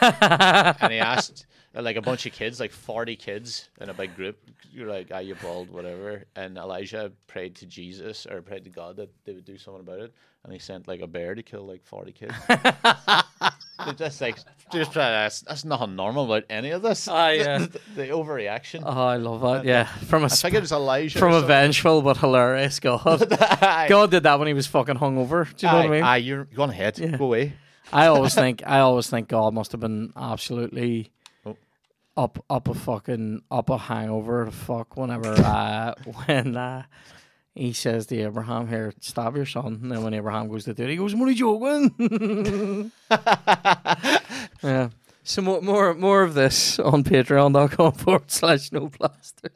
and 0.00 0.92
he 0.92 0.98
asked 0.98 1.46
uh, 1.74 1.82
like 1.82 1.96
a 1.96 2.02
bunch 2.02 2.26
of 2.26 2.32
kids, 2.32 2.60
like 2.60 2.72
forty 2.72 3.16
kids 3.16 3.68
in 3.80 3.88
a 3.88 3.94
big 3.94 4.14
group, 4.16 4.38
you're 4.72 4.88
like, 4.88 5.10
"Are 5.12 5.22
you 5.22 5.34
bald?" 5.36 5.70
Whatever. 5.70 6.24
And 6.34 6.56
Elijah 6.58 7.12
prayed 7.26 7.54
to 7.56 7.66
Jesus 7.66 8.26
or 8.26 8.42
prayed 8.42 8.64
to 8.64 8.70
God 8.70 8.96
that 8.96 9.10
they 9.24 9.32
would 9.32 9.44
do 9.44 9.58
something 9.58 9.80
about 9.80 10.00
it, 10.00 10.14
and 10.46 10.52
he 10.52 10.60
sent 10.60 10.86
like 10.86 11.00
a 11.00 11.06
bear 11.08 11.34
to 11.34 11.42
kill 11.42 11.66
like 11.66 11.84
forty 11.84 12.12
kids. 12.12 12.32
They're 12.48 13.94
just 13.94 14.20
like 14.20 14.38
just 14.72 14.92
trying 14.92 15.30
to. 15.30 15.44
That's, 15.44 15.64
nothing 15.64 15.96
normal 15.96 16.24
about 16.24 16.44
any 16.48 16.70
of 16.70 16.82
this. 16.82 17.08
Ah, 17.08 17.30
yeah. 17.30 17.58
the, 17.58 17.80
the 17.94 18.06
overreaction. 18.08 18.82
Oh, 18.84 19.06
I 19.06 19.16
love 19.16 19.40
that. 19.42 19.64
Yeah, 19.64 19.84
from 19.84 20.22
a 20.22 20.26
I 20.26 20.28
think 20.28 20.54
it 20.54 20.60
was 20.60 20.72
Elijah. 20.72 21.18
from 21.18 21.32
a 21.34 21.42
vengeful 21.42 22.00
but 22.00 22.16
hilarious 22.16 22.80
God. 22.80 23.02
God 23.88 24.10
did 24.10 24.22
that 24.22 24.38
when 24.38 24.48
he 24.48 24.54
was 24.54 24.66
fucking 24.66 24.96
hungover. 24.96 25.54
Do 25.56 25.66
you 25.66 25.72
know 25.72 25.78
what 25.78 25.86
I 25.86 25.90
mean? 25.90 26.02
aye, 26.02 26.16
you're 26.18 26.44
go 26.44 26.62
on 26.62 26.70
ahead. 26.70 26.98
Yeah. 26.98 27.16
Go 27.16 27.26
away. 27.26 27.52
I 27.92 28.06
always 28.06 28.34
think 28.34 28.62
I 28.66 28.80
always 28.80 29.08
think 29.10 29.28
God 29.28 29.52
must 29.52 29.72
have 29.72 29.80
been 29.80 30.12
absolutely 30.16 31.10
Oh. 31.44 31.56
up 32.16 32.44
up 32.48 32.68
a 32.68 32.74
fucking 32.74 33.42
up 33.50 33.68
a 33.70 33.78
hangover 33.78 34.46
to 34.46 34.50
fuck 34.50 34.96
whenever 34.96 35.32
uh 35.32 35.94
when 36.24 36.56
uh 36.56 36.84
he 37.56 37.72
says 37.72 38.06
to 38.06 38.18
Abraham 38.20 38.68
here, 38.68 38.92
stab 39.00 39.34
your 39.36 39.46
son 39.46 39.78
and 39.82 39.90
then 39.92 40.02
when 40.02 40.14
Abraham 40.14 40.48
goes 40.48 40.64
to 40.64 40.74
do 40.74 40.84
it, 40.84 40.90
he 40.90 40.96
goes, 40.96 41.12
I'm 41.14 41.20
only 41.22 41.34
joking 41.34 42.90
Yeah. 44.62 44.88
So 45.24 45.42
more 45.42 45.60
more 45.60 45.94
more 45.94 46.22
of 46.22 46.34
this 46.34 46.78
on 46.78 47.02
patreon.com 47.04 47.92
forward 48.02 48.30
slash 48.30 48.70
no 48.72 48.88
blasters. 48.88 49.50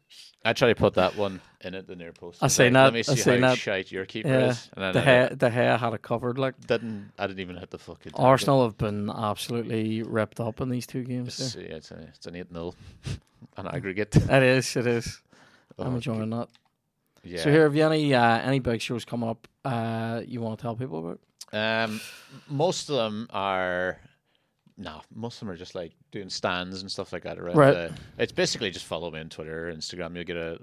I 0.44 0.52
try 0.55 0.68
to 0.68 0.74
put 0.74 0.94
that 0.94 1.16
one 1.16 1.40
in 1.60 1.74
at 1.74 1.86
the 1.86 1.94
near 1.94 2.12
post. 2.12 2.43
I 2.43 2.47
seen 2.48 2.72
like, 2.72 2.72
that, 2.72 2.85
Let 2.85 2.93
me 2.94 2.98
I 3.01 3.02
see 3.02 3.16
seen 3.16 3.43
how 3.43 3.51
that. 3.51 3.59
shite 3.59 3.93
your 3.93 4.06
keeper 4.06 4.28
Yeah. 4.28 4.51
is. 4.51 4.70
And 4.77 4.94
The 4.94 5.01
hair 5.01 5.28
the 5.28 5.51
hair 5.51 5.77
had 5.77 5.93
it 5.93 6.02
covered 6.02 6.39
like 6.39 6.59
didn't. 6.66 7.12
I 7.18 7.27
didn't 7.27 7.40
even 7.40 7.56
hit 7.56 7.70
the 7.70 7.78
fucking. 7.78 8.12
Arsenal 8.14 8.64
have 8.64 8.77
been 8.78 9.10
absolutely 9.10 10.02
ripped 10.02 10.40
up 10.40 10.60
in 10.60 10.70
these 10.70 10.86
two 10.86 11.05
games. 11.05 11.39
It's, 11.40 11.55
yeah, 11.56 11.77
it's, 11.77 11.90
a, 11.93 12.01
it's 12.14 12.27
an 12.27 12.36
eight 12.36 12.48
0 12.52 12.74
an 13.59 13.66
aggregate. 13.68 14.16
It 14.16 14.43
is, 14.43 14.74
it 14.77 14.86
is. 14.86 15.20
I'm 15.78 15.93
Oh, 15.93 15.94
enjoying 15.97 16.31
that. 16.31 16.48
Yeah. 17.23 17.43
So 17.43 17.51
here, 17.51 17.65
have 17.65 17.75
you 17.77 17.85
any 17.85 18.15
uh, 18.15 18.39
any 18.41 18.59
big 18.61 18.81
shows 18.81 19.05
coming 19.05 19.29
up? 19.29 19.47
Uh, 19.65 20.23
you 20.27 20.41
want 20.41 20.59
to 20.59 20.63
tell 20.63 20.75
people 20.77 20.99
about? 20.99 21.21
Um, 21.53 22.01
most 22.49 22.89
of 22.89 22.97
them 22.97 23.27
are. 23.31 23.99
No, 24.79 25.03
most 25.15 25.35
of 25.35 25.41
them 25.41 25.51
are 25.51 25.57
just 25.59 25.75
like 25.75 25.93
doing 26.11 26.31
stands 26.31 26.81
and 26.81 26.91
stuff 26.91 27.13
like 27.13 27.25
that 27.25 27.39
around. 27.39 27.57
Right. 27.57 27.73
The, 27.75 27.93
it's 28.17 28.33
basically 28.33 28.71
just 28.71 28.87
follow 28.87 29.11
me 29.11 29.21
on 29.21 29.29
Twitter, 29.29 29.71
Instagram. 29.77 30.15
You'll 30.15 30.25
get 30.25 30.37
a. 30.39 30.59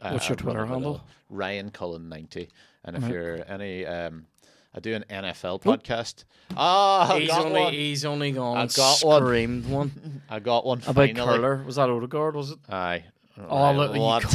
a 0.00 0.12
What's 0.14 0.28
your 0.28 0.34
Twitter 0.34 0.58
run 0.58 0.64
of 0.68 0.70
it 0.70 0.74
handle? 0.74 1.00
Ryan 1.28 1.70
Cullen 1.70 2.08
ninety, 2.08 2.48
and 2.84 2.96
if 2.96 3.04
Right. 3.04 3.12
you're 3.12 3.44
any, 3.48 3.86
um, 3.86 4.26
I 4.74 4.80
do 4.80 4.94
an 4.94 5.04
NFL 5.08 5.62
podcast. 5.62 6.24
Ah, 6.56 7.12
I 7.14 7.20
he's 7.20 7.28
got 7.28 7.46
only 7.46 7.60
one. 7.60 7.72
he's 7.72 8.04
only 8.04 8.32
gone 8.32 8.58
and 8.58 8.74
got 8.74 9.04
one. 9.04 9.22
screamed 9.22 9.66
one 9.66 10.22
I 10.28 10.40
got 10.40 10.66
one. 10.66 10.78
about 10.78 10.94
finally. 10.96 11.14
curler. 11.14 11.62
Was 11.64 11.76
that 11.76 11.88
Odegaard? 11.88 12.34
Was 12.34 12.50
it? 12.50 12.58
Aye. 12.68 13.04
Oh, 13.48 13.76
Right, 13.76 13.76
look, 13.76 13.96
what? 13.96 14.24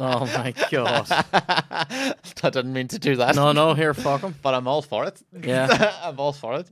Oh 0.00 0.26
my 0.26 0.54
god! 0.70 1.06
I 1.10 2.14
didn't 2.50 2.72
mean 2.72 2.88
to 2.88 2.98
do 2.98 3.16
that. 3.16 3.34
No, 3.34 3.52
no, 3.52 3.74
here, 3.74 3.94
fuck 3.94 4.20
him. 4.20 4.34
But 4.42 4.54
I'm 4.54 4.68
all 4.68 4.82
for 4.82 5.04
it. 5.06 5.20
Yeah, 5.42 5.92
I'm 6.02 6.18
all 6.20 6.32
for 6.32 6.54
it. 6.60 6.70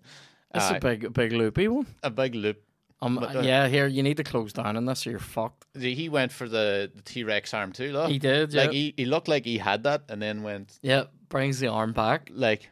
it's 0.55 0.71
a 0.71 0.79
big, 0.79 1.13
big 1.13 1.33
loopy 1.33 1.69
one. 1.69 1.87
a 2.03 2.11
big 2.11 2.35
loop. 2.35 2.63
Um, 3.03 3.17
But, 3.17 3.37
uh, 3.37 3.41
yeah, 3.41 3.69
here 3.69 3.87
you 3.87 4.03
need 4.03 4.17
to 4.19 4.25
close 4.25 4.53
down 4.53 4.77
on 4.77 4.85
this, 4.87 5.07
or 5.07 5.11
you're 5.11 5.19
fucked. 5.19 5.67
He 5.79 6.09
went 6.09 6.33
for 6.33 6.49
the, 6.49 6.91
T 7.05 7.25
Rex 7.25 7.53
arm 7.53 7.73
too, 7.73 7.93
though. 7.93 8.07
He 8.07 8.19
did, 8.19 8.53
yeah. 8.55 8.63
Like 8.63 8.73
he, 8.73 8.95
he 8.97 9.05
looked 9.05 9.29
like 9.29 9.45
he 9.45 9.59
had 9.59 9.83
that, 9.85 10.05
and 10.09 10.23
then 10.23 10.43
went 10.43 10.79
yeah, 10.83 11.05
brings 11.29 11.59
the 11.59 11.69
arm 11.69 11.93
back. 11.93 12.31
like, 12.33 12.71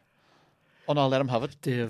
"Oh 0.87 0.93
no, 0.93 1.07
let 1.07 1.21
him 1.21 1.27
have 1.27 1.43
it." 1.43 1.55
Dave. 1.61 1.89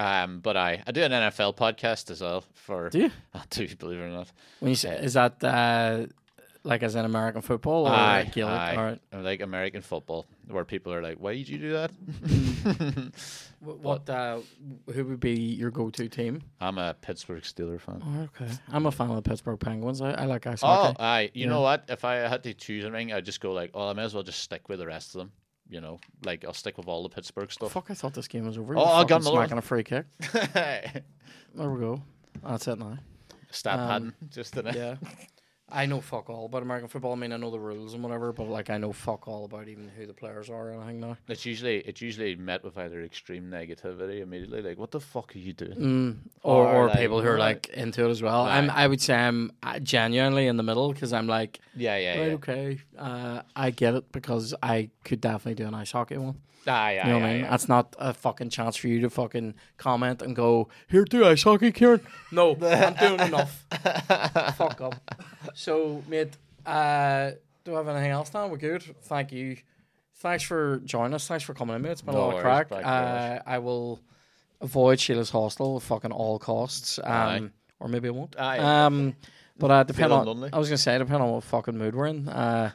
Um, 0.00 0.40
but 0.40 0.56
I 0.56 0.82
I 0.86 0.92
do 0.92 1.02
an 1.02 1.12
NFL 1.12 1.56
podcast 1.56 2.10
as 2.10 2.20
well 2.20 2.44
for. 2.54 2.88
Do 2.90 2.98
you? 2.98 3.10
I 3.34 3.42
do 3.50 3.68
believe 3.76 3.98
it 4.00 4.04
or 4.04 4.08
not. 4.08 4.28
When 4.60 4.70
you 4.70 4.76
say, 4.76 4.96
is 4.98 5.14
that 5.14 5.42
uh, 5.44 6.06
like 6.62 6.82
as 6.82 6.94
in 6.94 7.04
American 7.04 7.42
football 7.42 7.86
or 7.86 7.90
Aye, 7.92 8.30
Gaelic? 8.32 8.52
aye. 8.60 8.76
All 8.76 8.84
right. 8.84 9.00
I 9.12 9.16
like 9.20 9.40
American 9.40 9.82
football, 9.82 10.26
where 10.48 10.64
people 10.64 10.92
are 10.94 11.02
like, 11.02 11.16
"Why 11.18 11.34
did 11.34 11.48
you 11.48 11.58
do 11.58 11.72
that?" 11.72 11.90
Wh- 13.60 13.82
What? 13.84 14.08
Uh, 14.08 14.40
who 14.92 15.04
would 15.04 15.20
be 15.20 15.32
your 15.34 15.70
go-to 15.70 16.08
team? 16.08 16.42
I'm 16.60 16.78
a 16.78 16.94
Pittsburgh 16.94 17.42
Steeler 17.42 17.80
fan. 17.80 18.02
Oh, 18.04 18.22
okay. 18.42 18.52
I'm 18.68 18.86
a 18.86 18.90
fan 18.92 19.10
of 19.10 19.16
the 19.16 19.22
Pittsburgh 19.30 19.60
Penguins. 19.60 20.00
I, 20.00 20.12
I 20.12 20.24
like 20.24 20.46
ice 20.46 20.62
Oh, 20.62 20.66
hockey. 20.66 20.96
aye. 21.00 21.30
You 21.34 21.44
Yeah. 21.44 21.50
know 21.50 21.60
what? 21.62 21.84
If 21.88 22.04
I 22.04 22.14
had 22.16 22.42
to 22.44 22.54
choose 22.54 22.84
anything, 22.84 23.12
I'd 23.12 23.24
just 23.24 23.40
go 23.40 23.52
like, 23.52 23.70
"Oh, 23.74 23.88
I 23.88 23.92
may 23.92 24.04
as 24.04 24.14
well 24.14 24.22
just 24.22 24.40
stick 24.40 24.68
with 24.68 24.78
the 24.78 24.86
rest 24.86 25.14
of 25.14 25.18
them." 25.20 25.32
You 25.70 25.80
know, 25.80 26.00
like 26.24 26.44
I'll 26.44 26.52
stick 26.52 26.76
with 26.78 26.88
all 26.88 27.02
the 27.04 27.08
Pittsburgh 27.08 27.50
stuff. 27.50 27.72
Fuck! 27.72 27.90
I 27.90 27.94
thought 27.94 28.12
this 28.12 28.26
game 28.28 28.44
was 28.44 28.58
over. 28.58 28.76
Oh, 28.76 28.82
I 28.82 29.04
got 29.04 29.22
fucking 29.22 29.26
another 29.38 29.48
one. 29.48 29.58
a 29.58 29.62
free 29.62 29.84
kick. 29.84 30.04
There 31.54 31.68
we 31.70 31.80
go. 31.80 32.02
That's 32.44 32.68
it 32.68 32.78
now. 32.78 32.98
Stat 33.50 33.78
Um, 33.78 33.88
padding, 33.88 34.12
just 34.30 34.56
in 34.56 34.66
it. 34.68 34.74
Yeah. 34.76 34.96
I 35.72 35.86
know 35.86 36.00
fuck 36.00 36.28
all 36.30 36.46
about 36.46 36.62
American 36.62 36.88
football. 36.88 37.12
I 37.12 37.16
mean, 37.16 37.32
I 37.32 37.36
know 37.36 37.50
the 37.50 37.58
rules 37.60 37.94
and 37.94 38.02
whatever, 38.02 38.32
but 38.32 38.44
like, 38.48 38.70
I 38.70 38.78
know 38.78 38.92
fuck 38.92 39.28
all 39.28 39.44
about 39.44 39.68
even 39.68 39.88
who 39.96 40.06
the 40.06 40.12
players 40.14 40.50
are 40.50 40.70
or 40.70 40.72
anything 40.74 41.00
now. 41.00 41.16
It's 41.28 41.46
usually 41.46 41.78
it's 41.78 42.00
usually 42.00 42.34
met 42.36 42.64
with 42.64 42.76
either 42.78 43.02
extreme 43.02 43.44
negativity 43.50 44.20
immediately, 44.20 44.62
like 44.62 44.78
what 44.78 44.90
the 44.90 45.00
fuck 45.00 45.34
are 45.34 45.38
you 45.38 45.52
doing? 45.52 45.76
Mm. 45.76 46.16
Or, 46.42 46.66
Or, 46.66 46.74
or 46.74 46.86
like, 46.88 46.98
people 46.98 47.20
who 47.20 47.28
are 47.28 47.32
right. 47.34 47.56
like 47.56 47.68
into 47.68 48.06
it 48.06 48.10
as 48.10 48.22
well. 48.22 48.42
I'm, 48.44 48.70
I 48.70 48.86
would 48.86 49.00
say 49.00 49.14
I'm 49.14 49.52
uh, 49.62 49.78
genuinely 49.78 50.46
in 50.46 50.56
the 50.56 50.62
middle 50.62 50.92
because 50.92 51.12
I'm 51.12 51.26
like, 51.26 51.60
Yeah, 51.76 51.96
yeah, 51.96 52.18
right, 52.18 52.26
yeah. 52.28 52.34
okay, 52.34 52.78
uh, 52.98 53.42
I 53.54 53.70
get 53.70 53.94
it 53.94 54.10
because 54.12 54.54
I 54.62 54.90
could 55.04 55.20
definitely 55.20 55.54
do 55.62 55.66
an 55.68 55.74
ice 55.74 55.92
hockey 55.92 56.16
one. 56.16 56.36
Ah, 56.66 56.90
yeah, 56.90 57.06
You 57.06 57.12
know 57.12 57.18
yeah, 57.18 57.22
what 57.22 57.30
I 57.30 57.32
mean? 57.34 57.42
That's 57.50 57.68
not 57.68 57.96
a 57.98 58.12
fucking 58.14 58.50
chance 58.50 58.76
for 58.76 58.88
you 58.88 59.00
to 59.00 59.10
fucking 59.10 59.54
comment 59.78 60.20
and 60.22 60.36
go, 60.36 60.68
here, 60.88 61.04
do 61.04 61.24
ice 61.24 61.42
hockey, 61.42 61.72
Ciaran. 61.72 62.00
No, 62.30 62.50
I'm 62.62 62.94
doing 62.94 63.20
enough. 63.28 63.64
Fuck 64.56 64.80
up. 64.80 64.94
So, 65.54 66.02
mate, 66.06 66.36
uh, 66.66 67.32
do 67.64 67.74
I 67.74 67.78
have 67.78 67.88
anything 67.88 68.10
else 68.10 68.32
now? 68.34 68.46
We're 68.46 68.58
good. 68.58 68.82
Thank 69.02 69.32
you. 69.32 69.56
Thanks 70.16 70.44
for 70.44 70.78
joining 70.84 71.14
us. 71.14 71.26
Thanks 71.26 71.44
for 71.44 71.54
coming 71.54 71.76
in, 71.76 71.82
mate. 71.82 71.92
It's 71.92 72.02
been 72.02 72.14
No 72.14 72.20
a 72.20 72.26
lot 72.26 72.34
of 72.36 72.42
crack. 72.42 72.72
Uh, 72.72 73.40
I 73.46 73.58
will 73.58 74.00
avoid 74.60 75.00
Sheila's 75.00 75.30
hostel 75.30 75.76
at 75.76 75.82
fucking 75.82 76.12
all 76.12 76.38
costs. 76.38 76.98
Um, 77.02 77.52
or 77.80 77.88
maybe 77.88 78.08
I 78.08 78.10
won't. 78.10 78.38
Aye. 78.38 78.58
Um, 78.58 79.16
but 79.58 79.70
uh, 79.70 79.92
Feeling 79.92 80.12
on, 80.12 80.26
lonely? 80.26 80.50
I 80.52 80.58
was 80.58 80.68
gonna 80.68 80.78
say, 80.78 80.98
depending 80.98 81.22
on 81.22 81.32
what 81.32 81.44
fucking 81.44 81.76
mood 81.76 81.94
we're 81.94 82.06
in. 82.06 82.28
Uh, 82.28 82.70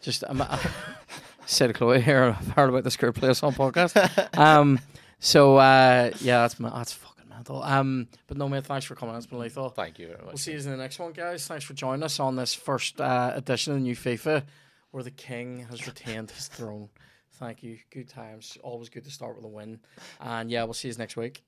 just 0.00 0.22
um, 0.24 0.44
say 1.46 1.66
to 1.66 1.72
Chloe 1.72 2.00
here, 2.02 2.36
I've 2.38 2.48
heard 2.48 2.68
about 2.68 2.84
the 2.84 2.90
Skirt 2.90 3.14
Place 3.14 3.42
on 3.42 3.52
podcast. 3.54 4.38
um, 4.38 4.80
so 5.18 5.56
uh, 5.56 6.10
yeah, 6.20 6.42
that's 6.42 6.58
ma- 6.60 6.76
that's 6.76 6.92
fucking 6.92 7.28
mental. 7.28 7.62
Um, 7.62 8.08
but 8.26 8.36
no, 8.36 8.48
mate, 8.48 8.64
thanks 8.64 8.86
for 8.86 8.94
coming. 8.94 9.14
It's 9.14 9.26
been 9.26 9.38
lethal. 9.38 9.68
Thank 9.68 9.98
you 9.98 10.06
very 10.06 10.18
much. 10.18 10.26
We'll 10.26 10.36
see 10.36 10.52
you 10.52 10.58
in 10.58 10.64
the 10.70 10.76
next 10.76 10.98
one, 10.98 11.12
guys. 11.12 11.46
Thanks 11.46 11.64
for 11.64 11.74
joining 11.74 12.02
us 12.02 12.20
on 12.20 12.36
this 12.36 12.54
first 12.54 13.00
uh, 13.00 13.32
edition 13.34 13.72
of 13.72 13.78
the 13.78 13.82
new 13.82 13.96
FIFA, 13.96 14.42
where 14.90 15.02
the 15.02 15.10
king 15.10 15.66
has 15.70 15.86
retained 15.86 16.30
his 16.30 16.48
throne. 16.48 16.88
Thank 17.32 17.62
you. 17.62 17.78
Good 17.90 18.08
times. 18.08 18.56
Always 18.62 18.88
good 18.88 19.04
to 19.04 19.10
start 19.10 19.36
with 19.36 19.44
a 19.44 19.48
win. 19.48 19.80
And 20.20 20.50
yeah, 20.50 20.64
we'll 20.64 20.74
see 20.74 20.88
you 20.88 20.94
next 20.94 21.16
week. 21.16 21.42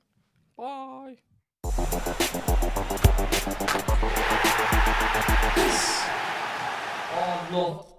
Bye. 0.57 1.19
Oh, 7.19 7.49
love. 7.53 7.96